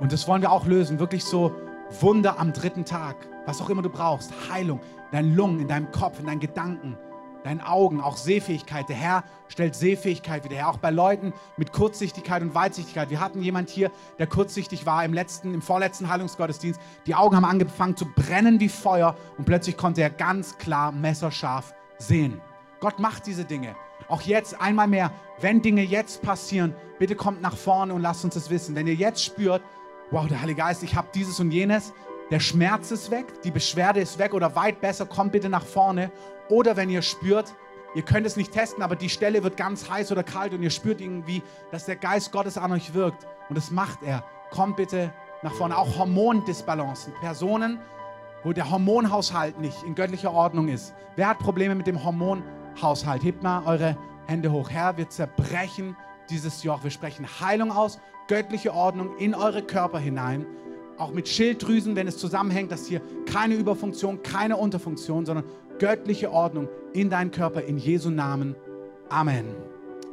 Und 0.00 0.12
das 0.12 0.26
wollen 0.26 0.42
wir 0.42 0.50
auch 0.50 0.66
lösen. 0.66 0.98
Wirklich 0.98 1.24
so 1.24 1.54
Wunder 2.00 2.38
am 2.38 2.52
dritten 2.52 2.84
Tag. 2.84 3.16
Was 3.46 3.62
auch 3.62 3.70
immer 3.70 3.82
du 3.82 3.88
brauchst. 3.88 4.32
Heilung 4.50 4.80
in 4.80 5.12
deinen 5.12 5.36
Lungen, 5.36 5.60
in 5.60 5.68
deinem 5.68 5.90
Kopf, 5.92 6.18
in 6.18 6.26
deinen 6.26 6.40
Gedanken 6.40 6.98
deinen 7.44 7.60
Augen, 7.60 8.00
auch 8.00 8.16
Sehfähigkeit. 8.16 8.88
Der 8.88 8.96
Herr 8.96 9.24
stellt 9.48 9.74
Sehfähigkeit 9.74 10.44
wieder 10.44 10.56
her, 10.56 10.68
auch 10.68 10.78
bei 10.78 10.90
Leuten 10.90 11.32
mit 11.56 11.72
Kurzsichtigkeit 11.72 12.42
und 12.42 12.54
Weitsichtigkeit. 12.54 13.10
Wir 13.10 13.20
hatten 13.20 13.42
jemand 13.42 13.70
hier, 13.70 13.90
der 14.18 14.26
kurzsichtig 14.26 14.86
war 14.86 15.04
im 15.04 15.14
letzten, 15.14 15.54
im 15.54 15.62
vorletzten 15.62 16.08
Heilungsgottesdienst. 16.08 16.80
Die 17.06 17.14
Augen 17.14 17.36
haben 17.36 17.44
angefangen 17.44 17.96
zu 17.96 18.06
brennen 18.06 18.60
wie 18.60 18.68
Feuer 18.68 19.16
und 19.36 19.44
plötzlich 19.44 19.76
konnte 19.76 20.02
er 20.02 20.10
ganz 20.10 20.58
klar 20.58 20.92
messerscharf 20.92 21.74
sehen. 21.98 22.40
Gott 22.80 22.98
macht 22.98 23.26
diese 23.26 23.44
Dinge. 23.44 23.74
Auch 24.08 24.22
jetzt 24.22 24.60
einmal 24.60 24.86
mehr, 24.86 25.12
wenn 25.40 25.60
Dinge 25.60 25.82
jetzt 25.82 26.22
passieren, 26.22 26.74
bitte 26.98 27.14
kommt 27.14 27.42
nach 27.42 27.56
vorne 27.56 27.92
und 27.92 28.02
lasst 28.02 28.24
uns 28.24 28.34
das 28.34 28.50
wissen. 28.50 28.74
Wenn 28.74 28.86
ihr 28.86 28.94
jetzt 28.94 29.22
spürt, 29.22 29.62
wow, 30.10 30.26
der 30.26 30.40
Heilige 30.40 30.60
Geist, 30.60 30.82
ich 30.82 30.94
habe 30.94 31.08
dieses 31.14 31.40
und 31.40 31.50
jenes, 31.50 31.92
der 32.30 32.40
Schmerz 32.40 32.90
ist 32.90 33.10
weg, 33.10 33.40
die 33.42 33.50
Beschwerde 33.50 34.00
ist 34.00 34.18
weg 34.18 34.34
oder 34.34 34.54
weit 34.54 34.82
besser, 34.82 35.06
kommt 35.06 35.32
bitte 35.32 35.48
nach 35.48 35.64
vorne. 35.64 36.10
Oder 36.50 36.76
wenn 36.76 36.90
ihr 36.90 37.00
spürt, 37.00 37.54
ihr 37.94 38.02
könnt 38.02 38.26
es 38.26 38.36
nicht 38.36 38.52
testen, 38.52 38.82
aber 38.82 38.96
die 38.96 39.08
Stelle 39.08 39.42
wird 39.42 39.56
ganz 39.56 39.88
heiß 39.88 40.12
oder 40.12 40.22
kalt 40.22 40.52
und 40.52 40.62
ihr 40.62 40.70
spürt 40.70 41.00
irgendwie, 41.00 41.42
dass 41.70 41.86
der 41.86 41.96
Geist 41.96 42.30
Gottes 42.30 42.58
an 42.58 42.72
euch 42.72 42.92
wirkt. 42.92 43.26
Und 43.48 43.56
das 43.56 43.70
macht 43.70 44.02
er. 44.02 44.24
Kommt 44.50 44.76
bitte 44.76 45.10
nach 45.42 45.54
vorne. 45.54 45.76
Auch 45.76 45.98
Hormondisbalancen. 45.98 47.14
Personen, 47.20 47.80
wo 48.44 48.52
der 48.52 48.70
Hormonhaushalt 48.70 49.58
nicht 49.58 49.82
in 49.84 49.94
göttlicher 49.94 50.32
Ordnung 50.32 50.68
ist. 50.68 50.94
Wer 51.16 51.28
hat 51.28 51.38
Probleme 51.38 51.74
mit 51.74 51.86
dem 51.86 52.04
Hormonhaushalt? 52.04 53.22
Hebt 53.22 53.42
mal 53.42 53.62
eure 53.64 53.96
Hände 54.26 54.52
hoch. 54.52 54.68
Herr, 54.68 54.98
wir 54.98 55.08
zerbrechen 55.08 55.96
dieses 56.28 56.62
Joch. 56.62 56.84
Wir 56.84 56.90
sprechen 56.90 57.26
Heilung 57.40 57.72
aus, 57.72 57.98
göttliche 58.26 58.74
Ordnung 58.74 59.16
in 59.16 59.34
eure 59.34 59.62
Körper 59.62 59.98
hinein 59.98 60.44
auch 60.98 61.12
mit 61.12 61.28
Schilddrüsen, 61.28 61.96
wenn 61.96 62.08
es 62.08 62.18
zusammenhängt, 62.18 62.72
dass 62.72 62.86
hier 62.86 63.00
keine 63.26 63.54
Überfunktion, 63.54 64.22
keine 64.22 64.56
Unterfunktion, 64.56 65.24
sondern 65.24 65.44
göttliche 65.78 66.30
Ordnung 66.30 66.68
in 66.92 67.08
deinen 67.08 67.30
Körper, 67.30 67.62
in 67.62 67.78
Jesu 67.78 68.10
Namen. 68.10 68.56
Amen. 69.08 69.46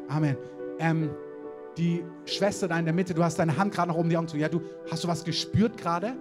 Amen. 0.08 0.38
Ähm, 0.80 1.10
die 1.78 2.04
Schwester 2.26 2.68
da 2.68 2.80
in 2.80 2.86
der 2.86 2.94
Mitte, 2.94 3.14
du 3.14 3.24
hast 3.24 3.38
deine 3.38 3.58
Hand 3.58 3.74
gerade 3.74 3.90
noch 3.90 3.98
oben 3.98 4.10
die 4.10 4.18
Augen 4.18 4.28
zu. 4.28 4.38
Ja, 4.38 4.48
du, 4.48 4.62
hast 4.90 5.04
du 5.04 5.08
was 5.08 5.24
gespürt 5.24 5.78
gerade? 5.78 6.14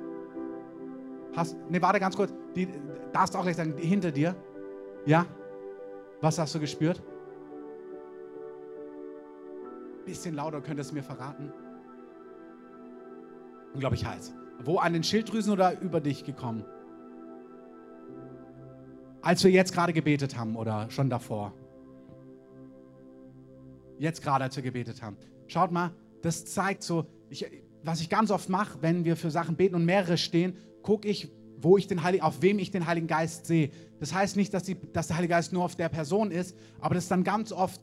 Hast, 1.36 1.56
ne, 1.70 1.80
warte 1.80 2.00
ganz 2.00 2.16
kurz. 2.16 2.32
Die, 2.56 2.68
darfst 3.12 3.34
du 3.34 3.38
auch 3.38 3.42
gleich 3.42 3.56
sagen, 3.56 3.74
hinter 3.76 4.10
dir. 4.10 4.34
Ja? 5.06 5.26
Was 6.20 6.38
hast 6.38 6.54
du 6.54 6.60
gespürt? 6.60 7.02
Bisschen 10.06 10.34
lauter, 10.34 10.60
könntest 10.60 10.90
du 10.90 10.94
mir 10.94 11.02
verraten? 11.02 11.52
Unglaublich 13.74 14.04
heiß. 14.04 14.34
Wo 14.62 14.78
an 14.78 14.92
den 14.92 15.02
Schilddrüsen 15.02 15.52
oder 15.52 15.80
über 15.80 16.00
dich 16.00 16.24
gekommen? 16.24 16.64
Als 19.22 19.42
wir 19.42 19.50
jetzt 19.50 19.72
gerade 19.72 19.92
gebetet 19.92 20.36
haben 20.36 20.56
oder 20.56 20.90
schon 20.90 21.08
davor? 21.08 21.54
Jetzt 23.98 24.22
gerade, 24.22 24.44
als 24.44 24.56
wir 24.56 24.62
gebetet 24.62 25.02
haben. 25.02 25.16
Schaut 25.46 25.72
mal, 25.72 25.92
das 26.22 26.44
zeigt 26.44 26.82
so, 26.82 27.06
ich, 27.30 27.46
was 27.82 28.00
ich 28.00 28.08
ganz 28.08 28.30
oft 28.30 28.48
mache, 28.48 28.78
wenn 28.80 29.04
wir 29.04 29.16
für 29.16 29.30
Sachen 29.30 29.56
beten 29.56 29.74
und 29.74 29.84
mehrere 29.84 30.16
stehen, 30.16 30.56
gucke 30.82 31.08
ich, 31.08 31.30
wo 31.58 31.78
ich 31.78 31.86
den 31.86 32.02
Heiligen, 32.02 32.22
auf 32.22 32.42
wem 32.42 32.58
ich 32.58 32.70
den 32.70 32.86
Heiligen 32.86 33.06
Geist 33.06 33.46
sehe. 33.46 33.70
Das 34.00 34.12
heißt 34.12 34.36
nicht, 34.36 34.52
dass, 34.52 34.64
die, 34.64 34.76
dass 34.92 35.06
der 35.06 35.16
Heilige 35.16 35.32
Geist 35.32 35.52
nur 35.52 35.64
auf 35.64 35.76
der 35.76 35.88
Person 35.88 36.30
ist, 36.30 36.56
aber 36.80 36.94
das 36.94 37.04
ist 37.04 37.10
dann 37.10 37.24
ganz 37.24 37.52
oft 37.52 37.80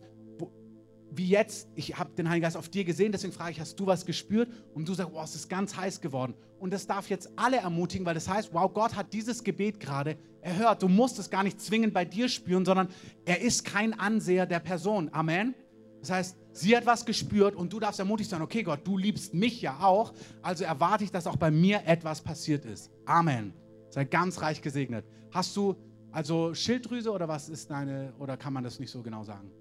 wie 1.14 1.28
jetzt, 1.28 1.68
ich 1.76 1.98
habe 1.98 2.12
den 2.16 2.30
Heiligen 2.30 2.44
Geist 2.44 2.58
auf 2.58 2.70
dir 2.70 2.84
gesehen, 2.84 3.12
deswegen 3.12 3.34
frage 3.34 3.52
ich, 3.52 3.60
hast 3.60 3.80
du 3.80 3.86
was 3.86 4.06
gespürt? 4.06 4.50
Und 4.74 4.88
du 4.88 4.94
sagst, 4.94 5.14
wow, 5.14 5.24
es 5.24 5.36
ist 5.36 5.50
ganz 5.50 5.76
heiß 5.76 6.02
geworden. 6.02 6.34
Und 6.60 6.72
das 6.72 6.88
darf 6.88 7.10
jetzt 7.10 7.30
alle 7.36 7.58
ermutigen, 7.58 8.06
weil 8.06 8.14
das 8.14 8.30
heißt, 8.30 8.54
wow, 8.54 8.74
Gott 8.74 8.96
hat 8.96 9.14
dieses 9.14 9.44
Gebet 9.44 9.80
gerade 9.80 10.18
erhört. 10.42 10.82
Du 10.82 10.88
musst 10.88 11.20
es 11.20 11.30
gar 11.30 11.44
nicht 11.44 11.60
zwingend 11.60 11.94
bei 11.94 12.06
dir 12.06 12.30
spüren, 12.30 12.66
sondern 12.66 12.88
er 13.26 13.42
ist 13.42 13.66
kein 13.66 14.00
Anseher 14.00 14.46
der 14.46 14.60
Person. 14.60 15.10
Amen. 15.12 15.54
Das 16.00 16.10
heißt, 16.12 16.38
sie 16.54 16.76
hat 16.76 16.86
was 16.86 17.06
gespürt 17.06 17.56
und 17.56 17.72
du 17.72 17.80
darfst 17.80 18.00
ermutigt 18.00 18.30
sein, 18.30 18.42
okay 18.42 18.64
Gott, 18.64 18.80
du 18.86 18.98
liebst 18.98 19.34
mich 19.34 19.62
ja 19.62 19.80
auch, 19.82 20.14
also 20.42 20.64
erwarte 20.64 21.04
ich, 21.04 21.12
dass 21.12 21.28
auch 21.28 21.38
bei 21.38 21.52
mir 21.52 21.82
etwas 21.86 22.22
passiert 22.22 22.66
ist. 22.66 22.90
Amen. 23.06 23.54
Sei 23.90 24.06
ganz 24.06 24.42
reich 24.42 24.62
gesegnet. 24.62 25.06
Hast 25.32 25.56
du 25.56 25.76
also 26.12 26.54
Schilddrüse 26.54 27.12
oder 27.12 27.28
was 27.28 27.50
ist 27.50 27.70
deine, 27.70 28.14
oder 28.20 28.36
kann 28.38 28.54
man 28.54 28.64
das 28.64 28.80
nicht 28.80 28.92
so 28.92 29.02
genau 29.02 29.24
sagen? 29.24 29.52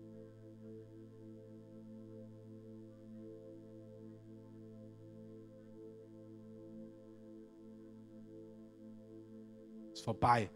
Vorbei. 10.11 10.51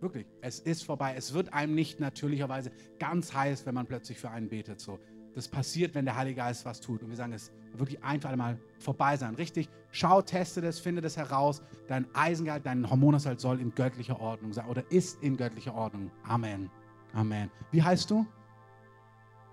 Wirklich, 0.00 0.26
es 0.42 0.60
ist 0.60 0.84
vorbei. 0.84 1.14
Es 1.16 1.32
wird 1.32 1.54
einem 1.54 1.74
nicht 1.74 2.00
natürlicherweise 2.00 2.70
ganz 2.98 3.32
heiß, 3.32 3.64
wenn 3.64 3.74
man 3.74 3.86
plötzlich 3.86 4.18
für 4.18 4.30
einen 4.30 4.50
betet. 4.50 4.78
So, 4.78 4.98
das 5.34 5.48
passiert, 5.48 5.94
wenn 5.94 6.04
der 6.04 6.16
Heilige 6.16 6.36
Geist 6.36 6.66
was 6.66 6.82
tut. 6.82 7.02
Und 7.02 7.08
wir 7.08 7.16
sagen, 7.16 7.32
es 7.32 7.50
wirklich 7.72 8.04
einfach 8.04 8.30
einmal 8.30 8.58
vorbei 8.78 9.16
sein. 9.16 9.36
Richtig, 9.36 9.70
schau, 9.90 10.20
teste 10.20 10.60
das, 10.60 10.78
finde 10.78 11.00
das 11.00 11.16
heraus. 11.16 11.62
Dein 11.88 12.06
Eisengehalt, 12.14 12.66
dein 12.66 12.88
Hormonhaushalt 12.90 13.40
soll 13.40 13.58
in 13.58 13.74
göttlicher 13.74 14.20
Ordnung 14.20 14.52
sein 14.52 14.66
oder 14.66 14.82
ist 14.90 15.22
in 15.22 15.38
göttlicher 15.38 15.74
Ordnung. 15.74 16.10
Amen. 16.24 16.70
Amen. 17.14 17.50
Wie 17.70 17.82
heißt 17.82 18.10
du? 18.10 18.26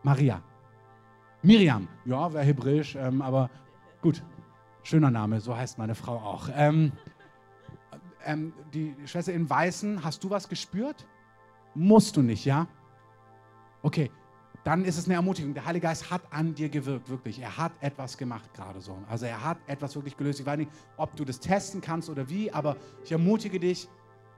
Maria. 0.03 0.43
Miriam. 1.41 1.87
Ja, 2.03 2.33
wäre 2.33 2.43
hebräisch, 2.43 2.95
ähm, 2.95 3.21
aber 3.21 3.49
gut. 4.01 4.21
Schöner 4.83 5.11
Name, 5.11 5.39
so 5.39 5.55
heißt 5.55 5.77
meine 5.77 5.93
Frau 5.93 6.15
auch. 6.15 6.49
Ähm, 6.53 6.91
ähm, 8.25 8.53
die 8.73 8.95
Schwester 9.05 9.33
in 9.33 9.49
Weißen, 9.49 10.03
hast 10.03 10.23
du 10.23 10.29
was 10.29 10.47
gespürt? 10.47 11.07
Musst 11.73 12.17
du 12.17 12.21
nicht, 12.21 12.45
ja? 12.45 12.67
Okay, 13.81 14.11
dann 14.63 14.85
ist 14.85 14.97
es 14.97 15.05
eine 15.05 15.15
Ermutigung. 15.15 15.53
Der 15.53 15.65
Heilige 15.65 15.87
Geist 15.87 16.11
hat 16.11 16.21
an 16.29 16.53
dir 16.53 16.69
gewirkt, 16.69 17.09
wirklich. 17.09 17.39
Er 17.39 17.57
hat 17.57 17.71
etwas 17.81 18.17
gemacht 18.17 18.53
gerade 18.53 18.79
so. 18.81 18.97
Also 19.09 19.25
er 19.25 19.43
hat 19.43 19.57
etwas 19.67 19.95
wirklich 19.95 20.15
gelöst. 20.15 20.39
Ich 20.39 20.45
weiß 20.45 20.57
nicht, 20.57 20.71
ob 20.97 21.15
du 21.15 21.25
das 21.25 21.39
testen 21.39 21.81
kannst 21.81 22.09
oder 22.09 22.29
wie, 22.29 22.51
aber 22.51 22.75
ich 23.03 23.11
ermutige 23.11 23.59
dich, 23.59 23.87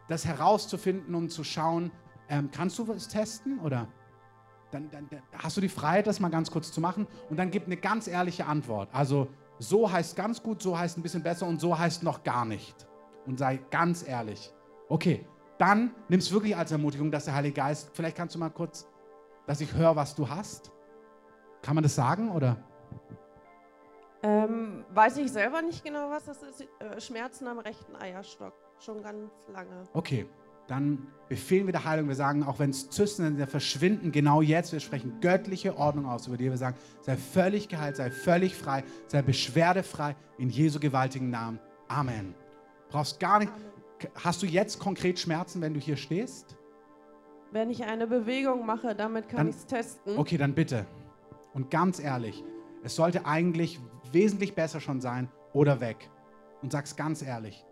das 0.07 0.25
herauszufinden 0.25 1.15
und 1.15 1.29
zu 1.29 1.43
schauen, 1.43 1.91
ähm, 2.29 2.49
kannst 2.51 2.79
du 2.79 2.87
was 2.87 3.07
testen 3.07 3.59
oder? 3.59 3.87
Dann, 4.71 4.89
dann, 4.89 5.07
dann 5.09 5.21
hast 5.37 5.57
du 5.57 5.61
die 5.61 5.69
Freiheit, 5.69 6.07
das 6.07 6.19
mal 6.19 6.29
ganz 6.29 6.49
kurz 6.49 6.71
zu 6.71 6.81
machen 6.81 7.05
und 7.29 7.37
dann 7.37 7.51
gib 7.51 7.65
eine 7.65 7.77
ganz 7.77 8.07
ehrliche 8.07 8.45
Antwort. 8.45 8.89
Also 8.93 9.27
so 9.59 9.91
heißt 9.91 10.15
ganz 10.15 10.41
gut, 10.41 10.61
so 10.61 10.77
heißt 10.77 10.97
ein 10.97 11.03
bisschen 11.03 11.21
besser 11.21 11.45
und 11.45 11.59
so 11.59 11.77
heißt 11.77 12.01
noch 12.01 12.23
gar 12.23 12.45
nicht. 12.45 12.87
Und 13.25 13.39
sei 13.39 13.59
ganz 13.71 14.07
ehrlich. 14.07 14.53
Okay, 14.89 15.25
dann 15.57 15.95
nimm 16.09 16.19
es 16.19 16.31
wirklich 16.31 16.55
als 16.55 16.71
Ermutigung, 16.71 17.11
dass 17.11 17.25
der 17.25 17.35
Heilige 17.35 17.55
Geist, 17.55 17.91
vielleicht 17.93 18.17
kannst 18.17 18.35
du 18.35 18.39
mal 18.39 18.49
kurz 18.49 18.87
dass 19.45 19.61
ich 19.61 19.73
höre, 19.73 19.95
was 19.95 20.15
du 20.15 20.29
hast? 20.29 20.71
Kann 21.61 21.75
man 21.75 21.83
das 21.83 21.95
sagen 21.95 22.31
oder? 22.31 22.57
Ähm, 24.21 24.85
weiß 24.93 25.17
ich 25.17 25.31
selber 25.31 25.61
nicht 25.61 25.83
genau, 25.83 26.09
was 26.09 26.25
das 26.25 26.41
ist. 26.43 26.61
Äh, 26.61 26.99
Schmerzen 27.01 27.47
am 27.47 27.59
rechten 27.59 27.95
Eierstock. 27.95 28.53
Schon 28.79 29.01
ganz 29.01 29.31
lange. 29.51 29.83
Okay, 29.93 30.25
dann 30.67 31.07
befehlen 31.27 31.65
wir 31.65 31.73
der 31.73 31.83
Heilung. 31.83 32.07
Wir 32.07 32.15
sagen, 32.15 32.43
auch 32.43 32.59
wenn 32.59 32.69
es 32.69 32.89
Zysten 32.89 33.35
sind, 33.35 33.49
verschwinden 33.49 34.11
genau 34.13 34.41
jetzt. 34.41 34.71
Wir 34.71 34.79
sprechen 34.79 35.19
göttliche 35.19 35.77
Ordnung 35.77 36.05
aus 36.05 36.27
über 36.27 36.37
dir. 36.37 36.51
Wir 36.51 36.57
sagen, 36.57 36.77
sei 37.01 37.17
völlig 37.17 37.67
geheilt, 37.67 37.97
sei 37.97 38.11
völlig 38.11 38.55
frei, 38.55 38.83
sei 39.07 39.21
beschwerdefrei 39.21 40.15
in 40.37 40.49
Jesu 40.49 40.79
gewaltigen 40.79 41.29
Namen. 41.29 41.59
Amen. 41.89 42.33
Brauchst 42.93 43.19
gar 43.19 43.39
nicht. 43.39 43.51
Hast 44.23 44.43
du 44.43 44.45
jetzt 44.45 44.77
konkret 44.77 45.17
Schmerzen, 45.17 45.61
wenn 45.61 45.73
du 45.73 45.79
hier 45.79 45.97
stehst? 45.97 46.55
Wenn 47.51 47.71
ich 47.71 47.83
eine 47.83 48.05
Bewegung 48.05 48.67
mache, 48.67 48.93
damit 48.93 49.29
kann 49.29 49.47
ich 49.47 49.55
es 49.55 49.65
testen. 49.65 50.15
Okay, 50.17 50.37
dann 50.37 50.53
bitte. 50.53 50.85
Und 51.53 51.71
ganz 51.71 51.99
ehrlich, 51.99 52.43
es 52.83 52.95
sollte 52.95 53.25
eigentlich 53.25 53.79
wesentlich 54.11 54.53
besser 54.53 54.79
schon 54.79 55.01
sein 55.01 55.27
oder 55.53 55.81
weg. 55.81 56.07
Und 56.61 56.71
sag's 56.71 56.95
ganz 56.95 57.23
ehrlich. 57.23 57.65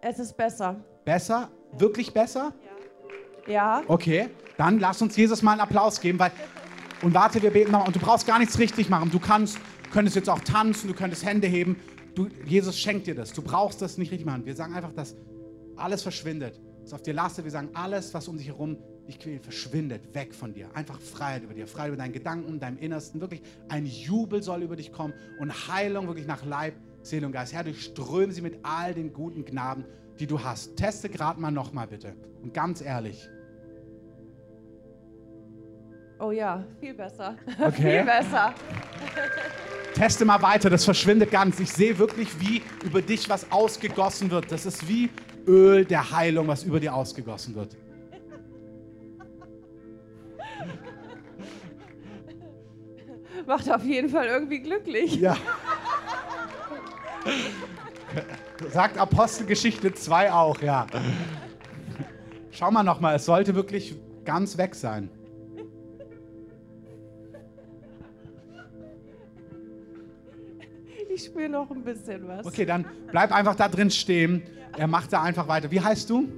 Es 0.00 0.20
ist 0.20 0.36
besser. 0.36 0.76
Besser? 1.04 1.50
Wirklich 1.72 2.14
besser? 2.14 2.54
Ja. 3.46 3.52
Ja. 3.52 3.82
Okay, 3.88 4.28
dann 4.58 4.78
lass 4.78 5.02
uns 5.02 5.16
Jesus 5.16 5.42
mal 5.42 5.52
einen 5.52 5.60
Applaus 5.60 6.00
geben, 6.00 6.20
weil 6.20 6.30
und 7.02 7.14
warte, 7.14 7.42
wir 7.42 7.50
beten 7.50 7.72
nochmal. 7.72 7.88
Und 7.88 7.96
du 7.96 8.00
brauchst 8.00 8.28
gar 8.28 8.38
nichts 8.38 8.58
richtig 8.60 8.88
machen. 8.88 9.10
Du 9.10 9.18
kannst, 9.18 9.58
könntest 9.92 10.14
jetzt 10.14 10.30
auch 10.30 10.40
tanzen, 10.40 10.86
du 10.86 10.94
könntest 10.94 11.24
Hände 11.24 11.48
heben. 11.48 11.80
Du, 12.16 12.28
Jesus 12.46 12.78
schenkt 12.78 13.06
dir 13.06 13.14
das. 13.14 13.32
Du 13.32 13.42
brauchst 13.42 13.80
das 13.82 13.98
nicht 13.98 14.10
richtig 14.10 14.26
machen. 14.26 14.46
Wir 14.46 14.56
sagen 14.56 14.74
einfach, 14.74 14.92
dass 14.92 15.14
alles 15.76 16.02
verschwindet 16.02 16.58
es 16.86 16.92
auf 16.92 17.02
dir 17.02 17.14
lastet. 17.14 17.44
Wir 17.44 17.52
sagen, 17.52 17.68
alles, 17.74 18.14
was 18.14 18.26
um 18.28 18.38
dich 18.38 18.46
herum 18.46 18.78
dich 19.06 19.18
quält, 19.18 19.42
verschwindet 19.42 20.14
weg 20.14 20.34
von 20.34 20.52
dir. 20.52 20.68
Einfach 20.74 21.00
Freiheit 21.00 21.42
über 21.44 21.54
dir, 21.54 21.66
Freiheit 21.66 21.88
über 21.88 21.96
deinen 21.96 22.12
Gedanken, 22.12 22.58
deinem 22.58 22.78
Innersten. 22.78 23.20
Wirklich 23.20 23.42
ein 23.68 23.86
Jubel 23.86 24.42
soll 24.42 24.62
über 24.62 24.76
dich 24.76 24.92
kommen 24.92 25.14
und 25.38 25.68
Heilung 25.68 26.06
wirklich 26.06 26.26
nach 26.26 26.44
Leib, 26.44 26.74
Seele 27.02 27.26
und 27.26 27.32
Geist. 27.32 27.52
Herr, 27.52 27.64
durchströme 27.64 28.32
sie 28.32 28.40
mit 28.40 28.58
all 28.62 28.94
den 28.94 29.12
guten 29.12 29.44
Gnaden, 29.44 29.84
die 30.18 30.26
du 30.26 30.42
hast. 30.42 30.76
Teste 30.76 31.08
gerade 31.08 31.40
mal 31.40 31.50
nochmal 31.50 31.86
bitte. 31.86 32.14
Und 32.42 32.54
ganz 32.54 32.80
ehrlich. 32.80 33.28
Oh 36.18 36.30
ja, 36.30 36.64
viel 36.80 36.94
besser. 36.94 37.36
Okay. 37.60 37.98
viel 37.98 38.04
besser. 38.04 38.54
Teste 39.96 40.26
mal 40.26 40.42
weiter, 40.42 40.68
das 40.68 40.84
verschwindet 40.84 41.30
ganz. 41.30 41.58
Ich 41.58 41.72
sehe 41.72 41.98
wirklich, 41.98 42.38
wie 42.38 42.62
über 42.84 43.00
dich 43.00 43.30
was 43.30 43.50
ausgegossen 43.50 44.30
wird. 44.30 44.52
Das 44.52 44.66
ist 44.66 44.86
wie 44.86 45.08
Öl 45.46 45.86
der 45.86 46.10
Heilung, 46.10 46.48
was 46.48 46.64
über 46.64 46.78
dir 46.78 46.94
ausgegossen 46.94 47.54
wird. 47.54 47.74
Macht 53.46 53.70
auf 53.70 53.84
jeden 53.84 54.10
Fall 54.10 54.26
irgendwie 54.26 54.60
glücklich. 54.60 55.16
Ja. 55.16 55.36
Sagt 58.70 58.98
Apostelgeschichte 58.98 59.94
2 59.94 60.32
auch, 60.32 60.60
ja. 60.60 60.86
Schau 62.50 62.70
mal 62.70 62.82
nochmal, 62.82 63.16
es 63.16 63.24
sollte 63.24 63.54
wirklich 63.54 63.94
ganz 64.26 64.58
weg 64.58 64.74
sein. 64.74 65.08
Ich 71.16 71.24
spüre 71.24 71.48
noch 71.48 71.70
ein 71.70 71.82
bisschen 71.82 72.28
was. 72.28 72.44
Okay, 72.44 72.66
dann 72.66 72.84
bleib 73.10 73.32
einfach 73.32 73.54
da 73.54 73.70
drin 73.70 73.90
stehen. 73.90 74.42
Er 74.76 74.86
macht 74.86 75.14
da 75.14 75.22
einfach 75.22 75.48
weiter. 75.48 75.70
Wie 75.70 75.80
heißt 75.80 76.10
du? 76.10 76.28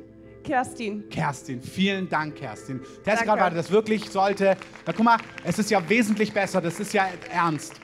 Kerstin. 0.44 1.08
Kerstin, 1.08 1.60
vielen 1.60 2.08
Dank, 2.08 2.36
Kerstin. 2.36 2.80
Test 3.04 3.24
gerade 3.24 3.40
weiter, 3.40 3.56
das 3.56 3.72
wirklich 3.72 4.08
sollte. 4.08 4.56
Na, 4.86 4.92
guck 4.92 5.04
mal, 5.04 5.16
es 5.42 5.58
ist 5.58 5.72
ja 5.72 5.86
wesentlich 5.88 6.32
besser, 6.32 6.60
das 6.60 6.78
ist 6.78 6.92
ja 6.92 7.08
ernst. 7.32 7.74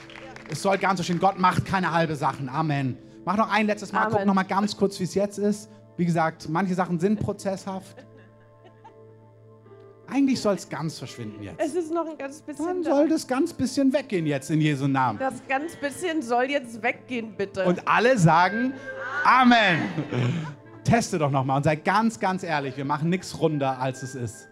Es 0.48 0.62
soll 0.62 0.78
ganz 0.78 0.98
so 0.98 1.02
stehen. 1.02 1.18
Gott 1.18 1.36
macht 1.36 1.64
keine 1.64 1.90
halbe 1.90 2.14
Sachen. 2.14 2.48
Amen. 2.48 2.96
Mach 3.24 3.36
noch 3.36 3.50
ein 3.50 3.66
letztes 3.66 3.92
Mal, 3.92 4.02
Amen. 4.04 4.12
guck 4.18 4.26
noch 4.26 4.34
mal 4.34 4.44
ganz 4.44 4.76
kurz, 4.76 5.00
wie 5.00 5.04
es 5.04 5.14
jetzt 5.14 5.38
ist. 5.38 5.68
Wie 5.96 6.04
gesagt, 6.04 6.48
manche 6.48 6.74
Sachen 6.74 7.00
sind 7.00 7.18
prozesshaft. 7.18 8.06
Eigentlich 10.14 10.40
soll 10.40 10.54
es 10.54 10.68
ganz 10.68 10.96
verschwinden 10.96 11.42
jetzt. 11.42 11.60
Es 11.60 11.74
ist 11.74 11.92
noch 11.92 12.06
ein 12.06 12.16
ganz 12.16 12.40
bisschen. 12.40 12.64
Dann 12.64 12.84
soll 12.84 13.08
das 13.08 13.26
ganz 13.26 13.52
bisschen 13.52 13.92
weggehen 13.92 14.26
jetzt 14.26 14.48
in 14.48 14.60
Jesu 14.60 14.86
Namen. 14.86 15.18
Das 15.18 15.34
ganz 15.48 15.74
bisschen 15.74 16.22
soll 16.22 16.44
jetzt 16.44 16.80
weggehen, 16.80 17.34
bitte. 17.36 17.64
Und 17.64 17.88
alle 17.88 18.16
sagen 18.16 18.74
Amen. 19.24 19.82
Teste 20.84 21.18
doch 21.18 21.32
nochmal 21.32 21.56
und 21.56 21.64
sei 21.64 21.74
ganz, 21.74 22.20
ganz 22.20 22.44
ehrlich. 22.44 22.76
Wir 22.76 22.84
machen 22.84 23.08
nichts 23.08 23.40
runder, 23.40 23.80
als 23.80 24.04
es 24.04 24.14
ist. 24.14 24.48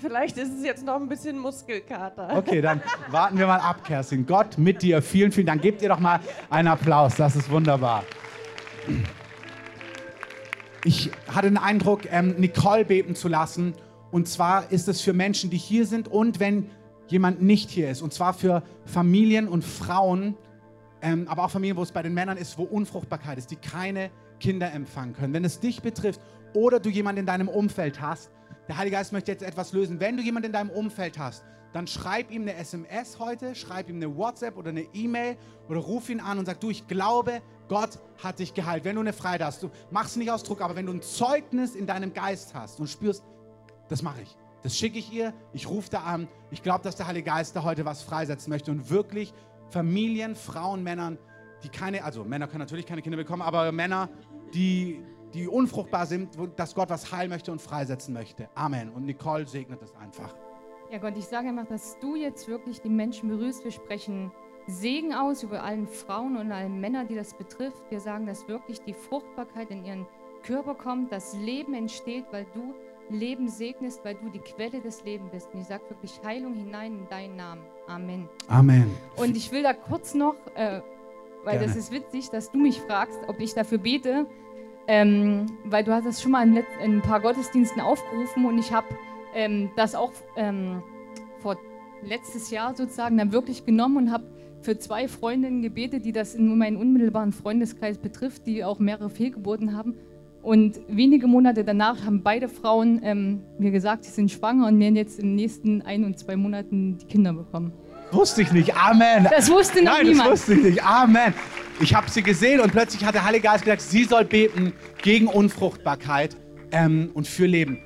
Vielleicht 0.00 0.36
ist 0.38 0.52
es 0.58 0.64
jetzt 0.64 0.84
noch 0.84 0.96
ein 0.96 1.08
bisschen 1.08 1.38
Muskelkater. 1.38 2.36
Okay, 2.36 2.60
dann 2.60 2.82
warten 3.10 3.38
wir 3.38 3.46
mal 3.46 3.60
ab, 3.60 3.84
Kerstin. 3.84 4.26
Gott 4.26 4.58
mit 4.58 4.82
dir. 4.82 5.00
Vielen, 5.00 5.30
vielen 5.30 5.46
Dank. 5.46 5.62
Gebt 5.62 5.82
ihr 5.82 5.88
doch 5.88 6.00
mal 6.00 6.20
einen 6.50 6.68
Applaus. 6.68 7.14
Das 7.14 7.36
ist 7.36 7.48
wunderbar. 7.50 8.02
Ich 10.84 11.10
hatte 11.28 11.48
den 11.48 11.56
Eindruck, 11.56 12.10
ähm, 12.10 12.34
Nicole 12.38 12.84
beten 12.84 13.14
zu 13.14 13.28
lassen. 13.28 13.74
Und 14.10 14.28
zwar 14.28 14.70
ist 14.70 14.88
es 14.88 15.00
für 15.00 15.12
Menschen, 15.12 15.50
die 15.50 15.56
hier 15.56 15.86
sind 15.86 16.08
und 16.08 16.40
wenn 16.40 16.70
jemand 17.08 17.42
nicht 17.42 17.70
hier 17.70 17.90
ist. 17.90 18.02
Und 18.02 18.12
zwar 18.12 18.34
für 18.34 18.62
Familien 18.84 19.48
und 19.48 19.64
Frauen, 19.64 20.36
ähm, 21.02 21.26
aber 21.28 21.44
auch 21.44 21.50
Familien, 21.50 21.76
wo 21.76 21.82
es 21.82 21.92
bei 21.92 22.02
den 22.02 22.14
Männern 22.14 22.36
ist, 22.36 22.58
wo 22.58 22.64
Unfruchtbarkeit 22.64 23.38
ist, 23.38 23.50
die 23.50 23.56
keine 23.56 24.10
Kinder 24.40 24.72
empfangen 24.72 25.14
können. 25.14 25.32
Wenn 25.32 25.44
es 25.44 25.60
dich 25.60 25.82
betrifft 25.82 26.20
oder 26.52 26.80
du 26.80 26.90
jemanden 26.90 27.20
in 27.20 27.26
deinem 27.26 27.48
Umfeld 27.48 28.00
hast, 28.00 28.30
der 28.68 28.78
Heilige 28.78 28.96
Geist 28.96 29.12
möchte 29.12 29.32
jetzt 29.32 29.42
etwas 29.42 29.72
lösen. 29.72 30.00
Wenn 30.00 30.16
du 30.16 30.22
jemanden 30.22 30.46
in 30.46 30.52
deinem 30.52 30.70
Umfeld 30.70 31.18
hast, 31.18 31.44
dann 31.72 31.86
schreib 31.88 32.30
ihm 32.30 32.42
eine 32.42 32.54
SMS 32.54 33.18
heute, 33.18 33.54
schreib 33.54 33.88
ihm 33.88 33.96
eine 33.96 34.16
WhatsApp 34.16 34.56
oder 34.56 34.70
eine 34.70 34.86
E-Mail 34.94 35.36
oder 35.68 35.80
ruf 35.80 36.08
ihn 36.08 36.20
an 36.20 36.38
und 36.38 36.46
sag, 36.46 36.60
du, 36.60 36.70
ich 36.70 36.86
glaube, 36.86 37.42
Gott 37.68 37.98
hat 38.22 38.38
dich 38.38 38.54
geheilt. 38.54 38.84
Wenn 38.84 38.94
du 38.94 39.00
eine 39.00 39.12
Freiheit 39.12 39.42
hast, 39.42 39.62
du 39.62 39.70
machst 39.90 40.16
nicht 40.16 40.30
aus 40.30 40.44
Druck, 40.44 40.60
aber 40.60 40.76
wenn 40.76 40.86
du 40.86 40.92
ein 40.92 41.02
Zeugnis 41.02 41.74
in 41.74 41.86
deinem 41.86 42.14
Geist 42.14 42.54
hast 42.54 42.78
und 42.78 42.88
spürst, 42.88 43.24
das 43.88 44.02
mache 44.02 44.22
ich. 44.22 44.36
Das 44.62 44.78
schicke 44.78 44.98
ich 44.98 45.12
ihr, 45.12 45.34
ich 45.52 45.68
rufe 45.68 45.90
da 45.90 46.04
an. 46.04 46.28
Ich 46.50 46.62
glaube, 46.62 46.84
dass 46.84 46.96
der 46.96 47.08
Heilige 47.08 47.26
Geist 47.26 47.56
da 47.56 47.64
heute 47.64 47.84
was 47.84 48.02
freisetzen 48.02 48.50
möchte 48.50 48.70
und 48.70 48.88
wirklich 48.88 49.34
Familien, 49.70 50.36
Frauen, 50.36 50.82
Männern, 50.84 51.18
die 51.64 51.68
keine, 51.68 52.04
also 52.04 52.24
Männer 52.24 52.46
können 52.46 52.60
natürlich 52.60 52.86
keine 52.86 53.02
Kinder 53.02 53.16
bekommen, 53.16 53.42
aber 53.42 53.72
Männer, 53.72 54.08
die, 54.54 55.02
die 55.34 55.48
unfruchtbar 55.48 56.06
sind, 56.06 56.30
dass 56.56 56.74
Gott 56.74 56.90
was 56.90 57.12
heilen 57.12 57.30
möchte 57.30 57.50
und 57.52 57.60
freisetzen 57.60 58.14
möchte. 58.14 58.48
Amen. 58.54 58.90
Und 58.90 59.04
Nicole 59.04 59.46
segnet 59.46 59.82
es 59.82 59.94
einfach. 59.96 60.34
Ja, 60.90 60.98
Gott, 60.98 61.14
ich 61.18 61.26
sage 61.26 61.48
einfach, 61.48 61.66
dass 61.66 61.98
du 61.98 62.14
jetzt 62.14 62.46
wirklich 62.46 62.80
die 62.80 62.88
Menschen 62.88 63.28
berührst. 63.28 63.64
Wir 63.64 63.72
sprechen 63.72 64.30
Segen 64.66 65.12
aus 65.12 65.42
über 65.42 65.62
allen 65.62 65.88
Frauen 65.88 66.36
und 66.36 66.52
allen 66.52 66.80
Männern, 66.80 67.08
die 67.08 67.16
das 67.16 67.34
betrifft. 67.34 67.82
Wir 67.90 68.00
sagen, 68.00 68.26
dass 68.26 68.46
wirklich 68.48 68.80
die 68.82 68.94
Fruchtbarkeit 68.94 69.70
in 69.70 69.84
ihren 69.84 70.06
Körper 70.44 70.74
kommt, 70.74 71.10
das 71.10 71.34
Leben 71.36 71.74
entsteht, 71.74 72.26
weil 72.30 72.46
du 72.54 72.74
Leben 73.10 73.48
segnest, 73.48 74.04
weil 74.04 74.14
du 74.14 74.30
die 74.30 74.38
Quelle 74.38 74.80
des 74.80 75.04
Lebens 75.04 75.30
bist. 75.30 75.48
Und 75.52 75.60
ich 75.60 75.66
sage 75.66 75.82
wirklich 75.88 76.20
Heilung 76.24 76.54
hinein 76.54 76.98
in 76.98 77.08
deinen 77.08 77.36
Namen. 77.36 77.62
Amen. 77.86 78.28
Amen. 78.48 78.90
Und 79.16 79.36
ich 79.36 79.52
will 79.52 79.62
da 79.62 79.72
kurz 79.72 80.14
noch, 80.14 80.36
äh, 80.54 80.80
weil 81.44 81.58
Gerne. 81.58 81.66
das 81.66 81.76
ist 81.76 81.92
witzig, 81.92 82.30
dass 82.30 82.50
du 82.50 82.58
mich 82.58 82.80
fragst, 82.80 83.18
ob 83.26 83.40
ich 83.40 83.52
dafür 83.52 83.78
bete. 83.78 84.26
Ähm, 84.86 85.46
weil 85.64 85.84
du 85.84 85.92
hast 85.92 86.06
das 86.06 86.22
schon 86.22 86.32
mal 86.32 86.46
in, 86.46 86.56
in 86.56 86.96
ein 86.98 87.02
paar 87.02 87.20
Gottesdiensten 87.20 87.80
aufgerufen 87.80 88.44
und 88.44 88.58
ich 88.58 88.72
habe 88.72 88.86
ähm, 89.34 89.70
das 89.76 89.94
auch 89.94 90.12
ähm, 90.36 90.82
vor 91.40 91.56
letztes 92.02 92.50
Jahr 92.50 92.74
sozusagen 92.74 93.16
dann 93.16 93.32
wirklich 93.32 93.64
genommen 93.64 93.96
und 93.96 94.12
habe 94.12 94.24
für 94.62 94.78
zwei 94.78 95.08
Freundinnen 95.08 95.62
gebetet, 95.62 96.04
die 96.04 96.12
das 96.12 96.34
in 96.34 96.56
meinen 96.56 96.76
unmittelbaren 96.76 97.32
Freundeskreis 97.32 97.98
betrifft, 97.98 98.46
die 98.46 98.64
auch 98.64 98.78
mehrere 98.78 99.10
Fehlgeburten 99.10 99.76
haben. 99.76 99.94
Und 100.42 100.80
wenige 100.88 101.26
Monate 101.26 101.64
danach 101.64 102.04
haben 102.04 102.22
beide 102.22 102.48
Frauen 102.48 103.00
ähm, 103.02 103.40
mir 103.58 103.70
gesagt, 103.70 104.04
sie 104.04 104.10
sind 104.10 104.30
schwanger 104.30 104.66
und 104.66 104.78
werden 104.78 104.96
jetzt 104.96 105.18
in 105.18 105.28
den 105.28 105.36
nächsten 105.36 105.82
ein 105.82 106.04
und 106.04 106.18
zwei 106.18 106.36
Monaten 106.36 106.98
die 106.98 107.06
Kinder 107.06 107.32
bekommen. 107.32 107.72
Wusste 108.12 108.42
ich 108.42 108.52
nicht. 108.52 108.76
Amen. 108.76 109.26
Das 109.30 109.50
wusste 109.50 109.82
noch 109.82 109.92
Nein, 109.92 110.06
niemand. 110.06 110.30
das 110.30 110.40
wusste 110.40 110.54
ich 110.54 110.62
nicht. 110.64 110.84
Amen. 110.86 111.32
Ich 111.80 111.94
habe 111.94 112.08
sie 112.08 112.22
gesehen 112.22 112.60
und 112.60 112.72
plötzlich 112.72 113.04
hat 113.04 113.14
der 113.14 113.24
Heilige 113.24 113.44
Geist 113.44 113.64
gesagt, 113.64 113.82
sie 113.82 114.04
soll 114.04 114.24
beten 114.24 114.72
gegen 115.02 115.26
Unfruchtbarkeit 115.26 116.36
ähm, 116.70 117.10
und 117.14 117.26
für 117.26 117.46
Leben. 117.46 117.78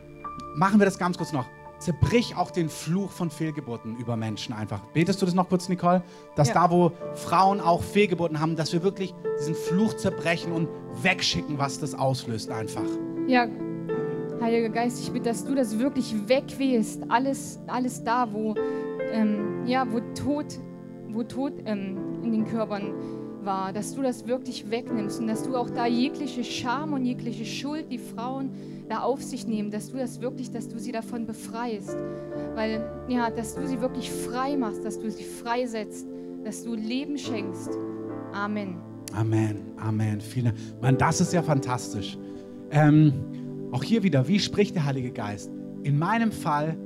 Machen 0.57 0.79
wir 0.79 0.85
das 0.85 0.99
ganz 0.99 1.17
kurz 1.17 1.33
noch. 1.33 1.47
Zerbrich 1.79 2.37
auch 2.37 2.51
den 2.51 2.69
Fluch 2.69 3.11
von 3.13 3.31
Fehlgeburten 3.31 3.97
über 3.97 4.17
Menschen 4.17 4.53
einfach. 4.53 4.81
Betest 4.93 5.23
du 5.23 5.27
das 5.27 5.35
noch 5.35 5.49
kurz, 5.49 5.69
Nicole? 5.69 6.03
Dass 6.37 6.49
Ja. 6.49 6.55
da, 6.55 6.71
wo 6.71 6.93
Frauen 7.15 7.61
auch 7.61 7.83
Fehlgeburten 7.83 8.41
haben, 8.41 8.57
dass 8.57 8.73
wir 8.73 8.83
wirklich 8.83 9.15
diesen 9.39 9.55
Fluch 9.55 9.95
zerbrechen 9.95 10.53
und 10.53 10.69
wegschicken, 11.03 11.59
was 11.59 11.79
das 11.79 11.95
auslöst 11.95 12.51
einfach. 12.51 12.83
Ja, 13.27 13.47
Heiliger 14.41 14.69
Geist, 14.69 15.01
ich 15.01 15.11
bitte, 15.13 15.31
dass 15.31 15.45
du 15.45 15.55
das 15.55 15.79
wirklich 15.79 16.15
wegwehst. 16.29 17.03
Alles, 17.09 17.59
alles 17.67 18.05
da, 18.05 18.33
wo, 18.33 18.55
ähm, 19.13 19.67
ja, 19.67 19.87
wo 19.91 20.01
Tod, 20.15 20.47
wo 21.09 21.23
Tod 21.23 21.55
ähm, 21.65 21.97
in 22.23 22.33
den 22.33 22.45
Körpern 22.45 22.93
war, 23.49 23.73
dass 23.73 23.95
du 23.95 24.03
das 24.03 24.27
wirklich 24.27 24.71
wegnimmst 24.71 25.21
und 25.21 25.27
dass 25.27 25.43
du 25.43 25.57
auch 25.57 25.71
da 25.71 25.87
jegliche 25.87 26.45
Scham 26.45 26.93
und 26.93 27.07
jegliche 27.07 27.47
Schuld, 27.47 27.91
die 27.91 27.97
Frauen 27.97 28.51
da 28.91 29.01
auf 29.01 29.23
sich 29.23 29.47
nehmen, 29.47 29.71
dass 29.71 29.91
du 29.91 29.97
das 29.97 30.21
wirklich, 30.21 30.51
dass 30.51 30.69
du 30.69 30.79
sie 30.79 30.93
davon 30.93 31.25
befreist. 31.25 31.97
Weil, 32.55 32.85
ja, 33.09 33.31
dass 33.31 33.55
du 33.55 33.67
sie 33.67 33.81
wirklich 33.81 34.11
frei 34.11 34.55
machst, 34.55 34.85
dass 34.85 35.01
du 35.01 35.11
sie 35.11 35.25
freisetzt, 35.25 36.07
dass 36.45 36.63
du 36.63 36.75
Leben 36.75 37.17
schenkst. 37.17 37.71
Amen. 38.35 38.77
Amen, 39.15 39.63
Amen. 39.79 40.21
Vielen 40.21 40.47
Dank. 40.47 40.59
Mann, 40.83 40.99
das 40.99 41.23
ist 41.23 41.33
ja 41.33 41.43
fantastisch. 41.43 42.19
Ähm, 42.71 43.15
auch 43.73 43.83
hier 43.83 44.03
wieder, 44.03 44.29
wie 44.29 44.39
spricht 44.39 44.75
der 44.75 44.85
Heilige 44.85 45.11
Geist? 45.11 45.51
In 45.85 45.99
meinem 45.99 46.33
Fall 46.33 46.77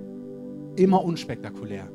immer 0.77 1.03
unspektakulär. 1.03 1.91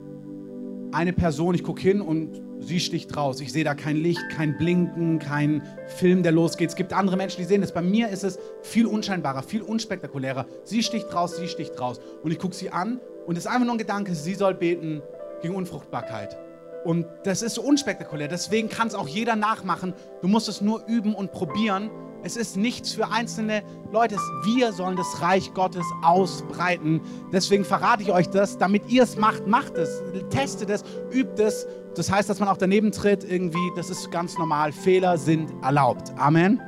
Eine 0.92 1.14
Person, 1.14 1.56
ich 1.56 1.64
gucke 1.64 1.82
hin 1.82 2.02
und 2.02 2.42
sie 2.60 2.80
sticht 2.80 3.16
raus. 3.16 3.40
Ich 3.42 3.52
sehe 3.52 3.64
da 3.64 3.76
kein 3.76 3.98
Licht, 3.98 4.22
kein 4.36 4.58
Blinken, 4.58 5.20
kein 5.20 5.62
Film, 5.88 6.24
der 6.24 6.32
losgeht. 6.32 6.70
Es 6.70 6.76
gibt 6.76 6.94
andere 6.94 7.18
Menschen, 7.18 7.38
die 7.38 7.46
sehen 7.46 7.62
das. 7.62 7.72
Bei 7.72 7.82
mir 7.82 8.10
ist 8.10 8.24
es 8.24 8.40
viel 8.62 8.86
unscheinbarer, 8.86 9.44
viel 9.44 9.62
unspektakulärer. 9.62 10.46
Sie 10.64 10.84
sticht 10.84 11.14
raus, 11.14 11.38
sie 11.38 11.48
sticht 11.48 11.80
raus. 11.80 12.00
Und 12.24 12.32
ich 12.32 12.40
gucke 12.40 12.56
sie 12.56 12.70
an 12.70 13.00
und 13.26 13.38
es 13.38 13.46
ist 13.46 13.52
einfach 13.52 13.66
nur 13.66 13.76
ein 13.76 13.80
Gedanke, 13.80 14.16
sie 14.16 14.36
soll 14.36 14.54
beten 14.54 15.02
gegen 15.42 15.56
Unfruchtbarkeit. 15.56 16.38
Und 16.84 17.06
das 17.24 17.42
ist 17.42 17.56
so 17.56 17.62
unspektakulär. 17.62 18.28
Deswegen 18.28 18.70
kann 18.70 18.88
es 18.88 18.96
auch 18.96 19.08
jeder 19.08 19.36
nachmachen. 19.36 19.94
Du 20.22 20.28
musst 20.28 20.48
es 20.48 20.62
nur 20.62 20.86
üben 20.88 21.16
und 21.16 21.32
probieren. 21.32 21.90
Es 22.24 22.36
ist 22.36 22.58
nichts 22.58 22.94
für 22.94 23.10
einzelne 23.10 23.64
Leute. 23.92 24.18
Wir 24.44 24.74
sollen 24.74 24.98
das 24.98 25.22
Reich 25.22 25.54
Gottes 25.54 25.86
ausbreiten. 26.04 27.02
Deswegen 27.32 27.64
verrate 27.64 28.04
ich 28.04 28.12
euch 28.12 28.30
das. 28.30 28.58
Damit 28.58 28.90
ihr 28.90 29.04
es 29.04 29.18
macht, 29.18 29.48
macht 29.48 29.76
es. 29.76 30.02
Testet 30.30 30.70
es, 30.70 30.84
übt 31.12 31.42
es. 31.42 31.68
Das 31.96 32.12
heißt, 32.12 32.30
dass 32.30 32.40
man 32.40 32.50
auch 32.50 32.58
daneben 32.58 32.92
tritt 32.92 33.24
irgendwie. 33.24 33.72
Das 33.76 33.90
ist 33.90 34.12
ganz 34.12 34.38
normal. 34.38 34.72
Fehler 34.72 35.18
sind 35.18 35.52
erlaubt. 35.62 36.12
Amen. 36.18 36.62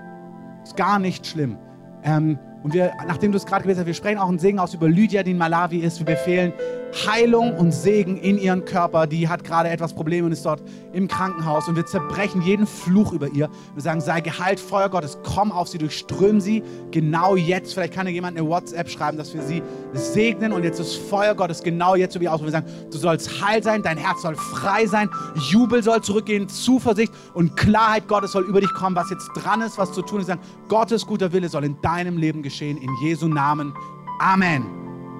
Ist 0.64 0.78
gar 0.78 1.00
nicht 1.00 1.26
schlimm. 1.26 1.58
Ähm, 2.04 2.40
und 2.64 2.74
wir, 2.74 2.92
nachdem 3.08 3.32
du 3.32 3.38
es 3.38 3.46
gerade 3.46 3.64
gelesen 3.64 3.82
hast, 3.82 3.88
wir 3.88 3.94
sprechen 3.94 4.18
auch 4.18 4.28
einen 4.28 4.40
Segen 4.40 4.60
aus 4.60 4.74
über 4.74 4.88
Lydia, 4.88 5.24
die 5.24 5.32
in 5.32 5.38
Malawi 5.38 5.80
ist. 5.80 6.00
Wir 6.00 6.06
befehlen 6.06 6.54
Heilung 7.06 7.56
und 7.56 7.72
Segen 7.72 8.18
in 8.18 8.38
ihren 8.38 8.66
Körper. 8.66 9.08
Die 9.08 9.28
hat 9.28 9.44
gerade 9.44 9.70
etwas 9.70 9.94
Probleme 9.94 10.26
und 10.26 10.32
ist 10.32 10.46
dort 10.46 10.62
im 10.94 11.08
Krankenhaus. 11.08 11.68
Und 11.68 11.76
wir 11.76 11.86
zerbrechen 11.86 12.42
jeden 12.42 12.66
Fluch 12.66 13.14
über 13.14 13.28
ihr. 13.28 13.50
Wir 13.74 13.82
sagen, 13.82 14.02
sei 14.02 14.22
geheilt, 14.22 14.60
Feuer 14.60 14.90
Gottes, 14.90 15.18
komm 15.24 15.52
auf 15.52 15.68
sie, 15.68 15.78
durchström 15.78 16.42
sie 16.42 16.64
genau 16.92 17.36
jetzt. 17.36 17.74
Vielleicht 17.74 17.94
kann 17.94 18.06
dir 18.06 18.12
jemand 18.12 18.38
eine 18.38 18.48
WhatsApp 18.48 18.90
schreiben, 18.90 19.18
dass 19.18 19.34
wir 19.34 19.42
sie 19.42 19.62
segnen. 19.94 20.54
Und 20.54 20.64
jetzt 20.64 20.80
ist 20.80 20.96
Feuer 20.96 21.36
Gottes 21.36 21.64
genau 21.64 21.96
jetzt 21.96 22.14
so 22.14 22.20
wie 22.20 22.28
aus. 22.28 22.42
Wir 22.42 22.52
sagen, 22.52 22.68
du 22.92 22.98
sollst 22.98 23.42
heil 23.42 23.62
sein, 23.64 23.84
dein 23.84 23.98
Herz 23.98 24.22
soll 24.22 24.36
frei 24.36 24.86
sein, 24.86 25.10
Jubel 25.36 25.84
soll 25.84 26.02
zurückgehen, 26.02 26.48
Zuversicht 26.50 27.14
und 27.34 27.56
Klarheit 27.56 28.08
Gottes 28.08 28.32
soll 28.32 28.44
über 28.44 28.62
dich 28.62 28.74
kommen, 28.74 28.96
was 28.96 29.10
jetzt 29.10 29.30
dran 29.36 29.62
ist, 29.62 29.78
was 29.78 29.92
zu 29.92 30.02
tun 30.02 30.22
ist. 30.22 30.28
Wir 30.28 30.36
sagen, 30.36 30.48
Gottes 30.68 31.06
guter 31.06 31.32
Wille 31.32 31.50
soll 31.50 31.64
in 31.64 31.80
deinem 31.82 32.18
Leben 32.18 32.42
geschehen, 32.42 32.78
in 32.78 32.90
Jesu 33.02 33.28
Namen. 33.28 33.74
Amen. 34.20 34.66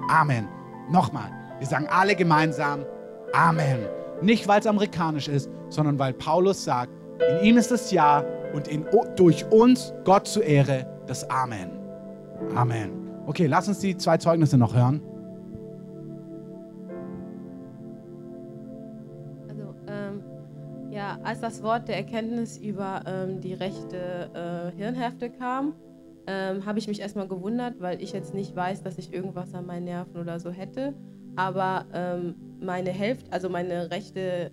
Amen. 0.08 0.48
Nochmal. 0.90 1.39
Wir 1.60 1.66
sagen 1.66 1.86
alle 1.90 2.16
gemeinsam 2.16 2.86
Amen. 3.34 3.80
Nicht, 4.22 4.48
weil 4.48 4.60
es 4.60 4.66
amerikanisch 4.66 5.28
ist, 5.28 5.50
sondern 5.68 5.98
weil 5.98 6.14
Paulus 6.14 6.64
sagt, 6.64 6.90
in 7.20 7.46
ihm 7.46 7.56
ist 7.58 7.70
das 7.70 7.92
Ja 7.92 8.24
und 8.54 8.66
in, 8.66 8.86
durch 9.14 9.44
uns, 9.52 9.92
Gott 10.04 10.26
zur 10.26 10.42
Ehre, 10.42 10.86
das 11.06 11.28
Amen. 11.28 11.70
Amen. 12.54 12.90
Okay, 13.26 13.46
lass 13.46 13.68
uns 13.68 13.78
die 13.78 13.94
zwei 13.94 14.16
Zeugnisse 14.16 14.56
noch 14.56 14.74
hören. 14.74 15.02
Also, 19.46 19.74
ähm, 19.86 20.22
ja, 20.90 21.18
als 21.22 21.40
das 21.40 21.62
Wort 21.62 21.88
der 21.88 21.96
Erkenntnis 21.98 22.56
über 22.56 23.02
ähm, 23.06 23.42
die 23.42 23.52
rechte 23.52 24.30
äh, 24.74 24.76
Hirnhälfte 24.78 25.28
kam, 25.28 25.74
ähm, 26.26 26.64
habe 26.64 26.78
ich 26.78 26.88
mich 26.88 27.00
erstmal 27.00 27.28
gewundert, 27.28 27.80
weil 27.80 28.02
ich 28.02 28.12
jetzt 28.12 28.32
nicht 28.32 28.56
weiß, 28.56 28.82
dass 28.82 28.96
ich 28.96 29.12
irgendwas 29.12 29.54
an 29.54 29.66
meinen 29.66 29.84
Nerven 29.84 30.16
oder 30.16 30.40
so 30.40 30.50
hätte. 30.50 30.94
Aber 31.36 31.86
ähm, 31.92 32.34
meine 32.60 32.90
Hälfte, 32.90 33.32
also 33.32 33.48
meine 33.48 33.90
rechte 33.90 34.52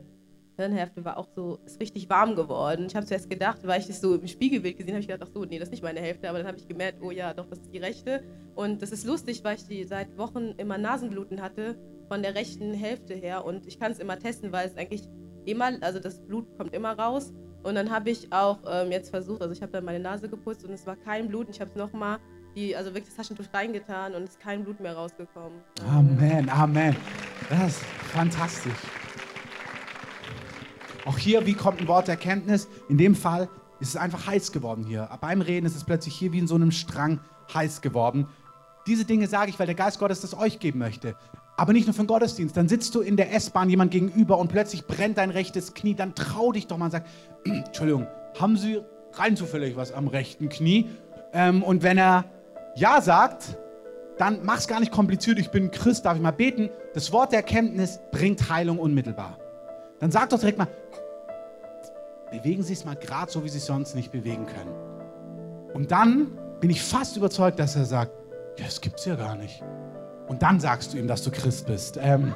Hirnhälfte 0.57 1.05
war 1.05 1.17
auch 1.17 1.27
so, 1.35 1.59
ist 1.65 1.79
richtig 1.79 2.09
warm 2.09 2.35
geworden. 2.35 2.87
Ich 2.87 2.95
habe 2.95 3.05
zuerst 3.05 3.29
gedacht, 3.29 3.59
weil 3.63 3.79
ich 3.79 3.89
es 3.89 4.01
so 4.01 4.15
im 4.15 4.27
Spiegelbild 4.27 4.77
gesehen 4.77 4.93
habe, 4.93 5.01
ich 5.01 5.07
gedacht, 5.07 5.29
ach 5.29 5.33
so, 5.33 5.45
nee, 5.45 5.59
das 5.59 5.67
ist 5.67 5.71
nicht 5.71 5.83
meine 5.83 5.99
Hälfte. 5.99 6.29
Aber 6.29 6.39
dann 6.39 6.47
habe 6.47 6.57
ich 6.57 6.67
gemerkt, 6.67 6.99
oh 7.01 7.11
ja, 7.11 7.33
doch, 7.33 7.45
das 7.47 7.59
ist 7.59 7.73
die 7.73 7.77
rechte. 7.77 8.23
Und 8.55 8.81
das 8.81 8.91
ist 8.91 9.05
lustig, 9.05 9.43
weil 9.43 9.55
ich 9.55 9.67
die 9.67 9.83
seit 9.83 10.17
Wochen 10.17 10.53
immer 10.57 10.77
Nasenbluten 10.77 11.41
hatte 11.41 11.77
von 12.07 12.23
der 12.23 12.35
rechten 12.35 12.73
Hälfte 12.73 13.13
her. 13.13 13.45
Und 13.45 13.67
ich 13.67 13.79
kann 13.79 13.91
es 13.91 13.99
immer 13.99 14.17
testen, 14.17 14.51
weil 14.51 14.67
es 14.67 14.75
eigentlich 14.75 15.03
immer, 15.45 15.71
also 15.81 15.99
das 15.99 16.21
Blut 16.25 16.57
kommt 16.57 16.73
immer 16.73 16.97
raus. 16.97 17.33
Und 17.63 17.75
dann 17.75 17.91
habe 17.91 18.09
ich 18.09 18.31
auch 18.31 18.59
ähm, 18.67 18.91
jetzt 18.91 19.09
versucht, 19.09 19.41
also 19.41 19.53
ich 19.53 19.61
habe 19.61 19.71
dann 19.71 19.85
meine 19.85 19.99
Nase 19.99 20.29
geputzt 20.29 20.63
und 20.63 20.71
es 20.71 20.87
war 20.87 20.95
kein 20.95 21.27
Blut. 21.27 21.47
Und 21.47 21.55
ich 21.55 21.61
habe 21.61 21.69
es 21.69 21.75
nochmal, 21.75 22.17
also 22.75 22.93
wirklich 22.93 23.13
das 23.13 23.15
Taschentuch 23.15 23.45
reingetan 23.53 24.15
und 24.15 24.23
es 24.23 24.31
ist 24.31 24.39
kein 24.39 24.63
Blut 24.63 24.79
mehr 24.79 24.95
rausgekommen. 24.95 25.59
Amen, 25.87 26.49
Amen. 26.49 26.95
Das 27.49 27.67
ist 27.67 27.83
fantastisch. 28.11 28.73
Auch 31.05 31.17
hier, 31.17 31.45
wie 31.45 31.53
kommt 31.53 31.79
ein 31.79 31.87
Wort 31.87 32.07
der 32.07 32.15
Erkenntnis? 32.15 32.67
In 32.89 32.97
dem 32.97 33.15
Fall 33.15 33.47
ist 33.79 33.89
es 33.89 33.95
einfach 33.95 34.27
heiß 34.27 34.51
geworden 34.51 34.83
hier. 34.85 35.07
Beim 35.21 35.41
Reden 35.41 35.65
ist 35.65 35.75
es 35.75 35.83
plötzlich 35.83 36.15
hier 36.15 36.33
wie 36.33 36.39
in 36.39 36.47
so 36.47 36.55
einem 36.55 36.71
Strang 36.71 37.19
heiß 37.53 37.81
geworden. 37.81 38.27
Diese 38.87 39.05
Dinge 39.05 39.27
sage 39.27 39.49
ich, 39.49 39.59
weil 39.59 39.67
der 39.67 39.75
Geist 39.75 39.99
Gottes 39.99 40.21
das 40.21 40.37
euch 40.37 40.59
geben 40.59 40.79
möchte. 40.79 41.15
Aber 41.57 41.73
nicht 41.73 41.87
nur 41.87 41.93
für 41.93 42.03
den 42.03 42.07
Gottesdienst. 42.07 42.57
Dann 42.57 42.67
sitzt 42.67 42.93
du 42.95 43.01
in 43.01 43.17
der 43.17 43.33
S-Bahn 43.33 43.69
jemand 43.69 43.91
gegenüber 43.91 44.37
und 44.37 44.49
plötzlich 44.49 44.85
brennt 44.85 45.17
dein 45.17 45.29
rechtes 45.29 45.73
Knie. 45.73 45.95
Dann 45.95 46.15
trau 46.15 46.51
dich 46.51 46.67
doch 46.67 46.77
mal 46.77 46.85
und 46.85 46.91
sag, 46.91 47.05
Entschuldigung, 47.45 48.07
haben 48.39 48.57
Sie 48.57 48.81
rein 49.13 49.35
zufällig 49.35 49.75
was 49.75 49.91
am 49.91 50.07
rechten 50.07 50.49
Knie? 50.49 50.89
Ähm, 51.33 51.63
und 51.63 51.83
wenn 51.83 51.97
er 51.97 52.25
Ja 52.77 53.01
sagt, 53.01 53.57
dann 54.19 54.41
mach's 54.43 54.67
gar 54.67 54.79
nicht 54.79 54.91
kompliziert. 54.91 55.39
Ich 55.39 55.49
bin 55.49 55.71
Christ, 55.71 56.05
darf 56.05 56.15
ich 56.15 56.21
mal 56.21 56.29
beten? 56.29 56.69
Das 56.93 57.11
Wort 57.11 57.31
der 57.31 57.39
Erkenntnis 57.39 57.99
bringt 58.11 58.51
Heilung 58.51 58.77
unmittelbar. 58.77 59.39
Dann 59.99 60.11
sag 60.11 60.29
doch 60.29 60.37
direkt 60.37 60.59
mal, 60.59 60.67
bewegen 62.29 62.61
Sie 62.61 62.73
es 62.73 62.85
mal 62.85 62.95
gerade 62.95 63.31
so, 63.31 63.43
wie 63.43 63.49
Sie 63.49 63.57
es 63.57 63.65
sonst 63.65 63.95
nicht 63.95 64.11
bewegen 64.11 64.45
können. 64.45 64.71
Und 65.73 65.89
dann 65.91 66.37
bin 66.59 66.69
ich 66.69 66.83
fast 66.83 67.17
überzeugt, 67.17 67.57
dass 67.57 67.75
er 67.75 67.85
sagt, 67.85 68.11
ja, 68.59 68.65
das 68.65 68.79
gibt's 68.79 69.05
ja 69.05 69.15
gar 69.15 69.35
nicht. 69.35 69.63
Und 70.27 70.43
dann 70.43 70.59
sagst 70.59 70.93
du 70.93 70.99
ihm, 70.99 71.07
dass 71.07 71.23
du 71.23 71.31
Christ 71.31 71.65
bist. 71.65 71.97
Ähm, 71.99 72.35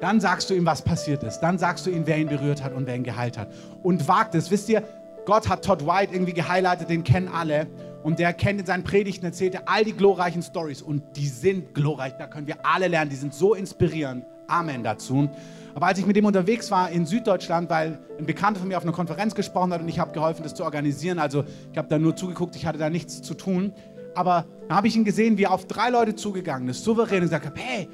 dann 0.00 0.18
sagst 0.18 0.48
du 0.48 0.54
ihm, 0.54 0.64
was 0.64 0.80
passiert 0.80 1.24
ist. 1.24 1.40
Dann 1.40 1.58
sagst 1.58 1.84
du 1.84 1.90
ihm, 1.90 2.06
wer 2.06 2.16
ihn 2.16 2.28
berührt 2.28 2.64
hat 2.64 2.72
und 2.72 2.86
wer 2.86 2.96
ihn 2.96 3.04
geheilt 3.04 3.36
hat. 3.36 3.48
Und 3.82 4.08
wagt 4.08 4.34
es. 4.34 4.50
Wisst 4.50 4.70
ihr, 4.70 4.82
Gott 5.26 5.50
hat 5.50 5.62
Todd 5.62 5.86
White 5.86 6.14
irgendwie 6.14 6.32
gehighlightet, 6.32 6.88
den 6.88 7.04
kennen 7.04 7.28
alle. 7.28 7.66
Und 8.02 8.18
der 8.18 8.32
kennt 8.32 8.60
in 8.60 8.66
seinen 8.66 8.84
Predigten, 8.84 9.24
erzählte 9.24 9.68
all 9.68 9.84
die 9.84 9.92
glorreichen 9.92 10.42
Stories. 10.42 10.82
Und 10.82 11.02
die 11.16 11.28
sind 11.28 11.74
glorreich, 11.74 12.14
da 12.18 12.26
können 12.26 12.46
wir 12.46 12.64
alle 12.64 12.88
lernen. 12.88 13.10
Die 13.10 13.16
sind 13.16 13.34
so 13.34 13.54
inspirierend. 13.54 14.24
Amen 14.48 14.82
dazu. 14.82 15.30
Aber 15.74 15.86
als 15.86 15.98
ich 15.98 16.06
mit 16.06 16.16
dem 16.16 16.26
unterwegs 16.26 16.70
war 16.70 16.90
in 16.90 17.06
Süddeutschland, 17.06 17.70
weil 17.70 17.98
ein 18.18 18.26
Bekannter 18.26 18.60
von 18.60 18.68
mir 18.68 18.76
auf 18.76 18.82
einer 18.82 18.92
Konferenz 18.92 19.34
gesprochen 19.34 19.72
hat 19.72 19.80
und 19.80 19.88
ich 19.88 19.98
habe 19.98 20.12
geholfen, 20.12 20.42
das 20.42 20.54
zu 20.54 20.64
organisieren, 20.64 21.18
also 21.18 21.44
ich 21.70 21.78
habe 21.78 21.88
da 21.88 21.98
nur 21.98 22.14
zugeguckt, 22.14 22.56
ich 22.56 22.66
hatte 22.66 22.78
da 22.78 22.90
nichts 22.90 23.22
zu 23.22 23.34
tun. 23.34 23.72
Aber 24.14 24.44
da 24.68 24.76
habe 24.76 24.88
ich 24.88 24.96
ihn 24.96 25.04
gesehen, 25.04 25.38
wie 25.38 25.44
er 25.44 25.52
auf 25.52 25.66
drei 25.66 25.88
Leute 25.88 26.14
zugegangen 26.14 26.68
ist, 26.68 26.84
souverän 26.84 27.18
und 27.18 27.30
gesagt 27.30 27.46
hat, 27.46 27.54
hey, 27.56 27.88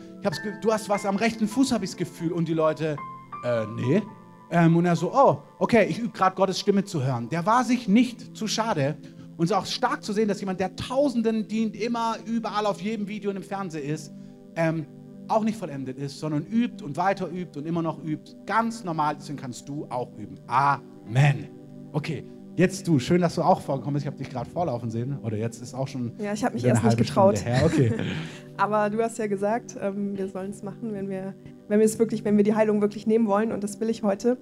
du 0.62 0.72
hast 0.72 0.89
was 0.89 1.06
am 1.06 1.16
rechten 1.16 1.47
Fuß, 1.47 1.70
habe 1.70 1.85
ich 1.85 1.90
das 1.90 1.97
Gefühl. 1.97 2.32
Und 2.32 2.48
die 2.48 2.55
Leute, 2.55 2.97
äh, 3.44 3.64
nee. 3.76 4.02
Ähm, 4.51 4.76
und 4.76 4.86
er 4.86 4.97
so, 4.97 5.12
oh, 5.12 5.43
okay, 5.59 5.86
ich 5.89 5.98
übe 5.98 6.10
gerade 6.10 6.35
Gottes 6.35 6.59
Stimme 6.59 6.85
zu 6.85 7.05
hören. 7.05 7.28
Der 7.28 7.47
war 7.47 7.64
sich 7.64 7.86
nicht 7.86 8.36
zu 8.36 8.48
schade. 8.48 8.97
Und 9.39 9.44
es 9.44 9.52
ist 9.52 9.56
auch 9.56 9.66
stark 9.66 10.02
zu 10.02 10.12
sehen, 10.12 10.27
dass 10.27 10.40
jemand, 10.40 10.59
der 10.59 10.74
Tausenden 10.74 11.47
dient, 11.47 11.77
immer 11.77 12.16
überall 12.27 12.66
auf 12.66 12.81
jedem 12.81 13.06
Video 13.06 13.31
und 13.31 13.36
im 13.36 13.44
Fernsehen 13.44 13.89
ist, 13.89 14.12
ähm, 14.56 14.85
auch 15.28 15.44
nicht 15.44 15.56
vollendet 15.56 15.97
ist, 15.97 16.19
sondern 16.19 16.44
übt 16.44 16.85
und 16.85 16.97
weiter 16.97 17.31
übt 17.31 17.56
und 17.56 17.65
immer 17.65 17.81
noch 17.81 18.02
übt. 18.02 18.32
Ganz 18.47 18.82
normal, 18.82 19.15
deswegen 19.16 19.39
kannst 19.39 19.69
du 19.69 19.86
auch 19.90 20.10
üben. 20.19 20.40
Amen. 20.48 21.47
Okay, 21.93 22.24
jetzt 22.56 22.89
du. 22.89 22.98
Schön, 22.98 23.20
dass 23.20 23.36
du 23.36 23.43
auch 23.43 23.60
vorgekommen 23.60 23.94
bist. 23.94 24.06
Ich 24.06 24.06
habe 24.09 24.19
dich 24.19 24.28
gerade 24.28 24.51
vorlaufen 24.51 24.90
sehen. 24.90 25.16
Oder 25.23 25.36
jetzt 25.36 25.62
ist 25.62 25.73
auch 25.73 25.86
schon. 25.86 26.15
Ja, 26.19 26.32
ich 26.32 26.44
habe 26.44 26.55
mich 26.55 26.65
erst 26.65 26.82
nicht 26.82 26.98
getraut. 26.98 27.40
Okay. 27.65 27.93
Aber 28.56 28.90
du 28.90 29.01
hast 29.01 29.19
ja 29.19 29.28
gesagt, 29.28 29.77
ähm, 29.81 30.19
wir 30.19 30.27
sollen 30.27 30.51
es 30.51 30.65
machen, 30.65 30.93
wenn 30.94 31.09
wir, 31.09 31.36
wenn 31.69 31.78
wir 31.78 31.86
es 31.86 31.97
wirklich, 32.01 32.24
wenn 32.24 32.36
wir 32.36 32.44
die 32.44 32.56
Heilung 32.56 32.81
wirklich 32.81 33.06
nehmen 33.06 33.28
wollen. 33.28 33.52
Und 33.52 33.62
das 33.62 33.78
will 33.78 33.89
ich 33.89 34.02
heute. 34.02 34.36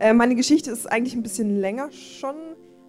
Äh, 0.00 0.14
meine 0.14 0.34
Geschichte 0.34 0.72
ist 0.72 0.90
eigentlich 0.90 1.14
ein 1.14 1.22
bisschen 1.22 1.60
länger 1.60 1.92
schon. 1.92 2.34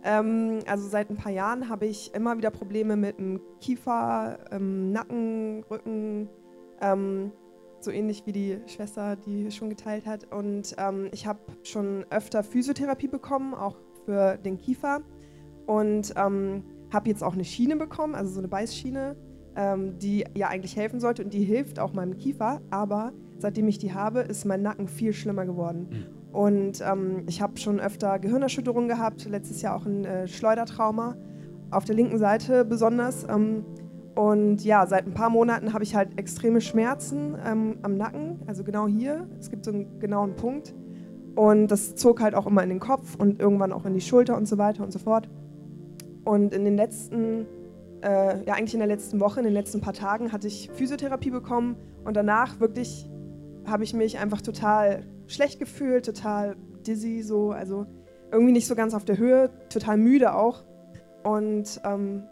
Ähm, 0.03 0.59
also 0.67 0.87
seit 0.87 1.09
ein 1.09 1.15
paar 1.15 1.31
Jahren 1.31 1.69
habe 1.69 1.85
ich 1.85 2.13
immer 2.13 2.37
wieder 2.37 2.51
Probleme 2.51 2.97
mit 2.97 3.17
dem 3.19 3.39
Kiefer, 3.61 4.37
ähm, 4.51 4.91
Nacken, 4.91 5.63
Rücken. 5.69 6.29
Ähm, 6.81 7.31
so 7.79 7.91
ähnlich 7.91 8.25
wie 8.25 8.31
die 8.31 8.57
Schwester, 8.67 9.15
die 9.15 9.51
schon 9.51 9.69
geteilt 9.69 10.05
hat. 10.05 10.31
Und 10.31 10.73
ich 11.11 11.27
habe 11.27 11.39
schon 11.63 12.05
öfter 12.11 12.41
Physiotherapie 12.41 13.09
bekommen, 13.09 13.53
auch 13.53 13.75
für 14.05 14.37
den 14.37 14.57
Kiefer. 14.57 15.01
Und 15.65 16.15
habe 16.15 17.09
jetzt 17.09 17.21
auch 17.21 17.33
eine 17.33 17.43
Schiene 17.43 17.75
bekommen, 17.75 18.15
also 18.15 18.31
so 18.31 18.39
eine 18.39 18.47
Beißschiene, 18.47 19.17
die 20.01 20.23
ja 20.33 20.47
eigentlich 20.47 20.77
helfen 20.77 21.01
sollte 21.01 21.25
und 21.25 21.33
die 21.33 21.43
hilft 21.43 21.77
auch 21.77 21.91
meinem 21.91 22.15
Kiefer. 22.15 22.61
Aber 22.69 23.11
seitdem 23.37 23.67
ich 23.67 23.79
die 23.79 23.93
habe, 23.93 24.21
ist 24.21 24.45
mein 24.45 24.61
Nacken 24.61 24.87
viel 24.87 25.11
schlimmer 25.11 25.45
geworden. 25.45 26.07
Und 26.33 26.81
ähm, 26.81 27.23
ich 27.27 27.41
habe 27.41 27.57
schon 27.57 27.79
öfter 27.79 28.17
Gehirnerschütterungen 28.17 28.89
gehabt, 28.89 29.25
letztes 29.29 29.61
Jahr 29.61 29.75
auch 29.75 29.85
ein 29.85 30.03
äh, 30.03 30.27
Schleudertrauma, 30.27 31.15
auf 31.69 31.85
der 31.85 31.95
linken 31.95 32.17
Seite 32.17 32.65
besonders. 32.65 33.25
Ähm, 33.29 33.63
und 34.15 34.63
ja, 34.63 34.85
seit 34.87 35.05
ein 35.05 35.13
paar 35.13 35.29
Monaten 35.29 35.73
habe 35.73 35.83
ich 35.83 35.95
halt 35.95 36.17
extreme 36.17 36.59
Schmerzen 36.59 37.35
ähm, 37.45 37.77
am 37.83 37.97
Nacken, 37.97 38.39
also 38.47 38.63
genau 38.63 38.87
hier. 38.87 39.27
Es 39.39 39.51
gibt 39.51 39.63
so 39.63 39.71
einen 39.71 39.99
genauen 39.99 40.35
Punkt. 40.35 40.73
Und 41.35 41.67
das 41.67 41.95
zog 41.95 42.19
halt 42.19 42.33
auch 42.33 42.47
immer 42.47 42.63
in 42.63 42.69
den 42.69 42.79
Kopf 42.79 43.15
und 43.15 43.39
irgendwann 43.39 43.71
auch 43.71 43.85
in 43.85 43.93
die 43.93 44.01
Schulter 44.01 44.35
und 44.35 44.47
so 44.47 44.57
weiter 44.57 44.83
und 44.83 44.91
so 44.91 44.99
fort. 44.99 45.29
Und 46.25 46.53
in 46.53 46.65
den 46.65 46.75
letzten, 46.75 47.45
äh, 48.01 48.43
ja 48.43 48.55
eigentlich 48.55 48.73
in 48.73 48.79
der 48.79 48.87
letzten 48.87 49.19
Woche, 49.19 49.39
in 49.39 49.45
den 49.45 49.53
letzten 49.53 49.81
paar 49.81 49.93
Tagen 49.93 50.31
hatte 50.31 50.47
ich 50.47 50.71
Physiotherapie 50.73 51.31
bekommen 51.31 51.75
und 52.05 52.15
danach 52.15 52.59
wirklich 52.59 53.09
habe 53.65 53.83
ich 53.83 53.93
mich 53.93 54.19
einfach 54.19 54.41
total 54.41 55.03
schlecht 55.27 55.59
gefühlt, 55.59 56.05
total 56.05 56.55
dizzy 56.85 57.21
so, 57.21 57.51
also 57.51 57.85
irgendwie 58.31 58.53
nicht 58.53 58.67
so 58.67 58.75
ganz 58.75 58.93
auf 58.93 59.05
der 59.05 59.17
Höhe, 59.17 59.49
total 59.69 59.97
müde 59.97 60.33
auch. 60.33 60.63
Und 61.23 61.79
ähm, 61.85 62.23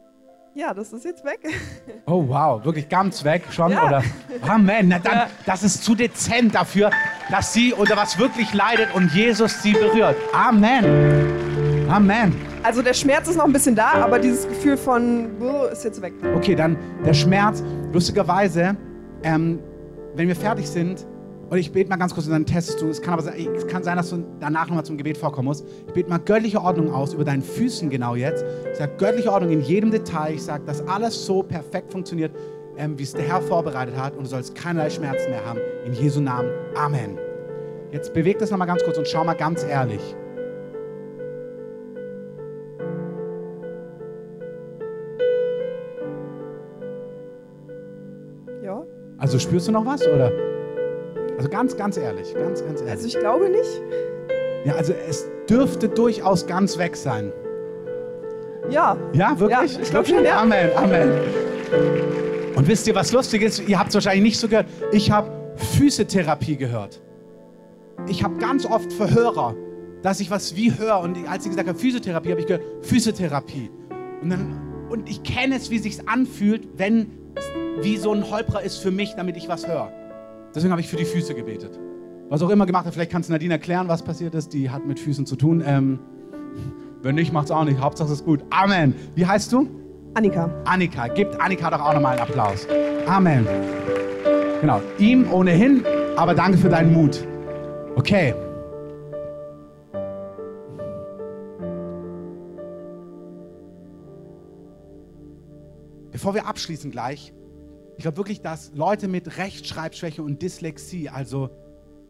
ja, 0.53 0.73
das 0.73 0.91
ist 0.91 1.05
jetzt 1.05 1.23
weg. 1.23 1.39
Oh 2.07 2.27
wow, 2.27 2.65
wirklich 2.65 2.89
ganz 2.89 3.23
weg 3.23 3.43
schon, 3.51 3.71
Ja. 3.71 3.85
oder? 3.87 4.03
Amen. 4.47 4.89
Na 4.89 4.99
dann, 4.99 5.29
das 5.45 5.63
ist 5.63 5.83
zu 5.83 5.95
dezent 5.95 6.53
dafür, 6.55 6.89
dass 7.29 7.53
sie 7.53 7.73
unter 7.73 7.95
was 7.95 8.19
wirklich 8.19 8.53
leidet 8.53 8.93
und 8.93 9.13
Jesus 9.13 9.61
sie 9.61 9.71
berührt. 9.73 10.15
Amen. 10.33 11.87
Amen. 11.89 12.35
Also 12.63 12.81
der 12.81 12.93
Schmerz 12.93 13.27
ist 13.27 13.37
noch 13.37 13.45
ein 13.45 13.53
bisschen 13.53 13.75
da, 13.75 13.91
aber 13.93 14.19
dieses 14.19 14.47
Gefühl 14.47 14.77
von 14.77 15.29
ist 15.71 15.83
jetzt 15.83 16.01
weg. 16.01 16.13
Okay, 16.35 16.55
dann 16.55 16.75
der 17.05 17.13
Schmerz. 17.13 17.63
Lustigerweise, 17.93 18.75
ähm, 19.23 19.59
wenn 20.15 20.27
wir 20.27 20.35
fertig 20.35 20.67
sind, 20.69 21.05
und 21.51 21.57
ich 21.57 21.73
bete 21.73 21.89
mal 21.89 21.97
ganz 21.97 22.13
kurz 22.13 22.27
und 22.27 22.31
dann 22.31 22.45
testest 22.45 22.81
du, 22.81 22.87
es 22.87 23.01
kann 23.01 23.13
aber 23.13 23.23
sein, 23.23 23.35
es 23.53 23.67
kann 23.67 23.83
sein, 23.83 23.97
dass 23.97 24.09
du 24.09 24.23
danach 24.39 24.67
nochmal 24.67 24.85
zum 24.85 24.97
Gebet 24.97 25.17
vorkommen 25.17 25.49
musst. 25.49 25.65
Ich 25.85 25.93
bete 25.93 26.09
mal 26.09 26.17
göttliche 26.17 26.61
Ordnung 26.61 26.93
aus 26.93 27.13
über 27.13 27.25
deinen 27.25 27.41
Füßen 27.41 27.89
genau 27.89 28.15
jetzt. 28.15 28.45
Ich 28.71 28.77
sage 28.77 28.93
göttliche 28.97 29.29
Ordnung 29.29 29.51
in 29.51 29.59
jedem 29.59 29.91
Detail. 29.91 30.33
Ich 30.33 30.43
sage, 30.43 30.63
dass 30.65 30.81
alles 30.87 31.25
so 31.25 31.43
perfekt 31.43 31.91
funktioniert, 31.91 32.31
ähm, 32.77 32.97
wie 32.97 33.03
es 33.03 33.11
der 33.11 33.23
Herr 33.23 33.41
vorbereitet 33.41 33.97
hat 33.97 34.15
und 34.15 34.23
du 34.23 34.29
sollst 34.29 34.55
keinerlei 34.55 34.89
Schmerzen 34.89 35.29
mehr 35.29 35.45
haben. 35.45 35.59
In 35.85 35.91
Jesu 35.91 36.21
Namen. 36.21 36.49
Amen. 36.73 37.17
Jetzt 37.91 38.13
beweg 38.13 38.39
das 38.39 38.49
nochmal 38.49 38.67
ganz 38.67 38.81
kurz 38.85 38.97
und 38.97 39.05
schau 39.05 39.25
mal 39.25 39.33
ganz 39.33 39.65
ehrlich. 39.65 40.15
Ja. 48.63 48.85
Also 49.17 49.37
spürst 49.37 49.67
du 49.67 49.73
noch 49.73 49.85
was 49.85 50.07
oder? 50.07 50.50
Also 51.41 51.49
ganz, 51.49 51.75
ganz 51.75 51.97
ehrlich, 51.97 52.35
ganz, 52.35 52.63
ganz 52.63 52.81
ehrlich. 52.81 52.93
Also 52.93 53.07
ich 53.07 53.17
glaube 53.17 53.49
nicht. 53.49 53.81
Ja, 54.63 54.75
also 54.75 54.93
es 55.09 55.27
dürfte 55.49 55.89
durchaus 55.89 56.45
ganz 56.45 56.77
weg 56.77 56.95
sein. 56.95 57.33
Ja. 58.69 58.95
Ja, 59.13 59.39
wirklich? 59.39 59.73
Ja, 59.73 59.81
ich 59.81 59.89
glaub 59.89 60.07
Wirklich? 60.07 60.17
schon, 60.17 60.23
ja. 60.23 60.39
Amen, 60.39 60.69
Amen. 60.75 61.09
Und 62.55 62.67
wisst 62.67 62.85
ihr, 62.85 62.93
was 62.93 63.11
lustig 63.11 63.41
ist? 63.41 63.67
Ihr 63.67 63.79
habt 63.79 63.89
es 63.89 63.95
wahrscheinlich 63.95 64.21
nicht 64.21 64.37
so 64.37 64.47
gehört. 64.47 64.67
Ich 64.91 65.09
habe 65.09 65.31
Physiotherapie 65.55 66.57
gehört. 66.57 67.01
Ich 68.07 68.23
habe 68.23 68.37
ganz 68.37 68.67
oft 68.67 68.93
Verhörer, 68.93 69.55
dass 70.03 70.19
ich 70.19 70.29
was 70.29 70.55
wie 70.55 70.77
höre. 70.77 70.99
Und 70.99 71.27
als 71.27 71.45
ich 71.45 71.49
gesagt 71.49 71.67
habe 71.67 71.79
Physiotherapie, 71.79 72.29
habe 72.29 72.41
ich 72.41 72.45
gehört 72.45 72.85
Physiotherapie. 72.85 73.71
Und, 74.21 74.29
dann, 74.29 74.85
und 74.91 75.09
ich 75.09 75.23
kenne 75.23 75.55
es, 75.55 75.71
wie 75.71 75.77
es 75.77 75.83
sich 75.83 76.07
anfühlt, 76.07 76.67
wenn 76.77 77.09
es 77.33 77.49
wie 77.83 77.97
so 77.97 78.13
ein 78.13 78.29
Holperer 78.29 78.61
ist 78.61 78.77
für 78.77 78.91
mich, 78.91 79.15
damit 79.15 79.37
ich 79.37 79.47
was 79.47 79.67
höre. 79.67 79.91
Deswegen 80.53 80.71
habe 80.71 80.81
ich 80.81 80.87
für 80.87 80.97
die 80.97 81.05
Füße 81.05 81.33
gebetet. 81.33 81.79
Was 82.29 82.41
auch 82.41 82.49
immer 82.49 82.65
gemacht 82.65 82.85
hat, 82.85 82.93
vielleicht 82.93 83.11
kannst 83.11 83.29
du 83.29 83.33
Nadine 83.33 83.53
erklären, 83.53 83.87
was 83.87 84.03
passiert 84.03 84.35
ist. 84.35 84.53
Die 84.53 84.69
hat 84.69 84.85
mit 84.85 84.99
Füßen 84.99 85.25
zu 85.25 85.35
tun. 85.35 85.63
Ähm, 85.65 85.99
wenn 87.01 87.15
nicht, 87.15 87.33
macht's 87.33 87.51
auch 87.51 87.63
nicht. 87.63 87.79
Hauptsache 87.79 88.07
es 88.07 88.19
ist 88.19 88.25
gut. 88.25 88.43
Amen. 88.49 88.95
Wie 89.15 89.25
heißt 89.25 89.51
du? 89.51 89.69
Annika. 90.13 90.49
Annika. 90.65 91.07
Gebt 91.07 91.39
Annika 91.39 91.69
doch 91.69 91.81
auch 91.81 91.93
nochmal 91.93 92.17
einen 92.17 92.21
Applaus. 92.21 92.67
Amen. 93.07 93.47
Genau. 94.59 94.81
Ihm 94.99 95.31
ohnehin, 95.31 95.83
aber 96.15 96.33
danke 96.35 96.57
für 96.57 96.69
deinen 96.69 96.93
Mut. 96.93 97.25
Okay. 97.95 98.33
Bevor 106.11 106.35
wir 106.35 106.45
abschließen 106.45 106.91
gleich, 106.91 107.33
ich 107.97 108.03
glaube 108.03 108.17
wirklich, 108.17 108.41
dass 108.41 108.71
Leute 108.73 109.07
mit 109.07 109.37
Rechtschreibschwäche 109.37 110.23
und 110.23 110.41
Dyslexie, 110.41 111.09
also 111.09 111.49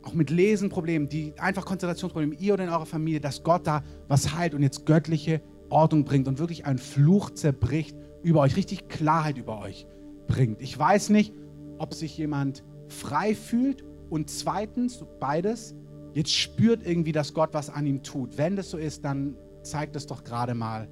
auch 0.03 0.13
mit 0.13 0.29
Lesenproblemen, 0.29 1.09
die 1.09 1.33
einfach 1.37 1.65
Konzentrationsprobleme, 1.65 2.35
ihr 2.35 2.53
oder 2.53 2.63
in 2.63 2.69
eurer 2.69 2.85
Familie, 2.85 3.19
dass 3.19 3.43
Gott 3.43 3.67
da 3.67 3.83
was 4.07 4.35
heilt 4.35 4.53
und 4.53 4.63
jetzt 4.63 4.85
göttliche 4.85 5.41
Ordnung 5.69 6.03
bringt 6.05 6.27
und 6.27 6.39
wirklich 6.39 6.65
einen 6.65 6.79
Fluch 6.79 7.31
zerbricht 7.31 7.95
über 8.23 8.41
euch, 8.41 8.55
richtig 8.55 8.89
Klarheit 8.89 9.37
über 9.37 9.59
euch 9.59 9.85
bringt. 10.27 10.61
Ich 10.61 10.77
weiß 10.77 11.09
nicht, 11.09 11.33
ob 11.77 11.93
sich 11.93 12.17
jemand 12.17 12.63
frei 12.87 13.35
fühlt 13.35 13.83
und 14.09 14.29
zweitens, 14.29 15.03
beides, 15.19 15.75
jetzt 16.13 16.33
spürt 16.33 16.85
irgendwie, 16.85 17.11
dass 17.11 17.33
Gott 17.33 17.53
was 17.53 17.69
an 17.69 17.85
ihm 17.85 18.03
tut. 18.03 18.37
Wenn 18.37 18.55
das 18.55 18.69
so 18.69 18.77
ist, 18.77 19.05
dann 19.05 19.35
zeig 19.63 19.93
das 19.93 20.07
doch 20.07 20.23
gerade 20.23 20.53
mal 20.53 20.87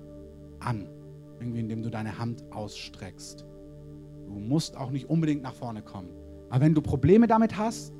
an, 0.59 0.89
irgendwie 1.39 1.59
indem 1.59 1.81
du 1.81 1.89
deine 1.89 2.17
Hand 2.17 2.43
ausstreckst. 2.51 3.48
Du 4.29 4.35
musst 4.35 4.77
auch 4.77 4.91
nicht 4.91 5.09
unbedingt 5.09 5.41
nach 5.41 5.55
vorne 5.55 5.81
kommen. 5.81 6.09
Aber 6.49 6.61
wenn 6.61 6.75
du 6.75 6.81
Probleme 6.81 7.25
damit 7.25 7.57
hast 7.57 7.91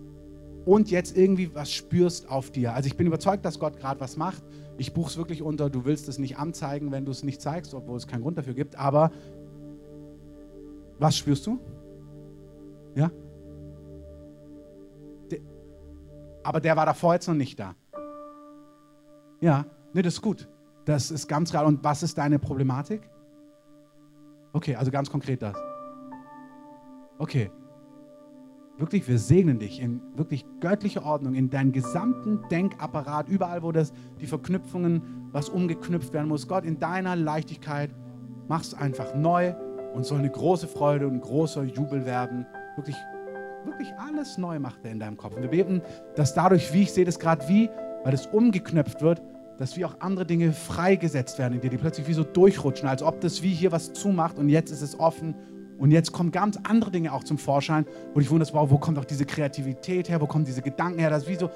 und 0.63 0.91
jetzt 0.91 1.17
irgendwie 1.17 1.53
was 1.55 1.71
spürst 1.71 2.29
auf 2.29 2.51
dir, 2.51 2.73
also 2.73 2.85
ich 2.85 2.95
bin 2.95 3.07
überzeugt, 3.07 3.43
dass 3.45 3.57
Gott 3.57 3.77
gerade 3.77 3.99
was 3.99 4.15
macht. 4.15 4.43
Ich 4.77 4.93
buche 4.93 5.09
es 5.09 5.17
wirklich 5.17 5.41
unter, 5.41 5.71
du 5.71 5.85
willst 5.85 6.07
es 6.07 6.19
nicht 6.19 6.37
anzeigen, 6.37 6.91
wenn 6.91 7.03
du 7.03 7.11
es 7.11 7.23
nicht 7.23 7.41
zeigst, 7.41 7.73
obwohl 7.73 7.97
es 7.97 8.05
keinen 8.05 8.21
Grund 8.21 8.37
dafür 8.37 8.53
gibt. 8.53 8.77
Aber 8.77 9.11
was 10.99 11.17
spürst 11.17 11.47
du? 11.47 11.59
Ja? 12.93 13.09
Aber 16.43 16.59
der 16.59 16.77
war 16.77 16.85
davor 16.85 17.15
jetzt 17.15 17.27
noch 17.27 17.35
nicht 17.35 17.59
da. 17.59 17.75
Ja, 19.41 19.65
ne, 19.93 20.03
das 20.03 20.15
ist 20.15 20.21
gut. 20.21 20.47
Das 20.85 21.09
ist 21.09 21.27
ganz 21.27 21.53
real. 21.53 21.65
Und 21.65 21.83
was 21.83 22.03
ist 22.03 22.19
deine 22.19 22.37
Problematik? 22.37 23.09
Okay, 24.53 24.75
also 24.75 24.91
ganz 24.91 25.09
konkret 25.09 25.41
das. 25.41 25.55
Okay. 27.19 27.51
Wirklich, 28.77 29.05
wir 29.09 29.19
segnen 29.19 29.59
dich 29.59 29.81
in 29.81 29.99
wirklich 30.15 30.45
göttliche 30.61 31.03
Ordnung, 31.03 31.35
in 31.35 31.49
deinen 31.49 31.73
gesamten 31.73 32.39
Denkapparat, 32.49 33.27
überall, 33.27 33.61
wo 33.61 33.73
das, 33.73 33.91
die 34.21 34.25
Verknüpfungen, 34.25 35.27
was 35.33 35.49
umgeknüpft 35.49 36.13
werden 36.13 36.29
muss. 36.29 36.47
Gott, 36.47 36.63
in 36.63 36.79
deiner 36.79 37.17
Leichtigkeit, 37.17 37.93
mach's 38.47 38.73
einfach 38.73 39.15
neu 39.15 39.53
und 39.93 40.05
soll 40.05 40.19
eine 40.19 40.29
große 40.29 40.67
Freude 40.67 41.07
und 41.07 41.15
ein 41.15 41.21
großer 41.21 41.63
Jubel 41.63 42.05
werden. 42.05 42.45
Wirklich, 42.77 42.95
wirklich 43.65 43.89
alles 43.97 44.37
neu 44.37 44.57
macht 44.59 44.85
er 44.85 44.91
in 44.91 44.99
deinem 44.99 45.17
Kopf. 45.17 45.35
Und 45.35 45.41
wir 45.41 45.49
beten, 45.49 45.81
dass 46.15 46.33
dadurch, 46.33 46.73
wie 46.73 46.83
ich 46.83 46.93
sehe 46.93 47.03
das 47.03 47.19
gerade, 47.19 47.49
wie, 47.49 47.69
weil 48.05 48.13
es 48.13 48.27
umgeknöpft 48.27 49.01
wird, 49.01 49.21
dass 49.57 49.75
wie 49.75 49.83
auch 49.83 49.99
andere 49.99 50.25
Dinge 50.25 50.53
freigesetzt 50.53 51.37
werden 51.37 51.55
in 51.55 51.59
dir, 51.59 51.69
die 51.69 51.77
plötzlich 51.77 52.07
wie 52.07 52.13
so 52.13 52.23
durchrutschen, 52.23 52.87
als 52.87 53.03
ob 53.03 53.19
das 53.19 53.43
wie 53.43 53.53
hier 53.53 53.73
was 53.73 53.91
zumacht 53.91 54.39
und 54.39 54.47
jetzt 54.47 54.71
ist 54.71 54.81
es 54.81 54.97
offen 54.97 55.35
und 55.79 55.91
jetzt 55.91 56.11
kommen 56.11 56.31
ganz 56.31 56.57
andere 56.63 56.91
Dinge 56.91 57.13
auch 57.13 57.23
zum 57.23 57.37
Vorschein, 57.37 57.85
wo 58.13 58.19
ich 58.19 58.29
wundere, 58.29 58.53
wow, 58.53 58.69
wo 58.69 58.77
kommt 58.77 58.99
auch 58.99 59.05
diese 59.05 59.25
Kreativität 59.25 60.09
her, 60.09 60.21
wo 60.21 60.27
kommen 60.27 60.45
diese 60.45 60.61
Gedanken 60.61 60.99
her, 60.99 61.09
das 61.09 61.27
wie 61.27 61.35
so, 61.35 61.49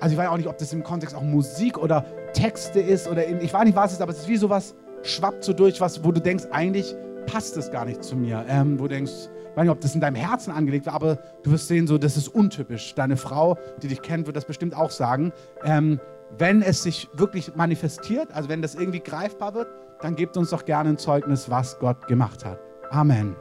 also 0.00 0.12
ich 0.12 0.18
weiß 0.18 0.28
auch 0.28 0.36
nicht, 0.36 0.48
ob 0.48 0.58
das 0.58 0.72
im 0.72 0.82
Kontext 0.82 1.14
auch 1.14 1.22
Musik 1.22 1.78
oder 1.78 2.04
Texte 2.32 2.80
ist 2.80 3.08
oder 3.08 3.24
in, 3.26 3.40
ich 3.40 3.52
weiß 3.52 3.64
nicht, 3.64 3.76
was 3.76 3.90
es 3.90 3.92
ist, 3.94 4.02
aber 4.02 4.12
es 4.12 4.20
ist 4.20 4.28
wie 4.28 4.36
so 4.36 4.48
was 4.48 4.74
schwappt 5.02 5.44
so 5.44 5.52
durch, 5.52 5.80
was, 5.80 6.02
wo 6.04 6.12
du 6.12 6.20
denkst, 6.20 6.46
eigentlich 6.50 6.94
passt 7.26 7.56
es 7.56 7.70
gar 7.70 7.84
nicht 7.84 8.02
zu 8.02 8.16
mir. 8.16 8.44
Ähm, 8.48 8.78
wo 8.78 8.84
du 8.84 8.94
denkst, 8.94 9.12
ich 9.50 9.56
weiß 9.56 9.62
nicht, 9.64 9.70
ob 9.70 9.80
das 9.80 9.94
in 9.94 10.00
deinem 10.00 10.16
Herzen 10.16 10.50
angelegt 10.50 10.86
war, 10.86 10.94
aber 10.94 11.18
du 11.42 11.50
wirst 11.50 11.68
sehen, 11.68 11.86
so, 11.86 11.98
das 11.98 12.16
ist 12.16 12.28
untypisch. 12.28 12.94
Deine 12.94 13.16
Frau, 13.16 13.56
die 13.82 13.88
dich 13.88 14.02
kennt, 14.02 14.26
wird 14.26 14.36
das 14.36 14.44
bestimmt 14.44 14.74
auch 14.74 14.90
sagen. 14.90 15.32
Ähm, 15.64 16.00
wenn 16.36 16.62
es 16.62 16.82
sich 16.82 17.08
wirklich 17.14 17.54
manifestiert, 17.56 18.32
also 18.32 18.48
wenn 18.48 18.62
das 18.62 18.74
irgendwie 18.74 19.00
greifbar 19.00 19.54
wird, 19.54 19.68
dann 20.00 20.14
gebt 20.14 20.36
uns 20.36 20.50
doch 20.50 20.64
gerne 20.64 20.90
ein 20.90 20.98
Zeugnis, 20.98 21.50
was 21.50 21.78
Gott 21.78 22.06
gemacht 22.06 22.44
hat. 22.44 22.58
Amen. 22.90 23.34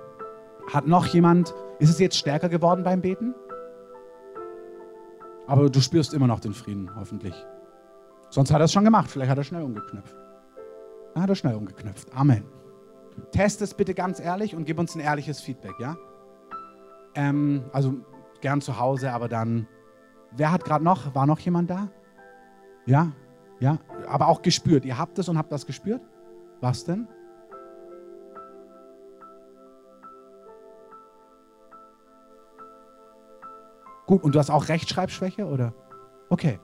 Hat 0.71 0.85
noch 0.85 1.05
jemand, 1.07 1.53
ist 1.79 1.89
es 1.89 1.99
jetzt 1.99 2.17
stärker 2.17 2.49
geworden 2.49 2.83
beim 2.83 3.01
Beten? 3.01 3.33
Aber 5.47 5.69
du 5.69 5.79
spürst 5.79 6.13
immer 6.13 6.27
noch 6.27 6.41
den 6.41 6.53
Frieden, 6.53 6.91
hoffentlich. 6.95 7.33
Sonst 8.29 8.51
hat 8.51 8.59
er 8.59 8.65
es 8.65 8.73
schon 8.73 8.83
gemacht. 8.83 9.09
Vielleicht 9.09 9.31
hat 9.31 9.37
er 9.37 9.45
schnell 9.45 9.63
umgeknüpft. 9.63 10.15
Dann 11.13 11.23
hat 11.23 11.29
er 11.29 11.35
schnell 11.35 11.55
umgeknüpft. 11.55 12.13
Amen. 12.13 12.43
Test 13.31 13.61
es 13.61 13.73
bitte 13.73 13.93
ganz 13.93 14.19
ehrlich 14.19 14.55
und 14.55 14.65
gib 14.65 14.77
uns 14.77 14.93
ein 14.93 14.99
ehrliches 14.99 15.39
Feedback, 15.39 15.73
ja? 15.79 15.95
Ähm, 17.15 17.63
also 17.71 17.95
gern 18.41 18.61
zu 18.61 18.77
Hause, 18.77 19.13
aber 19.13 19.29
dann. 19.29 19.67
Wer 20.31 20.51
hat 20.51 20.65
gerade 20.65 20.83
noch? 20.83 21.15
War 21.15 21.25
noch 21.25 21.39
jemand 21.39 21.69
da? 21.69 21.89
Ja? 22.85 23.13
Ja? 23.59 23.79
Aber 24.07 24.27
auch 24.27 24.41
gespürt. 24.41 24.85
Ihr 24.85 24.97
habt 24.97 25.17
es 25.17 25.29
und 25.29 25.37
habt 25.37 25.51
das 25.51 25.65
gespürt? 25.65 26.01
Was 26.59 26.83
denn? 26.83 27.07
Gut, 34.07 34.23
und 34.23 34.33
du 34.33 34.39
hast 34.39 34.49
auch 34.49 34.69
Rechtschreibschwäche, 34.69 35.45
oder? 35.45 35.73
Okay. 36.29 36.59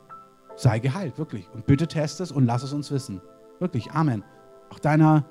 Sei 0.56 0.80
geheilt, 0.80 1.18
wirklich. 1.18 1.50
Und 1.54 1.66
bitte 1.66 1.88
test 1.88 2.22
es 2.22 2.32
und 2.32 2.46
lass 2.46 2.64
es 2.64 2.74
uns 2.74 2.90
wissen. 2.90 3.22
Wirklich, 3.60 3.92
Amen. 3.92 4.24
Auch 4.70 4.80
deiner 4.80 5.26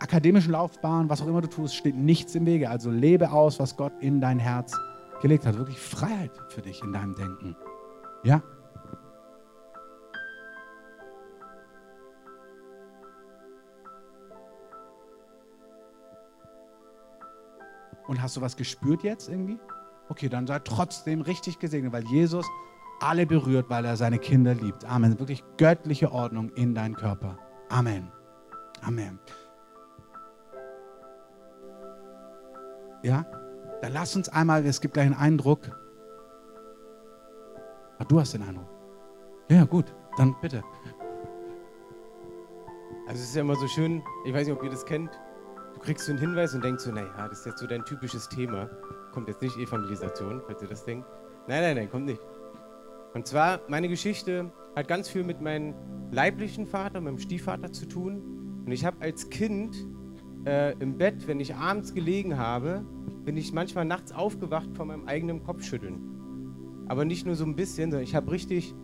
akademischen 0.00 0.52
Laufbahn, 0.52 1.08
was 1.08 1.22
auch 1.22 1.28
immer 1.28 1.40
du 1.40 1.48
tust, 1.48 1.76
steht 1.76 1.94
nichts 1.94 2.34
im 2.34 2.44
Wege. 2.44 2.70
Also 2.70 2.90
lebe 2.90 3.30
aus, 3.30 3.60
was 3.60 3.76
Gott 3.76 3.92
in 4.00 4.20
dein 4.20 4.40
Herz 4.40 4.76
gelegt 5.22 5.46
hat. 5.46 5.56
Wirklich 5.56 5.78
Freiheit 5.78 6.32
für 6.48 6.60
dich 6.60 6.82
in 6.82 6.92
deinem 6.92 7.14
Denken. 7.14 7.56
Ja? 8.24 8.42
Und 18.08 18.20
hast 18.20 18.36
du 18.36 18.40
was 18.40 18.56
gespürt 18.56 19.02
jetzt 19.04 19.28
irgendwie? 19.28 19.58
Okay, 20.08 20.28
dann 20.28 20.46
sei 20.46 20.58
trotzdem 20.58 21.22
richtig 21.22 21.58
gesegnet, 21.58 21.92
weil 21.92 22.04
Jesus 22.04 22.46
alle 23.00 23.26
berührt, 23.26 23.68
weil 23.70 23.84
er 23.84 23.96
seine 23.96 24.18
Kinder 24.18 24.54
liebt. 24.54 24.84
Amen. 24.84 25.18
Wirklich 25.18 25.44
göttliche 25.56 26.12
Ordnung 26.12 26.50
in 26.50 26.74
deinen 26.74 26.96
Körper. 26.96 27.38
Amen. 27.68 28.10
Amen. 28.82 29.18
Ja? 33.02 33.24
Dann 33.82 33.92
lass 33.92 34.16
uns 34.16 34.28
einmal, 34.28 34.64
es 34.64 34.80
gibt 34.80 34.94
gleich 34.94 35.06
einen 35.06 35.14
Eindruck. 35.14 35.60
Ah, 37.98 38.04
du 38.04 38.18
hast 38.18 38.34
den 38.34 38.42
Eindruck. 38.42 38.68
Ja, 39.50 39.64
gut, 39.64 39.94
dann 40.16 40.34
bitte. 40.40 40.62
Also 43.06 43.20
es 43.20 43.28
ist 43.28 43.34
ja 43.34 43.42
immer 43.42 43.56
so 43.56 43.68
schön, 43.68 44.02
ich 44.24 44.32
weiß 44.32 44.46
nicht, 44.46 44.56
ob 44.56 44.62
ihr 44.62 44.70
das 44.70 44.86
kennt, 44.86 45.10
du 45.74 45.80
kriegst 45.80 46.06
so 46.06 46.12
einen 46.12 46.18
Hinweis 46.18 46.54
und 46.54 46.64
denkst 46.64 46.84
so, 46.84 46.90
naja, 46.90 47.28
das 47.28 47.40
ist 47.40 47.46
jetzt 47.46 47.58
so 47.58 47.66
dein 47.66 47.84
typisches 47.84 48.28
Thema. 48.30 48.70
Kommt 49.14 49.28
jetzt 49.28 49.42
nicht 49.42 49.56
Evangelisation, 49.56 50.42
falls 50.44 50.60
ihr 50.60 50.68
das 50.68 50.84
denkt. 50.84 51.06
Nein, 51.46 51.62
nein, 51.62 51.76
nein, 51.76 51.90
kommt 51.90 52.06
nicht. 52.06 52.20
Und 53.14 53.28
zwar, 53.28 53.60
meine 53.68 53.88
Geschichte 53.88 54.50
hat 54.74 54.88
ganz 54.88 55.08
viel 55.08 55.22
mit 55.22 55.40
meinem 55.40 55.72
leiblichen 56.10 56.66
Vater, 56.66 57.00
meinem 57.00 57.20
Stiefvater 57.20 57.70
zu 57.70 57.86
tun. 57.86 58.62
Und 58.66 58.72
ich 58.72 58.84
habe 58.84 58.96
als 59.00 59.30
Kind 59.30 59.76
äh, 60.46 60.76
im 60.80 60.98
Bett, 60.98 61.28
wenn 61.28 61.38
ich 61.38 61.54
abends 61.54 61.94
gelegen 61.94 62.38
habe, 62.38 62.84
bin 63.24 63.36
ich 63.36 63.52
manchmal 63.52 63.84
nachts 63.84 64.10
aufgewacht 64.10 64.68
von 64.76 64.88
meinem 64.88 65.06
eigenen 65.06 65.44
Kopfschütteln. 65.44 66.84
Aber 66.88 67.04
nicht 67.04 67.24
nur 67.24 67.36
so 67.36 67.44
ein 67.44 67.54
bisschen, 67.54 67.92
sondern 67.92 68.02
ich 68.02 68.16
habe 68.16 68.32
richtig, 68.32 68.74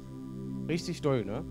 richtig 0.68 1.02
doll, 1.02 1.24
ne? 1.24 1.44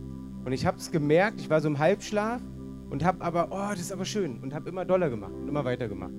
Und 0.45 0.53
ich 0.53 0.65
habe 0.65 0.77
es 0.77 0.89
gemerkt, 0.89 1.41
ich 1.41 1.49
war 1.49 1.60
so 1.60 1.68
im 1.68 1.80
Halbschlaf 1.80 2.41
und 2.89 3.03
habe 3.03 3.22
aber, 3.22 3.49
oh, 3.51 3.72
das 3.72 3.81
ist 3.81 3.91
aber 3.91 4.06
schön 4.06 4.39
und 4.39 4.53
habe 4.53 4.69
immer 4.69 4.85
doller 4.85 5.10
gemacht 5.10 5.34
und 5.34 5.49
immer 5.49 5.65
weiter 5.65 5.89
gemacht. 5.89 6.14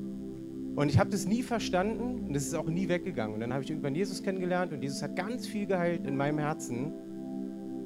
Und 0.77 0.89
ich 0.89 0.99
habe 0.99 1.11
das 1.11 1.27
nie 1.27 1.43
verstanden 1.43 2.27
und 2.27 2.35
das 2.35 2.45
ist 2.45 2.55
auch 2.55 2.67
nie 2.67 2.89
weggegangen. 2.89 3.35
Und 3.35 3.41
dann 3.41 3.53
habe 3.53 3.65
ich 3.65 3.71
irgendwann 3.71 3.95
Jesus 3.95 4.23
kennengelernt 4.23 4.73
und 4.73 4.83
Jesus 4.83 5.03
hat 5.03 5.17
ganz 5.17 5.47
viel 5.47 5.67
geheilt 5.67 6.07
in 6.07 6.17
meinem 6.17 6.39
Herzen 6.39 6.93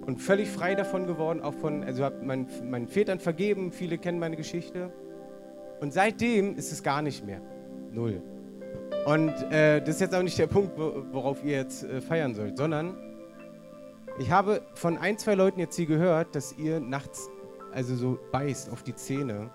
und 0.07 0.21
völlig 0.21 0.49
frei 0.49 0.75
davon 0.75 1.07
geworden, 1.07 1.41
auch 1.41 1.55
von, 1.55 1.83
also 1.83 2.05
habe 2.05 2.25
mein, 2.25 2.47
meinen 2.69 2.89
Vätern 2.89 3.19
vergeben, 3.19 3.73
viele 3.73 3.99
kennen 3.99 4.19
meine 4.19 4.37
Geschichte. 4.37 4.93
Und 5.81 5.93
seitdem 5.93 6.57
ist 6.57 6.73
es 6.73 6.83
gar 6.83 7.03
nicht 7.03 7.25
mehr. 7.25 7.41
Null. 7.93 8.23
Und 9.07 9.31
äh, 9.51 9.81
das 9.81 9.97
ist 9.97 10.01
jetzt 10.01 10.15
auch 10.15 10.23
nicht 10.23 10.39
der 10.39 10.47
Punkt, 10.47 10.79
worauf 10.79 11.45
ihr 11.45 11.53
jetzt 11.53 11.85
äh, 11.85 12.01
feiern 12.01 12.35
sollt, 12.35 12.59
sondern 12.59 12.97
ich 14.19 14.31
habe 14.31 14.63
von 14.75 14.97
ein, 14.97 15.19
zwei 15.19 15.35
Leuten 15.35 15.59
jetzt 15.59 15.77
hier 15.77 15.87
gehört, 15.87 16.35
dass 16.35 16.57
ihr 16.57 16.81
nachts 16.81 17.29
also 17.73 17.97
so 17.97 18.19
beißt 18.31 18.71
auf 18.71 18.83
die 18.83 18.95
Zähne. 18.95 19.51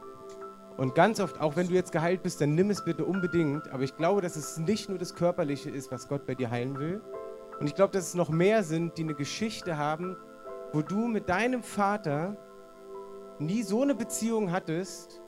Und 0.80 0.96
ganz 0.96 1.20
oft, 1.20 1.42
auch 1.42 1.58
wenn 1.58 1.68
du 1.68 1.74
jetzt 1.74 1.92
geheilt 1.92 2.24
bist, 2.24 2.40
dann 2.40 2.56
nimm 2.56 2.70
es 2.70 2.86
bitte 2.86 3.04
unbedingt. 3.04 3.70
Aber 3.74 3.84
ich 3.84 3.98
glaube, 3.98 4.22
dass 4.22 4.38
es 4.38 4.58
nicht 4.58 4.88
nur 4.88 4.98
das 4.98 5.14
Körperliche 5.14 5.70
ist, 5.70 5.92
was 5.92 6.08
Gott 6.08 6.26
bei 6.26 6.36
dir 6.36 6.52
heilen 6.52 6.80
will. 6.80 7.02
Und 7.60 7.68
ich 7.68 7.76
glaube, 7.76 7.92
dass 7.92 8.08
es 8.08 8.16
noch 8.16 8.30
mehr 8.30 8.64
sind, 8.64 8.98
die 8.98 9.04
eine 9.04 9.14
Geschichte 9.14 9.78
haben, 9.78 10.16
wo 10.72 10.82
du 10.82 11.10
mit 11.10 11.28
deinem 11.28 11.64
Vater 11.64 12.38
nie 13.40 13.62
so 13.62 13.82
eine 13.82 13.94
Beziehung 13.94 14.54
hattest, 14.54 15.22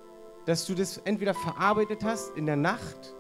dass 0.46 0.66
du 0.66 0.74
das 0.74 1.00
entweder 1.00 1.34
verarbeitet 1.34 2.06
hast 2.06 2.38
in 2.38 2.46
der 2.46 2.56
Nacht 2.56 3.14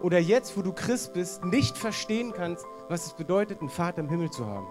oder 0.00 0.20
jetzt, 0.20 0.56
wo 0.56 0.62
du 0.62 0.72
Christ 0.72 1.12
bist, 1.12 1.44
nicht 1.44 1.76
verstehen 1.76 2.32
kannst, 2.32 2.64
was 2.88 3.06
es 3.06 3.14
bedeutet, 3.14 3.58
einen 3.58 3.68
Vater 3.68 3.98
im 3.98 4.08
Himmel 4.08 4.30
zu 4.30 4.46
haben. 4.46 4.68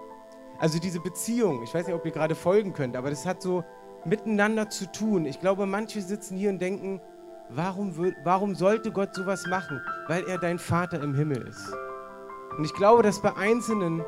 Also 0.58 0.78
diese 0.78 1.00
Beziehung, 1.00 1.64
ich 1.64 1.74
weiß 1.74 1.86
nicht, 1.86 1.94
ob 1.94 2.06
ihr 2.06 2.12
gerade 2.12 2.34
folgen 2.34 2.72
könnt, 2.72 2.96
aber 2.96 3.10
das 3.10 3.26
hat 3.26 3.42
so 3.42 3.62
miteinander 4.04 4.68
zu 4.68 4.90
tun. 4.90 5.26
Ich 5.26 5.40
glaube, 5.40 5.66
manche 5.66 6.00
sitzen 6.00 6.36
hier 6.36 6.50
und 6.50 6.60
denken, 6.60 7.00
warum, 7.48 8.14
warum 8.24 8.54
sollte 8.54 8.92
Gott 8.92 9.14
sowas 9.14 9.46
machen? 9.46 9.80
Weil 10.08 10.24
er 10.24 10.38
dein 10.38 10.58
Vater 10.58 11.02
im 11.02 11.14
Himmel 11.14 11.46
ist. 11.46 11.72
Und 12.56 12.64
ich 12.64 12.74
glaube, 12.74 13.02
dass 13.02 13.20
bei 13.20 13.34
Einzelnen, 13.36 14.04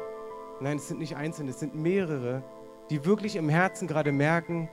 nein, 0.61 0.77
es 0.77 0.89
sind 0.89 0.99
nicht 0.99 1.17
Einzelne, 1.17 1.51
es 1.51 1.61
sind 1.61 1.75
mehrere, 1.75 2.43
die 2.91 3.05
wirklich 3.05 3.37
im 3.37 3.49
Herzen 3.49 3.89
gerade 3.89 4.13
merken, 4.13 4.69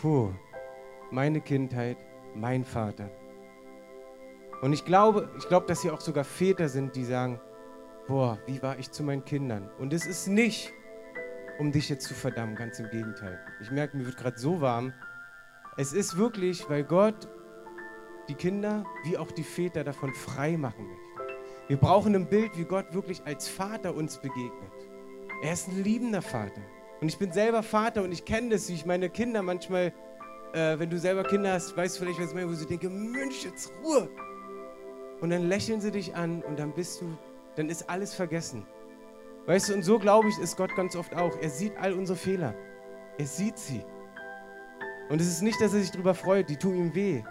puh, 0.00 0.30
meine 1.10 1.40
Kindheit, 1.40 1.98
mein 2.34 2.64
Vater. 2.64 3.10
Und 4.62 4.72
ich 4.72 4.84
glaube, 4.84 5.28
ich 5.38 5.48
glaube, 5.48 5.66
dass 5.66 5.82
hier 5.82 5.92
auch 5.92 6.00
sogar 6.00 6.24
Väter 6.24 6.68
sind, 6.68 6.96
die 6.96 7.04
sagen, 7.04 7.40
boah, 8.06 8.38
wie 8.46 8.62
war 8.62 8.78
ich 8.78 8.90
zu 8.90 9.02
meinen 9.02 9.24
Kindern? 9.24 9.68
Und 9.78 9.92
es 9.92 10.06
ist 10.06 10.28
nicht, 10.28 10.72
um 11.62 11.70
dich 11.70 11.88
jetzt 11.88 12.08
zu 12.08 12.14
verdammen, 12.14 12.56
ganz 12.56 12.80
im 12.80 12.90
Gegenteil. 12.90 13.38
Ich 13.60 13.70
merke, 13.70 13.96
mir 13.96 14.04
wird 14.04 14.16
gerade 14.16 14.36
so 14.36 14.60
warm. 14.60 14.92
Es 15.76 15.92
ist 15.92 16.16
wirklich, 16.16 16.68
weil 16.68 16.82
Gott 16.82 17.28
die 18.28 18.34
Kinder 18.34 18.84
wie 19.04 19.16
auch 19.16 19.30
die 19.30 19.44
Väter 19.44 19.84
davon 19.84 20.12
frei 20.12 20.56
machen 20.56 20.88
möchte. 20.88 21.36
Wir 21.68 21.76
brauchen 21.76 22.16
ein 22.16 22.28
Bild, 22.28 22.58
wie 22.58 22.64
Gott 22.64 22.92
wirklich 22.92 23.22
als 23.26 23.48
Vater 23.48 23.94
uns 23.94 24.18
begegnet. 24.18 24.72
Er 25.40 25.52
ist 25.52 25.68
ein 25.68 25.84
liebender 25.84 26.20
Vater. 26.20 26.60
Und 27.00 27.06
ich 27.06 27.16
bin 27.16 27.30
selber 27.30 27.62
Vater 27.62 28.02
und 28.02 28.10
ich 28.10 28.24
kenne 28.24 28.48
das, 28.48 28.68
wie 28.68 28.74
ich 28.74 28.84
meine 28.84 29.08
Kinder 29.08 29.40
manchmal, 29.42 29.92
äh, 30.54 30.80
wenn 30.80 30.90
du 30.90 30.98
selber 30.98 31.22
Kinder 31.22 31.52
hast, 31.52 31.76
weißt 31.76 31.94
du 31.94 32.02
vielleicht, 32.02 32.18
was 32.18 32.30
ich 32.30 32.34
meine, 32.34 32.50
wo 32.50 32.54
sie 32.54 32.66
denken, 32.66 33.12
Mensch, 33.12 33.44
jetzt 33.44 33.70
Ruhe. 33.84 34.10
Und 35.20 35.30
dann 35.30 35.46
lächeln 35.46 35.80
sie 35.80 35.92
dich 35.92 36.12
an 36.16 36.42
und 36.42 36.58
dann 36.58 36.72
bist 36.74 37.00
du, 37.00 37.16
dann 37.54 37.68
ist 37.68 37.88
alles 37.88 38.14
vergessen. 38.14 38.66
Weißt 39.46 39.68
du, 39.68 39.74
und 39.74 39.82
so 39.82 39.98
glaube 39.98 40.28
ich, 40.28 40.38
ist 40.38 40.56
Gott 40.56 40.74
ganz 40.76 40.94
oft 40.94 41.14
auch. 41.16 41.36
Er 41.40 41.50
sieht 41.50 41.76
all 41.76 41.94
unsere 41.94 42.16
Fehler. 42.16 42.54
Er 43.18 43.26
sieht 43.26 43.58
sie. 43.58 43.84
Und 45.10 45.20
es 45.20 45.28
ist 45.28 45.42
nicht, 45.42 45.60
dass 45.60 45.74
er 45.74 45.80
sich 45.80 45.90
darüber 45.90 46.14
freut, 46.14 46.48
die 46.48 46.56
tun 46.56 46.76
ihm 46.76 46.94
weh. 46.94 47.22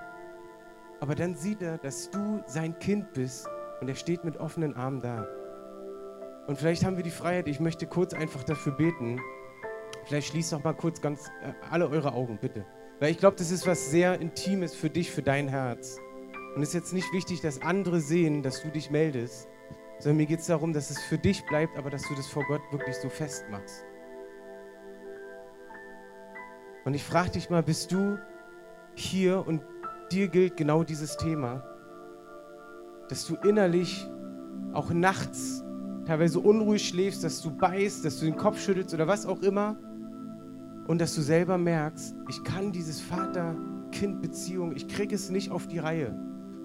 Aber 1.00 1.16
dann 1.16 1.36
sieht 1.36 1.62
er, 1.62 1.78
dass 1.78 2.12
du 2.12 2.44
sein 2.46 2.78
Kind 2.80 3.14
bist 3.14 3.48
und 3.80 3.88
er 3.88 3.96
steht 3.96 4.24
mit 4.24 4.38
offenen 4.38 4.76
Armen 4.76 5.02
da. 5.02 5.28
Und 6.48 6.58
vielleicht 6.58 6.86
haben 6.86 6.98
wir 6.98 7.04
die 7.04 7.12
Freiheit, 7.12 7.48
ich 7.48 7.60
möchte 7.60 7.88
kurz 7.88 8.14
einfach 8.14 8.44
dafür 8.44 8.74
beten. 8.74 9.20
Vielleicht 10.06 10.30
schließt 10.30 10.54
doch 10.54 10.64
mal 10.64 10.74
kurz 10.74 11.02
ganz 11.02 11.28
äh, 11.44 11.54
alle 11.70 11.88
eure 11.90 12.14
Augen, 12.14 12.38
bitte. 12.42 12.66
Weil 13.00 13.12
ich 13.12 13.18
glaube, 13.18 13.38
das 13.38 13.52
ist 13.52 13.66
was 13.66 13.90
sehr 13.90 14.20
Intimes 14.20 14.76
für 14.76 14.90
dich, 14.90 15.10
für 15.10 15.24
dein 15.24 15.48
Herz. 15.48 15.98
Und 16.56 16.62
es 16.62 16.70
ist 16.70 16.76
jetzt 16.76 16.94
nicht 16.94 17.12
wichtig, 17.14 17.42
dass 17.42 17.62
andere 17.62 18.00
sehen, 18.00 18.44
dass 18.44 18.62
du 18.62 18.70
dich 18.70 18.92
meldest, 18.92 19.48
sondern 20.02 20.18
mir 20.18 20.26
geht 20.26 20.40
es 20.40 20.48
darum, 20.48 20.74
dass 20.74 20.90
es 20.90 21.00
für 21.04 21.18
dich 21.18 21.46
bleibt, 21.46 21.78
aber 21.78 21.90
dass 21.90 22.02
du 22.08 22.16
das 22.16 22.28
vor 22.28 22.44
Gott 22.48 22.62
wirklich 22.72 22.96
so 22.96 23.10
festmachst. 23.10 23.86
Und 26.86 26.94
ich 26.94 27.04
frage 27.04 27.32
dich 27.32 27.50
mal, 27.50 27.64
bist 27.64 27.92
du 27.92 28.18
hier 28.96 29.46
und 29.48 29.62
dir 30.12 30.28
gilt 30.28 30.58
genau 30.58 30.84
dieses 30.84 31.16
Thema, 31.18 31.64
dass 33.08 33.26
du 33.28 33.36
innerlich 33.48 34.10
auch 34.74 34.90
nachts 34.90 35.64
teilweise 36.06 36.40
unruhig 36.40 36.88
schläfst, 36.88 37.24
dass 37.24 37.42
du 37.42 37.56
beißt, 37.56 38.04
dass 38.04 38.20
du 38.20 38.26
den 38.26 38.36
Kopf 38.36 38.60
schüttelst 38.60 38.94
oder 38.94 39.08
was 39.08 39.26
auch 39.26 39.42
immer 39.42 39.78
und 40.88 41.00
dass 41.00 41.14
du 41.16 41.22
selber 41.22 41.58
merkst, 41.58 42.16
ich 42.30 42.44
kann 42.44 42.72
dieses 42.72 43.00
Vater 43.00 43.56
Vater-Kind-Beziehung, 43.92 44.76
ich 44.76 44.88
kriege 44.88 45.14
es 45.14 45.30
nicht 45.30 45.52
auf 45.52 45.68
die 45.68 45.80
Reihe. 45.80 46.18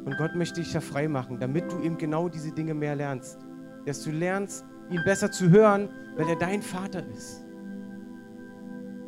Und 0.07 0.17
Gott 0.19 0.37
möchte 0.37 0.61
dich 0.61 0.73
da 0.73 0.81
frei 0.81 1.09
machen, 1.09 1.41
damit 1.41 1.71
du 1.71 1.81
eben 1.81 1.99
genau 1.99 2.29
diese 2.29 2.53
Dinge 2.53 2.75
mehr 2.75 2.95
lernst. 2.95 3.39
Dass 3.85 4.03
du 4.05 4.11
lernst, 4.13 4.65
ihn 4.89 5.03
besser 5.05 5.33
zu 5.33 5.51
hören, 5.51 5.89
weil 6.17 6.29
er 6.29 6.37
dein 6.37 6.63
Vater 6.63 7.05
ist. 7.09 7.45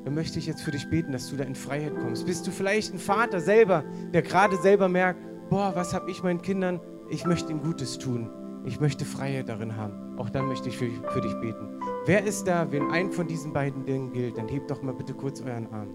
Dann 0.05 0.15
möchte 0.15 0.41
ich 0.41 0.47
jetzt 0.47 0.63
für 0.63 0.73
dich 0.73 0.91
beten, 0.91 1.13
dass 1.13 1.31
du 1.31 1.37
da 1.37 1.45
in 1.45 1.55
Freiheit 1.55 1.95
kommst. 2.01 2.27
Bist 2.27 2.47
du 2.47 2.51
vielleicht 2.51 2.93
ein 2.93 2.99
Vater 2.99 3.41
selber, 3.41 3.85
der 4.13 4.23
gerade 4.23 4.57
selber 4.57 4.89
merkt, 4.89 5.21
boah, 5.51 5.73
was 5.75 5.95
habe 5.95 6.11
ich 6.11 6.23
meinen 6.25 6.43
Kindern? 6.43 6.81
Ich 7.11 7.25
möchte 7.25 7.53
ihnen 7.53 7.63
Gutes 7.63 7.99
tun. 7.99 8.29
Ich 8.65 8.81
möchte 8.81 9.05
Freiheit 9.05 9.49
darin 9.49 9.77
haben. 9.77 10.19
Auch 10.19 10.31
dann 10.31 10.47
möchte 10.47 10.69
ich 10.69 10.77
für, 10.77 10.91
für 11.11 11.21
dich 11.21 11.35
beten. 11.41 11.79
Wer 12.07 12.25
ist 12.25 12.49
da, 12.49 12.73
wenn 12.73 12.91
ein 12.91 13.13
von 13.13 13.29
diesen 13.29 13.53
beiden 13.53 13.87
Dingen 13.87 14.13
gilt? 14.13 14.37
Dann 14.37 14.49
hebt 14.49 14.69
doch 14.69 14.83
mal 14.83 14.95
bitte 14.95 15.15
kurz 15.15 15.41
euren 15.43 15.73
Arm. 15.73 15.89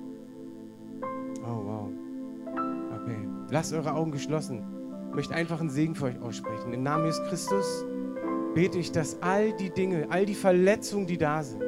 Oh, 1.42 1.66
wow. 1.66 1.90
Okay. 3.02 3.28
Lasst 3.50 3.74
eure 3.74 3.94
Augen 3.94 4.12
geschlossen. 4.12 4.64
Möchte 5.16 5.36
einfach 5.36 5.60
einen 5.60 5.70
Segen 5.70 5.96
für 5.96 6.06
euch 6.06 6.20
aussprechen. 6.22 6.74
Im 6.74 6.84
Namen 6.84 7.06
Jesus 7.06 7.24
Christus 7.28 7.86
bete 8.56 8.80
ich, 8.80 8.92
dass 8.92 9.22
all 9.22 9.54
die 9.54 9.70
Dinge, 9.70 10.08
all 10.10 10.26
die 10.26 10.36
Verletzungen, 10.36 11.08
die 11.08 11.18
da 11.18 11.44
sind, 11.44 11.64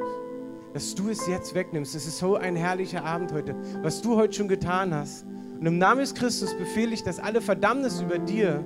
dass 0.74 0.96
du 0.96 1.10
es 1.10 1.28
jetzt 1.28 1.56
wegnimmst. 1.56 1.96
Es 1.96 2.06
ist 2.06 2.18
so 2.18 2.36
ein 2.36 2.56
herrlicher 2.56 3.06
Abend 3.06 3.32
heute, 3.32 3.56
was 3.82 4.02
du 4.02 4.16
heute 4.16 4.34
schon 4.34 4.48
getan 4.48 4.94
hast. 4.94 5.26
Und 5.60 5.66
im 5.66 5.78
Namen 5.78 6.02
des 6.02 6.14
Christus 6.14 6.54
befehle 6.56 6.94
ich, 6.94 7.04
dass 7.04 7.20
alle 7.20 7.40
Verdammnis 7.40 8.02
über 8.02 8.18
dir 8.20 8.64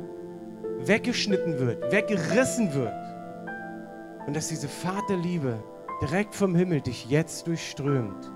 weggeschnitten 0.85 1.59
wird, 1.59 1.91
weggerissen 1.91 2.73
wird. 2.73 2.93
Und 4.25 4.35
dass 4.35 4.47
diese 4.47 4.67
Vaterliebe 4.67 5.61
direkt 6.01 6.35
vom 6.35 6.55
Himmel 6.55 6.81
dich 6.81 7.09
jetzt 7.09 7.47
durchströmt. 7.47 8.31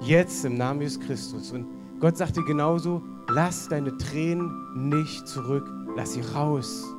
Jetzt 0.00 0.44
im 0.44 0.56
Namen 0.56 0.80
Jesus 0.80 1.00
Christus. 1.00 1.52
Und 1.52 1.66
Gott 2.00 2.16
sagt 2.16 2.36
dir 2.36 2.44
genauso, 2.44 3.02
lass 3.28 3.68
deine 3.68 3.96
Tränen 3.98 4.50
nicht 4.74 5.28
zurück. 5.28 5.68
Lass 5.96 6.14
sie 6.14 6.22
raus. 6.22 6.94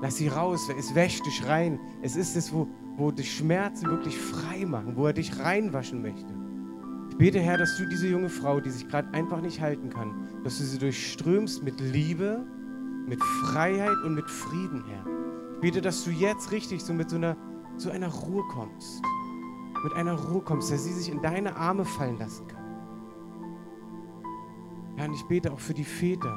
Lass 0.00 0.16
sie 0.16 0.28
raus. 0.28 0.68
Es 0.78 0.94
wäscht 0.94 1.24
dich 1.26 1.46
rein. 1.46 1.78
Es 2.02 2.16
ist 2.16 2.36
es, 2.36 2.52
wo, 2.52 2.68
wo 2.96 3.10
dich 3.10 3.34
Schmerzen 3.36 3.88
wirklich 3.88 4.18
frei 4.18 4.64
machen, 4.66 4.96
wo 4.96 5.06
er 5.06 5.12
dich 5.12 5.38
reinwaschen 5.38 6.02
möchte. 6.02 6.34
Ich 7.10 7.16
bete, 7.16 7.40
Herr, 7.40 7.58
dass 7.58 7.76
du 7.78 7.88
diese 7.88 8.08
junge 8.08 8.28
Frau, 8.28 8.60
die 8.60 8.70
sich 8.70 8.88
gerade 8.88 9.08
einfach 9.12 9.40
nicht 9.40 9.60
halten 9.60 9.88
kann, 9.88 10.28
dass 10.42 10.58
du 10.58 10.64
sie 10.64 10.78
durchströmst 10.78 11.62
mit 11.62 11.80
Liebe, 11.80 12.44
mit 13.06 13.22
Freiheit 13.22 13.96
und 14.04 14.14
mit 14.14 14.28
Frieden, 14.28 14.84
Herr. 14.86 15.04
Ich 15.54 15.60
bete, 15.60 15.80
dass 15.80 16.04
du 16.04 16.10
jetzt 16.10 16.50
richtig 16.50 16.82
so 16.82 16.92
mit 16.92 17.10
so 17.10 17.16
einer, 17.16 17.36
so 17.76 17.90
einer 17.90 18.08
Ruhe 18.08 18.42
kommst. 18.52 19.00
Mit 19.84 19.92
einer 19.94 20.14
Ruhe 20.14 20.42
kommst, 20.42 20.72
dass 20.72 20.84
sie 20.84 20.92
sich 20.92 21.10
in 21.10 21.22
deine 21.22 21.56
Arme 21.56 21.84
fallen 21.84 22.18
lassen 22.18 22.46
kann. 22.46 22.64
Herr, 24.96 25.08
und 25.08 25.14
ich 25.14 25.24
bete 25.24 25.52
auch 25.52 25.60
für 25.60 25.74
die 25.74 25.84
Väter. 25.84 26.36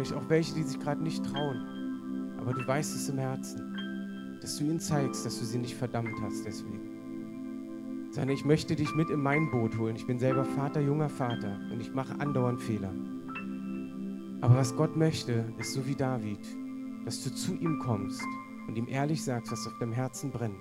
Vielleicht 0.00 0.14
auch 0.14 0.30
welche, 0.30 0.54
die 0.54 0.62
sich 0.62 0.80
gerade 0.80 1.02
nicht 1.02 1.22
trauen. 1.26 2.34
Aber 2.38 2.54
du 2.54 2.66
weißt 2.66 2.94
es 2.94 3.10
im 3.10 3.18
Herzen. 3.18 4.38
Dass 4.40 4.56
du 4.56 4.64
ihnen 4.64 4.80
zeigst, 4.80 5.26
dass 5.26 5.38
du 5.38 5.44
sie 5.44 5.58
nicht 5.58 5.74
verdammt 5.74 6.14
hast 6.22 6.42
deswegen. 6.46 8.08
Sondern 8.10 8.30
ich 8.30 8.46
möchte 8.46 8.74
dich 8.74 8.94
mit 8.94 9.10
in 9.10 9.20
mein 9.20 9.50
Boot 9.50 9.76
holen. 9.76 9.96
Ich 9.96 10.06
bin 10.06 10.18
selber 10.18 10.46
Vater, 10.46 10.80
junger 10.80 11.10
Vater. 11.10 11.60
Und 11.70 11.82
ich 11.82 11.92
mache 11.92 12.18
andauernd 12.18 12.62
Fehler. 12.62 12.94
Aber 14.40 14.56
was 14.56 14.74
Gott 14.74 14.96
möchte, 14.96 15.44
ist 15.58 15.74
so 15.74 15.86
wie 15.86 15.94
David, 15.94 16.40
dass 17.04 17.22
du 17.22 17.34
zu 17.34 17.52
ihm 17.56 17.78
kommst 17.80 18.24
und 18.68 18.78
ihm 18.78 18.88
ehrlich 18.88 19.22
sagst, 19.22 19.52
was 19.52 19.66
auf 19.66 19.78
deinem 19.80 19.92
Herzen 19.92 20.30
brennt. 20.30 20.56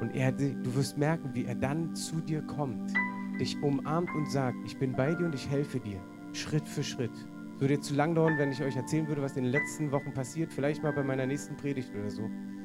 Und 0.00 0.16
er, 0.16 0.32
du 0.32 0.74
wirst 0.74 0.98
merken, 0.98 1.30
wie 1.32 1.44
er 1.44 1.54
dann 1.54 1.94
zu 1.94 2.16
dir 2.16 2.42
kommt, 2.42 2.92
dich 3.38 3.56
umarmt 3.62 4.10
und 4.16 4.28
sagt, 4.28 4.56
ich 4.66 4.76
bin 4.80 4.96
bei 4.96 5.14
dir 5.14 5.26
und 5.26 5.34
ich 5.36 5.48
helfe 5.48 5.78
dir, 5.78 6.00
Schritt 6.32 6.66
für 6.66 6.82
Schritt. 6.82 7.12
Würde 7.58 7.74
jetzt 7.74 7.86
zu 7.86 7.94
lang 7.94 8.14
dauern, 8.14 8.38
wenn 8.38 8.52
ich 8.52 8.62
euch 8.62 8.76
erzählen 8.76 9.06
würde, 9.06 9.22
was 9.22 9.36
in 9.36 9.44
den 9.44 9.52
letzten 9.52 9.92
Wochen 9.92 10.12
passiert, 10.12 10.52
vielleicht 10.52 10.82
mal 10.82 10.92
bei 10.92 11.02
meiner 11.02 11.26
nächsten 11.26 11.56
Predigt 11.56 11.90
oder 11.94 12.10
so. 12.10 12.22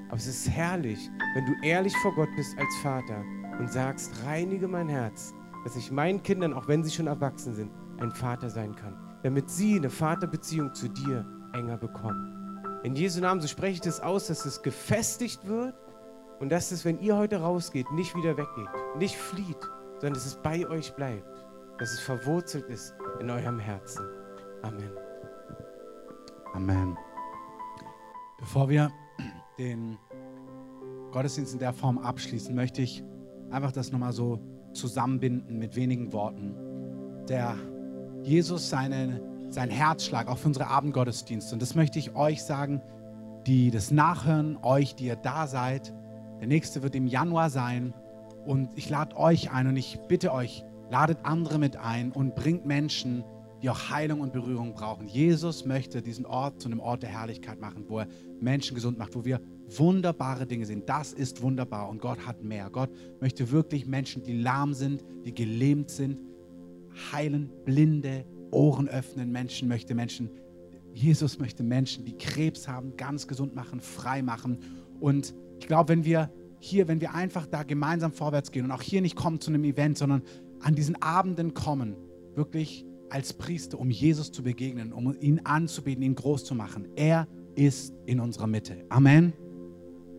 Aber 0.08 0.18
es 0.18 0.28
ist 0.28 0.50
herrlich, 0.50 1.10
wenn 1.36 1.46
du 1.46 1.54
ehrlich 1.62 1.96
vor 1.98 2.14
Gott 2.16 2.30
bist 2.36 2.58
als 2.58 2.76
Vater 2.82 3.24
und 3.60 3.72
sagst, 3.72 4.24
reinige 4.26 4.68
mein 4.68 4.90
Herz, 4.90 5.34
dass 5.64 5.76
ich 5.76 5.92
meinen 5.92 6.24
Kindern, 6.24 6.54
auch 6.54 6.68
wenn 6.68 6.84
sie 6.84 6.92
schon 6.92 7.08
erwachsen 7.08 7.54
sind, 7.54 7.72
ein 8.00 8.12
Vater 8.12 8.50
sein 8.50 8.76
kann 8.76 9.10
damit 9.24 9.50
sie 9.50 9.76
eine 9.76 9.90
Vaterbeziehung 9.90 10.74
zu 10.74 10.88
dir 10.88 11.26
enger 11.54 11.78
bekommen. 11.78 12.36
In 12.84 12.96
Jesu 12.96 13.20
Namen, 13.20 13.42
so 13.42 13.48
spreche 13.48 13.74
ich 13.74 13.82
das 13.82 14.00
aus, 14.00 14.28
dass 14.28 14.46
es 14.46 14.62
gefestigt 14.62 15.46
wird 15.48 15.76
und 16.40 16.50
dass 16.50 16.72
es, 16.72 16.86
wenn 16.86 17.00
ihr 17.00 17.18
heute 17.18 17.42
rausgeht, 17.42 17.92
nicht 17.92 18.16
wieder 18.16 18.38
weggeht, 18.38 18.70
nicht 18.98 19.16
flieht, 19.16 19.62
sondern 20.00 20.14
dass 20.14 20.26
es 20.26 20.36
bei 20.36 20.66
euch 20.68 20.94
bleibt, 20.96 21.46
dass 21.78 21.92
es 21.92 22.00
verwurzelt 22.00 22.70
ist 22.70 22.96
in 23.20 23.30
eurem 23.30 23.60
Herzen. 23.60 24.06
Amen. 24.62 24.92
Amen. 26.54 26.98
Bevor 28.40 28.70
wir 28.70 28.92
den 29.58 29.98
Gottesdienst 31.12 31.54
in 31.54 31.60
der 31.60 31.74
Form 31.74 31.98
abschließen, 31.98 32.54
möchte 32.54 32.82
ich 32.82 33.04
einfach 33.52 33.72
das 33.72 33.92
nochmal 33.92 34.14
so 34.14 34.40
zusammenbinden 34.74 35.58
mit 35.58 35.76
wenigen 35.76 36.14
Worten. 36.14 36.56
Der 37.28 37.56
Jesus 38.24 38.70
seine, 38.70 39.22
seinen 39.50 39.72
Herzschlag 39.72 40.28
auch 40.28 40.38
für 40.38 40.48
unsere 40.48 40.68
Abendgottesdienste. 40.68 41.56
Und 41.56 41.62
das 41.62 41.76
möchte 41.76 42.00
ich 42.00 42.16
euch 42.16 42.44
sagen, 42.44 42.82
die 43.48 43.72
das 43.72 43.92
nachhören, 43.92 44.58
euch, 44.62 44.96
die 44.96 45.06
ihr 45.06 45.16
da 45.16 45.48
seid. 45.48 45.94
Der 46.40 46.48
nächste 46.48 46.84
wird 46.84 46.96
im 46.96 47.08
Januar 47.08 47.50
sein. 47.50 47.94
Und 48.46 48.70
ich 48.76 48.90
lade 48.90 49.16
euch 49.18 49.52
ein 49.52 49.68
und 49.68 49.78
ich 49.78 50.00
bitte 50.08 50.34
euch, 50.34 50.64
ladet 50.90 51.20
andere 51.24 51.60
mit 51.60 51.78
ein 51.78 52.12
und 52.12 52.36
bringt 52.36 52.66
Menschen, 52.66 53.24
die 53.62 53.70
auch 53.70 53.90
Heilung 53.90 54.22
und 54.22 54.34
Berührung 54.34 54.74
brauchen. 54.74 55.08
Jesus 55.08 55.66
möchte 55.66 56.02
diesen 56.02 56.26
Ort 56.26 56.62
zu 56.62 56.68
einem 56.68 56.80
Ort 56.80 57.04
der 57.04 57.10
Herrlichkeit 57.10 57.60
machen, 57.60 57.86
wo 57.88 58.00
er 58.00 58.08
Menschen 58.40 58.76
gesund 58.76 58.98
macht, 58.98 59.16
wo 59.16 59.26
wir 59.26 59.42
wunderbare 59.68 60.46
Dinge 60.46 60.66
sehen. 60.66 60.84
Das 60.86 61.14
ist 61.14 61.42
wunderbar 61.42 61.90
und 61.90 62.02
Gott 62.02 62.26
hat 62.26 62.44
mehr. 62.44 62.70
Gott 62.70 62.90
möchte 63.20 63.52
wirklich 63.52 63.86
Menschen, 63.86 64.24
die 64.24 64.42
lahm 64.42 64.74
sind, 64.74 65.04
die 65.26 65.34
gelähmt 65.34 65.90
sind, 65.90 66.18
heilen, 67.12 67.52
blinde 67.66 68.26
Ohren 68.52 68.88
öffnen. 68.88 69.32
Menschen 69.32 69.68
möchte 69.68 69.94
Menschen, 69.94 70.30
Jesus 70.94 71.40
möchte 71.40 71.64
Menschen, 71.64 72.06
die 72.06 72.18
Krebs 72.18 72.68
haben, 72.68 72.96
ganz 72.98 73.28
gesund 73.28 73.56
machen, 73.56 73.80
frei 73.80 74.22
machen. 74.22 74.60
Und 75.00 75.36
ich 75.60 75.68
glaube, 75.68 75.90
wenn 75.90 76.06
wir 76.06 76.32
hier, 76.60 76.88
wenn 76.88 77.00
wir 77.00 77.14
einfach 77.14 77.46
da 77.46 77.64
gemeinsam 77.64 78.12
vorwärts 78.12 78.52
gehen 78.52 78.66
und 78.66 78.72
auch 78.72 78.82
hier 78.82 79.02
nicht 79.02 79.16
kommen 79.16 79.40
zu 79.40 79.52
einem 79.52 79.64
Event, 79.64 79.98
sondern 79.98 80.24
an 80.62 80.76
diesen 80.76 81.02
Abenden 81.02 81.54
kommen, 81.54 81.96
wirklich 82.36 82.86
als 83.10 83.34
Priester, 83.34 83.80
um 83.80 83.90
Jesus 83.90 84.32
zu 84.32 84.44
begegnen, 84.44 84.94
um 84.94 85.16
ihn 85.20 85.42
anzubeten, 85.44 86.04
ihn 86.04 86.16
groß 86.16 86.46
zu 86.46 86.56
machen. 86.56 86.88
Er 86.96 87.28
ist 87.56 87.94
in 88.06 88.20
unserer 88.20 88.48
Mitte. 88.48 88.86
Amen. 88.90 89.34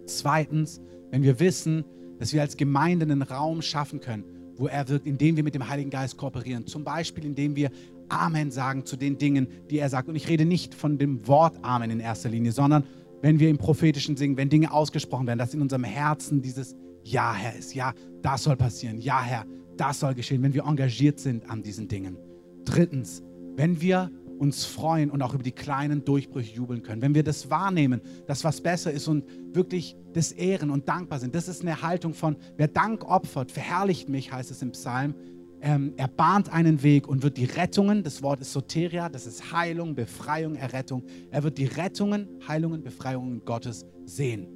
Zweitens, 0.06 0.80
wenn 1.10 1.22
wir 1.22 1.40
wissen, 1.40 1.84
dass 2.18 2.32
wir 2.32 2.42
als 2.42 2.56
Gemeinde 2.56 3.04
einen 3.04 3.22
Raum 3.22 3.62
schaffen 3.62 4.00
können, 4.00 4.24
wo 4.56 4.66
er 4.66 4.88
wirkt, 4.88 5.06
indem 5.06 5.36
wir 5.36 5.42
mit 5.42 5.54
dem 5.54 5.68
Heiligen 5.68 5.90
Geist 5.90 6.16
kooperieren. 6.18 6.66
Zum 6.66 6.84
Beispiel, 6.84 7.24
indem 7.24 7.56
wir 7.56 7.70
Amen 8.10 8.50
sagen 8.50 8.84
zu 8.84 8.96
den 8.96 9.16
Dingen, 9.16 9.48
die 9.70 9.78
er 9.78 9.88
sagt. 9.88 10.08
Und 10.08 10.16
ich 10.16 10.28
rede 10.28 10.44
nicht 10.44 10.74
von 10.74 10.98
dem 10.98 11.26
Wort 11.26 11.56
Amen 11.62 11.90
in 11.90 12.00
erster 12.00 12.28
Linie, 12.28 12.52
sondern 12.52 12.84
wenn 13.22 13.38
wir 13.38 13.48
im 13.48 13.58
Prophetischen 13.58 14.16
singen, 14.16 14.36
wenn 14.36 14.48
Dinge 14.48 14.72
ausgesprochen 14.72 15.26
werden, 15.26 15.38
dass 15.38 15.54
in 15.54 15.62
unserem 15.62 15.84
Herzen 15.84 16.42
dieses 16.42 16.76
Ja, 17.04 17.34
Herr 17.34 17.56
ist. 17.56 17.74
Ja, 17.74 17.94
das 18.22 18.42
soll 18.42 18.56
passieren. 18.56 18.98
Ja, 18.98 19.22
Herr, 19.22 19.46
das 19.76 20.00
soll 20.00 20.14
geschehen, 20.14 20.42
wenn 20.42 20.52
wir 20.52 20.64
engagiert 20.64 21.18
sind 21.18 21.48
an 21.48 21.62
diesen 21.62 21.88
Dingen. 21.88 22.18
Drittens, 22.64 23.22
wenn 23.56 23.80
wir 23.80 24.10
uns 24.40 24.64
freuen 24.64 25.10
und 25.10 25.20
auch 25.20 25.34
über 25.34 25.42
die 25.42 25.52
kleinen 25.52 26.02
Durchbrüche 26.02 26.54
jubeln 26.54 26.82
können. 26.82 27.02
Wenn 27.02 27.14
wir 27.14 27.22
das 27.22 27.50
wahrnehmen, 27.50 28.00
dass 28.26 28.42
was 28.42 28.62
besser 28.62 28.90
ist 28.90 29.06
und 29.06 29.22
wirklich 29.52 29.96
das 30.14 30.32
ehren 30.32 30.70
und 30.70 30.88
dankbar 30.88 31.18
sind. 31.18 31.34
Das 31.34 31.46
ist 31.46 31.60
eine 31.60 31.82
Haltung 31.82 32.14
von, 32.14 32.36
wer 32.56 32.66
Dank 32.66 33.04
opfert, 33.04 33.52
verherrlicht 33.52 34.08
mich, 34.08 34.32
heißt 34.32 34.50
es 34.50 34.62
im 34.62 34.72
Psalm. 34.72 35.14
Ähm, 35.60 35.92
er 35.98 36.08
bahnt 36.08 36.50
einen 36.50 36.82
Weg 36.82 37.06
und 37.06 37.22
wird 37.22 37.36
die 37.36 37.44
Rettungen, 37.44 38.02
das 38.02 38.22
Wort 38.22 38.40
ist 38.40 38.52
Soteria, 38.52 39.10
das 39.10 39.26
ist 39.26 39.52
Heilung, 39.52 39.94
Befreiung, 39.94 40.54
Errettung. 40.54 41.04
Er 41.30 41.42
wird 41.42 41.58
die 41.58 41.66
Rettungen, 41.66 42.26
Heilungen, 42.48 42.82
Befreiungen 42.82 43.44
Gottes 43.44 43.84
sehen. 44.06 44.48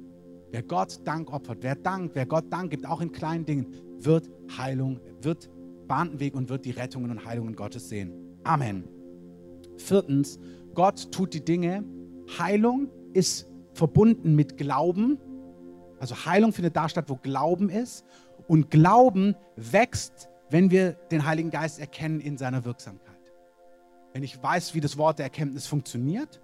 Wer 0.49 0.63
Gott 0.63 0.99
Dank 1.03 1.31
opfert, 1.31 1.59
wer 1.61 1.75
dankt, 1.75 2.15
wer 2.15 2.25
Gott 2.25 2.51
Dank 2.51 2.71
gibt, 2.71 2.87
auch 2.87 3.01
in 3.01 3.11
kleinen 3.11 3.45
Dingen, 3.45 3.67
wird 3.99 4.31
Heilung, 4.57 4.99
wird 5.21 5.47
bahnt 5.87 6.11
einen 6.11 6.19
Weg 6.19 6.35
und 6.35 6.49
wird 6.49 6.65
die 6.65 6.71
Rettungen 6.71 7.11
und 7.11 7.25
Heilungen 7.25 7.55
Gottes 7.55 7.89
sehen. 7.89 8.39
Amen. 8.43 8.87
Viertens, 9.77 10.39
Gott 10.73 11.11
tut 11.11 11.33
die 11.33 11.43
Dinge. 11.43 11.83
Heilung 12.37 12.89
ist 13.13 13.47
verbunden 13.73 14.35
mit 14.35 14.57
Glauben. 14.57 15.17
Also 15.99 16.15
Heilung 16.25 16.53
findet 16.53 16.75
da 16.75 16.89
statt, 16.89 17.05
wo 17.07 17.15
Glauben 17.15 17.69
ist. 17.69 18.05
Und 18.47 18.69
Glauben 18.69 19.35
wächst, 19.55 20.29
wenn 20.49 20.69
wir 20.71 20.93
den 21.11 21.25
Heiligen 21.25 21.49
Geist 21.49 21.79
erkennen 21.79 22.19
in 22.19 22.37
seiner 22.37 22.65
Wirksamkeit. 22.65 23.15
Wenn 24.13 24.23
ich 24.23 24.41
weiß, 24.41 24.75
wie 24.75 24.81
das 24.81 24.97
Wort 24.97 25.19
der 25.19 25.25
Erkenntnis 25.25 25.67
funktioniert, 25.67 26.41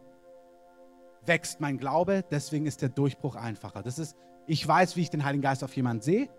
wächst 1.26 1.62
mein 1.62 1.78
Glaube. 1.78 2.24
Deswegen 2.30 2.66
ist 2.66 2.82
der 2.82 2.90
Durchbruch 2.90 3.36
einfacher. 3.36 3.84
Das 3.84 4.00
ist, 4.00 4.16
ich 4.48 4.68
weiß, 4.68 4.96
wie 4.96 5.02
ich 5.02 5.10
den 5.10 5.24
Heiligen 5.24 5.44
Geist 5.44 5.64
auf 5.64 5.76
jemanden 5.76 6.02
sehe. 6.02 6.30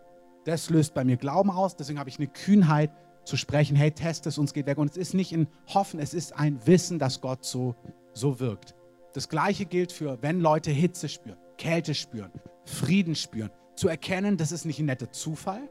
Das 0.45 0.71
löst 0.71 0.95
bei 0.95 1.05
mir 1.05 1.17
Glauben 1.17 1.51
aus. 1.51 1.77
Deswegen 1.77 1.99
habe 1.99 2.11
ich 2.11 2.19
eine 2.19 2.29
Kühnheit, 2.29 2.91
zu 3.25 3.37
sprechen, 3.37 3.77
hey, 3.77 3.91
test 3.91 4.27
es, 4.27 4.39
uns 4.39 4.53
geht 4.53 4.67
weg. 4.67 4.79
Und 4.79 4.91
es 4.91 4.97
ist 4.97 5.15
nicht 5.15 5.33
ein 5.33 5.47
Hoffen, 5.69 6.01
es 6.01 6.15
ist 6.15 6.37
ein 6.37 6.67
Wissen, 6.67 6.99
dass 6.99 7.21
Gott 7.21 7.45
so, 7.45 7.75
so 8.13 8.41
wirkt. 8.41 8.75
Das 9.15 9.29
Gleiche 9.29 9.65
gilt 9.65 9.93
für, 9.93 10.19
wenn 10.23 10.41
Leute 10.41 10.71
Hitze 10.71 11.09
spüren, 11.09 11.39
Kälte 11.59 11.95
spüren, 11.95 12.33
Frieden 12.65 13.15
spüren, 13.15 13.51
zu 13.77 13.89
erkennen, 13.89 14.37
das 14.37 14.53
ist 14.53 14.65
nicht 14.65 14.79
ein 14.79 14.87
netter 14.87 15.13
Zufall, 15.13 15.69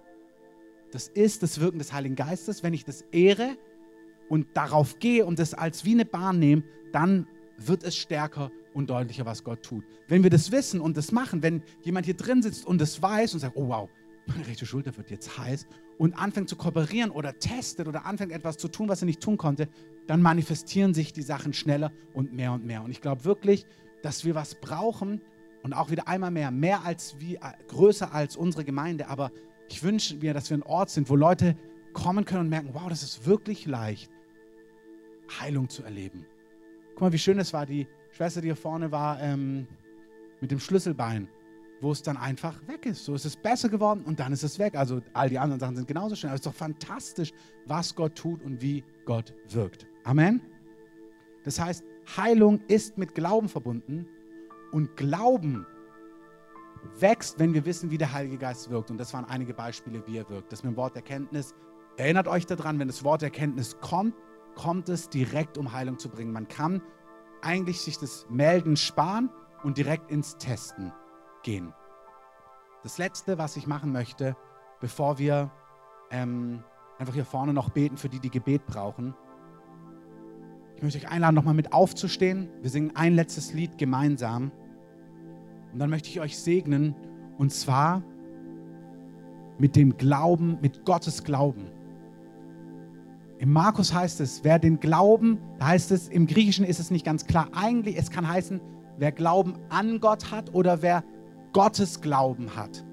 das 0.92 1.08
ist 1.08 1.44
das 1.44 1.60
Wirken 1.60 1.80
des 1.80 1.94
Heiligen 1.94 2.16
Geistes. 2.16 2.64
Wenn 2.64 2.74
ich 2.74 2.84
das 2.84 3.02
ehre 3.12 3.58
und 4.30 4.48
darauf 4.56 5.00
gehe 5.00 5.26
und 5.26 5.40
das 5.40 5.54
als 5.54 5.86
wie 5.86 5.94
eine 5.94 6.06
Bahn 6.06 6.40
nehme, 6.40 6.64
dann 6.92 7.28
wird 7.58 7.84
es 7.84 7.96
stärker 7.96 8.52
und 8.74 8.90
deutlicher, 8.90 9.26
was 9.26 9.44
Gott 9.44 9.64
tut. 9.64 9.84
Wenn 10.08 10.24
wir 10.24 10.30
das 10.30 10.52
wissen 10.52 10.82
und 10.82 10.98
das 10.98 11.12
machen, 11.12 11.44
wenn 11.44 11.64
jemand 11.84 12.06
hier 12.06 12.16
drin 12.16 12.42
sitzt 12.42 12.66
und 12.66 12.80
das 12.80 13.02
weiß 13.02 13.34
und 13.34 13.40
sagt, 13.40 13.56
oh 13.56 13.70
wow, 13.70 13.90
meine 14.28 14.48
rechte 14.48 14.66
Schulter 14.66 14.96
wird 14.98 15.10
jetzt 15.10 15.38
heiß 15.38 15.68
und 15.98 16.14
anfängt 16.14 16.50
zu 16.50 16.56
kooperieren 16.56 17.12
oder 17.12 17.38
testet 17.38 17.88
oder 17.88 18.06
anfängt 18.06 18.32
etwas 18.32 18.58
zu 18.58 18.68
tun, 18.68 18.88
was 18.90 19.02
er 19.02 19.06
nicht 19.06 19.22
tun 19.22 19.38
konnte, 19.38 19.68
dann 20.08 20.22
manifestieren 20.22 20.94
sich 20.94 21.14
die 21.14 21.22
Sachen 21.22 21.54
schneller 21.54 21.92
und 22.14 22.34
mehr 22.34 22.52
und 22.52 22.66
mehr. 22.66 22.84
Und 22.84 22.92
ich 22.92 23.02
glaube 23.02 23.26
wirklich, 23.26 23.66
dass 24.02 24.26
wir 24.26 24.36
was 24.36 24.56
brauchen 24.56 25.22
und 25.64 25.74
auch 25.74 25.92
wieder 25.92 26.08
einmal 26.08 26.32
mehr, 26.32 26.52
mehr 26.52 26.84
als 26.84 27.20
wie, 27.20 27.40
größer 27.68 28.14
als 28.14 28.36
unsere 28.36 28.64
Gemeinde, 28.64 29.08
aber 29.08 29.32
ich 29.70 29.84
wünsche 29.84 30.16
mir, 30.16 30.34
dass 30.34 30.50
wir 30.50 30.58
ein 30.58 30.64
Ort 30.64 30.90
sind, 30.90 31.10
wo 31.10 31.16
Leute 31.16 31.56
kommen 31.94 32.26
können 32.26 32.42
und 32.42 32.50
merken, 32.50 32.70
wow, 32.74 32.90
das 32.90 33.04
ist 33.04 33.26
wirklich 33.26 33.66
leicht, 33.66 34.12
Heilung 35.40 35.70
zu 35.70 35.84
erleben. 35.84 36.26
Guck 36.94 37.02
mal, 37.02 37.14
wie 37.14 37.20
schön 37.20 37.40
es 37.40 37.54
war, 37.54 37.66
die 37.66 37.88
Schwester, 38.12 38.42
die 38.42 38.48
hier 38.48 38.56
vorne 38.56 38.92
war, 38.92 39.22
ähm, 39.22 39.68
mit 40.42 40.52
dem 40.52 40.60
Schlüsselbein, 40.60 41.30
wo 41.82 41.92
es 41.92 42.04
dann 42.04 42.16
einfach 42.16 42.56
weg 42.68 42.86
ist. 42.86 43.04
So 43.04 43.16
ist 43.16 43.26
es 43.26 43.36
besser 43.36 43.68
geworden 43.68 44.04
und 44.06 44.20
dann 44.20 44.32
ist 44.32 44.44
es 44.44 44.60
weg. 44.60 44.76
Also 44.76 45.02
all 45.14 45.30
die 45.30 45.40
anderen 45.40 45.60
Sachen 45.60 45.76
sind 45.76 45.88
genauso 45.88 46.16
schön. 46.16 46.30
Aber 46.30 46.36
es 46.36 46.42
ist 46.42 46.46
doch 46.46 46.54
fantastisch, 46.54 47.32
was 47.66 47.96
Gott 47.96 48.16
tut 48.16 48.44
und 48.44 48.62
wie 48.62 48.84
Gott 49.06 49.34
wirkt. 49.50 49.88
Amen. 50.04 50.42
Das 51.44 51.60
heißt, 51.60 51.84
Heilung 52.16 52.62
ist 52.68 52.98
mit 52.98 53.16
Glauben 53.16 53.50
verbunden 53.50 54.08
und 54.72 54.96
Glauben 54.96 55.66
wächst, 57.00 57.40
wenn 57.40 57.54
wir 57.54 57.66
wissen, 57.66 57.90
wie 57.90 57.98
der 57.98 58.14
Heilige 58.14 58.38
Geist 58.38 58.70
wirkt. 58.70 58.92
Und 58.92 58.98
das 58.98 59.14
waren 59.14 59.26
einige 59.26 59.54
Beispiele, 59.54 60.06
wie 60.08 60.18
er 60.18 60.30
wirkt. 60.30 60.52
Das 60.52 60.64
mit 60.64 60.74
dem 60.74 60.78
Wort 60.78 60.96
Erkenntnis. 60.96 61.56
Erinnert 61.98 62.28
euch 62.28 62.46
daran, 62.46 62.80
wenn 62.80 62.88
das 62.88 63.04
Wort 63.04 63.24
Erkenntnis 63.24 63.78
kommt, 63.82 64.16
kommt 64.56 64.88
es 64.90 65.10
direkt, 65.10 65.58
um 65.58 65.72
Heilung 65.72 65.98
zu 65.98 66.10
bringen. 66.10 66.32
Man 66.32 66.48
kann 66.48 66.82
eigentlich 67.42 67.82
sich 67.82 67.98
das 67.98 68.28
Melden 68.30 68.78
sparen 68.78 69.30
und 69.64 69.78
direkt 69.78 70.12
ins 70.12 70.38
Testen 70.38 70.92
gehen. 71.44 71.74
Das 72.84 72.98
Letzte, 72.98 73.38
was 73.38 73.58
ich 73.58 73.68
machen 73.68 73.92
möchte, 73.92 74.36
bevor 74.80 75.20
wir 75.20 75.52
ähm, 76.10 76.64
einfach 76.98 77.14
hier 77.14 77.26
vorne 77.26 77.54
noch 77.54 77.70
beten 77.70 77.98
für 77.98 78.10
die, 78.10 78.20
die 78.20 78.30
Gebet 78.30 78.66
brauchen. 78.66 79.14
Ich 80.76 80.84
möchte 80.84 80.98
euch 80.98 81.10
einladen, 81.10 81.36
nochmal 81.36 81.54
mit 81.54 81.74
aufzustehen. 81.74 82.50
Wir 82.62 82.70
singen 82.70 82.96
ein 82.96 83.14
letztes 83.14 83.54
Lied 83.54 83.78
gemeinsam. 83.78 84.52
Und 85.72 85.80
dann 85.80 85.90
möchte 85.90 86.10
ich 86.10 86.20
euch 86.20 86.38
segnen, 86.38 86.96
und 87.38 87.52
zwar 87.52 88.04
mit 89.58 89.76
dem 89.76 89.98
Glauben, 89.98 90.58
mit 90.62 90.86
Gottes 90.86 91.24
Glauben. 91.24 91.68
Im 93.38 93.54
Markus 93.54 93.94
heißt 93.94 94.22
es, 94.22 94.44
wer 94.44 94.60
den 94.60 94.80
Glauben, 94.80 95.40
da 95.60 95.68
heißt 95.68 95.92
es, 95.92 96.08
im 96.08 96.28
Griechischen 96.28 96.66
ist 96.66 96.80
es 96.80 96.92
nicht 96.92 97.06
ganz 97.06 97.26
klar. 97.26 97.48
Eigentlich, 97.54 97.98
es 97.98 98.12
kann 98.12 98.28
heißen, 98.28 98.60
wer 98.98 99.12
Glauben 99.12 99.56
an 99.70 100.00
Gott 100.00 100.32
hat 100.32 100.54
oder 100.54 100.82
wer 100.82 101.04
Gottes 101.54 102.02
Glauben 102.02 102.56
hat. 102.56 102.84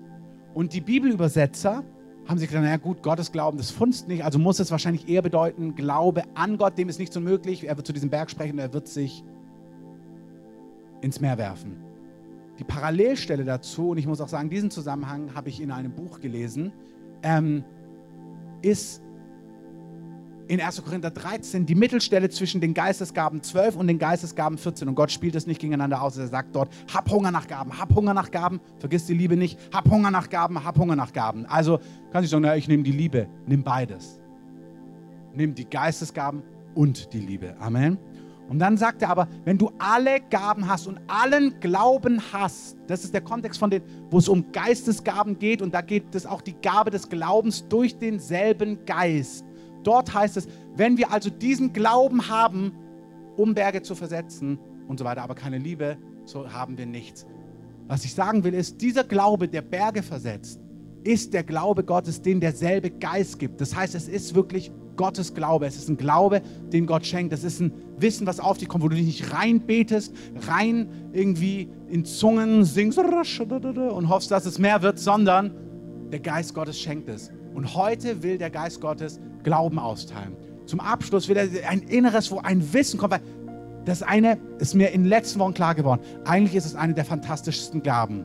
Und 0.55 0.72
die 0.72 0.80
Bibelübersetzer 0.80 1.85
haben 2.26 2.39
sich 2.39 2.48
gedacht, 2.48 2.64
naja 2.64 2.76
gut, 2.76 3.02
Gottes 3.02 3.32
Glauben, 3.32 3.56
das 3.56 3.70
funzt 3.70 4.09
nicht, 4.09 4.24
also 4.24 4.39
muss 4.39 4.60
es 4.60 4.70
wahrscheinlich 4.70 5.09
eher 5.09 5.22
bedeuten, 5.22 5.74
Glaube 5.74 6.24
an 6.35 6.59
Gott, 6.59 6.76
dem 6.76 6.89
ist 6.89 6.98
nicht 6.98 7.12
so 7.12 7.20
möglich. 7.20 7.66
Er 7.66 7.76
wird 7.76 7.86
zu 7.86 7.93
diesem 7.93 8.10
Berg 8.10 8.30
sprechen 8.30 8.52
und 8.55 8.59
er 8.59 8.72
wird 8.72 8.86
sich 8.89 9.24
ins 11.01 11.20
Meer 11.20 11.39
werfen. 11.39 11.76
Die 12.59 12.64
Parallelstelle 12.64 13.44
dazu, 13.44 13.90
und 13.90 13.98
ich 13.98 14.06
muss 14.06 14.20
auch 14.20 14.28
sagen, 14.28 14.51
diesen 14.51 14.70
Zusammenhang 14.70 15.35
habe 15.35 15.48
ich 15.48 15.60
in 15.60 15.70
einem 15.70 15.93
Buch 15.93 16.20
gelesen, 16.20 16.72
ähm, 17.22 17.64
ist 18.62 19.01
in 20.48 20.60
1. 20.60 20.82
Korinther 20.82 21.10
13 21.10 21.66
die 21.66 21.74
Mittelstelle 21.74 22.30
zwischen 22.30 22.60
den 22.60 22.74
Geistesgaben 22.74 23.42
12 23.42 23.76
und 23.76 23.86
den 23.86 23.98
Geistesgaben 23.98 24.58
14. 24.58 24.88
Und 24.88 24.94
Gott 24.94 25.12
spielt 25.12 25.34
es 25.34 25.46
nicht 25.46 25.60
gegeneinander 25.60 26.02
aus. 26.02 26.16
Er 26.16 26.26
sagt 26.26 26.56
dort, 26.56 26.70
hab 26.92 27.10
Hunger 27.10 27.30
nach 27.30 27.46
Gaben, 27.46 27.78
hab 27.78 27.94
Hunger 27.94 28.14
nach 28.14 28.30
Gaben, 28.30 28.60
vergiss 28.78 29.06
die 29.06 29.14
Liebe 29.14 29.36
nicht, 29.36 29.58
hab 29.72 29.88
Hunger 29.90 30.10
nach 30.10 30.28
Gaben, 30.28 30.64
hab 30.64 30.78
Hunger 30.78 30.96
nach 30.96 31.12
Gaben. 31.12 31.46
Also 31.46 31.78
kann 32.10 32.24
ich 32.24 32.30
sagen, 32.30 32.42
na, 32.42 32.56
ich 32.56 32.66
nehme 32.66 32.82
die 32.82 32.92
Liebe, 32.92 33.28
nimm 33.46 33.62
beides. 33.62 34.20
Nimm 35.34 35.54
die 35.54 35.66
Geistesgaben 35.66 36.42
und 36.74 37.12
die 37.12 37.20
Liebe. 37.20 37.54
Amen. 37.60 37.98
Und 38.48 38.60
dann 38.60 38.78
sagt 38.78 39.02
er 39.02 39.10
aber, 39.10 39.28
wenn 39.44 39.58
du 39.58 39.70
alle 39.78 40.20
Gaben 40.30 40.66
hast 40.66 40.86
und 40.86 40.98
allen 41.06 41.60
Glauben 41.60 42.22
hast, 42.32 42.78
das 42.86 43.04
ist 43.04 43.12
der 43.12 43.20
Kontext 43.20 43.60
von 43.60 43.68
den, 43.68 43.82
wo 44.10 44.16
es 44.16 44.28
um 44.28 44.50
Geistesgaben 44.52 45.38
geht 45.38 45.60
und 45.60 45.74
da 45.74 45.82
geht 45.82 46.14
es 46.14 46.24
auch 46.24 46.40
die 46.40 46.54
Gabe 46.54 46.90
des 46.90 47.10
Glaubens 47.10 47.68
durch 47.68 47.98
denselben 47.98 48.86
Geist 48.86 49.44
Dort 49.84 50.12
heißt 50.14 50.36
es, 50.36 50.48
wenn 50.76 50.96
wir 50.96 51.12
also 51.12 51.30
diesen 51.30 51.72
Glauben 51.72 52.28
haben, 52.28 52.72
um 53.36 53.55
Berge 53.55 53.82
zu 53.82 53.94
versetzen 53.94 54.59
und 54.88 54.98
so 54.98 55.05
weiter, 55.05 55.22
aber 55.22 55.34
keine 55.34 55.59
Liebe, 55.59 55.96
so 56.24 56.52
haben 56.52 56.76
wir 56.76 56.86
nichts. 56.86 57.26
Was 57.86 58.05
ich 58.05 58.14
sagen 58.14 58.44
will, 58.44 58.55
ist, 58.55 58.80
dieser 58.80 59.05
Glaube, 59.05 59.48
der 59.48 59.62
Berge 59.62 60.02
versetzt, 60.02 60.60
ist 61.05 61.32
der 61.32 61.42
Glaube 61.42 61.84
Gottes, 61.84 62.20
den 62.20 62.40
derselbe 62.40 62.90
Geist 62.90 63.38
gibt. 63.38 63.60
Das 63.60 63.74
heißt, 63.74 63.94
es 63.94 64.09
ist 64.09 64.34
wirklich 64.34 64.70
Gottes 64.96 65.32
Glaube. 65.32 65.66
Es 65.66 65.76
ist 65.76 65.88
ein 65.88 65.96
Glaube, 65.96 66.42
den 66.72 66.84
Gott 66.84 67.06
schenkt. 67.06 67.32
Es 67.32 67.44
ist 67.44 67.60
ein 67.60 67.72
Wissen, 67.96 68.26
was 68.26 68.40
auf 68.40 68.59
dich 68.59 68.68
kommt, 68.68 68.84
wo 68.84 68.88
du 68.88 68.96
dich 68.96 69.06
nicht 69.06 69.32
rein 69.32 69.60
betest, 69.60 70.14
rein 70.46 70.90
irgendwie 71.12 71.70
in 71.88 72.05
Zungen 72.05 72.64
singst 72.64 72.98
und 72.98 74.09
hoffst, 74.09 74.30
dass 74.30 74.44
es 74.44 74.59
mehr 74.59 74.82
wird, 74.82 74.98
sondern 74.98 75.55
der 76.12 76.20
Geist 76.20 76.52
Gottes 76.52 76.78
schenkt 76.78 77.09
es. 77.09 77.30
Und 77.59 77.74
heute 77.74 78.22
will 78.22 78.39
der 78.39 78.51
Geist 78.51 78.80
Gottes 78.80 79.18
Glauben 79.43 79.80
austeilen. 79.80 80.36
Zum 80.66 80.78
Abschluss 80.78 81.28
wieder 81.28 81.40
ein 81.68 81.80
Inneres, 81.80 82.30
wo 82.30 82.39
ein 82.39 82.72
Wissen 82.72 83.01
kommt, 83.01 83.14
weil 83.14 83.20
das 83.85 84.01
eine 84.01 84.39
ist 84.60 84.76
mir 84.76 84.93
in 84.93 85.02
den 85.02 85.09
letzten 85.09 85.40
Wochen 85.40 85.55
klar 85.55 85.74
geworden. 85.74 86.01
Eigentlich 86.24 86.55
ist 86.55 86.66
es 86.66 86.76
eine 86.76 86.94
der 86.94 87.05
fantastischsten 87.05 87.82
Gaben, 87.82 88.24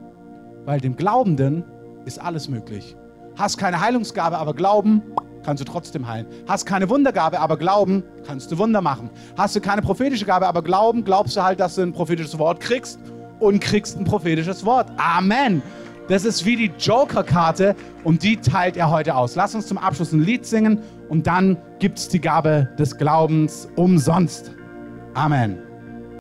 weil 0.66 0.80
dem 0.80 0.96
Glaubenden 0.96 1.64
ist 2.06 2.22
alles 2.22 2.48
möglich. 2.48 2.96
Hast 3.36 3.58
keine 3.58 3.82
Heilungsgabe, 3.82 4.38
aber 4.38 4.54
glauben, 4.54 5.02
kannst 5.44 5.62
du 5.62 5.66
trotzdem 5.66 6.08
heilen. 6.08 6.28
Hast 6.48 6.68
keine 6.68 6.88
Wundergabe, 6.88 7.40
aber 7.40 7.58
glauben, 7.58 8.04
kannst 8.28 8.52
du 8.52 8.60
Wunder 8.60 8.82
machen. 8.82 9.10
Hast 9.36 9.56
du 9.56 9.62
keine 9.62 9.82
prophetische 9.82 10.26
Gabe, 10.26 10.46
aber 10.46 10.62
glauben, 10.62 11.04
glaubst 11.04 11.36
du 11.36 11.42
halt, 11.42 11.60
dass 11.60 11.74
du 11.74 11.82
ein 11.82 11.92
prophetisches 11.92 12.38
Wort 12.38 12.60
kriegst 12.60 13.00
und 13.40 13.62
kriegst 13.62 13.98
ein 13.98 14.04
prophetisches 14.04 14.64
Wort. 14.64 14.92
Amen. 14.98 15.64
Das 16.10 16.26
ist 16.26 16.46
wie 16.46 16.56
die 16.56 16.72
Joker-Karte 16.78 17.76
und 18.04 18.24
die 18.24 18.38
teilt 18.38 18.76
er 18.76 18.90
heute 18.90 19.16
aus. 19.16 19.36
Lass 19.36 19.56
uns 19.56 19.68
zum 19.68 19.78
Abschluss 19.78 20.12
ein 20.12 20.22
Lied 20.22 20.46
singen 20.46 20.80
und 21.10 21.28
dann 21.28 21.58
gibt 21.80 21.98
es 21.98 22.10
die 22.10 22.20
Gabe 22.20 22.70
des 22.78 22.98
Glaubens 22.98 23.70
umsonst. 23.76 24.52
Amen. 25.14 25.73